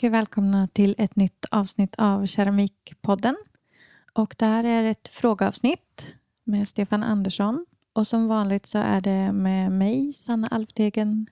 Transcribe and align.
mycket 0.00 0.12
välkomna 0.12 0.68
till 0.72 0.94
ett 0.98 1.16
nytt 1.16 1.44
avsnitt 1.50 1.94
av 1.98 2.26
Keramikpodden. 2.26 3.36
Och 4.12 4.34
det 4.38 4.46
här 4.46 4.64
är 4.64 4.84
ett 4.84 5.08
frågeavsnitt 5.08 6.06
med 6.44 6.68
Stefan 6.68 7.02
Andersson. 7.02 7.66
Och 7.92 8.06
som 8.06 8.28
vanligt 8.28 8.66
så 8.66 8.78
är 8.78 9.00
det 9.00 9.32
med 9.32 9.72
mig, 9.72 10.12
Sanna 10.12 10.48
Alftegen. 10.48 11.26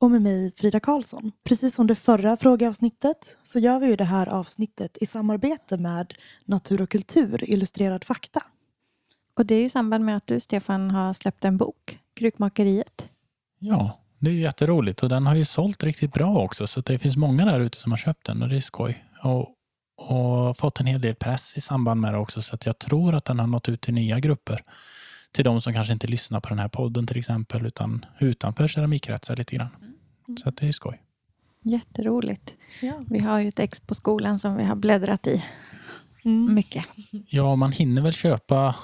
Och 0.00 0.10
med 0.10 0.22
mig, 0.22 0.52
Frida 0.56 0.80
Karlsson. 0.80 1.32
Precis 1.44 1.74
som 1.74 1.86
det 1.86 1.94
förra 1.94 2.36
frågeavsnittet 2.36 3.36
så 3.42 3.58
gör 3.58 3.80
vi 3.80 3.86
ju 3.86 3.96
det 3.96 4.04
här 4.04 4.26
avsnittet 4.26 4.98
i 5.00 5.06
samarbete 5.06 5.78
med 5.78 6.14
Natur 6.44 6.82
och 6.82 6.90
kultur, 6.90 7.50
Illustrerad 7.50 8.04
fakta. 8.04 8.42
Och 9.34 9.46
det 9.46 9.54
är 9.54 9.64
i 9.64 9.68
samband 9.68 10.04
med 10.04 10.16
att 10.16 10.26
du, 10.26 10.40
Stefan, 10.40 10.90
har 10.90 11.12
släppt 11.12 11.44
en 11.44 11.56
bok, 11.56 11.98
Krukmakeriet. 12.14 13.04
Ja, 13.58 13.99
det 14.20 14.30
är 14.30 14.34
jätteroligt 14.34 15.02
och 15.02 15.08
den 15.08 15.26
har 15.26 15.34
ju 15.34 15.44
sålt 15.44 15.82
riktigt 15.82 16.12
bra 16.12 16.38
också 16.38 16.66
så 16.66 16.80
det 16.80 16.98
finns 16.98 17.16
många 17.16 17.44
där 17.44 17.60
ute 17.60 17.78
som 17.78 17.92
har 17.92 17.96
köpt 17.96 18.26
den 18.26 18.42
och 18.42 18.48
det 18.48 18.56
är 18.56 18.60
skoj. 18.60 19.04
Och, 19.22 19.54
och 19.96 20.56
fått 20.56 20.80
en 20.80 20.86
hel 20.86 21.00
del 21.00 21.14
press 21.14 21.56
i 21.56 21.60
samband 21.60 22.00
med 22.00 22.14
det 22.14 22.18
också 22.18 22.42
så 22.42 22.54
att 22.54 22.66
jag 22.66 22.78
tror 22.78 23.14
att 23.14 23.24
den 23.24 23.38
har 23.38 23.46
nått 23.46 23.68
ut 23.68 23.80
till 23.80 23.94
nya 23.94 24.20
grupper. 24.20 24.60
Till 25.32 25.44
de 25.44 25.60
som 25.60 25.72
kanske 25.72 25.92
inte 25.92 26.06
lyssnar 26.06 26.40
på 26.40 26.48
den 26.48 26.58
här 26.58 26.68
podden 26.68 27.06
till 27.06 27.18
exempel 27.18 27.66
utan 27.66 28.04
utanför 28.18 28.68
keramikkretsar 28.68 29.36
lite 29.36 29.56
grann. 29.56 29.76
Mm. 30.28 30.36
Så 30.36 30.48
att 30.48 30.56
det 30.56 30.68
är 30.68 30.72
skoj. 30.72 31.02
Jätteroligt. 31.62 32.54
Ja. 32.82 33.00
Vi 33.10 33.18
har 33.18 33.38
ju 33.38 33.48
ett 33.48 33.58
ex 33.58 33.80
på 33.80 33.94
skolan 33.94 34.38
som 34.38 34.56
vi 34.56 34.64
har 34.64 34.76
bläddrat 34.76 35.26
i 35.26 35.44
mm. 36.24 36.54
mycket. 36.54 36.84
Ja, 37.28 37.56
man 37.56 37.72
hinner 37.72 38.02
väl 38.02 38.12
köpa 38.12 38.74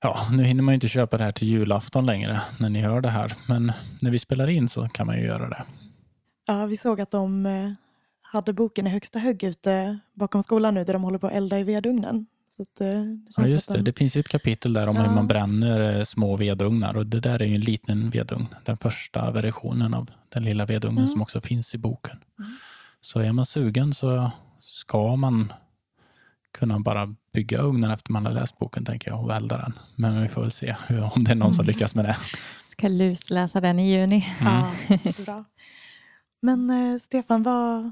Ja, 0.00 0.28
nu 0.32 0.42
hinner 0.42 0.62
man 0.62 0.74
inte 0.74 0.88
köpa 0.88 1.18
det 1.18 1.24
här 1.24 1.32
till 1.32 1.48
julafton 1.48 2.06
längre 2.06 2.40
när 2.58 2.70
ni 2.70 2.80
hör 2.80 3.00
det 3.00 3.10
här. 3.10 3.32
Men 3.48 3.72
när 4.00 4.10
vi 4.10 4.18
spelar 4.18 4.48
in 4.48 4.68
så 4.68 4.88
kan 4.88 5.06
man 5.06 5.16
ju 5.16 5.24
göra 5.24 5.48
det. 5.48 5.64
Ja, 6.46 6.66
vi 6.66 6.76
såg 6.76 7.00
att 7.00 7.10
de 7.10 7.46
eh, 7.46 7.72
hade 8.22 8.52
boken 8.52 8.86
i 8.86 8.90
högsta 8.90 9.18
högg 9.18 9.44
ute 9.44 9.98
bakom 10.14 10.42
skolan 10.42 10.74
nu 10.74 10.84
där 10.84 10.92
de 10.92 11.02
håller 11.02 11.18
på 11.18 11.26
att 11.26 11.32
elda 11.32 11.58
i 11.58 11.64
vedugnen. 11.64 12.26
Så 12.56 12.62
eh, 12.62 12.66
det 12.78 13.18
ja, 13.36 13.46
just 13.46 13.68
det. 13.68 13.74
De... 13.74 13.82
Det 13.82 13.98
finns 13.98 14.16
ju 14.16 14.20
ett 14.20 14.28
kapitel 14.28 14.72
där 14.72 14.86
om 14.86 14.96
ja. 14.96 15.02
hur 15.02 15.14
man 15.14 15.26
bränner 15.26 15.98
eh, 15.98 16.04
små 16.04 16.36
vedugnar 16.36 16.96
och 16.96 17.06
det 17.06 17.20
där 17.20 17.42
är 17.42 17.46
ju 17.46 17.54
en 17.54 17.60
liten 17.60 18.10
vedugn. 18.10 18.46
Den 18.64 18.76
första 18.76 19.30
versionen 19.30 19.94
av 19.94 20.10
den 20.28 20.42
lilla 20.42 20.66
vedugnen 20.66 20.98
mm. 20.98 21.08
som 21.08 21.22
också 21.22 21.40
finns 21.40 21.74
i 21.74 21.78
boken. 21.78 22.16
Mm. 22.38 22.50
Så 23.00 23.20
är 23.20 23.32
man 23.32 23.46
sugen 23.46 23.94
så 23.94 24.30
ska 24.60 25.16
man 25.16 25.52
kunna 26.52 26.80
bara 26.80 27.14
bygga 27.32 27.58
ugnen 27.58 27.90
efter 27.90 28.12
man 28.12 28.26
har 28.26 28.32
läst 28.32 28.58
boken 28.58 28.84
tänker 28.84 29.10
jag 29.10 29.24
och 29.24 29.34
elda 29.34 29.58
den. 29.58 29.72
Men 29.96 30.22
vi 30.22 30.28
får 30.28 30.42
väl 30.42 30.50
se 30.50 30.76
hur, 30.86 31.10
om 31.16 31.24
det 31.24 31.30
är 31.30 31.34
någon 31.34 31.54
som 31.54 31.64
mm. 31.64 31.74
lyckas 31.74 31.94
med 31.94 32.04
det. 32.04 32.16
Ska 32.66 32.88
lusläsa 32.88 33.60
den 33.60 33.78
i 33.78 33.92
juni. 33.92 34.26
Mm. 34.40 34.62
Ja, 34.88 35.12
bra. 35.24 35.44
Men 36.42 36.70
eh, 36.70 36.98
Stefan, 36.98 37.42
vad, 37.42 37.90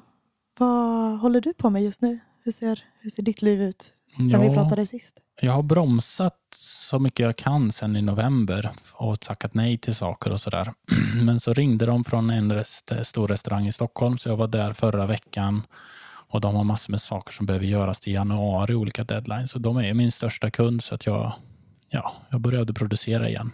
vad 0.59 1.19
håller 1.19 1.41
du 1.41 1.55
på 1.55 1.71
med 1.71 1.83
just 1.83 2.03
nu? 2.03 2.19
Hur 2.45 2.53
ser, 2.53 2.85
hur 3.01 3.11
ser 3.11 3.23
ditt 3.23 3.43
liv 3.43 3.63
ut 3.63 3.85
sen 4.17 4.31
ja, 4.31 4.41
vi 4.41 4.51
pratade 4.51 4.87
sist? 4.87 5.21
Jag 5.41 5.53
har 5.53 5.63
bromsat 5.63 6.37
så 6.57 6.99
mycket 6.99 7.25
jag 7.25 7.37
kan 7.37 7.73
sen 7.73 7.97
i 7.97 8.03
november 8.03 8.71
och 8.93 9.21
tackat 9.21 9.55
nej 9.55 9.79
till 9.79 9.95
saker 9.95 10.33
och 10.33 10.41
sådär. 10.41 10.73
Men 11.25 11.41
så 11.41 11.53
ringde 11.53 11.87
de 11.87 12.05
från 12.05 12.31
en 12.31 12.53
rest, 12.53 12.93
stor 13.03 13.29
restaurang 13.29 13.67
i 13.67 13.73
Stockholm 13.73 14.19
så 14.19 14.29
jag 14.29 14.37
var 14.37 14.49
där 14.49 14.73
förra 14.73 15.07
veckan 15.07 15.63
och 16.29 16.41
de 16.41 16.55
har 16.55 16.65
massor 16.65 16.91
med 16.91 17.01
saker 17.01 17.33
som 17.33 17.47
behöver 17.47 17.67
göras 17.67 18.01
till 18.01 18.13
januari, 18.13 18.75
olika 18.75 19.05
deadlines. 19.05 19.51
Så 19.51 19.59
de 19.59 19.77
är 19.77 19.95
min 19.95 20.13
största 20.13 20.51
kund 20.51 20.83
så 20.83 20.95
att 20.95 21.07
jag, 21.07 21.33
ja, 21.91 22.15
jag 22.31 22.41
började 22.41 22.75
producera 22.75 23.29
igen. 23.29 23.51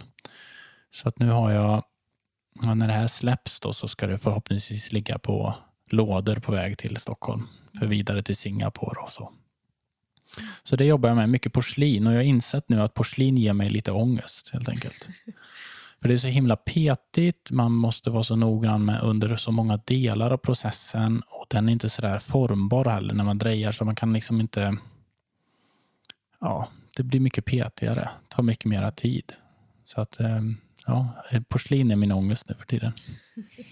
Så 0.91 1.09
att 1.09 1.19
nu 1.19 1.31
har 1.31 1.51
jag, 1.51 1.85
när 2.75 2.87
det 2.89 2.95
här 2.95 3.07
släpps 3.07 3.61
då 3.61 3.73
så 3.73 3.89
ska 3.89 4.07
det 4.07 4.19
förhoppningsvis 4.19 4.93
ligga 4.93 5.19
på 5.19 5.55
lådor 5.91 6.37
på 6.37 6.53
väg 6.53 6.79
till 6.79 6.97
Stockholm 6.97 7.49
för 7.79 7.87
vidare 7.87 8.23
till 8.23 8.37
Singapore 8.37 9.01
och 9.01 9.13
så. 9.13 9.33
Så 10.63 10.77
det 10.77 10.85
jobbar 10.85 11.09
jag 11.09 11.17
med, 11.17 11.29
mycket 11.29 11.53
porslin 11.53 12.07
och 12.07 12.13
jag 12.13 12.19
har 12.19 12.25
insett 12.25 12.69
nu 12.69 12.81
att 12.81 12.95
porslin 12.95 13.37
ger 13.37 13.53
mig 13.53 13.71
lite 13.71 13.93
ångest 13.93 14.51
helt 14.53 14.69
enkelt. 14.69 15.09
För 16.03 16.09
det 16.09 16.15
är 16.15 16.19
så 16.19 16.29
himla 16.29 16.57
petigt, 16.57 17.51
man 17.51 17.73
måste 17.73 18.11
vara 18.11 18.23
så 18.23 18.37
noggrann 18.37 18.85
med 18.85 19.03
under 19.03 19.37
så 19.37 19.53
många 19.53 19.77
delar 19.77 20.31
av 20.31 20.37
processen 20.37 21.23
och 21.27 21.47
den 21.49 21.69
är 21.69 21.73
inte 21.73 21.89
så 21.89 22.03
där 22.03 22.19
formbar 22.19 22.85
heller 22.85 23.15
när 23.15 23.25
man 23.25 23.39
drejar 23.39 23.73
så 23.73 23.85
man 23.85 23.95
kan 23.95 24.13
liksom 24.13 24.41
inte... 24.41 24.77
Ja, 26.41 26.69
det 26.97 27.03
blir 27.03 27.21
mycket 27.21 27.45
petigare, 27.45 28.09
tar 28.29 28.43
mycket 28.43 28.65
mera 28.65 28.91
tid. 28.91 29.33
Så 29.85 30.01
att 30.01 30.21
ehm, 30.21 30.57
ja, 30.87 31.09
porslin 31.49 31.91
är 31.91 31.97
min 31.97 32.13
ångest 32.13 32.49
nu 32.49 32.55
för 32.55 32.67
tiden. 32.67 32.93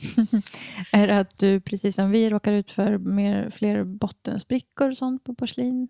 är 0.92 1.06
det 1.06 1.18
att 1.20 1.36
du 1.36 1.60
precis 1.60 1.94
som 1.94 2.10
vi 2.10 2.30
råkar 2.30 2.52
ut 2.52 2.70
för 2.70 2.98
mer, 2.98 3.50
fler 3.50 3.84
bottensprickor 3.84 4.90
och 4.90 4.96
sånt 4.96 5.24
på 5.24 5.34
porslin? 5.34 5.88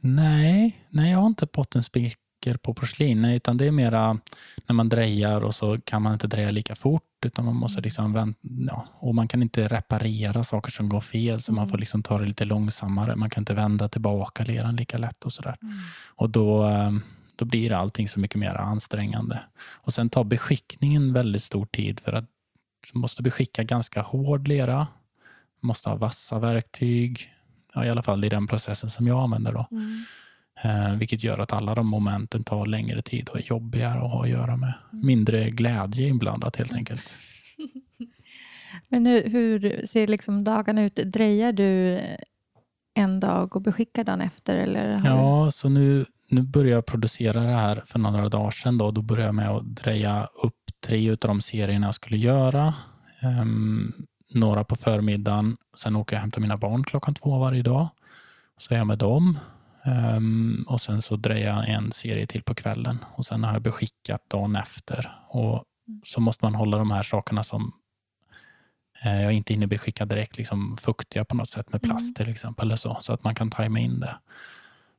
Nej, 0.00 0.84
nej 0.88 1.10
jag 1.10 1.18
har 1.18 1.26
inte 1.26 1.46
bottensprickor 1.46 2.27
saker 2.38 2.58
på 2.58 2.74
porslin. 2.74 3.24
Utan 3.24 3.56
det 3.56 3.66
är 3.66 3.70
mera 3.70 4.18
när 4.66 4.74
man 4.74 4.88
drejar 4.88 5.44
och 5.44 5.54
så 5.54 5.78
kan 5.84 6.02
man 6.02 6.12
inte 6.12 6.26
dreja 6.26 6.50
lika 6.50 6.74
fort. 6.74 7.02
Utan 7.26 7.44
man 7.44 7.56
måste 7.56 7.80
liksom 7.80 8.12
vänta, 8.12 8.38
ja, 8.42 8.86
och 9.00 9.14
man 9.14 9.28
kan 9.28 9.42
inte 9.42 9.68
reparera 9.68 10.44
saker 10.44 10.70
som 10.70 10.88
går 10.88 11.00
fel. 11.00 11.40
Så 11.40 11.52
mm. 11.52 11.60
man 11.60 11.68
får 11.68 11.78
liksom 11.78 12.02
ta 12.02 12.18
det 12.18 12.26
lite 12.26 12.44
långsammare. 12.44 13.16
Man 13.16 13.30
kan 13.30 13.40
inte 13.40 13.54
vända 13.54 13.88
tillbaka 13.88 14.44
leran 14.44 14.76
lika 14.76 14.98
lätt 14.98 15.24
och 15.24 15.32
sådär. 15.32 15.56
Mm. 15.62 15.74
Och 16.16 16.30
då, 16.30 16.68
eh, 16.68 16.92
då 17.36 17.44
blir 17.44 17.72
allt 17.72 17.98
så 18.08 18.20
mycket 18.20 18.38
mer 18.38 18.54
ansträngande. 18.54 19.40
Och 19.84 19.94
sen 19.94 20.10
tar 20.10 20.24
beskickningen 20.24 21.12
väldigt 21.12 21.42
stor 21.42 21.66
tid. 21.66 22.00
För 22.00 22.12
att 22.12 22.24
man 22.94 23.00
måste 23.00 23.22
beskicka 23.22 23.62
ganska 23.62 24.02
hård 24.02 24.48
lera. 24.48 24.86
Måste 25.60 25.88
ha 25.88 25.96
vassa 25.96 26.38
verktyg. 26.38 27.34
Ja, 27.74 27.84
I 27.84 27.90
alla 27.90 28.02
fall 28.02 28.24
i 28.24 28.28
den 28.28 28.46
processen 28.46 28.90
som 28.90 29.06
jag 29.06 29.18
använder. 29.18 29.52
Då. 29.52 29.66
Mm. 29.70 30.04
Eh, 30.62 30.92
vilket 30.92 31.24
gör 31.24 31.38
att 31.38 31.52
alla 31.52 31.74
de 31.74 31.86
momenten 31.86 32.44
tar 32.44 32.66
längre 32.66 33.02
tid 33.02 33.28
och 33.28 33.36
är 33.38 33.42
jobbigare 33.42 33.98
att 33.98 34.10
ha 34.10 34.22
att 34.22 34.30
göra 34.30 34.56
med. 34.56 34.74
Mm. 34.92 35.06
Mindre 35.06 35.50
glädje 35.50 36.08
inblandat 36.08 36.56
helt 36.56 36.74
enkelt. 36.74 37.18
Men 38.88 39.06
hur, 39.06 39.28
hur 39.28 39.86
ser 39.86 40.06
liksom 40.06 40.44
dagarna 40.44 40.82
ut? 40.82 40.94
Drejar 40.94 41.52
du 41.52 42.00
en 42.94 43.20
dag 43.20 43.56
och 43.56 43.62
beskickar 43.62 44.04
dagen 44.04 44.20
efter? 44.20 44.56
Eller 44.56 45.00
ja, 45.04 45.42
du... 45.44 45.50
så 45.52 45.68
nu, 45.68 46.06
nu 46.30 46.42
börjar 46.42 46.74
jag 46.74 46.86
producera 46.86 47.40
det 47.42 47.54
här 47.54 47.82
för 47.86 47.98
några 47.98 48.28
dagar 48.28 48.50
sedan. 48.50 48.78
Då, 48.78 48.90
då 48.90 49.02
började 49.02 49.28
jag 49.28 49.34
med 49.34 49.50
att 49.50 49.66
dreja 49.76 50.28
upp 50.42 50.54
tre 50.86 51.10
av 51.10 51.16
de 51.16 51.40
serierna 51.40 51.86
jag 51.86 51.94
skulle 51.94 52.16
göra. 52.16 52.74
Um, 53.40 53.92
några 54.34 54.64
på 54.64 54.76
förmiddagen. 54.76 55.56
Sen 55.76 55.96
åker 55.96 56.16
jag 56.16 56.20
och 56.20 56.22
hämtar 56.22 56.40
mina 56.40 56.56
barn 56.56 56.84
klockan 56.84 57.14
två 57.14 57.38
varje 57.38 57.62
dag. 57.62 57.88
Så 58.56 58.74
är 58.74 58.78
jag 58.78 58.86
med 58.86 58.98
dem. 58.98 59.38
Um, 59.84 60.64
och 60.68 60.80
sen 60.80 61.02
så 61.02 61.16
drejar 61.16 61.56
jag 61.56 61.68
en 61.68 61.92
serie 61.92 62.26
till 62.26 62.42
på 62.42 62.54
kvällen 62.54 63.04
och 63.14 63.24
sen 63.24 63.44
har 63.44 63.52
jag 63.52 63.62
beskickat 63.62 64.30
dagen 64.30 64.56
efter. 64.56 65.18
Och 65.28 65.64
så 66.04 66.20
måste 66.20 66.44
man 66.44 66.54
hålla 66.54 66.78
de 66.78 66.90
här 66.90 67.02
sakerna 67.02 67.44
som 67.44 67.72
eh, 69.02 69.22
jag 69.22 69.32
inte 69.32 69.52
hinner 69.52 69.66
beskicka 69.66 70.04
direkt 70.04 70.38
liksom 70.38 70.76
fuktiga 70.76 71.24
på 71.24 71.36
något 71.36 71.50
sätt 71.50 71.72
med 71.72 71.82
plast 71.82 72.18
mm. 72.18 72.24
till 72.24 72.32
exempel. 72.32 72.68
Eller 72.68 72.76
så, 72.76 72.98
så 73.00 73.12
att 73.12 73.24
man 73.24 73.34
kan 73.34 73.50
tajma 73.50 73.78
in 73.78 74.00
det. 74.00 74.16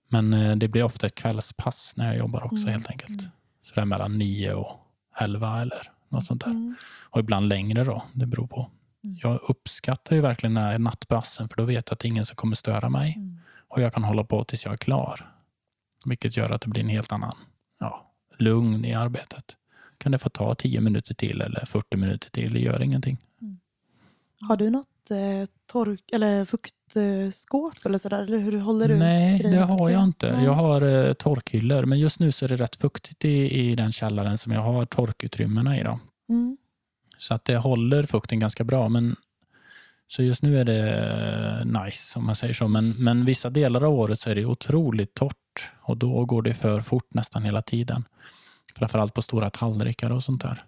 Men 0.09 0.33
eh, 0.33 0.55
det 0.55 0.67
blir 0.67 0.83
ofta 0.83 1.07
ett 1.07 1.15
kvällspass 1.15 1.93
när 1.97 2.07
jag 2.07 2.17
jobbar 2.17 2.43
också 2.43 2.61
mm. 2.61 2.73
helt 2.73 2.89
enkelt. 2.89 3.21
Så 3.61 3.75
det 3.75 3.81
är 3.81 3.85
mellan 3.85 4.17
9 4.17 4.53
och 4.53 4.79
11 5.19 5.61
eller 5.61 5.81
något 6.09 6.25
sånt 6.25 6.43
där. 6.43 6.51
Mm. 6.51 6.75
Och 7.09 7.19
ibland 7.19 7.49
längre 7.49 7.83
då, 7.83 8.03
det 8.13 8.25
beror 8.25 8.47
på. 8.47 8.69
Mm. 9.03 9.17
Jag 9.21 9.39
uppskattar 9.49 10.15
ju 10.15 10.21
verkligen 10.21 10.53
den 10.53 10.63
här 10.63 10.79
nattbrassen 10.79 11.49
för 11.49 11.57
då 11.57 11.63
vet 11.63 11.89
jag 11.89 11.93
att 11.93 12.05
ingen 12.05 12.25
som 12.25 12.35
kommer 12.35 12.55
störa 12.55 12.89
mig. 12.89 13.17
Och 13.69 13.81
jag 13.81 13.93
kan 13.93 14.03
hålla 14.03 14.23
på 14.23 14.43
tills 14.43 14.65
jag 14.65 14.73
är 14.73 14.77
klar. 14.77 15.35
Vilket 16.05 16.37
gör 16.37 16.51
att 16.51 16.61
det 16.61 16.67
blir 16.67 16.83
en 16.83 16.89
helt 16.89 17.11
annan 17.11 17.35
ja, 17.79 18.13
lugn 18.37 18.85
i 18.85 18.93
arbetet. 18.93 19.55
Kan 19.97 20.11
det 20.11 20.17
få 20.17 20.29
ta 20.29 20.55
10 20.55 20.81
minuter 20.81 21.13
till 21.13 21.41
eller 21.41 21.65
40 21.65 21.97
minuter 21.97 22.29
till, 22.29 22.53
det 22.53 22.59
gör 22.59 22.81
ingenting. 22.81 23.17
Mm. 23.41 23.59
Har 24.39 24.57
du 24.57 24.69
något 24.69 25.11
eh, 25.11 25.49
tork 25.71 26.03
eller 26.11 26.45
fuktskåp 26.45 27.85
eller 27.85 27.97
sådär? 27.97 28.23
Eller 28.23 28.37
hur 28.37 28.59
håller 28.59 28.87
du 28.87 28.97
Nej, 28.97 29.39
det 29.39 29.57
har 29.57 29.89
jag 29.89 30.03
inte. 30.03 30.31
Nej. 30.31 30.45
Jag 30.45 30.53
har 30.53 30.81
eh, 30.81 31.13
torkhyllor, 31.13 31.85
men 31.85 31.99
just 31.99 32.19
nu 32.19 32.31
så 32.31 32.45
är 32.45 32.49
det 32.49 32.55
rätt 32.55 32.75
fuktigt 32.75 33.25
i, 33.25 33.59
i 33.59 33.75
den 33.75 33.91
källaren 33.91 34.37
som 34.37 34.51
jag 34.51 34.61
har 34.61 34.85
torkutrymmena 34.85 35.79
i. 35.79 35.83
Då. 35.83 35.99
Mm. 36.29 36.57
Så 37.17 37.33
att 37.33 37.45
det 37.45 37.57
håller 37.57 38.03
fukten 38.03 38.39
ganska 38.39 38.63
bra, 38.63 38.89
men 38.89 39.15
så 40.11 40.23
just 40.23 40.43
nu 40.43 40.57
är 40.57 40.65
det 40.65 40.89
eh, 41.59 41.83
nice 41.83 42.19
om 42.19 42.25
man 42.25 42.35
säger 42.35 42.53
så. 42.53 42.67
Men, 42.67 42.89
men 42.89 43.25
vissa 43.25 43.49
delar 43.49 43.83
av 43.83 43.93
året 43.93 44.19
så 44.19 44.29
är 44.29 44.35
det 44.35 44.45
otroligt 44.45 45.13
torrt 45.13 45.71
och 45.81 45.97
då 45.97 46.25
går 46.25 46.41
det 46.41 46.53
för 46.53 46.81
fort 46.81 47.13
nästan 47.13 47.43
hela 47.43 47.61
tiden. 47.61 48.03
Framförallt 48.75 49.13
på 49.13 49.21
stora 49.21 49.49
tallrikar 49.49 50.13
och 50.13 50.23
sånt 50.23 50.41
där. 50.41 50.61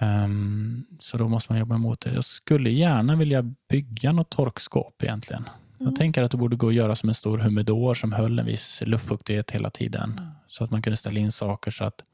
Mm. 0.00 0.24
Um, 0.24 0.86
så 0.98 1.16
då 1.18 1.28
måste 1.28 1.52
man 1.52 1.58
jobba 1.58 1.74
emot 1.74 2.00
det. 2.00 2.14
Jag 2.14 2.24
skulle 2.24 2.70
gärna 2.70 3.16
vilja 3.16 3.42
bygga 3.68 4.12
något 4.12 4.30
torkskåp 4.30 5.02
egentligen. 5.02 5.42
Mm. 5.42 5.90
Jag 5.90 5.96
tänker 5.96 6.22
att 6.22 6.30
det 6.30 6.36
borde 6.36 6.56
gå 6.56 6.68
att 6.68 6.74
göra 6.74 6.96
som 6.96 7.08
en 7.08 7.14
stor 7.14 7.38
humidor 7.38 7.94
som 7.94 8.12
höll 8.12 8.38
en 8.38 8.46
viss 8.46 8.82
luftfuktighet 8.86 9.50
hela 9.50 9.70
tiden. 9.70 10.12
Mm. 10.18 10.30
Så 10.46 10.64
att 10.64 10.70
man 10.70 10.82
kunde 10.82 10.96
ställa 10.96 11.20
in 11.20 11.32
saker 11.32 11.70
så 11.70 11.84
att 11.84 12.04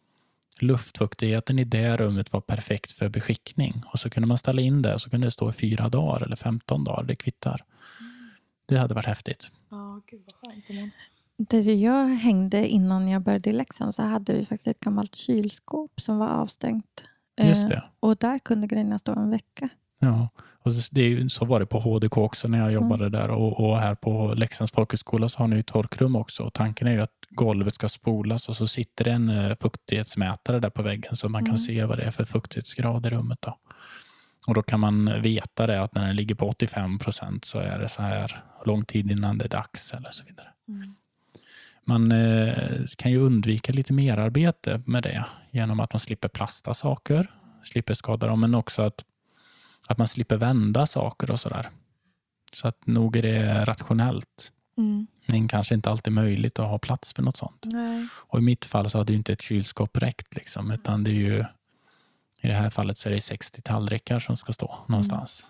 luftfuktigheten 0.60 1.58
i 1.58 1.64
det 1.64 1.96
rummet 1.96 2.32
var 2.32 2.40
perfekt 2.40 2.90
för 2.90 3.08
beskickning. 3.08 3.82
Och 3.92 3.98
så 3.98 4.10
kunde 4.10 4.26
man 4.26 4.38
ställa 4.38 4.62
in 4.62 4.82
det 4.82 4.94
och 4.94 5.00
så 5.00 5.10
kunde 5.10 5.26
det 5.26 5.30
stå 5.30 5.50
i 5.50 5.52
fyra 5.52 5.88
dagar 5.88 6.24
eller 6.24 6.36
15 6.36 6.84
dagar. 6.84 7.04
Det 7.04 7.16
kvittar. 7.16 7.64
Det 8.66 8.76
hade 8.76 8.94
varit 8.94 9.06
häftigt. 9.06 9.50
Ja, 9.70 10.00
gud 10.06 10.22
vad 10.26 10.34
skönt. 10.52 10.92
Där 11.38 11.72
jag 11.72 12.06
hängde 12.08 12.68
innan 12.68 13.08
jag 13.08 13.22
började 13.22 13.50
i 13.50 13.52
Leksand 13.52 13.94
så 13.94 14.02
hade 14.02 14.32
vi 14.32 14.46
faktiskt 14.46 14.66
ett 14.66 14.80
gammalt 14.80 15.14
kylskåp 15.14 16.00
som 16.00 16.18
var 16.18 16.28
avstängt. 16.28 17.04
Just 17.42 17.62
Eh, 17.64 17.68
det. 17.68 17.84
Och 18.00 18.16
där 18.16 18.38
kunde 18.38 18.66
grejerna 18.66 18.98
stå 18.98 19.12
en 19.12 19.30
vecka. 19.30 19.68
Ja, 20.04 20.28
och 20.64 20.72
det 20.92 21.00
är, 21.02 21.08
ju- 21.08 21.28
så 21.28 21.44
var 21.44 21.60
det 21.60 21.66
på 21.66 21.78
HDK 21.80 22.18
också 22.18 22.48
när 22.48 22.58
jag 22.58 22.72
jobbade 22.72 23.08
där 23.08 23.30
och, 23.30 23.60
och 23.70 23.78
här 23.78 23.94
på 23.94 24.34
Leksands 24.36 24.72
folkhögskola 24.72 25.28
så 25.28 25.38
har 25.38 25.46
ni 25.48 25.56
ju 25.56 25.62
torkrum 25.62 26.16
också. 26.16 26.42
Och 26.42 26.52
tanken 26.52 26.88
är 26.88 26.92
ju 26.92 27.00
att 27.00 27.10
golvet 27.30 27.74
ska 27.74 27.88
spolas 27.88 28.48
och 28.48 28.56
så 28.56 28.66
sitter 28.66 29.04
det 29.04 29.10
en 29.12 29.28
eh, 29.28 29.56
fuktighetsmätare 29.60 30.60
där 30.60 30.70
på 30.70 30.82
väggen 30.82 31.16
så 31.16 31.28
man 31.28 31.42
kan 31.42 31.48
Mm. 31.54 31.58
se 31.58 31.84
vad 31.84 31.98
det 31.98 32.04
är 32.04 32.10
för 32.10 32.24
fuktighetsgrad 32.24 33.06
i 33.06 33.08
rummet. 33.10 33.38
Då. 33.42 33.58
Och 34.46 34.54
då 34.54 34.62
kan 34.62 34.80
man 34.80 35.22
veta 35.22 35.66
det 35.66 35.82
att 35.82 35.94
när 35.94 36.06
den 36.06 36.16
ligger 36.16 36.34
på 36.34 36.46
85 36.48 36.98
procent 36.98 37.44
så 37.44 37.58
är 37.58 37.78
det 37.78 37.88
så 37.88 38.02
här 38.02 38.42
lång 38.66 38.84
tid 38.84 39.10
innan 39.12 39.38
det 39.38 39.44
är 39.44 39.48
dags 39.48 39.92
eller 39.94 40.10
så 40.10 40.24
vidare. 40.24 40.48
Mm. 40.68 40.94
Man 41.86 42.12
eh, 42.12 42.54
kan 42.98 43.10
ju 43.12 43.18
undvika 43.18 43.72
lite 43.72 43.92
mer 43.92 44.16
arbete 44.18 44.82
med 44.86 45.02
det 45.02 45.24
genom 45.50 45.80
att 45.80 45.92
man 45.92 46.00
slipper 46.00 46.28
plasta 46.28 46.74
saker, 46.74 47.30
slipper 47.64 47.94
skada 47.94 48.26
dem, 48.26 48.40
men 48.40 48.54
också 48.54 48.82
att, 48.82 49.04
att 49.86 49.98
man 49.98 50.08
slipper 50.08 50.36
vända 50.36 50.86
saker 50.86 51.30
och 51.30 51.40
sådär. 51.40 51.70
Så 52.52 52.68
att 52.68 52.86
nog 52.86 53.16
är 53.16 53.22
det 53.22 53.64
rationellt. 53.64 54.52
Mm. 54.76 55.06
Men 55.26 55.48
kanske 55.48 55.74
inte 55.74 55.90
alltid 55.90 56.12
möjligt 56.12 56.58
att 56.58 56.68
ha 56.68 56.78
plats 56.78 57.12
för 57.12 57.22
något 57.22 57.36
sånt. 57.36 57.64
Nej. 57.64 58.06
Och 58.12 58.38
i 58.38 58.42
mitt 58.42 58.64
fall 58.64 58.90
så 58.90 58.98
hade 58.98 59.12
ju 59.12 59.18
inte 59.18 59.32
ett 59.32 59.42
kylskåp 59.42 59.96
räckt. 59.96 60.36
Liksom, 60.36 60.70
utan 60.70 61.04
det 61.04 61.10
är 61.10 61.14
ju, 61.14 61.44
I 62.40 62.46
det 62.46 62.54
här 62.54 62.70
fallet 62.70 62.98
så 62.98 63.08
är 63.08 63.12
det 63.12 63.20
60 63.20 63.62
tallrikar 63.62 64.18
som 64.18 64.36
ska 64.36 64.52
stå 64.52 64.78
någonstans. 64.86 65.46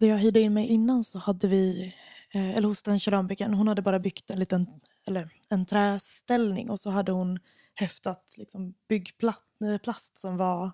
Där 0.00 0.06
jag 0.06 0.18
hyrde 0.18 0.40
in 0.40 0.54
mig 0.54 0.66
innan 0.66 1.04
så 1.04 1.18
hade 1.18 1.48
vi, 1.48 1.94
eh, 2.30 2.50
eller 2.50 2.68
hos 2.68 2.82
den 2.82 3.00
keramikern, 3.00 3.54
hon 3.54 3.68
hade 3.68 3.82
bara 3.82 3.98
byggt 3.98 4.30
en 4.30 4.38
liten, 4.38 4.66
eller 5.06 5.28
en 5.50 5.66
träställning 5.66 6.70
och 6.70 6.80
så 6.80 6.90
hade 6.90 7.12
hon 7.12 7.38
häftat 7.74 8.34
liksom 8.36 8.74
byggplast 8.88 9.42
eh, 9.86 9.94
som 10.14 10.36
var 10.36 10.70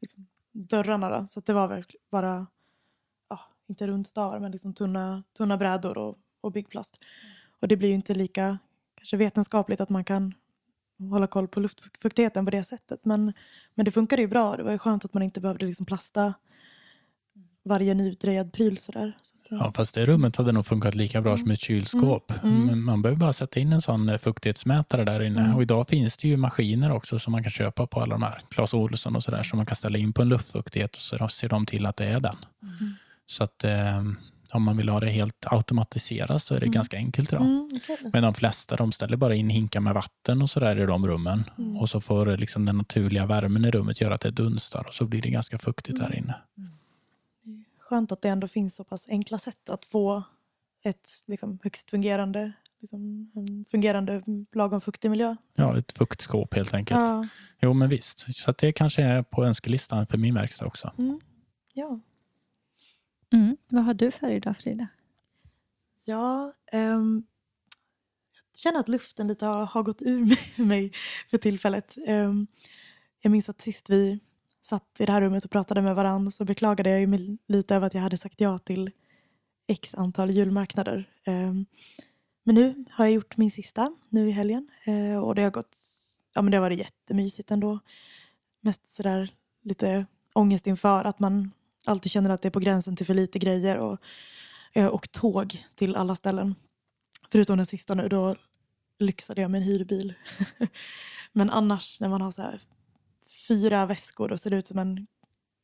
liksom 0.00 0.26
dörrarna 0.54 1.10
då. 1.10 1.26
Så 1.26 1.38
att 1.38 1.46
det 1.46 1.52
var 1.52 1.68
väl 1.68 1.84
bara, 2.10 2.46
ja, 3.28 3.40
inte 3.68 3.86
rundstavar 3.86 4.38
men 4.38 4.52
liksom 4.52 4.74
tunna, 4.74 5.22
tunna 5.36 5.56
brädor 5.56 5.98
och, 5.98 6.16
och 6.40 6.52
byggplast. 6.52 7.00
Och 7.60 7.68
det 7.68 7.76
blir 7.76 7.88
ju 7.88 7.94
inte 7.94 8.14
lika 8.14 8.58
kanske 8.94 9.16
vetenskapligt 9.16 9.80
att 9.80 9.90
man 9.90 10.04
kan 10.04 10.34
hålla 11.10 11.26
koll 11.26 11.48
på 11.48 11.60
luftfuktigheten 11.60 12.44
på 12.44 12.50
det 12.50 12.64
sättet. 12.64 13.04
Men, 13.04 13.32
men 13.74 13.84
det 13.84 13.90
funkade 13.90 14.22
ju 14.22 14.28
bra. 14.28 14.56
Det 14.56 14.62
var 14.62 14.72
ju 14.72 14.78
skönt 14.78 15.04
att 15.04 15.14
man 15.14 15.22
inte 15.22 15.40
behövde 15.40 15.66
liksom 15.66 15.86
plasta 15.86 16.34
varje 17.64 17.94
nydrejad 17.94 18.52
pryl 18.52 18.78
sådär. 18.78 19.12
Så 19.22 19.34
att, 19.54 19.60
Ja, 19.60 19.72
fast 19.76 19.94
det 19.94 20.04
rummet 20.04 20.36
hade 20.36 20.52
nog 20.52 20.66
funkat 20.66 20.94
lika 20.94 21.20
bra 21.22 21.36
som 21.38 21.50
ett 21.50 21.60
kylskåp. 21.60 22.32
Mm. 22.44 22.62
Mm. 22.62 22.84
Man 22.84 23.02
behöver 23.02 23.18
bara 23.20 23.32
sätta 23.32 23.60
in 23.60 23.72
en 23.72 23.82
sån 23.82 24.08
eh, 24.08 24.18
fuktighetsmätare 24.18 25.04
där 25.04 25.22
inne. 25.22 25.40
Mm. 25.40 25.56
Och 25.56 25.62
idag 25.62 25.88
finns 25.88 26.16
det 26.16 26.28
ju 26.28 26.36
maskiner 26.36 26.92
också 26.92 27.18
som 27.18 27.32
man 27.32 27.42
kan 27.42 27.50
köpa 27.50 27.86
på 27.86 28.00
alla 28.00 28.14
de 28.14 28.22
här 28.22 28.40
Clas 28.50 28.74
Ohlson 28.74 29.16
och 29.16 29.22
sådär 29.22 29.42
som 29.42 29.56
man 29.56 29.66
kan 29.66 29.76
ställa 29.76 29.98
in 29.98 30.12
på 30.12 30.22
en 30.22 30.28
luftfuktighet 30.28 30.96
och 30.96 31.00
så 31.02 31.28
ser 31.28 31.48
de 31.48 31.66
till 31.66 31.86
att 31.86 31.96
det 31.96 32.04
är 32.06 32.20
den. 32.20 32.36
Mm. 32.62 32.94
Så 33.26 33.44
att 33.44 33.64
eh, 33.64 34.02
om 34.52 34.62
man 34.62 34.76
vill 34.76 34.88
ha 34.88 35.00
det 35.00 35.10
helt 35.10 35.46
automatiserat 35.50 36.42
så 36.42 36.54
är 36.54 36.60
det 36.60 36.66
Mm. 36.66 36.72
ganska 36.74 36.96
enkelt 36.96 37.32
idag. 37.32 37.42
Mm, 37.42 37.70
okej. 37.76 38.10
Men 38.12 38.22
de 38.22 38.34
flesta 38.34 38.76
de 38.76 38.92
ställer 38.92 39.16
bara 39.16 39.34
in 39.34 39.50
hinkar 39.50 39.80
med 39.80 39.94
vatten 39.94 40.42
och 40.42 40.50
sådär 40.50 40.80
i 40.80 40.86
de 40.86 41.06
rummen. 41.06 41.44
Mm. 41.58 41.76
Och 41.76 41.88
så 41.88 42.00
får 42.00 42.30
eh, 42.30 42.36
liksom 42.36 42.66
den 42.66 42.76
naturliga 42.76 43.26
värmen 43.26 43.64
i 43.64 43.70
rummet 43.70 44.00
göra 44.00 44.14
att 44.14 44.20
det 44.20 44.30
dunstar 44.30 44.84
och 44.88 44.94
så 44.94 45.04
blir 45.04 45.22
det 45.22 45.30
ganska 45.30 45.58
fuktigt 45.58 45.98
Mm. 45.98 46.10
där 46.10 46.18
inne. 46.18 46.34
Skönt 47.88 48.12
att 48.12 48.22
det 48.22 48.28
ändå 48.28 48.48
finns 48.48 48.74
så 48.76 48.84
pass 48.84 49.08
enkla 49.08 49.38
sätt 49.38 49.70
att 49.70 49.84
få 49.84 50.22
ett 50.84 51.08
liksom, 51.26 51.58
högst 51.62 51.90
fungerande, 51.90 52.52
liksom, 52.80 53.30
en 53.34 53.64
fungerande 53.70 54.22
lagom 54.52 54.80
fuktig 54.80 55.10
miljö. 55.10 55.36
Ja, 55.54 55.78
ett 55.78 55.92
fuktskåp 55.98 56.54
helt 56.54 56.74
enkelt. 56.74 57.00
Ja. 57.00 57.28
Jo, 57.60 57.72
men 57.72 57.88
visst. 57.88 58.34
Så 58.34 58.50
att 58.50 58.58
det 58.58 58.72
kanske 58.72 59.02
är 59.02 59.22
på 59.22 59.44
önskelistan 59.44 60.06
för 60.06 60.18
min 60.18 60.34
verkstad 60.34 60.66
också. 60.66 60.92
Mm. 60.98 61.20
Ja. 61.74 62.00
Mm. 63.32 63.56
Vad 63.70 63.84
har 63.84 63.94
du 63.94 64.10
för 64.10 64.30
idag 64.30 64.56
Frida? 64.56 64.88
Ja, 66.06 66.52
ehm, 66.72 67.24
jag 68.52 68.58
känner 68.60 68.80
att 68.80 68.88
luften 68.88 69.28
lite 69.28 69.46
har, 69.46 69.64
har 69.66 69.82
gått 69.82 70.02
ur 70.02 70.20
mig- 70.24 70.52
mig 70.66 70.92
för 71.28 71.38
tillfället. 71.38 71.96
Ehm, 72.06 72.46
jag 73.20 73.30
minns 73.30 73.48
att 73.48 73.60
sist 73.62 73.90
vi 73.90 74.20
satt 74.64 75.00
i 75.00 75.04
det 75.04 75.12
här 75.12 75.20
rummet 75.20 75.44
och 75.44 75.50
pratade 75.50 75.82
med 75.82 75.94
varandra 75.94 76.30
så 76.30 76.44
beklagade 76.44 76.90
jag 76.90 77.00
ju 77.00 77.06
mig 77.06 77.38
lite 77.46 77.74
över 77.74 77.86
att 77.86 77.94
jag 77.94 78.02
hade 78.02 78.16
sagt 78.16 78.40
ja 78.40 78.58
till 78.58 78.90
x 79.66 79.94
antal 79.94 80.30
julmarknader. 80.30 81.08
Ehm, 81.24 81.66
men 82.44 82.54
nu 82.54 82.84
har 82.90 83.04
jag 83.04 83.14
gjort 83.14 83.36
min 83.36 83.50
sista 83.50 83.96
nu 84.08 84.28
i 84.28 84.30
helgen 84.30 84.68
eh, 84.84 85.24
och 85.24 85.34
det 85.34 85.42
har 85.42 85.50
gått, 85.50 85.76
ja 86.34 86.42
men 86.42 86.50
det 86.50 86.56
har 86.56 86.62
varit 86.62 86.78
jättemysigt 86.78 87.50
ändå. 87.50 87.78
Mest 88.60 88.88
sådär 88.88 89.30
lite 89.62 90.06
ångest 90.32 90.66
inför 90.66 91.04
att 91.04 91.20
man 91.20 91.50
alltid 91.86 92.12
känner 92.12 92.30
att 92.30 92.42
det 92.42 92.48
är 92.48 92.50
på 92.50 92.60
gränsen 92.60 92.96
till 92.96 93.06
för 93.06 93.14
lite 93.14 93.38
grejer 93.38 93.78
och 93.78 93.98
eh, 94.72 94.86
och 94.86 95.12
tåg 95.12 95.64
till 95.74 95.96
alla 95.96 96.16
ställen. 96.16 96.54
Förutom 97.32 97.56
den 97.56 97.66
sista 97.66 97.94
nu, 97.94 98.08
då 98.08 98.36
lyxade 98.98 99.42
jag 99.42 99.50
med 99.50 99.58
en 99.58 99.66
hyrbil. 99.66 100.14
Men 101.32 101.50
annars 101.50 102.00
när 102.00 102.08
man 102.08 102.20
har 102.20 102.30
så 102.30 102.42
här 102.42 102.60
fyra 103.48 103.86
väskor 103.86 104.32
och 104.32 104.40
ser 104.40 104.52
ut 104.52 104.66
som 104.66 104.78
en 104.78 105.06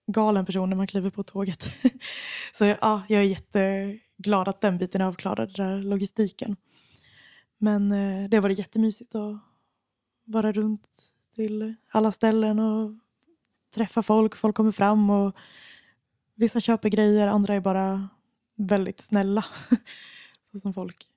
galen 0.06 0.46
person 0.46 0.70
när 0.70 0.76
man 0.76 0.86
kliver 0.86 1.10
på 1.10 1.22
tåget. 1.22 1.70
Så 2.52 2.64
ja, 2.64 3.02
jag 3.08 3.20
är 3.20 3.26
jätteglad 3.26 4.48
att 4.48 4.60
den 4.60 4.78
biten 4.78 5.00
är 5.00 5.04
avklarad, 5.04 5.56
den 5.56 5.66
där 5.66 5.82
logistiken. 5.82 6.56
Men 7.58 7.92
eh, 7.92 8.28
det 8.28 8.36
har 8.36 8.42
varit 8.42 8.58
jättemysigt 8.58 9.14
att 9.14 9.40
vara 10.24 10.52
runt 10.52 10.88
till 11.34 11.74
alla 11.90 12.12
ställen 12.12 12.58
och 12.58 12.92
träffa 13.74 14.02
folk. 14.02 14.36
Folk 14.36 14.56
kommer 14.56 14.72
fram 14.72 15.10
och 15.10 15.36
vissa 16.34 16.60
köper 16.60 16.88
grejer, 16.88 17.26
andra 17.26 17.54
är 17.54 17.60
bara 17.60 18.08
väldigt 18.56 19.00
snälla. 19.00 19.44
Så 20.52 20.58
som 20.58 20.74
folk 20.74 21.09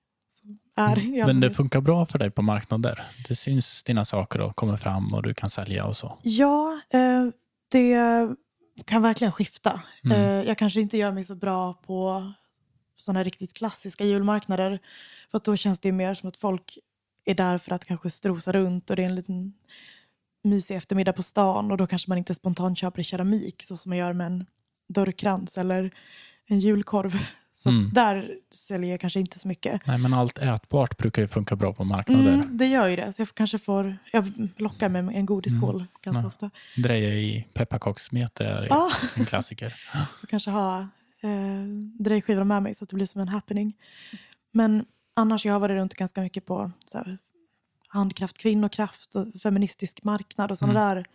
är 0.75 0.99
i 0.99 1.23
Men 1.25 1.39
det 1.39 1.51
funkar 1.51 1.81
bra 1.81 2.05
för 2.05 2.19
dig 2.19 2.31
på 2.31 2.41
marknader. 2.41 3.03
Det 3.27 3.35
syns 3.35 3.83
dina 3.83 4.05
saker 4.05 4.41
och 4.41 4.55
kommer 4.55 4.77
fram 4.77 5.13
och 5.13 5.23
du 5.23 5.33
kan 5.33 5.49
sälja 5.49 5.85
och 5.85 5.97
så. 5.97 6.17
Ja, 6.23 6.79
eh, 6.89 7.27
det 7.71 7.97
kan 8.85 9.01
verkligen 9.01 9.31
skifta. 9.31 9.81
Mm. 10.05 10.17
Eh, 10.17 10.47
jag 10.47 10.57
kanske 10.57 10.81
inte 10.81 10.97
gör 10.97 11.11
mig 11.11 11.23
så 11.23 11.35
bra 11.35 11.73
på 11.73 12.31
sådana 12.99 13.23
riktigt 13.23 13.53
klassiska 13.53 14.03
julmarknader. 14.03 14.79
För 15.31 15.41
då 15.43 15.55
känns 15.55 15.79
det 15.79 15.91
mer 15.91 16.13
som 16.13 16.29
att 16.29 16.37
folk 16.37 16.77
är 17.25 17.35
där 17.35 17.57
för 17.57 17.71
att 17.71 17.85
kanske 17.85 18.09
strosa 18.09 18.51
runt 18.51 18.89
och 18.89 18.95
det 18.95 19.01
är 19.01 19.09
en 19.09 19.15
liten 19.15 19.53
mysig 20.43 20.75
eftermiddag 20.75 21.13
på 21.13 21.23
stan 21.23 21.71
och 21.71 21.77
då 21.77 21.87
kanske 21.87 22.09
man 22.09 22.17
inte 22.17 22.35
spontant 22.35 22.77
köper 22.77 23.03
keramik 23.03 23.63
så 23.63 23.77
som 23.77 23.89
man 23.89 23.97
gör 23.97 24.13
med 24.13 24.27
en 24.27 24.45
dörrkrans 24.89 25.57
eller 25.57 25.91
en 26.45 26.59
julkorv. 26.59 27.17
Så 27.55 27.69
Mm. 27.69 27.89
där 27.93 28.31
säljer 28.51 28.91
jag 28.91 28.99
kanske 28.99 29.19
inte 29.19 29.39
så 29.39 29.47
mycket. 29.47 29.81
Nej, 29.87 29.97
men 29.97 30.13
allt 30.13 30.37
ätbart 30.37 30.97
brukar 30.97 31.21
ju 31.21 31.27
funka 31.27 31.55
bra 31.55 31.73
på 31.73 31.83
marknader. 31.83 32.33
Mm, 32.33 32.57
det 32.57 32.65
gör 32.67 32.87
ju 32.87 32.95
det. 32.95 33.13
Så 33.13 33.21
jag 33.21 33.35
kanske 33.35 33.57
får, 33.59 33.97
jag 34.11 34.33
lockar 34.57 34.89
med 34.89 35.09
en 35.15 35.25
godisskål 35.25 35.85
ganska 36.01 36.21
Ja. 36.21 36.27
ofta. 36.27 36.49
Dreja 36.77 37.09
i 37.13 37.47
pepparkakssmet 37.53 38.39
är 38.39 38.67
Ja. 38.69 38.91
en 39.15 39.25
klassiker. 39.25 39.69
får 40.19 40.27
kanske 40.27 40.51
ha 40.51 40.79
eh, 41.21 41.63
drejskivan 41.99 42.47
med 42.47 42.63
mig 42.63 42.75
så 42.75 42.83
att 42.83 42.89
det 42.89 42.95
blir 42.95 43.05
som 43.05 43.21
en 43.21 43.27
happening. 43.29 43.73
Men 44.51 44.85
annars, 45.15 45.45
jag 45.45 45.53
har 45.53 45.59
varit 45.59 45.73
runt 45.75 45.93
ganska 45.95 46.21
mycket 46.21 46.45
på 46.45 46.71
så 46.85 46.97
här, 46.97 47.17
handkraft, 47.87 48.37
kvinnokraft 48.37 49.15
och 49.15 49.41
feministisk 49.41 50.03
marknad 50.03 50.51
och 50.51 50.57
sådana 50.57 50.79
där 50.95 51.05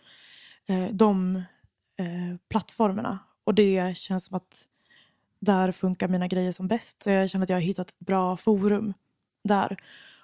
eh, 0.67 0.89
de 0.93 1.37
eh, 1.99 2.37
plattformarna. 2.51 3.19
Och 3.45 3.55
det 3.55 3.97
känns 3.97 4.27
som 4.27 4.37
att 4.37 4.65
där 5.41 5.73
funkar 5.73 6.09
mina 6.09 6.27
grejer 6.29 6.53
som 6.53 6.69
bäst. 6.69 7.03
Så 7.03 7.11
jag 7.11 7.31
känner 7.31 7.43
att 7.47 7.51
jag 7.51 7.57
har 7.57 7.61
hittat 7.63 7.91
ett 7.91 7.99
bra 7.99 8.37
forum 8.37 8.95
där. 9.45 9.77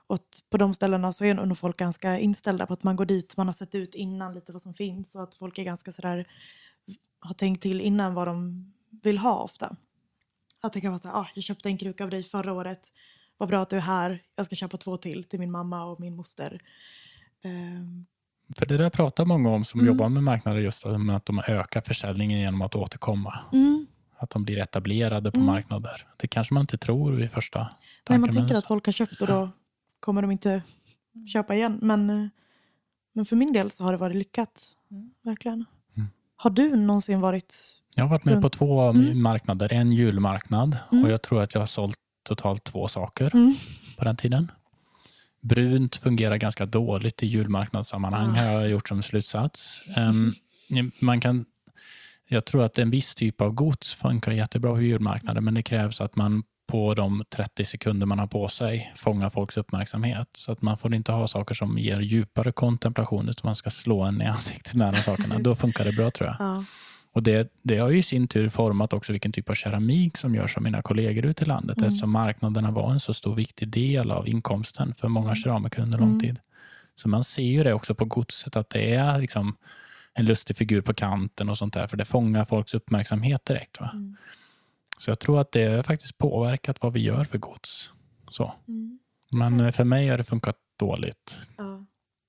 Och 0.06 0.26
på 0.50 0.56
de 0.59 0.75
ställena 0.75 1.12
så 1.12 1.25
är 1.25 1.35
nog 1.35 1.59
folk 1.59 1.76
ganska 1.76 2.18
inställda 2.18 2.66
på 2.66 2.73
att 2.73 2.83
man 2.83 2.97
går 2.97 3.04
dit, 3.04 3.37
man 3.37 3.47
har 3.49 3.52
sett 3.52 3.75
ut 3.75 3.94
innan 3.94 4.35
lite 4.35 4.52
vad 4.52 4.62
som 4.62 4.75
finns 4.75 5.14
och 5.14 5.23
att 5.23 5.35
folk 5.35 5.59
är 5.59 5.64
ganska 5.64 5.92
sådär 5.92 6.26
har 7.21 7.35
tänkt 7.35 7.62
till 7.62 7.80
innan 7.80 8.14
vad 8.14 8.28
de 8.28 8.66
vill 9.02 9.18
ha 9.18 9.38
ofta. 9.40 9.76
Att 10.61 10.73
det 10.73 10.80
kan 10.80 10.90
vara 10.90 11.00
så 11.02 11.09
här, 11.09 11.16
ah, 11.16 11.28
jag 11.35 11.44
köpte 11.44 11.68
en 11.68 11.78
kruka 11.78 12.04
av 12.04 12.11
dig 12.11 12.23
förra 12.23 12.52
året, 12.52 12.92
vad 13.38 13.49
bra 13.49 13.62
att 13.62 13.71
du 13.71 13.76
är 13.76 13.80
här, 13.80 14.23
jag 14.37 14.47
ska 14.47 14.54
köpa 14.56 14.76
två 14.76 14.97
till 14.97 15.25
till 15.25 15.40
min 15.40 15.50
mamma 15.50 15.85
och 15.85 16.00
min 16.00 16.16
moster. 16.16 16.61
Ehm, 17.42 18.06
För 18.59 18.66
det 18.66 18.76
där 18.76 18.90
pratar 18.90 19.25
många 19.25 19.50
om 19.50 19.64
som 19.64 19.80
Mm. 19.80 19.92
jobbar 19.92 20.09
med 20.09 20.23
marknader 20.23 20.61
just 20.61 20.87
att 20.87 21.26
de 21.26 21.38
ökar 21.49 21.80
försäljningen 21.80 22.40
genom 22.40 22.62
att 22.62 22.75
återkomma. 22.75 23.38
mm. 23.52 23.83
Att 24.18 24.30
de 24.30 24.44
blir 24.44 24.59
etablerade 24.59 25.30
på 25.30 25.37
Mm. 25.40 25.47
marknader. 25.47 26.06
Det 26.16 26.26
kanske 26.28 26.54
man 26.54 26.61
inte 26.61 26.78
tror 26.78 27.12
vid 27.12 27.30
första 27.30 27.59
Nej, 27.59 27.68
tanken. 28.04 28.21
man 28.21 28.30
men 28.30 28.37
tänker 28.37 28.54
att 28.59 28.66
folk 28.66 28.87
har 28.87 28.92
köpt 28.92 29.21
och 29.21 29.26
då 29.26 29.50
kommer 30.00 30.23
de 30.23 30.30
inte 30.30 30.62
köpa 31.33 31.54
igen. 31.54 31.78
Men, 31.83 32.11
eh, 32.11 32.26
men 33.12 33.25
för 33.25 33.37
min 33.37 33.52
del 33.52 33.71
så 33.71 33.85
har 33.85 33.92
det 33.92 33.99
varit 33.99 34.16
lyckat. 34.16 34.64
Mm. 34.90 35.11
Verkligen. 35.25 35.64
Mm. 35.97 36.09
Har 36.37 36.50
du 36.50 36.76
någonsin 36.76 37.21
varit... 37.21 37.54
Jag 37.97 38.04
har 38.04 38.11
varit 38.11 38.25
med 38.25 38.35
Runt- 38.35 38.42
på 38.42 38.49
två 38.49 38.80
Mm. 38.83 39.23
marknader. 39.23 39.73
En 39.73 39.92
julmarknad 39.92 40.78
Mm. 40.92 41.04
och 41.04 41.11
jag 41.11 41.23
tror 41.23 41.42
att 41.42 41.54
jag 41.54 41.61
har 41.61 41.66
sålt 41.66 41.97
totalt 42.23 42.64
två 42.64 42.88
saker 42.88 43.30
Mm. 43.35 43.54
på 43.99 44.04
den 44.04 44.16
tiden. 44.16 44.50
Brunt 45.40 45.97
fungerar 45.97 46.37
ganska 46.37 46.66
dåligt 46.66 47.23
i 47.23 47.26
julmarknadssammanhang 47.26 48.30
Ah. 48.30 48.40
har 48.40 48.61
jag 48.61 48.71
gjort 48.71 48.88
som 48.88 49.02
slutsats. 49.02 49.80
Ehm, 49.97 50.33
man 51.00 51.21
kan, 51.21 51.44
jag 52.28 52.44
tror 52.44 52.62
att 52.64 52.78
en 52.78 52.90
viss 52.90 53.14
typ 53.14 53.40
av 53.40 53.50
gods 53.52 53.94
funkar 53.94 54.32
jättebra 54.32 54.72
på 54.74 54.82
julmarknaden 54.82 55.44
men 55.44 55.54
det 55.54 55.62
krävs 55.62 56.00
att 56.00 56.16
man 56.16 56.42
på 56.66 56.94
de 56.94 57.24
30 57.30 57.64
sekunder 57.64 58.06
man 58.06 58.18
har 58.18 58.26
på 58.26 58.48
sig 58.48 58.92
fångar 58.96 59.30
folks 59.30 59.56
uppmärksamhet. 59.56 60.28
Så 60.32 60.52
att 60.52 60.62
man 60.62 60.78
får 60.78 60.94
inte 60.94 61.12
ha 61.12 61.26
saker 61.26 61.54
som 61.54 61.78
ger 61.78 62.00
djupare 62.00 62.52
kontemplation 62.52 63.28
utan 63.28 63.48
man 63.48 63.56
ska 63.56 63.70
slå 63.70 64.02
en 64.02 64.22
i 64.22 64.24
ansiktet 64.24 64.74
med 64.74 64.94
de 64.94 65.02
sakerna. 65.02 65.38
Då 65.38 65.54
funkar 65.54 65.84
det 65.84 65.92
bra 65.92 66.10
tror 66.10 66.28
jag. 66.28 66.36
Ja. 66.46 66.64
Och 67.12 67.22
det, 67.22 67.52
det 67.62 67.78
har 67.78 67.90
ju 67.90 67.98
i 67.98 68.02
sin 68.02 68.28
tur 68.28 68.48
format 68.48 68.92
också 68.92 69.12
vilken 69.12 69.32
typ 69.32 69.50
av 69.50 69.54
keramik 69.54 70.16
som 70.16 70.34
görs 70.34 70.56
av 70.56 70.62
mina 70.62 70.82
kollegor 70.82 71.26
ute 71.26 71.44
i 71.44 71.46
landet 71.46 71.76
Mm. 71.78 71.88
eftersom 71.88 72.10
marknaderna 72.10 72.70
var 72.70 72.90
en 72.90 73.00
så 73.00 73.14
stor 73.14 73.34
viktig 73.34 73.68
del 73.68 74.10
av 74.10 74.28
inkomsten 74.28 74.94
för 74.98 75.08
många 75.08 75.34
keramiker 75.34 75.82
under 75.82 75.98
lång 75.98 76.08
Mm. 76.08 76.20
tid. 76.20 76.38
Så 76.94 77.08
man 77.08 77.24
ser 77.24 77.42
ju 77.42 77.62
det 77.62 77.74
också 77.74 77.94
på 77.94 78.04
godset 78.04 78.56
att 78.56 78.70
det 78.70 78.94
är 78.94 79.18
liksom 79.20 79.56
en 80.14 80.25
lustig 80.25 80.56
figur 80.56 80.80
på 80.80 80.94
kanten 80.94 81.49
och 81.49 81.59
sånt 81.59 81.75
där 81.75 81.87
för 81.87 81.97
det 81.97 82.04
fångar 82.04 82.44
folks 82.44 82.75
uppmärksamhet 82.75 83.44
direkt. 83.44 83.80
Va? 83.80 83.90
Mm. 83.92 84.16
Så 84.99 85.11
jag 85.11 85.18
tror 85.18 85.40
att 85.40 85.52
det 85.52 85.64
har 85.66 85.83
faktiskt 85.83 86.18
påverkat 86.18 86.76
vad 86.80 86.92
vi 86.92 87.00
gör 87.00 87.25
för 87.25 87.38
gods. 87.38 87.92
Så. 88.30 88.54
Mm. 88.68 88.99
Men 89.33 89.61
eh, 89.61 89.73
för 89.73 89.85
mig 89.85 90.09
har 90.09 90.18
det 90.18 90.25
funkat 90.25 90.56
dåligt. 90.78 91.38
Ja. 91.56 91.87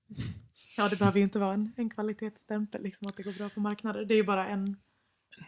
ja, 0.77 0.89
det 0.89 0.99
behöver 0.99 1.17
ju 1.17 1.23
inte 1.23 1.39
vara 1.39 1.53
en, 1.53 1.73
en 1.77 1.89
kvalitetsstämpel, 1.89 2.83
liksom, 2.83 3.07
att 3.07 3.17
det 3.17 3.23
går 3.23 3.31
bra 3.31 3.49
på 3.49 3.59
marknader. 3.59 4.05
Det 4.05 4.13
är 4.13 4.17
ju 4.17 4.23
bara 4.23 4.47
en... 4.47 4.77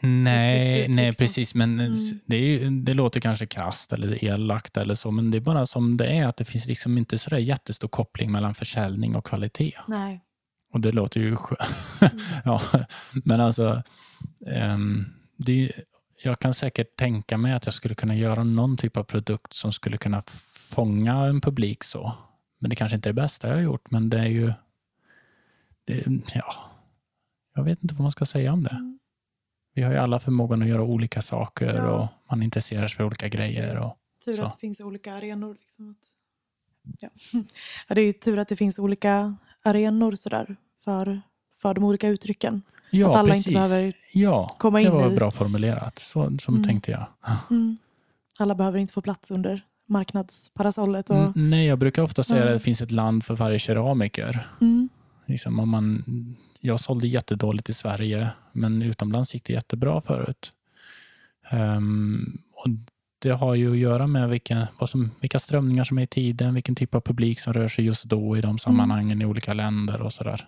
Nej, 0.02 0.88
nej 0.88 1.14
precis. 1.14 1.56
Men 1.56 1.80
Mm. 1.80 1.94
det, 2.26 2.38
ju, 2.38 2.70
det 2.70 2.94
låter 2.94 3.20
kanske 3.20 3.46
krasst 3.46 3.94
eller 3.94 4.24
elakt 4.24 4.78
eller 4.78 4.96
så, 4.96 5.12
men 5.12 5.32
det 5.32 5.38
är 5.38 5.42
bara 5.42 5.66
som 5.66 5.98
det 5.98 6.08
är. 6.08 6.28
att 6.28 6.38
Det 6.38 6.46
finns 6.46 6.68
liksom 6.68 6.98
inte 6.98 7.18
så 7.18 7.38
jättestor 7.38 7.88
koppling 7.88 8.32
mellan 8.32 8.56
försäljning 8.56 9.16
och 9.16 9.26
kvalitet. 9.26 9.74
Nej. 9.88 10.22
Och 10.72 10.80
det 10.80 10.92
låter 10.92 11.20
ju 11.20 11.36
skö- 11.36 11.56
Mm. 12.02 12.18
ja, 12.46 12.62
men 13.24 13.42
alltså, 13.42 13.84
ehm, 14.48 15.06
det, 15.38 15.72
jag 16.24 16.40
kan 16.40 16.54
säkert 16.54 16.96
tänka 16.96 17.38
mig 17.38 17.54
att 17.54 17.66
jag 17.66 17.74
skulle 17.74 17.96
kunna 17.96 18.16
göra 18.16 18.44
någon 18.44 18.78
typ 18.78 18.98
av 18.98 19.04
produkt 19.04 19.54
som 19.54 19.74
skulle 19.74 19.98
kunna 19.98 20.22
fånga 20.70 21.14
en 21.26 21.42
publik 21.42 21.84
så. 21.84 22.14
Men 22.60 22.70
det 22.70 22.76
kanske 22.76 22.96
inte 22.96 23.10
är 23.10 23.14
det 23.14 23.22
bästa 23.22 23.48
jag 23.48 23.56
har 23.56 23.62
gjort, 23.62 23.92
men 23.92 24.10
det 24.10 24.20
är 24.20 24.26
ju... 24.28 24.54
Det, 25.86 26.04
ja, 26.34 26.54
jag 27.56 27.64
vet 27.64 27.84
inte 27.84 27.96
vad 27.96 28.02
man 28.02 28.12
ska 28.12 28.26
säga 28.26 28.54
om 28.54 28.64
det. 28.64 28.70
Mm. 28.70 29.00
Vi 29.74 29.84
har 29.84 29.92
ju 29.92 29.98
alla 29.98 30.20
förmågan 30.20 30.62
att 30.62 30.68
göra 30.68 30.84
olika 30.84 31.22
saker 31.22 31.74
Ja. 31.76 31.90
och 31.92 32.08
man 32.30 32.44
intresserar 32.44 32.88
sig 32.88 32.98
för 32.98 33.04
olika 33.04 33.28
grejer. 33.28 33.78
Och, 33.78 33.98
Tur 34.26 34.34
Så. 34.34 34.44
att 34.44 34.54
det 34.54 34.60
finns 34.60 34.80
olika 34.82 35.14
arenor. 35.14 35.58
Liksom. 35.62 35.96
Ja. 37.00 37.10
Ja, 37.88 37.96
det 37.96 38.02
är 38.02 38.06
ju 38.06 38.14
tur 38.14 38.40
att 38.40 38.48
det 38.48 38.56
finns 38.56 38.80
olika 38.80 39.36
arenor 39.70 40.16
sådär, 40.16 40.56
för, 40.86 41.22
för 41.62 41.74
de 41.74 41.84
olika 41.84 42.08
uttrycken. 42.08 42.62
ja, 42.92 43.10
att 43.10 43.16
alla 43.16 43.28
precis. 43.30 43.48
inte 43.48 43.60
behöver 43.60 43.94
ja, 44.14 44.56
komma 44.60 44.78
det 44.78 44.84
in 44.86 44.92
var 44.92 45.12
i- 45.12 45.16
bra 45.16 45.32
formulerat. 45.32 46.00
Så 46.00 46.38
som 46.40 46.54
Mm. 46.56 46.64
tänkte 46.68 46.92
jag. 46.92 47.06
Mm. 47.50 47.78
Alla 48.40 48.56
behöver 48.56 48.80
inte 48.80 48.94
få 48.94 49.02
plats 49.02 49.32
under 49.32 49.62
marknadsparasollet. 49.88 51.10
Och, 51.10 51.16
Mm, 51.16 51.50
Nej, 51.50 51.68
jag 51.68 51.80
brukar 51.80 52.02
ofta 52.04 52.24
säga 52.24 52.42
Ja. 52.42 52.48
att 52.48 52.54
det 52.56 52.60
finns 52.60 52.82
ett 52.82 52.92
land 52.92 53.24
för 53.26 53.36
varje 53.36 53.60
keramiker. 53.60 54.48
mm. 54.62 54.90
Liksom 55.26 55.60
om 55.60 55.70
man, 55.70 56.04
jag 56.60 56.80
sålde 56.80 57.08
jättedåligt 57.08 57.70
i 57.70 57.74
Sverige, 57.74 58.30
men 58.52 58.82
utomlands 58.82 59.34
gick 59.34 59.44
det 59.44 59.54
jättebra 59.54 60.02
förut. 60.02 60.52
Ehm, 61.50 62.38
och 62.54 62.66
det 63.20 63.30
har 63.30 63.56
ju 63.56 63.72
att 63.72 63.78
göra 63.78 64.08
med 64.08 64.30
vilka, 64.30 64.68
vad 64.80 64.90
som, 64.90 65.12
vilka 65.20 65.40
strömningar 65.40 65.84
som 65.84 65.98
är 65.98 66.04
i 66.04 66.08
tiden, 66.08 66.54
vilken 66.54 66.76
typ 66.76 66.96
av 66.96 67.02
publik 67.02 67.40
som 67.40 67.54
rör 67.54 67.68
sig 67.68 67.86
just 67.86 68.06
då 68.06 68.38
i 68.38 68.42
de 68.42 68.60
sammanhangen 68.60 69.22
i 69.22 69.26
olika 69.26 69.54
länder 69.54 70.02
och 70.02 70.14
sådär. 70.14 70.48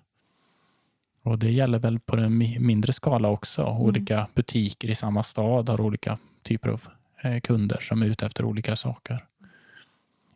Och 1.24 1.40
det 1.40 1.52
gäller 1.52 1.80
väl 1.80 2.00
på 2.00 2.18
en 2.18 2.42
mi- 2.42 2.60
mindre 2.60 2.94
skala 2.94 3.28
också. 3.28 3.66
Olika 3.66 4.28
butiker 4.36 4.90
i 4.90 4.96
samma 4.96 5.24
stad 5.24 5.70
har 5.70 5.82
olika 5.82 6.18
typer 6.44 6.70
av 6.70 6.82
eh, 7.22 7.40
kunder 7.40 7.78
som 7.82 8.02
är 8.02 8.06
ute 8.06 8.26
efter 8.26 8.46
olika 8.46 8.76
saker. 8.76 9.26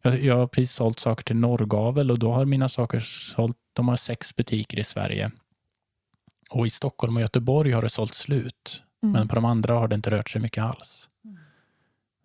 Jag, 0.01 0.23
jag 0.23 0.37
har 0.37 0.47
precis 0.47 0.71
sålt 0.71 0.99
saker 0.99 1.23
till 1.23 1.35
Norrgavel 1.35 2.11
och 2.11 2.19
då 2.19 2.31
har 2.31 2.45
mina 2.45 2.69
saker 2.69 2.99
sålt, 2.99 3.57
de 3.73 3.87
har 3.87 3.95
sex 3.95 4.35
butiker 4.35 4.79
i 4.79 4.83
Sverige. 4.83 5.31
Och 6.49 6.67
i 6.67 6.69
Stockholm 6.69 7.15
och 7.15 7.21
Göteborg 7.21 7.71
har 7.71 7.81
det 7.81 7.89
sålt 7.89 8.13
slut. 8.13 8.83
Mm. 9.03 9.13
Men 9.13 9.27
på 9.27 9.35
de 9.35 9.45
andra 9.45 9.73
har 9.73 9.87
det 9.87 9.95
inte 9.95 10.11
rört 10.11 10.29
sig 10.29 10.41
mycket 10.41 10.63
alls. 10.63 11.09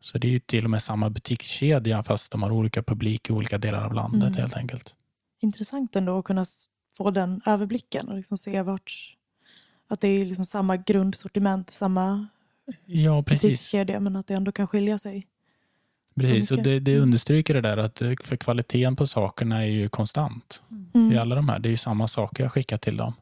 Så 0.00 0.18
det 0.18 0.26
är 0.28 0.30
ju 0.32 0.38
till 0.40 0.64
och 0.64 0.70
med 0.70 0.82
samma 0.82 1.10
butikskedja 1.10 2.02
fast 2.02 2.32
de 2.32 2.42
har 2.42 2.50
olika 2.50 2.82
publik 2.82 3.30
i 3.30 3.32
olika 3.32 3.58
delar 3.58 3.84
av 3.84 3.94
landet 3.94 4.22
Mm. 4.28 4.34
helt 4.40 4.56
enkelt. 4.56 4.94
Intressant 5.40 5.96
ändå 5.96 6.18
att 6.18 6.24
kunna 6.24 6.44
få 6.96 7.10
den 7.10 7.40
överblicken 7.46 8.08
och 8.08 8.16
liksom 8.16 8.38
se 8.38 8.62
vart... 8.62 9.14
Att 9.90 10.00
det 10.00 10.08
är 10.08 10.26
liksom 10.26 10.44
samma 10.46 10.76
grundsortiment, 10.76 11.70
samma 11.70 12.26
Ja, 12.86 13.22
precis. 13.22 13.42
butikskedja 13.42 14.00
men 14.00 14.16
att 14.16 14.26
det 14.26 14.34
ändå 14.34 14.52
kan 14.52 14.66
skilja 14.66 14.98
sig. 14.98 15.26
precis. 16.14 16.50
Och 16.50 16.62
det, 16.62 16.80
det 16.80 16.92
Mm. 16.92 17.02
understryker 17.02 17.54
det 17.54 17.60
där 17.60 17.76
att 17.76 18.02
eh, 18.02 18.12
för 18.24 18.36
kvaliteten 18.36 18.96
på 18.96 19.06
sakerna 19.06 19.64
är 19.66 19.70
ju 19.70 19.88
konstant. 19.88 20.62
Mm. 20.94 21.12
i 21.12 21.18
alla 21.18 21.34
de 21.34 21.48
här. 21.48 21.58
Det 21.58 21.68
är 21.68 21.70
ju 21.70 21.76
samma 21.76 22.08
saker 22.08 22.42
jag 22.44 22.52
skickar 22.52 22.78
till 22.78 22.96
dem. 22.96 23.12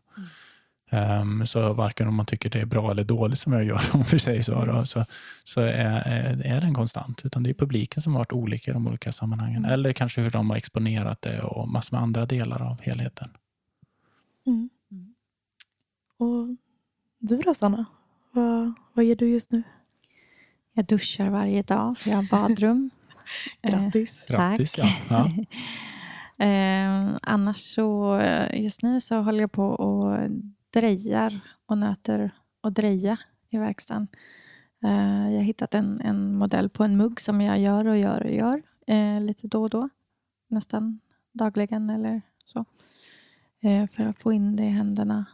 Ehm, 0.91 1.47
så 1.47 1.73
varken 1.73 2.09
om 2.09 2.15
man 2.15 2.27
tycker 2.27 2.51
det 2.51 2.61
är 2.61 2.67
bra 2.67 2.91
eller 2.91 3.05
dåligt 3.05 3.39
som 3.39 3.53
jag 3.53 3.65
gör, 3.65 3.81
om 3.93 4.05
vi 4.13 4.19
säger 4.19 4.43
så, 4.43 4.65
då, 4.65 4.85
så, 4.85 5.05
så 5.45 5.61
är, 5.61 6.03
är, 6.07 6.47
är 6.47 6.61
det 6.61 6.67
en 6.67 6.75
konstant. 6.75 7.25
Utan 7.25 7.43
det 7.43 7.51
är 7.51 7.55
publiken 7.55 8.03
som 8.03 8.13
har 8.13 8.21
varit 8.21 8.33
olika 8.33 8.71
i 8.71 8.75
de 8.75 8.87
olika 8.87 9.13
sammanhangen. 9.13 9.59
Mm. 9.59 9.71
Eller 9.71 9.93
kanske 9.93 10.21
hur 10.21 10.31
de 10.31 10.51
har 10.51 10.57
exponerat 10.57 11.23
det 11.23 11.41
och 11.41 11.69
massor 11.69 11.97
med 11.97 12.03
andra 12.03 12.27
delar 12.27 12.63
av 12.63 12.81
helheten. 12.81 13.29
Mm. 14.47 14.71
Mm. 14.91 15.15
Och 16.19 16.57
du 17.19 17.37
då 17.37 17.55
Sanna? 17.55 17.85
Vad, 18.33 18.73
vad 18.93 19.05
gör 19.05 19.17
du 19.17 19.29
just 19.29 19.53
nu? 19.53 19.63
Jag 20.73 20.87
duschar 20.87 21.31
varje 21.31 21.63
dag 21.63 21.99
för 21.99 22.11
jag 22.11 22.17
har 22.17 22.29
badrum. 22.31 22.91
Eh, 23.63 23.71
Grattis. 23.71 24.25
Grattis! 24.29 24.73
Tack. 24.73 25.03
Ja. 25.09 25.31
Ja. 25.37 25.45
Eh, 26.39 27.17
annars 27.23 27.75
så, 27.75 28.19
eh, 28.19 28.63
just 28.63 28.83
nu 28.83 29.01
så 29.01 29.17
håller 29.17 29.41
jag 29.41 29.53
på 29.53 29.65
och 29.65 30.31
drejar 30.77 31.41
och 31.67 31.79
nöter 31.79 32.31
och 32.61 32.73
dreja 32.73 33.19
i 33.51 33.59
verkstaden. 33.59 34.09
Eh, 34.85 35.31
jag 35.31 35.39
har 35.39 35.45
hittat 35.45 35.75
en, 35.75 36.01
en 36.01 36.35
modell 36.35 36.69
på 36.69 36.85
en 36.85 36.97
mugg 36.97 37.21
som 37.21 37.41
jag 37.41 37.61
gör 37.61 37.87
och 37.87 37.99
gör 37.99 38.25
och 38.25 38.31
gör 38.31 38.63
eh, 38.87 39.21
lite 39.21 39.47
då 39.47 39.63
och 39.63 39.71
då. 39.71 39.89
Nästan 40.49 41.01
dagligen 41.33 41.91
eller 41.91 42.23
så. 42.45 42.65
Eh, 43.63 43.87
för 43.87 44.07
att 44.07 44.23
få 44.23 44.33
in 44.33 44.57
det 44.57 44.65
i 44.65 44.69
händerna. 44.69 45.27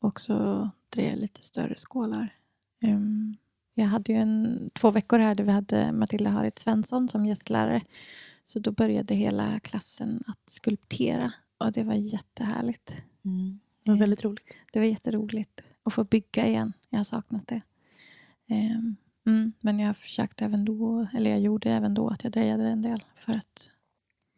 Och 0.00 0.20
så 0.20 0.70
dreja 0.88 1.14
lite 1.14 1.42
större 1.42 1.74
skålar. 1.76 2.34
Ehm, 2.80 3.36
jag 3.74 3.86
hade 3.86 4.12
ju 4.12 4.18
en, 4.18 4.70
två 4.74 4.90
veckor 4.90 5.18
här 5.18 5.34
där 5.34 5.44
vi 5.44 5.52
hade 5.52 5.92
Matilda 5.92 6.30
Harit 6.30 6.58
Svensson 6.58 7.08
som 7.08 7.26
gästlärare. 7.26 7.82
Så 8.44 8.58
då 8.58 8.72
började 8.72 9.14
hela 9.14 9.60
klassen 9.60 10.22
att 10.26 10.50
skulptera 10.50 11.32
och 11.58 11.72
det 11.72 11.82
var 11.82 11.94
jättehärligt. 11.94 12.94
Mm. 13.24 13.60
Det 13.84 13.90
var 13.90 13.98
väldigt 13.98 14.24
roligt. 14.24 14.44
Det 14.72 14.78
var 14.78 14.86
jätteroligt 14.86 15.60
att 15.84 15.92
få 15.92 16.04
bygga 16.04 16.46
igen. 16.46 16.72
Jag 16.90 16.98
har 16.98 17.04
saknat 17.04 17.46
det. 17.48 17.60
Ehm, 18.48 18.96
mm, 19.26 19.52
men 19.60 19.78
jag 19.78 19.96
försökte 19.96 20.44
även 20.44 20.64
då, 20.64 21.06
eller 21.16 21.30
jag 21.30 21.40
gjorde 21.40 21.70
även 21.70 21.94
då 21.94 22.08
att 22.08 22.24
jag 22.24 22.32
drejade 22.32 22.68
en 22.68 22.82
del 22.82 23.04
för 23.16 23.32
att 23.32 23.70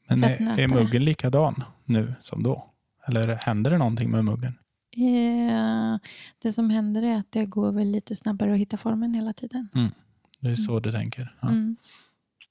Men 0.08 0.20
För 0.20 0.30
att 0.34 0.40
är, 0.40 0.58
är 0.58 0.68
muggen 0.68 1.04
likadan 1.04 1.62
nu 1.84 2.14
som 2.20 2.42
då? 2.42 2.70
Eller 3.08 3.34
händer 3.34 3.70
det 3.70 3.78
någonting 3.78 4.10
med 4.10 4.24
muggen? 4.24 4.58
eh, 4.96 5.98
det 6.38 6.52
som 6.52 6.70
händer 6.70 7.02
är 7.02 7.16
att 7.16 7.32
det 7.32 7.44
går 7.46 7.72
väl 7.72 7.90
lite 7.90 8.16
snabbare 8.16 8.52
att 8.52 8.58
hitta 8.58 8.76
formen 8.76 9.14
hela 9.14 9.32
tiden. 9.32 9.68
Det 10.40 10.50
är 10.50 10.54
så 10.54 10.80
du 10.80 10.92
tänker? 10.92 11.34
Ja. 11.40 11.48
Mm. 11.48 11.76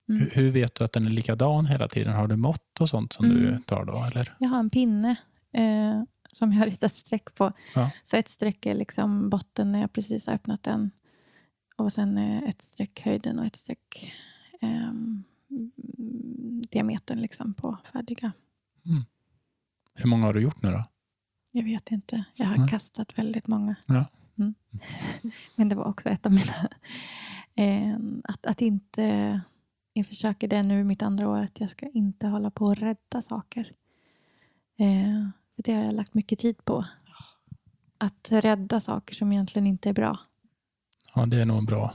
Mm. 0.10 0.22
Hur, 0.22 0.30
hur 0.34 0.52
vet 0.52 0.75
du 0.75 0.84
att 0.84 0.92
den 0.94 1.06
är 1.06 1.10
likadan 1.12 1.66
hela 1.66 1.88
tiden? 1.88 2.14
Har 2.14 2.28
du 2.28 2.36
mått 2.36 2.82
och 2.82 2.90
sånt 2.90 3.14
som 3.14 3.30
du 3.30 3.48
Mm. 3.48 3.62
tar 3.62 3.86
då? 3.86 4.04
Eller? 4.12 4.36
Jag 4.40 4.50
har 4.50 4.60
en 4.60 4.70
pinne 4.70 5.16
eh, 5.54 6.02
som 6.38 6.54
jag 6.54 6.60
har 6.60 6.65
ritat 6.65 6.94
streck 6.94 7.36
på. 7.36 7.51
Ja. 7.75 7.92
Så 8.04 8.18
ett 8.18 8.27
streck 8.27 8.65
är 8.65 8.75
liksom 8.75 9.30
botten 9.30 9.72
när 9.72 9.82
jag 9.82 9.94
precis 9.94 10.27
har 10.27 10.34
öppnat 10.34 10.63
den. 10.63 10.92
Och 11.77 11.94
sen 11.94 12.18
ett 12.18 12.62
streck 12.62 13.01
höjden 13.01 13.39
och 13.39 13.46
ett 13.46 13.56
streck 13.56 14.13
mm, 14.62 15.24
diametern 16.72 17.22
liksom 17.22 17.54
på 17.54 17.77
färdiga. 17.94 18.32
Hur 19.96 20.10
många 20.10 20.25
har 20.25 20.34
du 20.34 20.42
gjort 20.42 20.63
nu 20.63 20.72
då? 20.72 20.86
Jag 21.51 21.63
vet 21.63 21.92
inte. 21.92 22.25
Jag 22.34 22.46
har 22.46 22.58
Nej. 22.58 22.70
kastat 22.70 23.20
väldigt 23.20 23.48
många. 23.48 23.75
Ja. 23.86 24.06
Mm. 24.38 24.54
Men 25.56 25.70
det 25.70 25.75
var 25.75 25.86
också 25.86 26.10
ett 26.10 26.25
av 26.25 26.32
mina... 26.32 26.70
Ehm, 27.56 28.22
att, 28.24 28.46
att 28.46 28.62
inte... 28.62 29.42
Jag 29.94 30.06
försöker 30.06 30.48
det 30.48 30.63
nu 30.63 30.84
mitt 30.84 31.01
andra 31.01 31.30
år 31.30 31.39
att 31.39 31.60
jag 31.60 31.70
ska 31.70 31.89
inte 31.89 32.27
hålla 32.27 32.51
på 32.51 32.65
och 32.65 32.77
rädda 32.77 33.22
saker. 33.22 33.72
Eh, 34.77 35.27
För 35.56 35.64
det 35.64 35.74
har 35.74 35.84
jag 35.84 35.94
lagt 35.94 36.14
mycket 36.14 36.40
tid 36.40 36.66
på. 36.66 36.86
Att 37.98 38.28
rädda 38.32 38.80
saker 38.80 39.16
som 39.16 39.32
egentligen 39.32 39.68
inte 39.68 39.90
är 39.90 39.94
bra. 39.94 40.20
Ja, 41.16 41.26
det 41.26 41.42
är 41.42 41.46
nog 41.46 41.66
bra. 41.66 41.94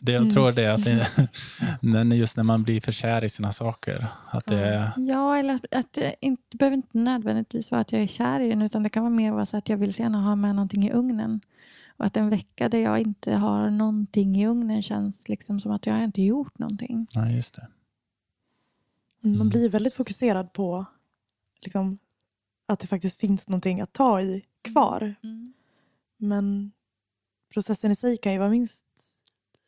Det 0.00 0.12
jag 0.12 0.22
Mm. 0.22 0.34
tror 0.34 0.52
det 0.52 0.62
är 0.64 0.74
att 0.74 0.84
det, 0.84 1.08
men 1.82 2.12
just 2.12 2.36
när 2.36 2.44
man 2.44 2.62
blir 2.62 2.80
för 2.80 2.92
kär 2.92 3.24
i 3.24 3.28
sina 3.28 3.52
saker. 3.52 4.06
Att 4.30 4.46
det 4.46 4.58
är, 4.58 4.90
Ja, 4.96 5.36
eller 5.38 5.60
att, 5.70 5.92
det, 5.92 6.14
inte, 6.20 6.42
det 6.48 6.56
behöver 6.58 6.76
inte 6.76 6.98
nödvändigtvis 6.98 7.70
vara 7.70 7.80
att 7.80 7.92
jag 7.92 8.02
är 8.02 8.06
kär 8.06 8.40
i 8.40 8.48
den 8.48 8.62
utan 8.62 8.82
det 8.82 8.88
kan 8.88 9.02
vara 9.02 9.14
mer 9.14 9.32
vara 9.32 9.46
så 9.46 9.56
att 9.56 9.68
jag 9.68 9.76
vill 9.76 9.94
så 9.94 10.02
gärna 10.02 10.22
ha 10.22 10.36
med 10.36 10.54
någonting 10.54 10.84
i 10.88 10.92
ugnen. 10.92 11.40
Och 11.96 12.04
att 12.06 12.16
en 12.16 12.30
vecka 12.30 12.68
där 12.68 12.78
jag 12.78 12.98
inte 13.00 13.32
har 13.34 13.70
någonting 13.70 14.36
i 14.36 14.46
ugnen 14.46 14.82
känns 14.82 15.28
liksom 15.28 15.60
som 15.60 15.72
att 15.72 15.86
jag 15.86 16.04
inte 16.04 16.22
gjort 16.22 16.58
någonting. 16.58 17.06
nej, 17.14 17.36
just 17.36 17.54
det. 17.54 17.66
Man 19.20 19.34
Mm. 19.34 19.48
blir 19.48 19.68
väldigt 19.68 19.94
fokuserad 19.94 20.52
på 20.52 20.84
liksom, 21.62 21.98
att 22.68 22.78
det 22.78 22.86
faktiskt 22.86 23.20
finns 23.20 23.48
någonting 23.48 23.80
att 23.80 23.92
ta 23.92 24.20
i 24.20 24.44
kvar. 24.62 25.14
Men 26.16 26.72
processen 27.52 27.90
i 27.90 27.94
sig 27.94 28.16
kan 28.16 28.32
ju 28.32 28.38
vara 28.38 28.50
minst 28.50 28.86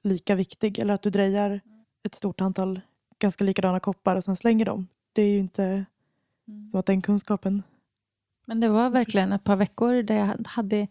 lika 0.02 0.34
viktig. 0.34 0.78
Eller 0.78 0.94
att 0.94 1.02
du 1.02 1.10
drejar 1.10 1.60
ett 2.02 2.14
stort 2.14 2.40
antal 2.40 2.80
ganska 3.18 3.44
likadana 3.44 3.80
koppar 3.80 4.16
och 4.16 4.24
sen 4.24 4.36
slänger 4.36 4.64
dem. 4.64 4.86
Det 5.12 5.22
är 5.22 5.32
ju 5.32 5.38
inte 5.38 5.84
som 6.70 6.80
att 6.80 6.86
den 6.86 7.02
kunskapen... 7.02 7.62
Men 8.46 8.60
det 8.60 8.68
var 8.68 8.90
verkligen 8.90 9.32
ett 9.32 9.44
par 9.44 9.56
veckor 9.56 10.02
där 10.02 10.14
jag 10.14 10.46
hade 10.46 10.88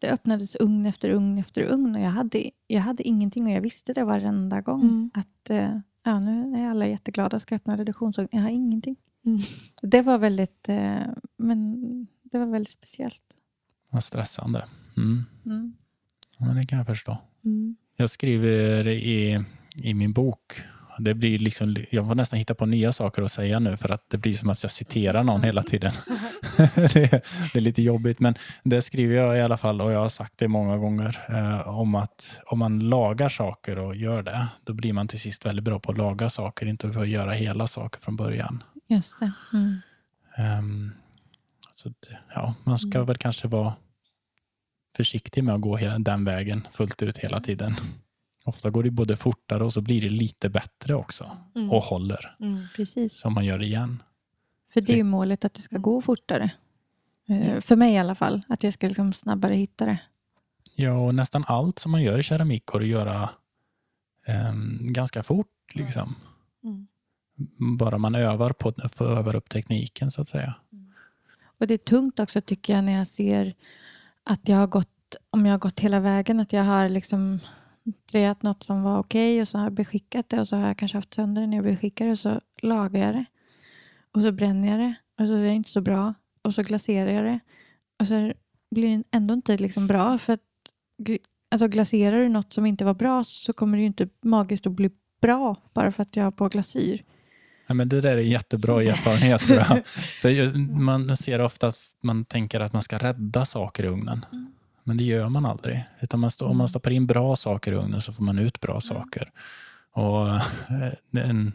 det 0.00 0.10
öppnades 0.10 0.56
ugn 0.60 0.86
efter 0.86 1.10
ugn 1.10 1.38
efter 1.38 1.62
ugn 1.62 1.94
och 1.94 2.00
jag 2.00 2.10
hade, 2.10 2.50
jag 2.66 2.80
hade 2.80 3.02
ingenting 3.08 3.46
och 3.46 3.52
jag 3.52 3.60
visste 3.60 3.92
det 3.92 4.04
varenda 4.04 4.60
gång. 4.60 4.82
Mm. 4.82 5.10
Att 5.14 5.50
eh, 5.50 5.78
ja, 6.02 6.20
nu 6.20 6.58
är 6.58 6.68
alla 6.68 6.86
jätteglada 6.86 7.38
ska 7.38 7.54
öppna 7.54 7.76
reduktionsugn. 7.76 8.28
Jag 8.30 8.40
har 8.40 8.48
ingenting. 8.48 8.96
Mm. 9.26 9.40
Det 9.82 10.02
var 10.02 10.18
väldigt, 10.18 10.68
eh, 10.68 11.02
men 11.38 11.80
det 12.22 12.38
var 12.38 12.46
väldigt 12.46 12.72
speciellt. 12.72 13.22
Vad 13.90 14.04
stressande. 14.04 14.64
Mm. 14.96 15.24
Mm. 15.46 15.74
Ja, 16.38 16.46
Men 16.46 16.56
det 16.56 16.66
kan 16.66 16.78
jag 16.78 16.86
förstå. 16.86 17.18
Mm. 17.44 17.76
Jag 17.96 18.10
skriver 18.10 18.88
i, 18.88 19.44
i 19.82 19.94
min 19.94 20.12
bok. 20.12 20.62
Det 20.98 21.14
blir 21.14 21.38
liksom, 21.38 21.76
jag 21.90 22.08
får 22.08 22.14
nästan 22.14 22.38
hitta 22.38 22.54
på 22.54 22.66
nya 22.66 22.92
saker 22.92 23.22
att 23.22 23.32
säga 23.32 23.58
nu 23.58 23.76
för 23.76 23.88
att 23.88 24.10
det 24.10 24.18
blir 24.18 24.34
som 24.34 24.50
att 24.50 24.62
jag 24.62 24.72
citerar 24.72 25.24
någon 25.24 25.42
hela 25.42 25.62
tiden. 25.62 25.92
det, 26.74 26.96
är, 26.96 27.22
det 27.52 27.58
är 27.58 27.60
lite 27.60 27.82
jobbigt 27.82 28.20
men 28.20 28.34
det 28.62 28.82
skriver 28.82 29.16
jag 29.16 29.36
i 29.36 29.40
alla 29.40 29.56
fall 29.56 29.80
och 29.80 29.92
jag 29.92 29.98
har 29.98 30.08
sagt 30.08 30.32
det 30.36 30.48
många 30.48 30.76
gånger 30.76 31.20
eh, 31.28 31.68
om 31.68 31.94
att 31.94 32.40
om 32.46 32.58
man 32.58 32.78
lagar 32.78 33.28
saker 33.28 33.78
och 33.78 33.96
gör 33.96 34.22
det 34.22 34.46
då 34.64 34.72
blir 34.72 34.92
man 34.92 35.08
till 35.08 35.20
sist 35.20 35.46
väldigt 35.46 35.64
bra 35.64 35.80
på 35.80 35.92
att 35.92 35.98
laga 35.98 36.30
saker, 36.30 36.66
inte 36.66 36.88
på 36.88 37.00
att 37.00 37.08
göra 37.08 37.32
hela 37.32 37.66
saker 37.66 38.00
från 38.00 38.16
början. 38.16 38.62
Just 38.90 39.20
det. 39.20 39.32
Mm. 39.52 39.76
Ehm, 40.36 40.92
så 41.72 41.88
att, 41.88 42.10
ja, 42.34 42.54
man 42.64 42.78
ska 42.78 43.04
väl 43.04 43.16
kanske 43.16 43.48
vara 43.48 43.74
försiktig 44.96 45.44
med 45.44 45.54
att 45.54 45.60
gå 45.60 45.76
hela 45.76 45.98
den 45.98 46.24
vägen 46.24 46.68
fullt 46.72 47.02
ut 47.02 47.18
hela 47.18 47.40
tiden. 47.40 47.74
Ofta 48.44 48.70
går 48.70 48.82
det 48.82 48.90
både 48.90 49.16
fortare 49.16 49.64
och 49.64 49.72
så 49.72 49.80
blir 49.80 50.00
det 50.00 50.08
lite 50.10 50.48
bättre 50.48 50.94
också 50.94 51.36
Mm. 51.56 51.70
och 51.70 51.82
håller 51.82 52.36
Mm. 52.40 52.66
Precis. 52.76 53.20
som 53.20 53.32
man 53.34 53.44
gör 53.44 53.62
igen. 53.62 54.02
För 54.72 54.80
det 54.80 54.92
är 54.92 54.96
ju 54.96 55.04
målet 55.04 55.44
att 55.44 55.54
det 55.54 55.62
ska 55.62 55.78
gå 55.78 56.00
fortare. 56.02 56.50
Eh, 57.28 57.60
För 57.60 57.76
mig 57.76 57.94
i 57.94 57.98
alla 57.98 58.14
fall. 58.14 58.42
Att 58.48 58.62
jag 58.62 58.72
ska 58.72 58.88
liksom 58.88 59.12
snabbare 59.12 59.54
hitta 59.54 59.86
det. 59.86 59.98
Ja, 60.76 60.92
och 60.92 61.14
nästan 61.14 61.44
allt 61.48 61.78
som 61.78 61.90
man 61.92 62.02
gör 62.02 62.18
i 62.18 62.22
keramik 62.22 62.66
går 62.66 62.80
att 62.80 62.86
göra 62.88 63.30
ehm, 64.26 64.78
ganska 64.92 65.22
fort. 65.22 65.46
Liksom. 65.74 66.14
Mm. 66.64 66.86
Bara 67.78 67.98
man 67.98 68.14
övar, 68.14 68.52
på, 68.52 68.72
övar 69.04 69.36
upp 69.36 69.48
tekniken 69.48 70.10
så 70.10 70.20
att 70.20 70.28
säga. 70.28 70.54
Och 71.42 71.66
det 71.66 71.74
är 71.74 71.78
tungt 71.78 72.20
också 72.20 72.40
tycker 72.40 72.72
jag 72.74 72.84
när 72.84 72.92
jag 72.92 73.06
ser 73.06 73.54
att 74.24 74.48
jag 74.48 74.56
har 74.56 74.66
gått, 74.66 75.14
om 75.30 75.46
jag 75.46 75.52
har 75.52 75.58
gått 75.58 75.80
hela 75.80 76.00
vägen, 76.00 76.40
att 76.40 76.52
jag 76.52 76.64
har 76.64 76.88
liksom 76.88 77.38
drejat 78.12 78.42
något 78.42 78.62
som 78.62 78.82
var 78.82 78.98
okej 78.98 79.40
och 79.40 79.48
så 79.48 79.58
har 79.58 79.64
jag 79.64 79.72
beskickat 79.72 80.28
det 80.28 80.40
och 80.40 80.48
så 80.48 80.56
har 80.56 80.66
jag 80.66 80.78
kanske 80.78 80.98
haft 80.98 81.14
sönder 81.14 81.42
det 81.42 81.46
när 81.46 81.56
jag 81.56 81.64
beskickar 81.64 82.04
det 82.04 82.12
och 82.12 82.18
så 82.18 82.40
lagar 82.62 83.06
jag 83.06 83.14
det. 83.14 83.24
Och 84.12 84.22
så 84.22 84.32
bränner 84.32 84.68
jag 84.68 84.78
det 84.78 84.94
och 85.20 85.26
så 85.26 85.34
är 85.34 85.42
det 85.42 85.48
inte 85.48 85.70
så 85.70 85.80
bra. 85.80 86.14
Och 86.42 86.54
så 86.54 86.62
glaserar 86.62 87.10
jag 87.10 87.24
det. 87.24 87.40
Och 88.00 88.06
så 88.06 88.32
blir 88.70 88.96
det 88.96 89.04
ändå 89.10 89.34
inte 89.34 89.56
liksom 89.56 89.86
bra 89.86 90.18
för 90.18 90.32
att 90.32 90.40
alltså 91.50 91.68
glaserar 91.68 92.18
du 92.20 92.28
något 92.28 92.52
som 92.52 92.66
inte 92.66 92.84
var 92.84 92.94
bra 92.94 93.24
så 93.24 93.52
kommer 93.52 93.76
det 93.76 93.80
ju 93.80 93.86
inte 93.86 94.08
magiskt 94.22 94.66
att 94.66 94.72
bli 94.72 94.90
bra 95.20 95.56
bara 95.74 95.92
för 95.92 96.02
att 96.02 96.16
jag 96.16 96.24
har 96.24 96.30
på 96.30 96.48
glasyr. 96.48 97.04
Ja, 97.70 97.74
men 97.74 97.88
det 97.88 98.00
där 98.00 98.16
är 98.16 98.18
jättebra 98.18 98.82
erfarenhet 98.82 99.40
tror 99.40 99.58
jag. 99.58 99.86
För 99.86 100.58
man 100.58 101.16
ser 101.16 101.40
ofta 101.40 101.66
att 101.66 101.80
man 102.02 102.24
tänker 102.24 102.60
att 102.60 102.72
man 102.72 102.82
ska 102.82 102.98
rädda 102.98 103.44
saker 103.44 103.84
i 103.84 103.86
ugnen. 103.86 104.26
Mm. 104.32 104.52
Men 104.84 104.96
det 104.96 105.04
gör 105.04 105.28
man 105.28 105.46
aldrig. 105.46 105.84
Utan 106.00 106.20
man 106.20 106.30
stå, 106.30 106.46
om 106.46 106.56
man 106.56 106.68
stoppar 106.68 106.90
in 106.90 107.06
bra 107.06 107.36
saker 107.36 107.72
i 107.72 107.74
ugnen 107.74 108.00
så 108.00 108.12
får 108.12 108.24
man 108.24 108.38
ut 108.38 108.60
bra 108.60 108.80
saker. 108.80 109.30
Och 109.92 110.28
eh, 110.28 110.42
en, 111.12 111.52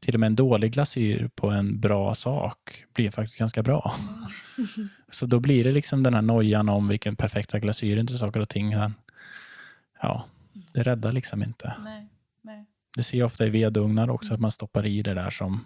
till 0.00 0.14
och 0.14 0.20
med 0.20 0.26
en 0.26 0.36
dålig 0.36 0.72
glasyr 0.72 1.30
på 1.34 1.50
en 1.50 1.80
bra 1.80 2.14
sak 2.14 2.84
blir 2.94 3.10
faktiskt 3.10 3.38
ganska 3.38 3.62
bra. 3.62 3.94
Så 5.10 5.26
då 5.26 5.40
blir 5.40 5.64
det 5.64 5.72
liksom 5.72 6.02
den 6.02 6.14
här 6.14 6.22
nojan 6.22 6.68
om 6.68 6.88
vilken 6.88 7.16
perfekta 7.16 7.58
glasyren 7.58 8.06
till 8.06 8.18
saker 8.18 8.40
och 8.40 8.48
ting. 8.48 8.74
Ja, 10.02 10.24
det 10.72 10.82
räddar 10.82 11.12
liksom 11.12 11.42
inte. 11.42 11.74
Nej. 11.84 12.07
Det 12.96 13.02
ser 13.02 13.18
jag 13.18 13.26
ofta 13.26 13.46
i 13.46 13.50
vedugnar 13.50 14.10
också, 14.10 14.34
att 14.34 14.40
man 14.40 14.50
stoppar 14.50 14.86
i 14.86 15.02
det 15.02 15.14
där 15.14 15.30
som 15.30 15.64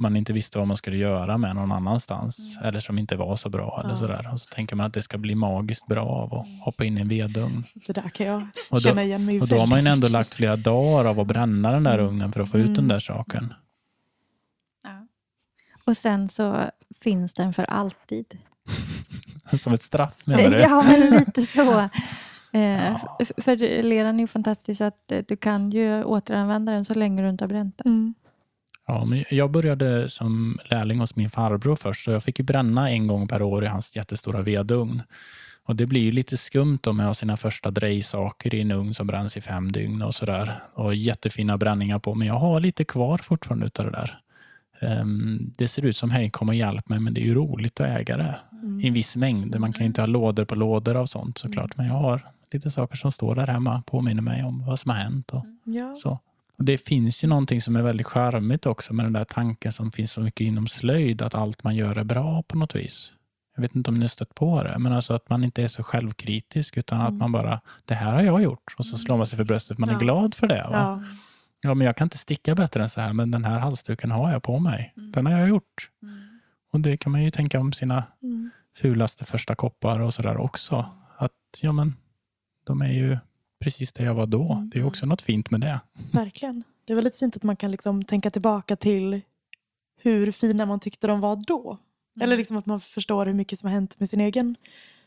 man 0.00 0.16
inte 0.16 0.32
visste 0.32 0.58
vad 0.58 0.66
man 0.68 0.76
skulle 0.76 0.96
göra 0.96 1.38
med 1.38 1.56
någon 1.56 1.72
annanstans. 1.72 2.58
Eller 2.64 2.80
som 2.80 2.98
inte 2.98 3.16
var 3.16 3.36
så 3.36 3.48
bra. 3.48 3.80
Eller 3.80 3.90
Ja. 3.90 3.96
sådär. 3.96 4.28
Och 4.32 4.40
så 4.40 4.48
tänker 4.54 4.76
man 4.76 4.86
att 4.86 4.92
det 4.94 5.02
ska 5.02 5.18
bli 5.18 5.34
magiskt 5.34 5.86
bra 5.86 6.06
av 6.06 6.34
att 6.34 6.46
hoppa 6.64 6.84
in 6.84 6.98
i 6.98 7.00
en 7.00 7.08
vedugn. 7.08 7.64
Det 7.86 7.92
där 7.92 8.08
kan 8.08 8.26
jag 8.26 8.38
Och 8.70 8.76
då, 8.76 8.80
känna 8.80 9.02
igen 9.04 9.24
mig 9.24 9.40
och 9.40 9.48
då 9.48 9.58
har 9.58 9.66
man 9.66 9.84
ju 9.84 9.90
ändå 9.90 10.08
lagt 10.08 10.34
flera 10.34 10.56
dagar 10.56 11.04
av 11.04 11.20
att 11.20 11.26
bränna 11.26 11.72
den 11.72 11.82
där 11.84 11.98
ugnen 11.98 12.32
för 12.32 12.40
att 12.40 12.50
få 12.50 12.58
ut 12.58 12.66
den 12.66 12.74
Mm. 12.74 12.88
där 12.88 13.00
saken. 13.00 13.54
Ja. 14.84 15.06
Och 15.84 15.96
sen 15.96 16.28
så 16.28 16.70
finns 17.00 17.34
den 17.34 17.52
för 17.54 17.64
alltid. 17.64 18.38
Som 19.58 19.72
ett 19.72 19.82
straff 19.82 20.26
menar 20.26 20.50
du? 20.50 20.58
Ja, 20.58 20.82
men 20.82 21.10
lite 21.10 21.42
så. 21.42 21.88
Eh, 22.52 22.60
Ja. 22.60 23.18
För 23.38 23.82
leran 23.82 24.16
är 24.16 24.20
ju 24.20 24.26
fantastisk 24.26 24.80
att 24.80 25.12
eh, 25.12 25.24
du 25.28 25.36
kan 25.36 25.70
ju 25.70 26.04
återanvända 26.04 26.72
den 26.72 26.84
så 26.84 26.94
länge 26.94 27.22
du 27.22 27.28
inte 27.28 27.44
har 27.44 27.48
bränt 27.48 27.78
den. 27.84 27.92
Mm. 27.92 28.14
Ja, 28.86 29.04
men 29.04 29.24
jag 29.30 29.50
började 29.50 30.08
som 30.08 30.58
lärling 30.70 30.98
hos 30.98 31.16
min 31.16 31.30
farbror 31.30 31.76
först, 31.76 32.04
så 32.04 32.10
jag 32.10 32.22
fick 32.24 32.38
ju 32.38 32.44
bränna 32.44 32.90
en 32.90 33.06
gång 33.06 33.28
per 33.28 33.42
år 33.42 33.64
i 33.64 33.66
hans 33.68 33.96
jättestora 33.96 34.42
vedugn. 34.42 35.02
Och 35.64 35.76
det 35.76 35.86
blir 35.86 36.00
ju 36.00 36.12
lite 36.12 36.36
skumt 36.36 36.78
om 36.86 37.00
att 37.00 37.06
ha 37.06 37.14
sina 37.14 37.36
första 37.36 37.70
drejsaker 37.70 38.54
i 38.54 38.60
en 38.60 38.70
ugn 38.70 38.94
som 38.94 39.06
bränns 39.06 39.36
i 39.36 39.40
fem 39.40 39.72
dygn 39.72 40.02
och 40.02 40.14
sådär. 40.14 40.54
Och 40.74 40.94
jättefina 40.94 41.58
bränningar 41.58 41.98
på, 41.98 42.14
men 42.14 42.26
jag 42.28 42.34
har 42.34 42.60
lite 42.60 42.84
kvar 42.84 43.18
fortfarande 43.18 43.66
utav 43.66 43.84
det 43.84 43.90
där. 43.90 44.18
Ehm, 44.80 45.52
det 45.58 45.68
ser 45.68 45.86
ut 45.86 45.96
som 45.96 46.10
hej 46.10 46.30
kom 46.30 46.48
och 46.48 46.54
hjälp 46.54 46.88
mig, 46.88 46.98
men 47.00 47.14
det 47.14 47.20
är 47.20 47.24
ju 47.24 47.34
roligt 47.34 47.80
att 47.80 47.86
äga 47.86 48.16
det 48.16 48.38
Mm. 48.62 48.80
i 48.80 48.86
en 48.88 48.94
viss 48.94 49.16
mängd. 49.16 49.60
Man 49.60 49.72
kan 49.72 49.80
ju 49.80 49.86
inte 49.86 50.00
ha 50.02 50.06
lådor 50.06 50.44
på 50.44 50.54
lådor 50.54 50.96
av 50.96 51.06
sånt 51.06 51.38
såklart, 51.38 51.76
men 51.76 51.86
jag 51.86 51.94
har 51.94 52.26
lite 52.54 52.70
saker 52.70 52.96
som 52.96 53.12
står 53.12 53.34
där 53.34 53.46
hemma, 53.46 53.82
påminner 53.86 54.22
mig 54.22 54.44
om 54.44 54.64
vad 54.66 54.78
som 54.78 54.90
har 54.90 54.96
hänt. 54.98 55.30
Och 55.32 55.44
Ja. 55.64 55.94
så. 55.94 56.18
Och 56.58 56.64
det 56.64 56.78
finns 56.78 57.24
ju 57.24 57.28
någonting 57.28 57.62
som 57.62 57.76
är 57.76 57.82
väldigt 57.82 58.06
charmigt 58.06 58.66
också 58.66 58.94
med 58.94 59.06
den 59.06 59.12
där 59.12 59.24
tanken 59.24 59.72
som 59.72 59.92
finns 59.92 60.12
så 60.12 60.20
mycket 60.20 60.40
inom 60.40 60.66
slöjd, 60.66 61.22
att 61.22 61.34
allt 61.34 61.64
man 61.64 61.76
gör 61.76 61.96
är 61.98 62.04
bra 62.04 62.42
på 62.42 62.56
något 62.58 62.74
vis. 62.74 63.12
Jag 63.56 63.62
vet 63.62 63.76
inte 63.76 63.90
om 63.90 63.94
ni 63.94 64.00
har 64.00 64.08
stött 64.08 64.34
på 64.34 64.62
det, 64.62 64.78
men 64.78 64.92
alltså 64.92 65.12
att 65.14 65.30
man 65.30 65.44
inte 65.44 65.62
är 65.62 65.68
så 65.68 65.82
självkritisk 65.82 66.76
utan 66.76 67.00
att 67.00 67.08
Mm. 67.08 67.18
man 67.18 67.32
bara, 67.32 67.60
det 67.84 67.94
här 67.94 68.12
har 68.12 68.22
jag 68.22 68.42
gjort. 68.42 68.74
Och 68.78 68.86
så 68.86 68.98
slår 68.98 69.16
man 69.16 69.26
sig 69.26 69.36
för 69.36 69.44
bröstet, 69.44 69.78
man 69.78 69.88
är 69.88 69.92
Ja. 69.92 69.98
glad 69.98 70.34
för 70.34 70.46
det. 70.46 70.66
Ja. 70.70 71.02
Ja. 71.62 71.74
men 71.74 71.86
jag 71.86 71.96
kan 71.96 72.06
inte 72.06 72.18
sticka 72.18 72.54
bättre 72.54 72.82
än 72.82 72.88
så 72.88 73.00
här, 73.00 73.12
men 73.12 73.30
den 73.30 73.44
här 73.44 73.58
halsduken 73.58 74.10
har 74.10 74.32
jag 74.32 74.42
på 74.42 74.58
mig. 74.58 74.92
Den 74.96 75.26
har 75.26 75.32
jag 75.32 75.48
gjort. 75.48 75.90
Och 76.72 76.80
det 76.80 76.96
kan 76.96 77.12
man 77.12 77.22
ju 77.24 77.30
tänka 77.30 77.60
om 77.60 77.72
sina 77.72 78.04
Mm. 78.22 78.50
fulaste 78.76 79.24
första 79.24 79.54
koppar 79.54 80.00
och 80.00 80.14
sådär 80.14 80.36
också. 80.36 80.86
Att 81.16 81.32
ja 81.60 81.72
men, 81.72 81.96
de 82.68 82.82
är 82.82 82.92
ju 82.92 83.18
precis 83.60 83.92
det 83.92 84.04
jag 84.04 84.14
var 84.14 84.26
då. 84.26 84.68
Det 84.72 84.78
är 84.78 84.86
också 84.86 85.06
något 85.06 85.22
fint 85.22 85.50
med 85.50 85.60
det. 85.60 85.80
Verkligen. 86.12 86.64
Det 86.84 86.92
är 86.92 86.94
väldigt 86.94 87.16
fint 87.16 87.36
att 87.36 87.42
man 87.42 87.56
kan 87.56 87.70
liksom 87.70 88.04
tänka 88.04 88.30
tillbaka 88.30 88.76
till 88.76 89.20
hur 90.02 90.32
fina 90.32 90.66
man 90.66 90.80
tyckte 90.80 91.06
de 91.06 91.20
var 91.20 91.36
då. 91.46 91.78
Eller 92.20 92.36
liksom 92.36 92.56
att 92.56 92.66
man 92.66 92.80
förstår 92.80 93.26
hur 93.26 93.34
mycket 93.34 93.58
som 93.58 93.66
har 93.66 93.74
hänt 93.74 94.00
med 94.00 94.10
sin 94.10 94.20
egen 94.20 94.56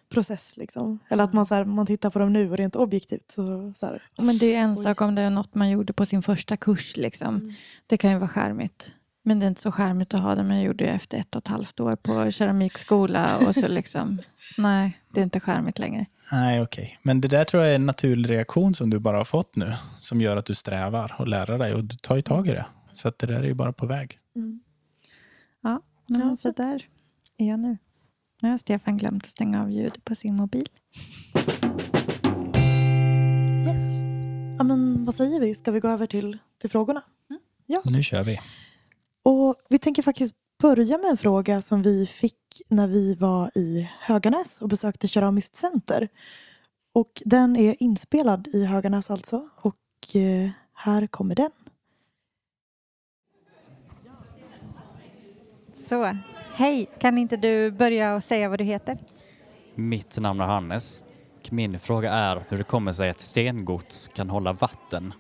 process. 0.10 0.58
Liksom. 0.58 1.00
Eller 1.10 1.24
att 1.24 1.34
man, 1.34 1.48
så 1.48 1.56
här, 1.56 1.66
man 1.66 1.86
tittar 1.86 2.10
på 2.10 2.20
dem 2.20 2.34
nu 2.34 2.52
och 2.52 2.58
rent 2.58 2.76
objektivt. 2.76 3.32
Så, 3.32 3.74
så 3.76 3.86
här, 3.86 4.04
Men 4.18 4.38
det 4.38 4.56
är 4.56 4.60
en 4.60 4.78
Oj. 4.78 4.84
sak 4.84 5.02
om 5.02 5.16
det 5.16 5.22
är 5.22 5.30
något 5.30 5.56
man 5.56 5.70
gjorde 5.70 5.94
på 5.94 6.06
sin 6.06 6.24
första 6.24 6.58
kurs. 6.58 6.98
Liksom. 6.98 7.36
Mm. 7.36 7.54
Det 7.88 7.98
kan 7.98 8.12
ju 8.12 8.18
vara 8.18 8.30
skärmigt. 8.30 8.94
Men 9.24 9.40
det 9.40 9.46
är 9.46 9.48
inte 9.48 9.62
så 9.62 9.72
skärmigt 9.72 10.14
att 10.14 10.22
ha 10.22 10.36
det 10.36 10.44
man 10.44 10.62
gjorde 10.62 10.86
efter 10.86 11.18
ett 11.18 11.36
och 11.36 11.42
ett 11.42 11.48
halvt 11.48 11.80
år 11.80 11.96
på 11.96 12.32
keramikskola. 12.32 13.38
Och 13.38 13.56
så 13.56 13.68
liksom, 13.68 14.22
nej, 14.58 15.02
det 15.14 15.20
är 15.20 15.24
inte 15.24 15.40
skärmigt 15.40 15.80
längre. 15.80 16.06
Nej, 16.32 16.62
okej. 16.62 16.98
Men 17.04 17.22
det 17.22 17.28
där 17.28 17.44
tror 17.46 17.64
jag 17.64 17.72
är 17.72 17.76
en 17.76 17.86
naturlig 17.86 18.30
reaktion 18.30 18.74
som 18.74 18.90
du 18.90 19.00
bara 19.00 19.18
har 19.18 19.26
fått 19.26 19.56
nu. 19.56 19.74
Som 20.00 20.22
gör 20.22 20.38
att 20.38 20.46
du 20.46 20.56
strävar 20.56 21.16
och 21.20 21.28
lär 21.28 21.58
dig 21.58 21.74
och 21.74 21.84
du 21.84 21.96
tar 21.96 22.16
ju 22.16 22.22
tag 22.22 22.48
i 22.48 22.52
det. 22.52 22.66
Så 22.94 23.08
att 23.08 23.20
det 23.20 23.28
där 23.28 23.40
är 23.40 23.48
ju 23.48 23.54
bara 23.54 23.74
på 23.74 23.86
väg. 23.86 24.20
Mm. 24.36 24.60
Ja, 25.62 25.82
Ja, 26.06 26.18
men 26.18 26.38
så 26.38 26.42
så 26.42 26.50
att- 26.50 26.58
där 26.58 26.88
är 27.38 27.48
jag 27.48 27.60
nu. 27.60 27.78
Nu 28.42 28.50
har 28.50 28.58
Stefan 28.58 28.98
glömt 28.98 29.24
att 29.24 29.32
stänga 29.32 29.62
av 29.62 29.72
ljud 29.72 30.04
på 30.06 30.16
sin 30.16 30.36
mobil. 30.36 30.66
Yes. 33.68 33.98
Ja, 34.58 34.64
men 34.64 35.06
vad 35.06 35.16
säger 35.16 35.40
vi? 35.40 35.56
Ska 35.56 35.72
vi 35.72 35.80
gå 35.80 35.88
över 35.88 36.08
till, 36.08 36.38
till 36.62 36.70
frågorna? 36.70 37.02
Nu 37.86 38.04
kör 38.04 38.24
vi. 38.24 38.40
Och 39.24 39.56
vi 39.70 39.80
tänker 39.80 40.04
faktiskt 40.04 40.34
börja 40.62 40.98
med 40.98 41.10
en 41.10 41.18
fråga 41.18 41.62
som 41.62 41.82
vi 41.82 42.06
fick 42.08 42.36
när 42.68 42.88
vi 42.88 43.16
var 43.16 43.52
i 43.58 43.90
Höganäs 44.00 44.62
och 44.62 44.70
besökte 44.70 45.08
Keramiskt 45.08 45.56
center. 45.56 46.08
Och 46.94 47.22
den 47.26 47.56
är 47.56 47.76
inspelad 47.80 48.48
i 48.48 48.66
Höganäs 48.66 49.12
alltså. 49.12 49.50
Och 49.62 50.16
eh, 50.16 50.50
här 50.74 51.08
kommer 51.08 51.36
den. 51.36 51.52
Så, 55.74 56.18
hej, 56.54 56.90
kan 57.00 57.18
inte 57.18 57.38
du 57.38 57.72
börja 57.72 58.16
och 58.16 58.24
säga 58.24 58.50
vad 58.50 58.60
du 58.60 58.64
heter? 58.64 58.98
Mitt 59.76 60.20
namn 60.20 60.40
är 60.42 60.46
Hannes. 60.46 61.04
Min 61.50 61.80
fråga 61.80 62.12
är 62.14 62.44
hur 62.50 62.58
det 62.58 62.64
kommer 62.64 62.94
sig 62.94 63.10
att 63.10 63.20
stengods 63.20 64.08
kan 64.08 64.30
hålla 64.30 64.54
vatten 64.54 65.14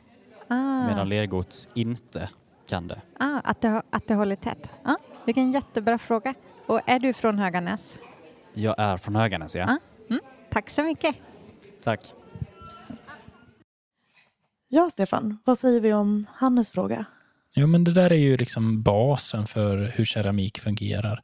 Ah, 0.48 0.88
medan 0.88 1.10
lergods 1.10 1.70
inte 1.74 2.30
kan 2.66 2.88
det. 2.88 3.02
ah, 3.20 3.40
att, 3.44 3.62
det, 3.62 3.82
att 3.90 4.08
det 4.08 4.16
håller 4.16 4.36
tätt. 4.36 4.70
Ah, 4.84 4.96
vilken 5.26 5.52
jättebra 5.52 5.98
fråga. 5.98 6.34
Och 6.66 6.82
är 6.86 7.00
du 7.00 7.14
från 7.14 7.40
Höganäs? 7.40 8.00
Jag 8.54 8.76
är 8.78 8.98
från 8.98 9.16
Höganäs, 9.16 9.56
ja. 9.56 9.78
Ah. 10.10 10.16
Tack 10.52 10.70
så 10.70 10.84
mycket. 10.84 11.16
Tack. 11.84 12.14
Ja, 14.70 14.90
Stefan, 14.90 15.38
vad 15.46 15.58
säger 15.58 15.82
vi 15.82 15.94
om 15.94 16.28
Hannes 16.34 16.72
fråga? 16.72 17.06
Jo, 17.56 17.68
men 17.68 17.84
det 17.84 17.92
där 17.92 18.12
är 18.12 18.18
ju 18.18 18.38
liksom 18.38 18.82
basen 18.82 19.48
för 19.48 19.78
hur 19.96 20.06
keramik 20.06 20.60
fungerar. 20.60 21.24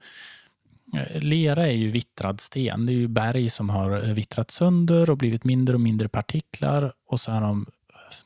Lera 1.16 1.68
är 1.68 1.72
ju 1.72 1.92
vittrad 1.92 2.42
sten. 2.42 2.86
Det 2.86 2.92
är 2.94 2.98
ju 2.98 3.08
berg 3.08 3.50
som 3.50 3.70
har 3.70 4.14
vittrat 4.14 4.52
sönder 4.52 5.10
och 5.10 5.18
blivit 5.18 5.44
mindre 5.44 5.76
och 5.76 5.82
mindre 5.82 6.10
partiklar 6.10 6.94
och 7.08 7.20
så 7.20 7.32
har 7.32 7.42
de 7.42 7.66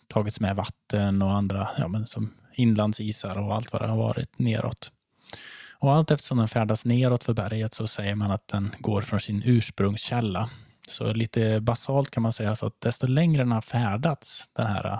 tagits 0.08 0.40
med 0.40 0.56
vatten 0.56 1.22
och 1.22 1.32
andra, 1.32 1.70
ja, 1.78 1.88
men 1.88 2.06
som 2.06 2.34
inlandsisar 2.54 3.38
och 3.38 3.56
allt 3.56 3.74
vad 3.74 3.82
det 3.82 3.88
har 3.88 3.98
varit 3.98 4.40
neråt. 4.40 4.92
Och 5.82 5.94
allt 5.94 6.12
eftersom 6.12 6.38
den 6.38 6.48
färdas 6.48 6.86
neråt 6.86 7.24
för 7.24 7.34
berget 7.34 7.74
så 7.74 7.88
säger 7.88 8.15
man 8.15 8.32
att 8.32 8.48
den 8.48 8.76
går 8.80 9.02
från 9.02 9.20
sin 9.20 9.41
ursprungskälla. 9.46 10.50
Så 10.88 11.13
lite 11.13 11.62
basalt 11.62 12.12
kan 12.12 12.24
man 12.24 12.34
säga 12.34 12.56
så 12.56 12.65
att 12.65 12.82
desto 12.82 13.08
längre 13.08 13.41
den 13.41 13.52
har 13.52 13.62
färdats, 13.62 14.50
den 14.54 14.67
här 14.67 15.00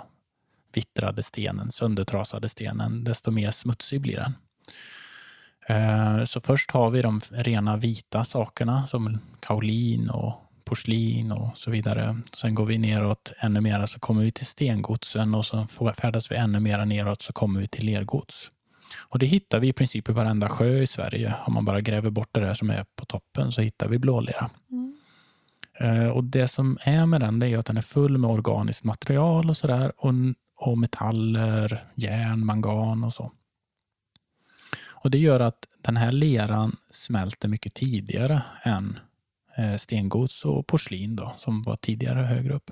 vittrade 0.74 1.22
stenen, 1.22 1.70
söndertrasade 1.70 2.48
stenen, 2.48 3.04
desto 3.04 3.30
mer 3.30 3.50
smutsig 3.50 4.00
blir 4.00 4.16
den. 4.16 4.34
Eh, 5.66 6.24
så 6.24 6.40
först 6.40 6.70
har 6.70 6.90
vi 6.90 7.02
de 7.02 7.20
rena 7.30 7.76
vita 7.76 8.24
sakerna 8.24 8.86
som 8.86 9.18
kaolin 9.40 10.10
och 10.10 10.34
porslin 10.64 11.32
och 11.32 11.56
så 11.56 11.70
vidare. 11.70 12.20
Sen 12.32 12.54
går 12.54 12.66
vi 12.66 12.78
neråt 12.78 13.32
ännu 13.38 13.60
mer 13.60 13.86
så 13.86 14.00
kommer 14.00 14.22
vi 14.22 14.32
till 14.32 14.46
stengodsen 14.46 15.34
och 15.34 15.46
så 15.46 15.66
färdas 15.98 16.32
vi 16.32 16.36
ännu 16.36 16.60
mer 16.60 16.84
neråt 16.84 17.22
så 17.22 17.32
kommer 17.32 17.60
vi 17.60 17.68
till 17.68 17.86
lergods. 17.86 18.50
Och 18.98 19.18
det 19.18 19.26
hittar 19.26 19.60
vi 19.60 19.68
i 19.68 19.72
princip 19.72 20.08
i 20.08 20.12
varenda 20.12 20.48
sjö 20.48 20.78
i 20.78 20.86
Sverige. 20.86 21.34
Om 21.46 21.54
man 21.54 21.64
bara 21.64 21.80
gräver 21.80 22.10
bort 22.10 22.28
det 22.32 22.40
där 22.40 22.54
som 22.54 22.70
är 22.70 22.84
på 22.96 23.04
toppen 23.04 23.52
så 23.52 23.60
hittar 23.60 23.88
vi 23.88 23.98
blålera. 23.98 24.50
Eh, 25.80 26.08
Och 26.08 26.24
det 26.24 26.48
som 26.48 26.78
är 26.82 27.06
med 27.06 27.20
den 27.20 27.42
är 27.42 27.58
att 27.58 27.66
den 27.66 27.76
är 27.76 27.82
full 27.82 28.18
med 28.18 28.30
organiskt 28.30 28.84
material 28.84 29.50
och 29.50 29.56
sådär 29.56 29.92
och, 29.96 30.12
och 30.56 30.78
metaller, 30.78 31.82
järn, 31.94 32.46
mangan 32.46 33.04
och 33.04 33.12
så. 33.14 33.32
Och 35.04 35.10
Det 35.10 35.18
gör 35.18 35.40
att 35.40 35.66
den 35.82 35.96
här 35.96 36.12
leran 36.12 36.76
smälter 36.90 37.48
mycket 37.48 37.74
tidigare 37.74 38.42
än 38.62 38.98
eh, 39.56 39.76
stengods 39.76 40.44
och 40.44 40.66
porslin 40.66 41.16
då, 41.16 41.34
som 41.38 41.62
var 41.62 41.76
tidigare 41.76 42.18
högre 42.20 42.54
upp. 42.54 42.70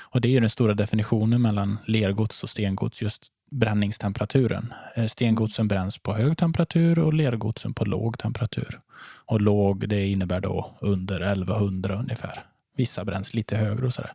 Och 0.00 0.20
Det 0.20 0.36
är 0.36 0.40
den 0.40 0.50
stora 0.50 0.74
definitionen 0.74 1.42
mellan 1.42 1.78
lergods 1.86 2.42
och 2.42 2.50
stengods, 2.50 3.02
just 3.02 3.26
bränningstemperaturen. 3.54 4.74
Eh, 4.94 5.06
stengodsen 5.06 5.68
bränns 5.68 5.98
på 5.98 6.14
hög 6.14 6.38
temperatur 6.38 6.98
och 6.98 7.14
lergodsen 7.14 7.74
på 7.74 7.84
låg 7.84 8.18
temperatur. 8.18 8.80
Och 9.26 9.40
låg 9.40 9.88
det 9.88 10.06
innebär 10.06 10.40
då 10.40 10.76
under 10.80 11.20
1100 11.20 11.98
ungefär. 11.98 12.42
Vissa 12.76 13.04
bränns 13.04 13.34
lite 13.34 13.56
högre 13.56 13.86
och 13.86 13.92
sådär. 13.92 14.12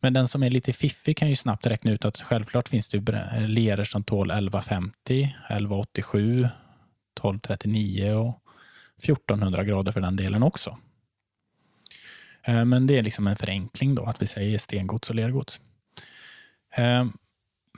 Men 0.00 0.12
den 0.12 0.28
som 0.28 0.42
är 0.42 0.50
lite 0.50 0.72
fiffig 0.72 1.16
kan 1.16 1.28
ju 1.28 1.36
snabbt 1.36 1.66
räkna 1.66 1.92
ut 1.92 2.04
att 2.04 2.20
självklart 2.20 2.68
finns 2.68 2.88
det 2.88 3.08
eh, 3.08 3.48
leror 3.48 3.84
som 3.84 4.04
tål 4.04 4.30
1150, 4.30 5.22
1187, 5.22 6.38
1239 6.40 8.12
och 8.12 8.40
1400 9.04 9.64
grader 9.64 9.92
för 9.92 10.00
den 10.00 10.16
delen 10.16 10.42
också. 10.42 10.78
Eh, 12.42 12.64
men 12.64 12.86
det 12.86 12.98
är 12.98 13.02
liksom 13.02 13.26
en 13.26 13.36
förenkling 13.36 13.94
då, 13.94 14.04
att 14.04 14.22
vi 14.22 14.26
säger 14.26 14.58
stengods 14.58 15.10
och 15.10 15.16
lergods. 15.16 15.60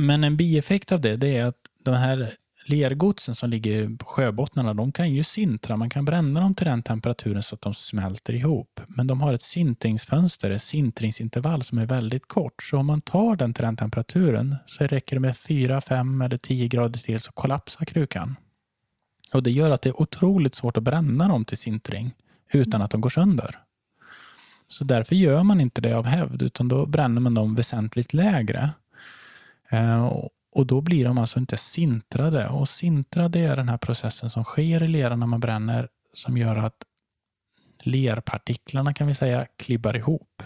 Men 0.00 0.24
en 0.24 0.36
bieffekt 0.36 0.92
av 0.92 1.00
det, 1.00 1.16
det 1.16 1.36
är 1.36 1.44
att 1.44 1.56
de 1.82 1.94
här 1.94 2.34
lergodsen 2.66 3.34
som 3.34 3.50
ligger 3.50 3.96
på 3.96 4.06
sjöbottnarna, 4.06 4.74
de 4.74 4.92
kan 4.92 5.10
ju 5.14 5.24
sintra. 5.24 5.76
Man 5.76 5.90
kan 5.90 6.04
bränna 6.04 6.40
dem 6.40 6.54
till 6.54 6.66
den 6.66 6.82
temperaturen 6.82 7.42
så 7.42 7.54
att 7.54 7.60
de 7.60 7.74
smälter 7.74 8.32
ihop. 8.32 8.80
Men 8.86 9.06
de 9.06 9.20
har 9.20 9.34
ett 9.34 9.42
sintringsfönster, 9.42 10.50
ett 10.50 10.62
sintringsintervall 10.62 11.62
som 11.62 11.78
är 11.78 11.86
väldigt 11.86 12.28
kort. 12.28 12.62
Så 12.62 12.78
om 12.78 12.86
man 12.86 13.00
tar 13.00 13.36
den 13.36 13.54
till 13.54 13.64
den 13.64 13.76
temperaturen 13.76 14.56
så 14.66 14.84
räcker 14.86 15.16
det 15.16 15.20
med 15.20 15.36
4, 15.36 15.80
5 15.80 16.22
eller 16.22 16.38
10 16.38 16.68
grader 16.68 16.98
till 16.98 17.20
så 17.20 17.32
kollapsar 17.32 17.84
krukan. 17.84 18.36
Och 19.32 19.42
Det 19.42 19.50
gör 19.50 19.70
att 19.70 19.82
det 19.82 19.88
är 19.88 20.00
otroligt 20.00 20.54
svårt 20.54 20.76
att 20.76 20.82
bränna 20.82 21.28
dem 21.28 21.44
till 21.44 21.58
sintring 21.58 22.14
utan 22.52 22.82
att 22.82 22.90
de 22.90 23.00
går 23.00 23.10
sönder. 23.10 23.58
Så 24.66 24.84
därför 24.84 25.14
gör 25.14 25.42
man 25.42 25.60
inte 25.60 25.80
det 25.80 25.92
av 25.92 26.06
hävd, 26.06 26.42
utan 26.42 26.68
då 26.68 26.86
bränner 26.86 27.20
man 27.20 27.34
dem 27.34 27.54
väsentligt 27.54 28.14
lägre. 28.14 28.70
Eh, 29.70 30.06
och- 30.06 30.66
Då 30.66 30.80
blir 30.80 31.04
de 31.04 31.18
alltså 31.18 31.38
inte 31.38 31.56
sintrade. 31.56 32.48
Och 32.48 32.68
sintrade 32.68 33.38
är 33.40 33.56
den 33.56 33.68
här 33.68 33.78
processen 33.78 34.30
som 34.30 34.44
sker 34.44 34.82
i 34.82 34.88
leran 34.88 35.20
när 35.20 35.26
man 35.26 35.40
bränner 35.40 35.88
som 36.12 36.36
gör 36.38 36.56
att 36.56 36.76
lerpartiklarna 37.82 38.94
kan 38.94 39.06
vi 39.06 39.14
säga 39.14 39.46
klibbar 39.56 39.96
ihop. 39.96 40.42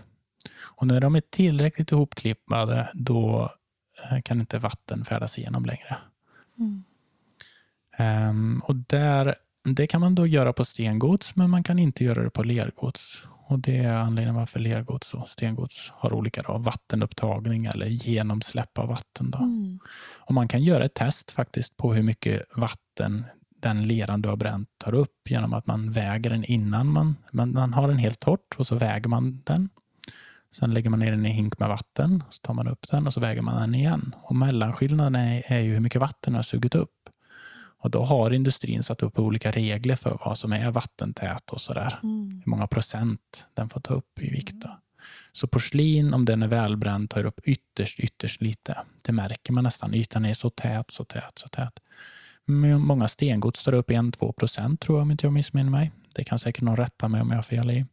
Och 0.60 0.86
när 0.86 1.00
de 1.00 1.14
är 1.16 1.22
tillräckligt 1.30 1.92
ihopklippade 1.92 2.90
då 2.94 3.50
eh, 4.10 4.20
kan 4.22 4.40
inte 4.40 4.58
vatten 4.58 5.04
färdas 5.04 5.38
igenom 5.38 5.64
längre. 5.64 5.96
Mm. 6.58 6.84
Ehm, 7.96 8.62
och 8.64 8.76
där, 8.76 9.34
det 9.64 9.86
kan 9.86 10.00
man 10.00 10.14
då 10.14 10.26
göra 10.26 10.52
på 10.52 10.64
stengods, 10.64 11.36
men 11.36 11.50
man 11.50 11.62
kan 11.62 11.78
inte 11.78 12.04
göra 12.04 12.22
det 12.22 12.30
på 12.30 12.42
lergods. 12.42 13.22
Och 13.52 13.58
Det 13.58 13.78
är 13.78 13.94
anledningen 13.94 14.34
varför 14.34 14.60
lergods 14.60 15.14
och 15.14 15.28
stengods 15.28 15.92
har 15.94 16.12
olika 16.12 16.42
då, 16.42 16.58
vattenupptagning 16.58 17.66
eller 17.66 17.86
genomsläpp 17.86 18.78
av 18.78 18.88
vatten. 18.88 19.30
Då. 19.30 19.38
Mm. 19.38 19.78
Och 20.18 20.34
Man 20.34 20.48
kan 20.48 20.62
göra 20.62 20.84
ett 20.84 20.94
test 20.94 21.30
faktiskt 21.30 21.76
på 21.76 21.94
hur 21.94 22.02
mycket 22.02 22.42
vatten 22.56 23.24
den 23.62 23.88
leran 23.88 24.22
du 24.22 24.28
har 24.28 24.36
bränt 24.36 24.68
tar 24.78 24.94
upp 24.94 25.30
genom 25.30 25.54
att 25.54 25.66
man 25.66 25.90
väger 25.90 26.30
den 26.30 26.44
innan 26.44 26.86
man, 26.86 27.16
man, 27.32 27.52
man 27.52 27.74
har 27.74 27.88
den 27.88 27.98
helt 27.98 28.20
torrt 28.20 28.54
och 28.56 28.66
så 28.66 28.74
väger 28.74 29.08
man 29.08 29.42
den. 29.44 29.68
Sen 30.54 30.74
lägger 30.74 30.90
man 30.90 30.98
ner 30.98 31.10
den 31.10 31.26
i 31.26 31.28
en 31.28 31.34
hink 31.34 31.58
med 31.58 31.68
vatten, 31.68 32.24
så 32.28 32.40
tar 32.40 32.54
man 32.54 32.68
upp 32.68 32.88
den 32.90 33.06
och 33.06 33.14
så 33.14 33.20
väger 33.20 33.42
man 33.42 33.60
den 33.60 33.74
igen. 33.74 34.14
Och 34.22 34.36
Mellanskillnaden 34.36 35.14
är, 35.14 35.52
är 35.52 35.60
ju 35.60 35.72
hur 35.72 35.80
mycket 35.80 36.00
vatten 36.00 36.32
den 36.32 36.34
har 36.34 36.42
sugit 36.42 36.74
upp. 36.74 37.01
Och 37.82 37.90
Då 37.90 38.04
har 38.04 38.30
industrin 38.30 38.82
satt 38.82 39.02
upp 39.02 39.18
olika 39.18 39.50
regler 39.50 39.96
för 39.96 40.18
vad 40.24 40.38
som 40.38 40.52
är 40.52 40.70
vattentät 40.70 41.50
och 41.50 41.60
sådär. 41.60 41.98
Mm. 42.02 42.30
Hur 42.44 42.50
många 42.50 42.66
procent 42.66 43.46
den 43.54 43.68
får 43.68 43.80
ta 43.80 43.94
upp 43.94 44.18
i 44.18 44.30
vikt. 44.30 44.54
Då. 44.54 44.78
Så 45.32 45.46
porslin, 45.46 46.14
om 46.14 46.24
den 46.24 46.42
är 46.42 46.48
välbränd, 46.48 47.10
tar 47.10 47.24
upp 47.24 47.40
ytterst, 47.44 48.00
ytterst 48.00 48.42
lite. 48.42 48.78
Det 49.02 49.12
märker 49.12 49.52
man 49.52 49.64
nästan. 49.64 49.94
Ytan 49.94 50.24
är 50.24 50.34
så 50.34 50.50
tät, 50.50 50.90
så 50.90 51.04
tät, 51.04 51.32
så 51.38 51.48
tät. 51.48 51.80
Många 52.78 53.08
stengods 53.08 53.64
tar 53.64 53.74
upp 53.74 53.90
1-2 53.90 54.32
procent 54.32 54.80
tror 54.80 54.98
jag 54.98 55.02
om 55.02 55.10
inte 55.10 55.26
jag 55.26 55.32
missminner 55.32 55.70
mig. 55.70 55.92
Det 56.14 56.24
kan 56.24 56.38
säkert 56.38 56.62
någon 56.62 56.76
rätta 56.76 57.08
mig 57.08 57.20
om 57.20 57.28
jag 57.30 57.36
har 57.36 57.42
fel 57.42 57.70
i. 57.70 57.86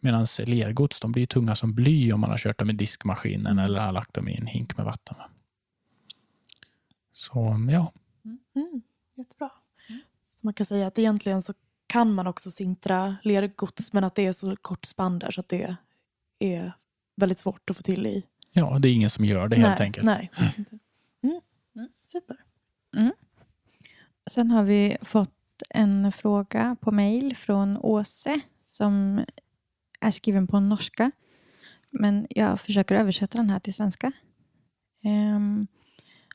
Medan 0.00 0.26
lergods 0.38 1.00
de 1.00 1.12
blir 1.12 1.26
tunga 1.26 1.54
som 1.54 1.74
bly 1.74 2.12
om 2.12 2.20
man 2.20 2.30
har 2.30 2.38
kört 2.38 2.58
dem 2.58 2.70
i 2.70 2.72
diskmaskinen 2.72 3.58
eller 3.58 3.80
har 3.80 3.92
lagt 3.92 4.14
dem 4.14 4.28
i 4.28 4.36
en 4.36 4.46
hink 4.46 4.76
med 4.76 4.86
vatten. 4.86 5.16
Så 7.12 7.68
ja, 7.70 7.92
Mm. 8.58 8.82
Jättebra. 9.18 9.50
Så 10.30 10.46
man 10.46 10.54
kan 10.54 10.66
säga 10.66 10.86
att 10.86 10.98
egentligen 10.98 11.42
så 11.42 11.54
kan 11.86 12.14
man 12.14 12.26
också 12.26 12.50
sintra 12.50 13.16
lergods 13.22 13.92
men 13.92 14.04
att 14.04 14.14
det 14.14 14.26
är 14.26 14.32
så 14.32 14.56
kort 14.56 14.84
spann 14.84 15.18
där 15.18 15.30
så 15.30 15.40
att 15.40 15.48
det 15.48 15.76
är 16.38 16.72
väldigt 17.16 17.38
svårt 17.38 17.70
att 17.70 17.76
få 17.76 17.82
till 17.82 18.06
i. 18.06 18.24
ja, 18.52 18.78
det 18.78 18.88
är 18.88 18.92
ingen 18.92 19.10
som 19.10 19.24
gör 19.24 19.48
det 19.48 19.56
helt 19.56 19.78
nej, 19.78 19.86
enkelt. 19.86 20.06
Nej. 20.06 20.30
Mm. 21.22 21.40
Mm. 21.76 21.88
Super. 22.04 22.36
Sen 24.30 24.50
har 24.50 24.62
vi 24.62 24.96
fått 25.02 25.62
en 25.70 26.12
fråga 26.12 26.76
på 26.80 26.90
mejl 26.90 27.36
från 27.36 27.78
Åse 27.78 28.40
som 28.64 29.24
är 30.00 30.10
skriven 30.10 30.46
på 30.46 30.60
norska. 30.60 31.10
Men 31.90 32.26
jag 32.30 32.60
försöker 32.60 32.94
översätta 32.94 33.38
den 33.38 33.50
här 33.50 33.60
till 33.60 33.74
svenska. 33.74 34.12
Ehm, 35.04 35.66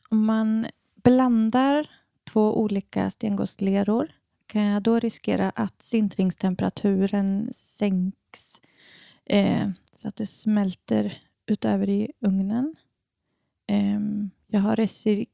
om 0.09 0.25
man 0.25 0.67
blandar 1.03 1.89
två 2.23 2.59
olika 2.59 3.09
stengodsleror 3.09 4.11
kan 4.47 4.61
jag 4.63 4.83
då 4.83 4.99
riskera 4.99 5.49
att 5.49 5.81
sintringstemperaturen 5.81 7.49
sänks 7.53 8.61
eh, 9.25 9.69
så 9.95 10.07
att 10.07 10.15
det 10.15 10.25
smälter 10.25 11.17
utöver 11.45 11.89
i 11.89 12.11
ugnen? 12.19 12.75
Eh, 13.67 13.99
jag 14.47 14.59
har 14.59 14.75
recir 14.75 15.25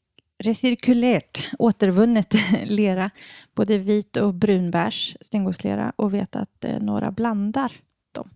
recirkulerat, 0.43 1.39
återvunnet 1.60 2.34
lera, 2.65 3.10
både 3.56 3.78
vit 3.78 4.17
och 4.17 4.34
brunbärs 4.34 5.17
stengodslera 5.21 5.93
och 5.95 6.13
vet 6.13 6.36
att 6.36 6.63
eh, 6.63 6.80
några 6.80 7.12
blandar 7.12 7.71
dem. 8.12 8.30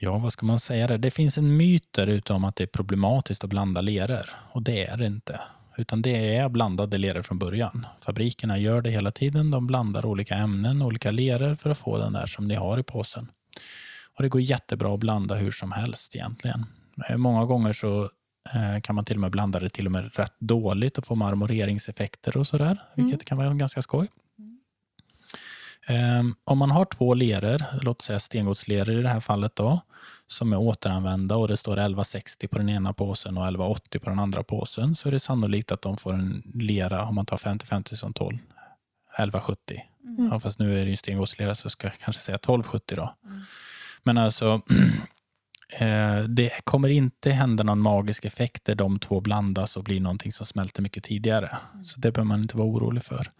Ja, 0.00 0.18
vad 0.18 0.32
ska 0.32 0.46
man 0.46 0.60
säga 0.60 0.86
där? 0.86 0.98
Det 0.98 1.10
finns 1.10 1.38
en 1.38 1.56
myt 1.56 1.92
där 1.92 2.06
ute 2.06 2.32
om 2.32 2.44
att 2.44 2.56
det 2.56 2.64
är 2.64 2.68
problematiskt 2.68 3.44
att 3.44 3.50
blanda 3.50 3.80
leror 3.80 4.30
och 4.52 4.62
det 4.62 4.84
är 4.84 4.96
det 4.96 5.06
inte. 5.06 5.40
Utan 5.76 6.02
det 6.02 6.36
är 6.36 6.48
blandade 6.48 6.98
leror 6.98 7.22
från 7.22 7.38
början. 7.38 7.86
Fabrikerna 8.00 8.58
gör 8.58 8.82
det 8.82 8.90
hela 8.90 9.10
tiden. 9.10 9.50
De 9.50 9.66
blandar 9.66 10.06
olika 10.06 10.34
ämnen, 10.34 10.82
olika 10.82 11.10
leror 11.10 11.54
för 11.54 11.70
att 11.70 11.78
få 11.78 11.98
den 11.98 12.12
där 12.12 12.26
som 12.26 12.48
ni 12.48 12.54
har 12.54 12.78
i 12.78 12.82
påsen. 12.82 13.28
Och 14.16 14.22
Det 14.22 14.28
går 14.28 14.40
jättebra 14.40 14.94
att 14.94 15.00
blanda 15.00 15.34
hur 15.34 15.50
som 15.50 15.72
helst 15.72 16.16
egentligen. 16.16 16.66
Eh, 17.08 17.16
många 17.16 17.44
gånger 17.44 17.72
så 17.72 18.10
eh, 18.54 18.80
kan 18.82 18.94
man 18.94 19.04
till 19.04 19.16
och 19.16 19.20
med 19.20 19.30
blanda 19.30 19.58
det 19.58 19.68
till 19.68 19.86
och 19.86 19.92
med 19.92 20.10
rätt 20.16 20.40
dåligt 20.40 20.98
och 20.98 21.04
få 21.04 21.14
marmoreringseffekter 21.14 22.36
och 22.36 22.46
sådär, 22.46 22.78
vilket 22.94 23.12
mm. 23.12 23.24
kan 23.24 23.38
vara 23.38 23.54
ganska 23.54 23.82
skoj. 23.82 24.08
Um, 25.88 26.36
om 26.44 26.58
man 26.58 26.70
har 26.70 26.84
två 26.84 27.14
leror, 27.14 27.62
låt 27.82 28.02
säga 28.02 28.20
stengodsleror 28.20 28.98
i 28.98 29.02
det 29.02 29.08
här 29.08 29.20
fallet, 29.20 29.56
då, 29.56 29.80
som 30.26 30.52
är 30.52 30.58
återanvända 30.58 31.36
och 31.36 31.48
det 31.48 31.56
står 31.56 31.72
1160 31.72 32.48
på 32.48 32.58
den 32.58 32.68
ena 32.68 32.92
påsen 32.92 33.38
och 33.38 33.44
1180 33.44 33.98
på 33.98 34.10
den 34.10 34.18
andra 34.18 34.42
påsen, 34.42 34.94
så 34.94 35.08
är 35.08 35.12
det 35.12 35.20
sannolikt 35.20 35.72
att 35.72 35.82
de 35.82 35.96
får 35.96 36.12
en 36.12 36.42
lera, 36.54 37.04
om 37.04 37.14
man 37.14 37.26
tar 37.26 37.36
50-50 37.36 37.94
som 37.94 38.12
12, 38.12 38.36
1170. 39.18 39.80
Mm. 40.04 40.28
Ja, 40.32 40.40
fast 40.40 40.58
nu 40.58 40.80
är 40.80 40.84
det 40.84 40.90
ju 40.90 40.96
stengodslera 40.96 41.54
så 41.54 41.70
ska 41.70 41.86
jag 41.86 41.98
kanske 41.98 42.22
säga 42.22 42.36
1270 42.36 42.96
då. 42.96 43.14
Mm. 43.24 43.40
Men 44.02 44.18
alltså, 44.18 44.60
eh, 45.78 46.18
det 46.18 46.50
kommer 46.64 46.88
inte 46.88 47.30
hända 47.30 47.64
någon 47.64 47.80
magisk 47.80 48.24
effekt 48.24 48.64
där 48.64 48.74
de 48.74 48.98
två 48.98 49.20
blandas 49.20 49.76
och 49.76 49.84
blir 49.84 50.00
någonting 50.00 50.32
som 50.32 50.46
smälter 50.46 50.82
mycket 50.82 51.04
tidigare. 51.04 51.56
Mm. 51.72 51.84
Så 51.84 52.00
det 52.00 52.12
behöver 52.12 52.28
man 52.28 52.40
inte 52.40 52.56
vara 52.56 52.68
orolig 52.68 53.02
för. 53.02 53.30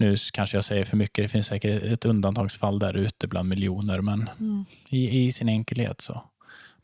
Nu 0.00 0.16
kanske 0.32 0.56
jag 0.56 0.64
säger 0.64 0.84
för 0.84 0.96
mycket, 0.96 1.24
det 1.24 1.28
finns 1.28 1.46
säkert 1.46 1.82
ett 1.82 2.04
undantagsfall 2.04 2.78
där 2.78 2.96
ute 2.96 3.26
bland 3.26 3.48
miljoner, 3.48 4.00
men 4.00 4.30
mm. 4.40 4.64
i, 4.88 5.26
i, 5.26 5.32
sin 5.32 5.48
enkelhet 5.48 6.00
så 6.00 6.22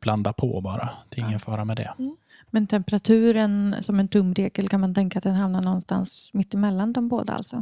blanda 0.01 0.33
på 0.33 0.61
bara. 0.61 0.91
Det 1.09 1.19
är 1.19 1.21
ingen 1.21 1.33
ja. 1.33 1.39
fara 1.39 1.65
med 1.65 1.77
det. 1.77 1.93
Mm. 1.99 2.17
Men 2.51 2.67
temperaturen 2.67 3.77
som 3.81 4.01
en 4.01 4.09
tumregel 4.09 4.69
kan 4.69 4.81
man 4.81 4.95
tänka 4.95 5.19
att 5.19 5.23
den 5.23 5.35
hamnar 5.35 5.63
någonstans 5.63 6.31
mitt 6.33 6.55
emellan 6.55 6.93
de 6.93 7.09
båda 7.09 7.33
alltså? 7.33 7.57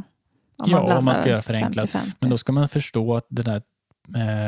Om 0.57 0.71
ja, 0.71 0.87
man 0.87 0.97
om 0.97 1.05
man 1.05 1.15
ska 1.15 1.29
göra 1.29 1.41
förenklat. 1.41 1.89
50 1.89 2.07
-50. 2.07 2.15
Men 2.19 2.29
då 2.29 2.37
ska 2.37 2.51
man 2.51 2.69
förstå 2.69 3.15
att 3.15 3.25
den 3.29 3.45
där 3.45 3.61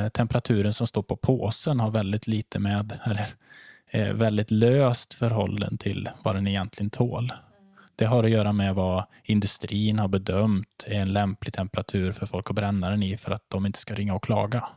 eh, 0.03 0.09
temperaturen 0.09 0.73
som 0.73 0.87
står 0.87 1.03
på 1.03 1.15
påsen 1.15 1.79
har 1.79 1.91
väldigt 1.91 2.27
lite 2.27 2.59
med, 2.59 2.99
eller 3.03 3.27
eh, 3.89 4.13
väldigt 4.13 4.51
löst 4.51 5.13
förhållande 5.13 5.77
till 5.77 6.09
vad 6.23 6.35
den 6.35 6.47
egentligen 6.47 6.89
tål. 6.89 7.31
Det 7.97 8.05
har 8.05 8.23
att 8.23 8.29
göra 8.29 8.53
med 8.53 8.75
vad 8.75 9.05
industrin 9.23 9.99
har 9.99 10.07
bedömt 10.07 10.86
är 10.88 10.99
en 10.99 11.13
lämplig 11.13 11.53
temperatur 11.53 12.12
för 12.12 12.25
folk 12.25 12.49
att 12.49 12.55
bränna 12.55 12.89
den 12.89 13.03
i 13.03 13.17
för 13.17 13.31
att 13.31 13.43
de 13.47 13.65
inte 13.65 13.79
ska 13.79 13.95
ringa 13.95 14.13
och 14.13 14.23
klaga. 14.23 14.67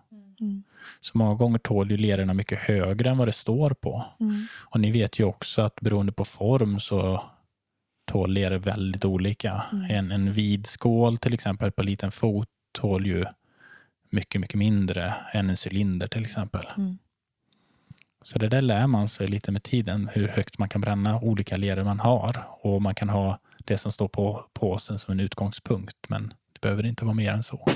Mm. 0.40 0.62
Så 1.00 1.18
många 1.18 1.34
gånger 1.34 1.58
tål 1.58 1.90
ju 1.90 1.96
lerorna 1.96 2.34
mycket 2.34 2.58
högre 2.58 3.10
än 3.10 3.18
vad 3.18 3.28
det 3.28 3.32
står 3.32 3.70
på. 3.70 4.04
Mm. 4.20 4.46
Och 4.64 4.80
ni 4.80 4.90
vet 4.90 5.18
ju 5.18 5.24
också 5.24 5.62
att 5.62 5.80
beroende 5.80 6.12
på 6.12 6.24
form 6.24 6.80
så 6.80 7.22
tål 8.06 8.32
leror 8.32 8.58
väldigt 8.58 9.04
olika. 9.04 9.62
Mm. 9.72 9.90
En, 9.90 10.12
en 10.12 10.32
vid 10.32 10.66
skål 10.66 11.16
till 11.16 11.34
exempel 11.34 11.72
på 11.72 11.82
liten 11.82 12.10
fot 12.10 12.48
tål 12.72 13.06
ju 13.06 13.24
mycket, 14.10 14.40
mycket 14.40 14.58
mindre 14.58 15.14
än 15.32 15.50
en 15.50 15.56
cylinder 15.66 16.06
till 16.06 16.20
exempel. 16.22 16.66
Mm. 16.76 16.98
Så 18.22 18.38
det 18.38 18.48
där 18.48 18.62
lär 18.62 18.86
man 18.86 19.08
sig 19.08 19.28
lite 19.28 19.52
med 19.52 19.62
tiden, 19.62 20.10
hur 20.12 20.28
högt 20.28 20.58
man 20.58 20.68
kan 20.68 20.80
bränna 20.80 21.20
olika 21.20 21.56
leror 21.56 21.84
man 21.84 22.00
har. 22.00 22.44
Och 22.62 22.82
man 22.82 22.94
kan 22.94 23.08
ha 23.08 23.38
det 23.64 23.78
som 23.78 23.92
står 23.92 24.08
på 24.08 24.44
påsen 24.52 24.98
som 24.98 25.12
en 25.12 25.20
utgångspunkt, 25.20 25.96
men 26.08 26.34
det 26.52 26.60
behöver 26.60 26.86
inte 26.86 27.04
vara 27.04 27.14
mer 27.14 27.32
än 27.32 27.42
så. 27.42 27.66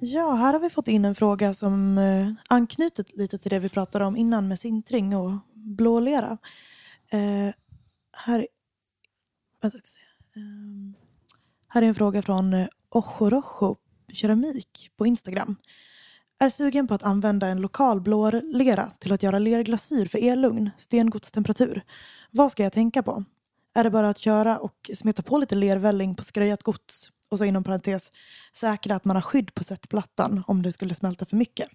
Ja, 0.00 0.34
här 0.34 0.52
har 0.52 0.60
vi 0.60 0.70
fått 0.70 0.88
in 0.88 1.04
en 1.04 1.14
fråga 1.14 1.54
som 1.54 1.98
eh, 1.98 2.32
anknyter 2.48 3.04
lite 3.14 3.38
till 3.38 3.50
det 3.50 3.58
vi 3.58 3.68
pratade 3.68 4.04
om 4.04 4.16
innan 4.16 4.48
med 4.48 4.58
sintring 4.58 5.16
och 5.16 5.32
blålera. 5.54 6.38
Eh, 7.10 7.54
här, 8.16 8.46
vänta, 9.62 9.78
eh, 10.36 11.00
här 11.68 11.82
är 11.82 11.86
en 11.86 11.94
fråga 11.94 12.22
från 12.22 12.54
eh, 12.54 12.66
keramik 14.12 14.90
på 14.96 15.06
Instagram. 15.06 15.56
Är 16.42 16.48
sugen 16.48 16.86
på 16.86 16.94
att 16.94 17.02
använda 17.02 17.46
en 17.46 17.60
lokal 17.60 18.00
blålera 18.00 18.86
till 18.86 19.12
att 19.12 19.22
göra 19.22 19.38
lerglasyr 19.38 20.06
för 20.06 20.18
elugn, 20.18 20.70
stengodstemperatur. 20.78 21.82
Vad 22.30 22.52
ska 22.52 22.62
jag 22.62 22.72
tänka 22.72 23.02
på? 23.02 23.24
Är 23.74 23.84
det 23.84 23.90
bara 23.90 24.08
att 24.08 24.18
köra 24.18 24.58
och 24.58 24.90
smeta 24.94 25.22
på 25.22 25.38
lite 25.38 25.54
lervälling 25.54 26.14
på 26.14 26.22
skröjat 26.22 26.62
gods 26.62 27.10
och 27.28 27.38
så 27.38 27.44
inom 27.44 27.64
parentes 27.64 28.10
säkra 28.52 28.96
att 28.96 29.04
man 29.04 29.16
har 29.16 29.20
skydd 29.20 29.54
på 29.54 29.64
sättplattan 29.64 30.42
om 30.46 30.62
det 30.62 30.72
skulle 30.72 30.94
smälta 30.94 31.26
för 31.26 31.36
mycket? 31.36 31.68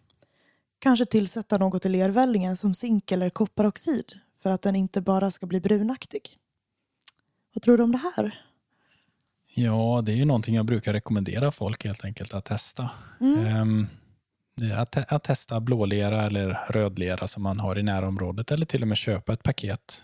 Kanske 0.80 1.06
tillsätta 1.06 1.58
något 1.58 1.86
i 1.86 1.90
lervällingen 1.90 2.58
som 2.58 2.74
zink 2.74 3.12
eller 3.12 3.30
kopparoxid 3.30 4.14
för 4.44 4.50
att 4.50 4.62
den 4.62 4.76
inte 4.76 5.02
bara 5.02 5.32
ska 5.32 5.46
bli 5.46 5.60
brunaktig. 5.62 6.22
Vad 7.54 7.62
tror 7.62 7.78
du 7.78 7.84
om 7.84 7.92
det 7.92 8.02
här? 8.16 8.42
Ja, 9.54 10.02
det 10.06 10.12
är 10.12 10.16
ju 10.16 10.26
någonting 10.26 10.56
jag 10.56 10.66
brukar 10.66 10.94
rekommendera 10.94 11.52
folk 11.52 11.86
helt 11.86 12.06
enkelt 12.06 12.34
att 12.34 12.46
testa. 12.46 12.90
Mm. 13.20 13.62
Um, 13.62 13.88
att, 14.76 15.14
att 15.14 15.24
testa 15.24 15.60
blålera 15.60 16.24
eller 16.24 16.60
rödlera 16.70 17.28
som 17.28 17.44
man 17.44 17.60
har 17.60 17.80
i 17.80 17.84
närområdet 17.84 18.52
eller 18.52 18.66
till 18.66 18.82
och 18.82 18.88
med 18.88 18.98
köpa 18.98 19.34
ett 19.34 19.44
paket 19.44 20.04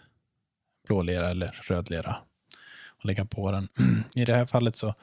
blålera 0.88 1.30
eller 1.30 1.48
rödlera 1.48 2.16
och 2.88 3.06
lägga 3.06 3.26
på 3.26 3.52
den. 3.52 3.68
I 4.16 4.26
det 4.26 4.34
här 4.34 4.46
fallet 4.46 4.76
så, 4.76 4.94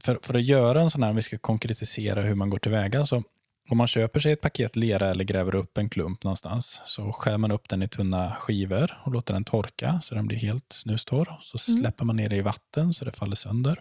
för, 0.00 0.18
för 0.22 0.34
att 0.34 0.44
göra 0.44 0.80
en 0.80 0.90
sån 0.90 1.02
här, 1.02 1.10
om 1.10 1.16
vi 1.16 1.22
ska 1.22 1.38
konkretisera 1.38 2.20
hur 2.22 2.34
man 2.34 2.50
går 2.50 2.58
tillväga, 2.58 3.06
så 3.06 3.22
om 3.70 3.78
man 3.78 3.88
köper 3.88 4.20
sig 4.20 4.32
ett 4.32 4.40
paket 4.40 4.76
lera 4.76 5.10
eller 5.10 5.24
gräver 5.24 5.54
upp 5.54 5.78
en 5.78 5.88
klump 5.88 6.24
någonstans 6.24 6.80
så 6.84 7.12
skär 7.12 7.38
man 7.38 7.52
upp 7.52 7.68
den 7.68 7.82
i 7.82 7.88
tunna 7.88 8.30
skivor 8.30 9.00
och 9.04 9.12
låter 9.12 9.34
den 9.34 9.44
torka 9.44 10.00
så 10.02 10.14
den 10.14 10.26
blir 10.26 10.38
helt 10.38 10.72
snustorr. 10.72 11.38
Så 11.40 11.70
mm. 11.70 11.80
släpper 11.80 12.04
man 12.04 12.16
ner 12.16 12.28
det 12.28 12.36
i 12.36 12.40
vatten 12.40 12.94
så 12.94 13.04
det 13.04 13.12
faller 13.12 13.36
sönder. 13.36 13.80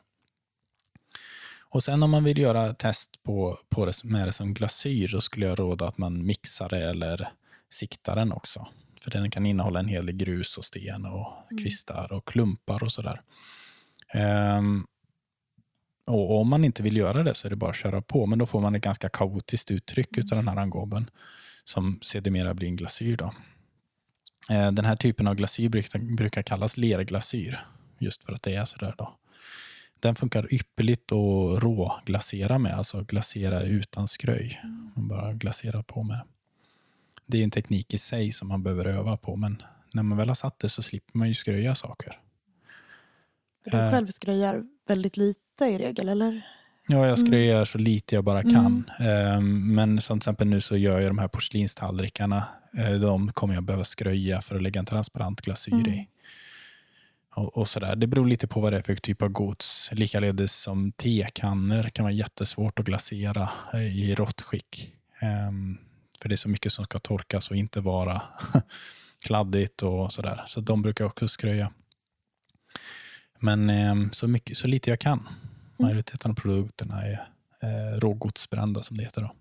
Och 1.71 1.83
sen 1.83 2.03
om 2.03 2.11
man 2.11 2.23
vill 2.23 2.37
göra 2.37 2.73
test 2.73 3.23
på, 3.23 3.59
på 3.69 3.85
det 3.85 4.03
med 4.03 4.27
det 4.27 4.31
som 4.31 4.53
glasyr 4.53 5.07
så 5.07 5.21
skulle 5.21 5.45
jag 5.45 5.59
råda 5.59 5.87
att 5.87 5.97
man 5.97 6.25
mixar 6.25 6.69
det 6.69 6.89
eller 6.89 7.29
siktar 7.69 8.15
den 8.15 8.31
också. 8.31 8.67
För 9.01 9.11
den 9.11 9.31
kan 9.31 9.45
innehålla 9.45 9.79
en 9.79 9.87
hel 9.87 10.05
del 10.05 10.15
grus 10.15 10.57
och 10.57 10.65
sten 10.65 11.05
och 11.05 11.27
mm. 11.51 11.63
kvistar 11.63 12.13
och 12.13 12.27
klumpar 12.27 12.83
och 12.83 12.91
sådär. 12.91 13.21
Um, 14.57 14.87
och 16.05 16.41
om 16.41 16.49
man 16.49 16.65
inte 16.65 16.83
vill 16.83 16.97
göra 16.97 17.23
det 17.23 17.33
så 17.33 17.47
är 17.47 17.49
det 17.49 17.55
bara 17.55 17.69
att 17.69 17.75
köra 17.75 18.01
på, 18.01 18.25
men 18.25 18.39
då 18.39 18.45
får 18.45 18.61
man 18.61 18.75
ett 18.75 18.83
ganska 18.83 19.09
kaotiskt 19.09 19.71
uttryck 19.71 20.17
mm. 20.17 20.27
av 20.31 20.37
den 20.37 20.47
här 20.47 20.57
angoben 20.61 21.09
som 21.63 21.99
sedermera 22.01 22.53
blir 22.53 22.67
en 22.67 22.75
glasyr. 22.75 23.17
Då. 23.17 23.25
Uh, 24.51 24.71
den 24.71 24.85
här 24.85 24.95
typen 24.95 25.27
av 25.27 25.35
glasyr 25.35 25.69
brukar, 25.69 26.15
brukar 26.15 26.41
kallas 26.41 26.77
lerglasyr, 26.77 27.59
just 27.99 28.23
för 28.23 28.33
att 28.33 28.43
det 28.43 28.55
är 28.55 28.65
sådär. 28.65 28.95
Då. 28.97 29.17
Den 30.01 30.15
funkar 30.15 30.53
ypperligt 30.53 31.11
att 31.11 31.63
råglasera 31.63 32.57
med, 32.57 32.73
alltså 32.73 33.03
glasera 33.03 33.61
utan 33.61 34.07
skröj. 34.07 34.59
Mm. 34.63 34.91
Man 34.95 35.07
bara 35.07 35.33
glaserar 35.33 35.83
på 35.83 36.03
med. 36.03 36.21
Det 37.25 37.37
är 37.37 37.43
en 37.43 37.51
teknik 37.51 37.93
i 37.93 37.97
sig 37.97 38.31
som 38.31 38.47
man 38.47 38.63
behöver 38.63 38.85
öva 38.85 39.17
på, 39.17 39.35
men 39.35 39.63
när 39.93 40.03
man 40.03 40.17
väl 40.17 40.27
har 40.27 40.35
satt 40.35 40.59
det 40.59 40.69
så 40.69 40.81
slipper 40.81 41.17
man 41.17 41.27
ju 41.27 41.33
skröja 41.33 41.75
saker. 41.75 42.13
För 43.63 43.71
du 43.71 43.77
eh. 43.77 43.91
själv 43.91 44.07
skröjar 44.07 44.63
väldigt 44.87 45.17
lite 45.17 45.65
i 45.65 45.77
regel, 45.77 46.09
eller? 46.09 46.41
Ja, 46.87 47.07
jag 47.07 47.19
skröjar 47.19 47.55
mm. 47.55 47.65
så 47.65 47.77
lite 47.77 48.15
jag 48.15 48.23
bara 48.23 48.41
kan. 48.41 48.89
Mm. 48.99 49.75
Men 49.75 50.01
som 50.01 50.19
till 50.19 50.23
exempel 50.23 50.47
nu 50.47 50.61
så 50.61 50.77
gör 50.77 50.99
jag 50.99 51.09
de 51.09 51.17
här 51.17 51.27
porslinstallrikarna. 51.27 52.43
Eh, 52.77 52.91
de 52.91 53.31
kommer 53.31 53.53
jag 53.53 53.63
behöva 53.63 53.83
skröja 53.83 54.41
för 54.41 54.55
att 54.55 54.61
lägga 54.61 54.79
en 54.79 54.85
transparent 54.85 55.41
glasyr 55.41 55.73
mm. 55.73 55.93
i 55.93 56.07
och, 57.35 57.57
och 57.57 57.67
sådär. 57.67 57.95
Det 57.95 58.07
beror 58.07 58.27
lite 58.27 58.47
på 58.47 58.59
vad 58.59 58.73
det 58.73 58.79
är 58.79 58.83
för 58.83 58.95
typ 58.95 59.21
av 59.21 59.29
gods. 59.29 59.89
Likaledes 59.91 60.61
som 60.61 60.91
tekannor 60.91 61.83
kan 61.83 62.03
vara 62.03 62.13
jättesvårt 62.13 62.79
att 62.79 62.85
glasera 62.85 63.49
eh, 63.73 63.97
i 63.97 64.15
rått 64.15 64.41
skick. 64.41 64.93
Um, 65.49 65.77
för 66.21 66.29
det 66.29 66.35
är 66.35 66.37
så 66.37 66.49
mycket 66.49 66.73
som 66.73 66.85
ska 66.85 66.99
torkas 66.99 67.49
och 67.49 67.55
inte 67.55 67.81
vara 67.81 68.21
kladdigt 69.25 69.83
och 69.83 70.13
sådär. 70.13 70.43
Så 70.47 70.61
de 70.61 70.81
brukar 70.81 71.05
också 71.05 71.27
skröja. 71.27 71.71
Men 73.39 73.69
um, 73.69 74.11
så, 74.13 74.27
mycket, 74.27 74.57
så 74.57 74.67
lite 74.67 74.89
jag 74.89 74.99
kan. 74.99 75.19
Mm. 75.19 75.31
Majoriteten 75.77 76.31
av 76.31 76.35
produkterna 76.35 77.01
är 77.01 77.27
eh, 77.61 77.99
rågodsbrända 77.99 78.81
som 78.81 78.97
det 78.97 79.03
heter. 79.03 79.21
Då. 79.21 79.35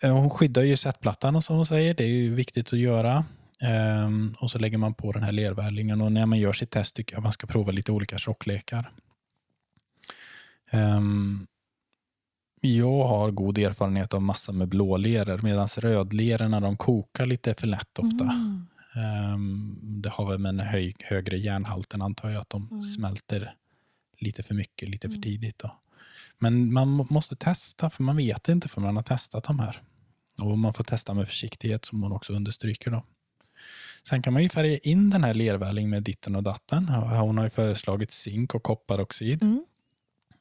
Eh, 0.00 0.12
hon 0.12 0.30
skyddar 0.30 0.62
ju 0.62 0.76
sättplattan 0.76 1.42
som 1.42 1.56
hon 1.56 1.66
säger. 1.66 1.94
Det 1.94 2.04
är 2.04 2.08
ju 2.08 2.34
viktigt 2.34 2.72
att 2.72 2.78
göra. 2.78 3.24
Ehm, 3.60 4.34
och 4.40 4.50
så 4.50 4.58
lägger 4.58 4.78
man 4.78 4.94
på 4.94 5.12
den 5.12 5.22
här 5.22 5.32
lervällingen 5.32 6.00
och 6.00 6.12
när 6.12 6.26
man 6.26 6.38
gör 6.38 6.52
sitt 6.52 6.70
test 6.70 6.96
tycker 6.96 7.16
jag 7.16 7.22
man 7.22 7.32
ska 7.32 7.46
prova 7.46 7.72
lite 7.72 7.92
olika 7.92 8.18
tjocklekar. 8.18 8.90
Ehm, 10.70 11.46
jag 12.60 13.04
har 13.08 13.30
god 13.30 13.58
erfarenhet 13.58 14.14
av 14.14 14.22
massa 14.22 14.52
med 14.52 14.68
blåleror 14.68 15.40
medan 15.42 15.68
rödlerorna 15.68 16.60
de 16.60 16.76
kokar 16.76 17.26
lite 17.26 17.54
för 17.54 17.66
lätt 17.66 17.98
ofta. 17.98 18.24
Mm. 18.24 18.66
Ehm, 18.96 19.78
det 20.02 20.08
har 20.08 20.26
väl 20.30 20.38
med 20.38 20.54
den 20.54 20.66
hög, 20.66 21.02
högre 21.04 21.38
järnhalten 21.38 22.02
antar 22.02 22.30
jag 22.30 22.40
att 22.40 22.50
de 22.50 22.68
Mm. 22.70 22.82
smälter 22.82 23.54
lite 24.18 24.42
för 24.42 24.54
mycket, 24.54 24.88
lite 24.88 25.08
för 25.08 25.14
Mm. 25.14 25.22
tidigt. 25.22 25.58
Då. 25.58 25.78
Men 26.38 26.72
man 26.72 26.88
må- 26.88 27.06
måste 27.10 27.36
testa 27.36 27.90
för 27.90 28.02
man 28.02 28.16
vet 28.16 28.48
inte 28.48 28.68
för 28.68 28.80
man 28.80 28.96
har 28.96 29.02
testat 29.02 29.44
de 29.44 29.58
här. 29.58 29.82
Och 30.38 30.58
man 30.58 30.74
får 30.74 30.84
testa 30.84 31.14
med 31.14 31.28
försiktighet 31.28 31.84
som 31.84 32.02
hon 32.02 32.12
också 32.12 32.32
understryker. 32.32 32.90
Då. 32.90 33.02
Sen 34.02 34.22
kan 34.22 34.32
man 34.32 34.42
ju 34.42 34.48
färga 34.48 34.78
in 34.78 35.10
den 35.10 35.24
här 35.24 35.34
lervällingen 35.34 35.90
med 35.90 36.02
ditten 36.02 36.36
och 36.36 36.42
datten. 36.42 36.88
Hon 36.88 37.38
har 37.38 37.44
ju 37.44 37.50
föreslagit 37.50 38.10
zink 38.10 38.54
och 38.54 38.62
kopparoxid. 38.62 39.42
Mm. 39.42 39.64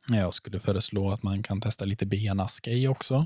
Jag 0.09 0.33
skulle 0.33 0.59
föreslå 0.59 1.11
att 1.11 1.23
man 1.23 1.43
kan 1.43 1.61
testa 1.61 1.85
lite 1.85 2.05
benaska 2.05 2.71
i 2.71 2.87
också. 2.87 3.25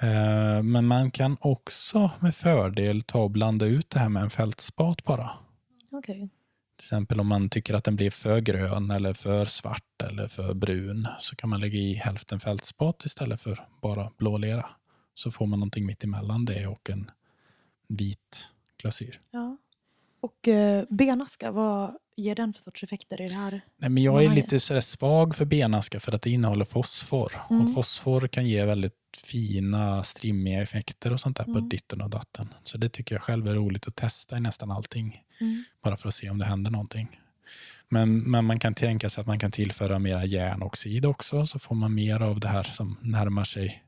Eh, 0.00 0.62
Men 0.62 0.86
man 0.86 1.10
kan 1.10 1.36
också 1.40 2.10
med 2.20 2.34
fördel 2.34 3.02
ta 3.02 3.18
och 3.22 3.30
blanda 3.30 3.66
ut 3.66 3.90
det 3.90 3.98
här 3.98 4.08
med 4.08 4.22
en 4.22 4.30
fältspat 4.30 5.04
bara. 5.04 5.30
Okej. 5.92 6.30
Till 6.76 6.84
exempel 6.84 7.20
om 7.20 7.26
man 7.26 7.48
tycker 7.48 7.74
att 7.74 7.84
den 7.84 7.96
blir 7.96 8.10
för 8.10 8.40
grön 8.40 8.90
eller 8.90 9.14
för 9.14 9.44
svart 9.44 10.02
eller 10.02 10.28
för 10.28 10.54
brun 10.54 11.08
så 11.20 11.36
kan 11.36 11.50
man 11.50 11.60
lägga 11.60 11.78
i 11.78 11.94
hälften 11.94 12.40
fältspat 12.40 13.04
istället 13.04 13.40
för 13.40 13.66
bara 13.82 14.10
blålera. 14.18 14.66
Så 15.14 15.30
får 15.30 15.46
man 15.46 15.58
någonting 15.58 15.86
mitt 15.86 16.04
emellan 16.04 16.44
det 16.44 16.66
och 16.66 16.90
en 16.90 17.10
vit 17.88 18.48
glasyr. 18.86 19.20
Ja. 19.30 19.56
Och 20.20 20.48
eh, 20.48 20.84
benaska, 20.90 21.50
vad 21.50 21.96
ger 22.16 22.34
den 22.34 22.52
för 22.52 22.60
sorts 22.60 22.82
effekter 22.82 23.20
i 23.20 23.28
det 23.28 23.34
här? 23.34 23.60
Nej, 23.78 23.90
men 23.90 24.02
jag 24.02 24.24
är 24.24 24.28
lite 24.34 24.60
sådär 24.60 24.80
svag 24.80 25.36
för 25.36 25.44
benaska 25.44 26.00
för 26.00 26.12
att 26.14 26.22
det 26.22 26.30
innehåller 26.30 26.64
fosfor. 26.64 27.32
Mm. 27.50 27.62
Och 27.62 27.74
fosfor 27.74 28.28
kan 28.28 28.46
ge 28.46 28.64
väldigt 28.64 28.92
fina 29.24 30.02
strimmiga 30.02 30.62
effekter 30.62 31.12
och 31.12 31.20
sånt 31.20 31.36
där 31.36 31.44
på 31.44 31.50
Mm. 31.50 31.68
ditten 31.68 32.00
och 32.00 32.10
datten. 32.10 32.54
Så 32.62 32.78
det 32.78 32.88
tycker 32.88 33.14
jag 33.14 33.22
själv 33.22 33.48
är 33.48 33.54
roligt 33.54 33.88
att 33.88 33.96
testa 33.96 34.36
i 34.36 34.40
nästan 34.40 34.70
allting. 34.70 35.22
Mm. 35.40 35.64
Bara 35.82 35.96
för 35.96 36.08
att 36.08 36.14
se 36.14 36.30
om 36.30 36.38
det 36.38 36.44
händer 36.44 36.70
någonting. 36.70 37.20
Men, 37.88 38.18
men 38.18 38.44
man 38.44 38.58
kan 38.58 38.74
tänka 38.74 39.10
sig 39.10 39.20
att 39.20 39.26
man 39.26 39.38
kan 39.38 39.50
tillföra 39.50 39.98
mera 39.98 40.24
järnoxid 40.24 41.06
också 41.06 41.46
så 41.46 41.58
får 41.58 41.74
man 41.74 41.94
mer 41.94 42.22
av 42.22 42.40
det 42.40 42.48
här 42.48 42.62
som 42.62 42.96
närmar 43.02 43.44
sig 43.44 43.82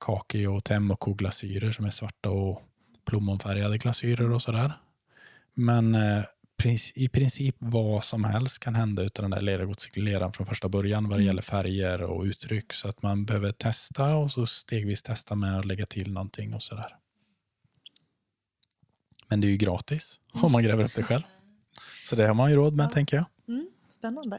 kaki 0.00 0.46
och 0.46 0.64
temoko-glasyrer 0.64 1.70
som 1.72 1.84
är 1.84 1.90
svarta 1.90 2.30
och 2.30 2.62
plommonfärgade 3.08 3.78
glasyrer 3.78 4.30
och 4.30 4.42
sådär. 4.42 4.72
Men 5.54 5.94
eh, 5.94 6.22
i 6.94 7.08
princip 7.08 7.56
vad 7.58 8.04
som 8.04 8.24
helst 8.24 8.58
kan 8.58 8.74
hända 8.74 9.02
utan 9.02 9.22
den 9.22 9.30
där 9.30 9.40
lergodsleran 9.40 10.32
från 10.32 10.46
första 10.46 10.68
början 10.68 11.04
vad 11.08 11.10
det 11.18 11.22
Mm. 11.22 11.26
gäller 11.26 11.42
färger 11.42 12.02
och 12.02 12.24
uttryck. 12.24 12.72
Så 12.72 12.88
att 12.88 13.02
man 13.02 13.24
behöver 13.24 13.52
testa 13.52 14.14
och 14.16 14.30
så 14.30 14.46
stegvis 14.46 15.02
testa 15.02 15.34
med 15.34 15.58
att 15.58 15.64
lägga 15.64 15.86
till 15.86 16.12
någonting 16.12 16.54
och 16.54 16.62
sådär. 16.62 16.96
Men 19.28 19.40
det 19.40 19.46
är 19.46 19.50
ju 19.50 19.56
gratis 19.56 20.20
om 20.32 20.52
man 20.52 20.62
gräver 20.62 20.84
upp 20.84 20.94
det 20.94 21.02
själv. 21.02 21.22
Så 22.04 22.16
det 22.16 22.26
har 22.26 22.34
man 22.34 22.50
ju 22.50 22.56
råd 22.56 22.74
med 22.76 22.84
Ja. 22.86 22.90
tänker 22.90 23.16
jag. 23.16 23.26
Mm. 23.48 23.68
Spännande. 23.88 24.38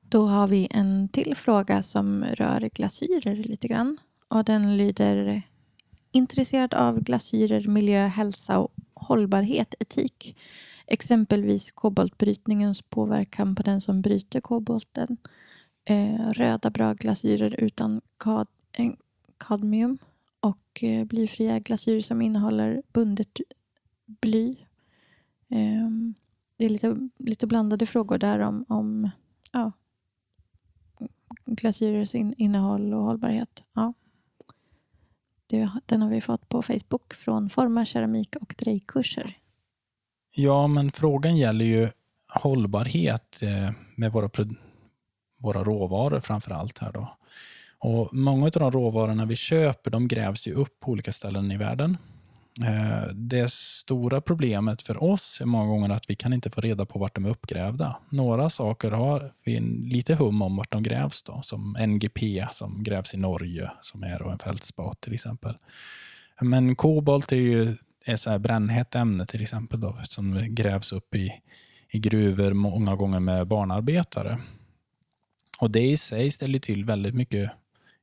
Då 0.00 0.26
har 0.26 0.48
vi 0.48 0.68
en 0.70 1.08
till 1.08 1.34
fråga 1.36 1.82
som 1.82 2.24
rör 2.24 2.60
glasyrer 2.74 3.34
lite 3.34 3.68
grann. 3.68 3.98
Och 4.28 4.44
den 4.44 4.76
lyder 4.76 5.42
Intresserad 6.10 6.74
av 6.74 7.00
glasyrer, 7.00 7.68
miljö, 7.68 8.06
hälsa 8.06 8.58
och 8.58 8.72
hållbarhet, 8.94 9.74
etik. 9.80 10.36
Exempelvis 10.86 11.70
koboltbrytningens 11.70 12.82
påverkan 12.82 13.54
på 13.54 13.62
den 13.62 13.80
som 13.80 14.02
bryter 14.02 14.40
kobolten. 14.40 15.16
Eh, 15.84 16.30
röda 16.30 16.70
bra 16.70 16.94
glasyrer 16.94 17.54
utan 17.58 18.00
kad, 18.18 18.48
eh, 18.72 18.90
kadmium. 19.38 19.98
Och 20.40 20.84
eh, 20.84 21.04
blyfria 21.04 21.58
glasyrer 21.58 22.00
som 22.00 22.22
innehåller 22.22 22.82
bundet 22.92 23.40
bly. 24.06 24.56
Ehm, 25.48 26.14
det 26.56 26.64
är 26.64 26.68
lite, 26.68 27.08
lite 27.18 27.46
blandade 27.46 27.86
frågor 27.86 28.18
där 28.18 28.38
om, 28.38 28.64
om 28.68 29.10
ja, 29.52 29.72
glasyrers 31.46 32.14
in, 32.14 32.34
innehåll 32.38 32.94
och 32.94 33.02
hållbarhet. 33.02 33.64
Ja. 33.74 33.92
Det, 35.50 35.70
den 35.86 36.02
har 36.02 36.10
vi 36.10 36.20
fått 36.20 36.48
på 36.48 36.62
Facebook 36.62 37.14
från 37.14 37.50
Forma 37.50 37.84
keramik 37.84 38.36
och 38.40 38.54
drejkurser. 38.58 39.36
Ja, 40.34 40.66
men 40.66 40.92
frågan 40.92 41.36
gäller 41.36 41.64
ju 41.64 41.88
hållbarhet 42.28 43.42
eh, 43.42 43.70
med 43.94 44.12
våra, 44.12 44.30
våra 45.40 45.64
råvaror 45.64 46.20
framför 46.20 46.50
allt 46.50 46.78
här 46.78 46.92
då. 46.92 47.08
Och 47.78 48.14
många 48.14 48.44
av 48.46 48.50
de 48.50 48.72
råvarorna 48.72 49.24
vi 49.24 49.36
köper 49.36 49.90
de 49.90 50.08
grävs 50.08 50.48
ju 50.48 50.54
upp 50.54 50.80
på 50.80 50.90
olika 50.90 51.12
ställen 51.12 51.50
i 51.50 51.56
världen. 51.56 51.96
Eh, 52.64 53.08
det 53.14 53.52
stora 53.52 54.20
problemet 54.20 54.82
för 54.82 55.02
oss 55.02 55.40
är 55.40 55.46
många 55.46 55.66
gånger 55.66 55.90
att 55.90 56.10
vi 56.10 56.14
kan 56.14 56.32
inte 56.32 56.50
få 56.50 56.60
reda 56.60 56.86
på 56.86 56.98
vart 56.98 57.14
de 57.14 57.24
är 57.24 57.30
uppgrävda. 57.30 57.96
Några 58.10 58.50
saker 58.50 58.90
har 58.90 59.32
vi 59.44 59.60
lite 59.84 60.14
hum 60.14 60.42
om 60.42 60.56
vart 60.56 60.72
de 60.72 60.82
grävs 60.82 61.22
då, 61.22 61.40
som 61.42 61.76
NGP 61.86 62.46
som 62.52 62.82
grävs 62.82 63.14
i 63.14 63.16
Norge, 63.16 63.70
som 63.80 64.02
är 64.02 64.30
en 64.32 64.38
fältspat 64.38 65.00
till 65.00 65.14
exempel. 65.14 65.54
Men 66.40 66.76
kobolt 66.76 67.32
är 67.32 67.36
ju 67.36 67.76
ett 68.06 68.20
så 68.20 68.30
här 68.30 68.38
brännhett 68.38 68.94
ämne 68.94 69.26
till 69.26 69.42
exempel 69.42 69.80
då, 69.80 69.96
som 70.02 70.54
grävs 70.54 70.92
upp 70.92 71.14
i, 71.14 71.32
i 71.90 71.98
gruvor 71.98 72.52
många 72.52 72.96
gånger 72.96 73.20
med 73.20 73.46
barnarbetare. 73.46 74.38
Och 75.60 75.70
det 75.70 75.90
i 75.90 75.96
sig 75.96 76.30
ställer 76.30 76.58
till 76.58 76.84
väldigt 76.84 77.14
mycket 77.14 77.50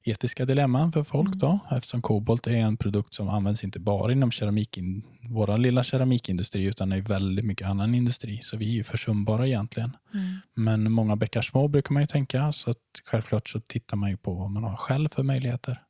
etiska 0.06 0.46
dilemman 0.46 0.92
för 0.92 1.04
folk 1.04 1.34
då, 1.34 1.60
eftersom 1.72 2.02
kobolt 2.02 2.48
är 2.48 2.52
en 2.52 2.78
produkt 2.78 3.14
som 3.14 3.30
används 3.30 3.64
inte 3.64 3.80
bara 3.80 4.12
inom 4.12 4.32
keramikin, 4.32 5.04
vår 5.30 5.58
lilla 5.58 5.84
keramikindustri 5.84 6.64
utan 6.64 6.94
i 6.94 7.02
väldigt 7.02 7.46
mycket 7.46 7.68
annan 7.68 7.96
industri. 7.96 8.40
Så 8.42 8.58
vi 8.58 8.70
är 8.70 8.74
ju 8.74 8.84
försumbara 8.84 9.48
egentligen. 9.48 9.92
Men 10.54 10.92
många 10.92 11.16
bäckar 11.16 11.42
små 11.42 11.68
brukar 11.68 11.94
man 11.94 12.04
ju 12.04 12.08
tänka, 12.08 12.52
så 12.52 12.72
att 12.72 12.78
självklart 13.06 13.50
så 13.50 13.60
tittar 13.60 13.98
man 13.98 14.10
ju 14.10 14.18
på 14.18 14.34
vad 14.34 14.52
man 14.52 14.64
har 14.64 14.78
själv 14.78 15.10
för 15.10 15.24
möjligheter. 15.24 15.82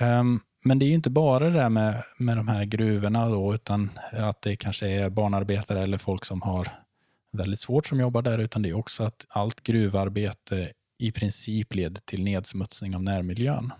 Ehm, 0.00 0.40
men 0.64 0.78
det 0.78 0.84
är 0.84 0.88
ju 0.88 0.94
inte 0.94 1.10
bara 1.10 1.44
det 1.44 1.50
där 1.50 1.68
med, 1.68 2.02
med 2.18 2.36
de 2.36 2.48
här 2.48 2.64
gruvorna 2.64 3.28
då, 3.28 3.54
utan 3.54 3.90
att 4.12 4.42
det 4.42 4.56
kanske 4.56 4.88
är 4.88 5.10
barnarbetare 5.10 5.82
eller 5.82 5.98
folk 5.98 6.24
som 6.24 6.42
har 6.42 6.68
väldigt 7.32 7.60
svårt 7.60 7.86
som 7.86 8.00
jobbar 8.00 8.22
där, 8.22 8.38
utan 8.38 8.62
det 8.62 8.68
är 8.68 8.74
också 8.74 9.02
att 9.02 9.26
allt 9.28 9.62
gruvarbete 9.62 10.72
i 11.00 11.12
princip 11.12 11.74
leder 11.74 12.00
till 12.00 12.24
nedsmutsning 12.24 12.94
av 12.94 13.02
närmiljön, 13.02 13.72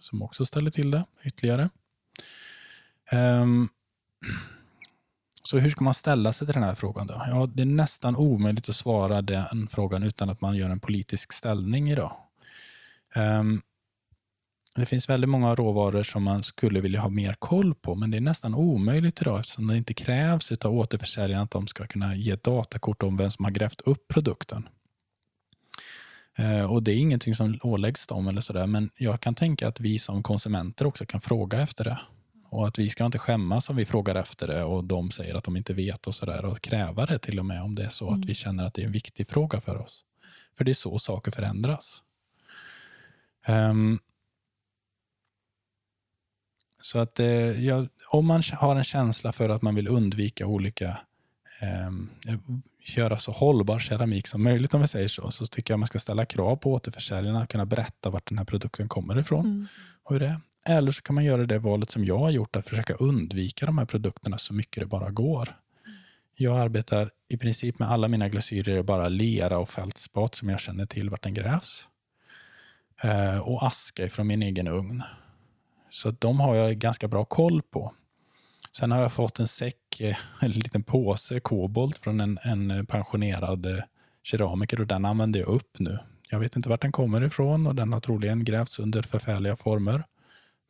som 0.00 0.22
också 0.22 0.46
ställer 0.46 0.70
till 0.70 0.90
det 0.90 1.04
ytterligare. 1.24 1.70
Um, 3.12 3.68
så 5.42 5.58
hur 5.58 5.70
ska 5.70 5.84
man 5.84 5.94
ställa 5.94 6.32
sig 6.32 6.46
till 6.46 6.54
den 6.54 6.62
här 6.62 6.74
frågan 6.74 7.06
då? 7.06 7.22
Ja, 7.28 7.46
det 7.54 7.62
är 7.62 7.66
nästan 7.66 8.16
omöjligt 8.16 8.68
att 8.68 8.76
svara 8.76 9.22
den 9.22 9.68
frågan 9.70 10.02
utan 10.02 10.30
att 10.30 10.40
man 10.40 10.56
gör 10.56 10.70
en 10.70 10.80
politisk 10.80 11.32
ställning 11.32 11.90
idag. 11.90 12.16
Um, 13.16 13.22
ehm, 13.22 13.62
det 14.76 14.86
finns 14.86 15.08
väldigt 15.08 15.30
många 15.30 15.54
råvaror 15.54 16.02
som 16.02 16.22
man 16.22 16.42
skulle 16.42 16.80
vilja 16.80 17.00
ha 17.00 17.08
mer 17.08 17.34
koll 17.38 17.74
på, 17.74 17.94
men 17.94 18.10
det 18.10 18.16
är 18.16 18.20
nästan 18.20 18.54
omöjligt 18.54 19.20
idag 19.20 19.40
eftersom 19.40 19.66
det 19.66 19.76
inte 19.76 19.94
krävs 19.94 20.52
av 20.52 20.74
återförsäljarna 20.74 21.42
att 21.42 21.50
de 21.50 21.66
ska 21.66 21.86
kunna 21.86 22.16
ge 22.16 22.36
datakort 22.36 23.02
om 23.02 23.16
vem 23.16 23.30
som 23.30 23.44
har 23.44 23.52
grävt 23.52 23.80
upp 23.80 24.08
produkten. 24.08 24.68
Eh, 26.38 26.70
Och 26.72 26.82
Det 26.82 26.92
är 26.92 26.96
ingenting 26.96 27.34
som 27.34 27.58
åläggs 27.62 28.06
dem, 28.06 28.28
eller 28.28 28.40
sådär, 28.40 28.66
men 28.66 28.90
jag 28.96 29.20
kan 29.20 29.34
tänka 29.34 29.68
att 29.68 29.80
vi 29.80 29.98
som 29.98 30.22
konsumenter 30.22 30.86
också 30.86 31.06
kan 31.06 31.20
fråga 31.20 31.60
efter 31.60 31.84
det. 31.84 31.98
Och 32.50 32.68
att 32.68 32.78
vi 32.78 32.90
ska 32.90 33.06
inte 33.06 33.18
skämmas 33.18 33.70
om 33.70 33.76
vi 33.76 33.84
frågar 33.84 34.14
efter 34.14 34.46
det 34.46 34.64
och 34.64 34.84
de 34.84 35.10
säger 35.10 35.34
att 35.34 35.44
de 35.44 35.56
inte 35.56 35.74
vet 35.74 36.06
och 36.06 36.14
sådär 36.14 36.44
och 36.44 36.60
kräva 36.60 37.06
det 37.06 37.18
till 37.18 37.38
och 37.38 37.46
med 37.46 37.62
om 37.62 37.74
det 37.74 37.84
är 37.84 37.88
så 37.88 38.12
att 38.12 38.24
vi 38.24 38.34
känner 38.34 38.64
att 38.64 38.74
det 38.74 38.82
är 38.82 38.86
en 38.86 38.92
viktig 38.92 39.28
fråga 39.28 39.60
för 39.60 39.76
oss. 39.78 40.04
För 40.56 40.64
det 40.64 40.70
är 40.72 40.74
så 40.74 40.98
saker 40.98 41.32
förändras. 41.32 42.02
Ehm, 43.46 43.98
så 46.82 46.98
att 46.98 47.20
eh, 47.20 47.64
ja, 47.66 47.86
om 48.10 48.26
man 48.26 48.42
har 48.52 48.76
en 48.76 48.84
känsla 48.84 49.32
för 49.32 49.48
att 49.48 49.62
man 49.62 49.74
vill 49.74 49.88
undvika 49.88 50.46
olika 50.46 50.98
ehm, 51.62 52.08
göra 52.96 53.18
så 53.18 53.32
hållbar 53.32 53.78
keramik 53.78 54.26
som 54.26 54.42
möjligt 54.42 54.74
om 54.74 54.80
vi 54.80 54.88
säger 54.88 55.08
så, 55.08 55.30
så 55.30 55.46
tycker 55.46 55.72
jag 55.74 55.78
man 55.78 55.86
ska 55.86 55.98
ställa 55.98 56.24
krav 56.24 56.56
på 56.56 56.72
återförsäljarna 56.72 57.42
att 57.42 57.48
kunna 57.48 57.66
berätta 57.66 58.10
vart 58.10 58.28
den 58.28 58.38
här 58.38 58.44
produkten 58.44 58.88
kommer 58.88 59.18
ifrån. 59.18 59.44
Mm. 59.44 59.66
Och 60.04 60.12
hur 60.12 60.20
det 60.20 60.26
är. 60.26 60.40
Eller 60.64 60.92
så 60.92 61.02
kan 61.02 61.14
man 61.14 61.24
göra 61.24 61.46
det 61.46 61.58
valet 61.58 61.90
som 61.90 62.04
jag 62.04 62.18
har 62.18 62.30
gjort, 62.30 62.56
att 62.56 62.68
försöka 62.68 62.94
undvika 62.94 63.66
de 63.66 63.78
här 63.78 63.84
produkterna 63.84 64.38
så 64.38 64.54
mycket 64.54 64.82
det 64.82 64.86
bara 64.86 65.10
går. 65.10 65.56
Jag 66.34 66.58
arbetar 66.58 67.10
i 67.28 67.36
princip 67.36 67.78
med 67.78 67.90
alla 67.90 68.08
mina 68.08 68.28
glasyrer 68.28 68.78
är 68.78 68.82
bara 68.82 69.08
lera 69.08 69.58
och 69.58 69.68
fältspat 69.68 70.34
som 70.34 70.48
jag 70.48 70.60
känner 70.60 70.84
till 70.84 71.10
vart 71.10 71.22
den 71.22 71.34
grävs. 71.34 71.86
Eh, 73.02 73.38
och 73.38 73.66
aska 73.66 74.08
från 74.08 74.26
min 74.26 74.42
egen 74.42 74.68
ugn. 74.68 75.02
Så 75.90 76.10
de 76.10 76.40
har 76.40 76.54
jag 76.54 76.74
ganska 76.74 77.08
bra 77.08 77.24
koll 77.24 77.62
på. 77.62 77.92
Sen 78.76 78.90
har 78.90 79.00
jag 79.00 79.12
fått 79.12 79.38
en 79.38 79.48
säck, 79.48 80.00
eh, 80.00 80.16
en 80.40 80.50
liten 80.50 80.82
påse 80.82 81.40
kobolt 81.40 81.98
från 81.98 82.20
en, 82.20 82.38
en 82.42 82.86
pensionerad 82.86 83.66
eh, 83.66 83.84
keramiker 84.22 84.80
och 84.80 84.86
den 84.86 85.04
använder 85.04 85.40
jag 85.40 85.48
upp 85.48 85.78
nu. 85.78 85.98
Jag 86.30 86.38
vet 86.38 86.56
inte 86.56 86.68
vart 86.68 86.82
den 86.82 86.92
kommer 86.92 87.24
ifrån 87.24 87.66
och 87.66 87.74
den 87.74 87.92
har 87.92 88.00
troligen 88.00 88.44
grävts 88.44 88.78
under 88.78 89.02
förfärliga 89.02 89.56
former. 89.56 90.04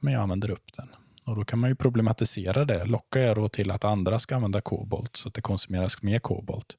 Men 0.00 0.12
jag 0.12 0.22
använder 0.22 0.50
upp 0.50 0.72
den. 0.76 0.88
Och 1.24 1.36
Då 1.36 1.44
kan 1.44 1.59
man 1.59 1.70
ju 1.70 1.76
problematisera 1.76 2.64
det. 2.64 2.84
Lockar 2.84 3.20
jag 3.20 3.36
då 3.36 3.48
till 3.48 3.70
att 3.70 3.84
andra 3.84 4.18
ska 4.18 4.36
använda 4.36 4.61
kobolt 4.61 5.16
så 5.16 5.28
att 5.28 5.34
det 5.34 5.40
konsumeras 5.40 6.03
mer 6.03 6.18
kobolt? 6.18 6.76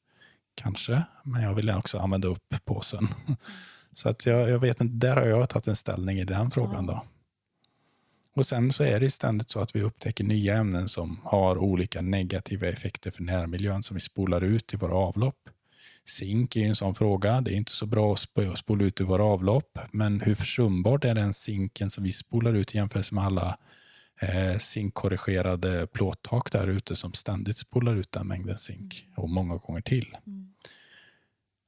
Kanske, 0.56 1.04
men 1.24 1.44
jag 1.44 1.54
vill 1.54 1.70
också 1.70 2.00
använda 2.00 2.28
upp 2.28 2.56
påsen. 2.66 3.08
Så 3.96 4.10
att 4.10 4.26
jag, 4.26 4.50
jag 4.50 4.60
vet 4.60 4.82
inte, 4.82 5.08
där 5.08 5.16
har 5.16 5.26
jag 5.26 5.50
tagit 5.50 5.68
en 5.68 5.76
ställning 5.76 6.18
i 6.18 6.24
den 6.24 6.52
frågan. 6.52 6.86
då. 6.86 7.02
Och 8.36 8.46
Sen 8.46 8.72
så 8.72 8.84
är 8.84 9.00
det 9.00 9.12
ständigt 9.12 9.50
så 9.50 9.60
att 9.60 9.76
vi 9.76 9.82
upptäcker 9.82 10.24
nya 10.24 10.58
ämnen 10.58 10.90
som 10.90 11.20
har 11.24 11.58
olika 11.58 12.02
negativa 12.02 12.68
effekter 12.68 13.12
för 13.12 13.24
närmiljön 13.24 13.84
som 13.84 13.96
vi 13.96 14.02
spolar 14.02 14.42
ut 14.42 14.74
i 14.74 14.78
våra 14.78 14.96
avlopp. 14.96 15.50
Zink 16.06 16.56
är 16.56 16.66
en 16.66 16.76
sån 16.76 16.96
fråga. 16.96 17.42
Det 17.42 17.52
är 17.52 17.56
inte 17.56 17.72
så 17.72 17.86
bra 17.86 18.14
att 18.14 18.20
sp- 18.20 18.56
spola 18.56 18.84
ut 18.84 19.02
i 19.02 19.04
våra 19.04 19.24
avlopp, 19.24 19.80
men 19.92 20.22
hur 20.22 20.36
försumbart 20.36 21.06
är 21.06 21.16
den 21.16 21.34
zinken 21.34 21.90
som 21.90 22.04
vi 22.04 22.12
spolar 22.12 22.54
ut 22.54 22.76
i 22.76 22.78
jämförelse 22.78 23.16
med 23.16 23.24
alla 23.24 23.58
eh, 24.22 24.58
zinkkorrigerade 24.58 25.88
plåttak 25.88 26.52
där 26.52 26.68
ute 26.68 26.96
som 26.96 27.14
ständigt 27.14 27.58
spolar 27.58 27.96
ut 27.96 28.12
den 28.12 28.28
mängden 28.28 28.58
zink 28.58 29.08
och 29.16 29.30
många 29.30 29.56
gånger 29.58 29.82
till. 29.82 30.18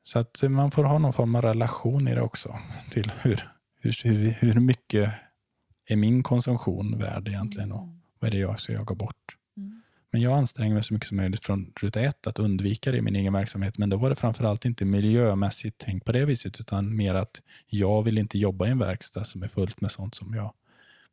Så 0.03 0.19
att 0.19 0.43
man 0.49 0.71
får 0.71 0.83
ha 0.83 0.97
någon 0.97 1.13
form 1.13 1.35
av 1.35 1.41
relation 1.41 2.07
i 2.07 2.15
det 2.15 2.21
också 2.21 2.55
till 2.91 3.11
hur, 3.21 3.49
hur, 3.81 4.31
hur 4.39 4.59
mycket 4.59 5.13
är 5.87 5.95
min 5.95 6.23
konsumtion 6.23 6.97
värd 6.97 7.27
egentligen 7.27 7.71
och 7.71 7.87
vad 8.19 8.27
är 8.27 8.31
det 8.31 8.37
jag 8.37 8.59
ska 8.59 8.73
jaga 8.73 8.95
bort. 8.95 9.37
Men 10.15 10.21
jag 10.21 10.33
anstränger 10.33 10.73
mig 10.73 10.83
så 10.83 10.93
mycket 10.93 11.07
som 11.07 11.17
möjligt 11.17 11.43
från 11.43 11.73
ruta 11.81 12.01
ett 12.01 12.27
att 12.27 12.39
undvika 12.39 12.91
det 12.91 12.97
i 12.97 13.01
min 13.01 13.15
egen 13.15 13.33
verksamhet. 13.33 13.77
Men 13.77 13.89
då 13.89 13.97
var 13.97 14.09
det 14.09 14.15
framförallt 14.15 14.65
inte 14.65 14.85
miljömässigt 14.85 15.77
tänkt 15.77 16.05
på 16.05 16.11
det 16.11 16.25
viset 16.25 16.59
utan 16.59 16.95
mer 16.95 17.15
att 17.15 17.41
jag 17.67 18.03
vill 18.03 18.17
inte 18.17 18.37
jobba 18.37 18.67
i 18.67 18.69
en 18.69 18.79
verkstad 18.79 19.23
som 19.23 19.43
är 19.43 19.47
fullt 19.47 19.81
med 19.81 19.91
sånt 19.91 20.15
som 20.15 20.33
jag 20.33 20.53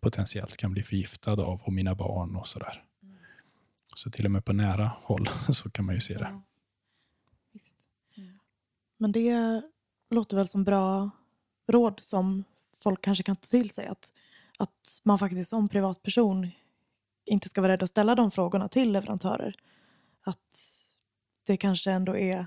potentiellt 0.01 0.57
kan 0.57 0.73
bli 0.73 0.83
förgiftad 0.83 1.33
av 1.33 1.61
och 1.63 1.73
mina 1.73 1.95
barn 1.95 2.37
och 2.37 2.47
sådär. 2.47 2.85
Så 3.95 4.11
till 4.11 4.25
och 4.25 4.31
med 4.31 4.45
på 4.45 4.53
nära 4.53 4.91
håll 5.03 5.29
så 5.53 5.71
kan 5.71 5.85
man 5.85 5.95
ju 5.95 6.01
se 6.01 6.15
det. 6.15 6.41
Visst. 7.53 7.77
Men 8.99 9.13
det 9.13 9.63
låter 10.11 10.37
väl 10.37 10.49
som 10.49 10.65
bra 10.65 11.11
råd 11.69 12.01
som 12.03 12.45
folk 12.77 13.05
kanske 13.05 13.25
kan 13.25 13.37
ta 13.37 13.47
till 13.47 13.71
sig. 13.71 13.87
Att, 13.87 14.13
att 14.59 15.01
man 15.03 15.19
faktiskt 15.19 15.51
som 15.51 15.69
privatperson 15.69 16.51
inte 17.25 17.49
ska 17.49 17.61
vara 17.61 17.73
rädd 17.73 17.83
att 17.83 17.91
ställa 17.91 18.15
de 18.15 18.31
frågorna 18.31 18.69
till 18.69 18.93
leverantörer. 18.93 19.55
Att 20.25 20.39
det 21.47 21.57
kanske 21.57 21.91
ändå 21.91 22.17
är 22.17 22.47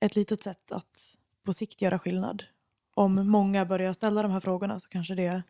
ett 0.00 0.16
litet 0.16 0.42
sätt 0.42 0.72
att 0.72 1.18
på 1.44 1.52
sikt 1.52 1.82
göra 1.82 1.98
skillnad. 1.98 2.44
Om 2.94 3.30
många 3.30 3.66
börjar 3.66 3.92
ställa 3.92 4.22
de 4.22 4.30
här 4.30 4.40
frågorna 4.40 4.80
så 4.80 4.88
kanske 4.88 5.14
det 5.14 5.42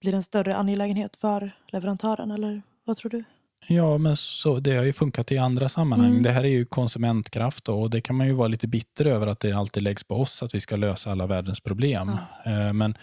blir 0.00 0.14
en 0.14 0.22
större 0.22 0.56
angelägenhet 0.56 1.16
för 1.16 1.56
leverantören. 1.68 2.30
Eller 2.30 2.62
vad 2.84 2.96
tror 2.96 3.10
du? 3.10 3.24
Ja, 3.66 3.98
men 3.98 4.16
så, 4.16 4.60
det 4.60 4.76
har 4.76 4.84
ju 4.84 4.92
funkat 4.92 5.32
i 5.32 5.38
andra 5.38 5.68
sammanhang. 5.68 6.10
Mm. 6.10 6.22
Det 6.22 6.30
här 6.30 6.44
är 6.44 6.48
ju 6.48 6.64
konsumentkraft 6.64 7.68
och 7.68 7.90
det 7.90 8.00
kan 8.00 8.16
man 8.16 8.26
ju 8.26 8.32
vara 8.32 8.48
lite 8.48 8.68
bitter 8.68 9.06
över 9.06 9.26
att 9.26 9.40
det 9.40 9.52
alltid 9.52 9.82
läggs 9.82 10.04
på 10.04 10.20
oss 10.20 10.42
att 10.42 10.54
vi 10.54 10.60
ska 10.60 10.76
lösa 10.76 11.10
alla 11.10 11.26
världens 11.26 11.60
problem. 11.60 12.10
Eh, 12.44 12.72
Men, 12.72 12.96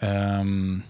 ehm, 0.00 0.82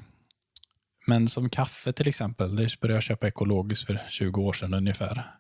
men 1.06 1.28
som 1.28 1.50
kaffe 1.50 1.92
till 1.92 2.08
exempel, 2.08 2.56
det 2.56 2.80
började 2.80 2.96
jag 2.96 3.02
köpa 3.02 3.28
ekologiskt 3.28 3.86
för 3.86 4.00
20 4.08 4.42
år 4.42 4.52
sedan 4.52 4.74
ungefär. 4.74 5.30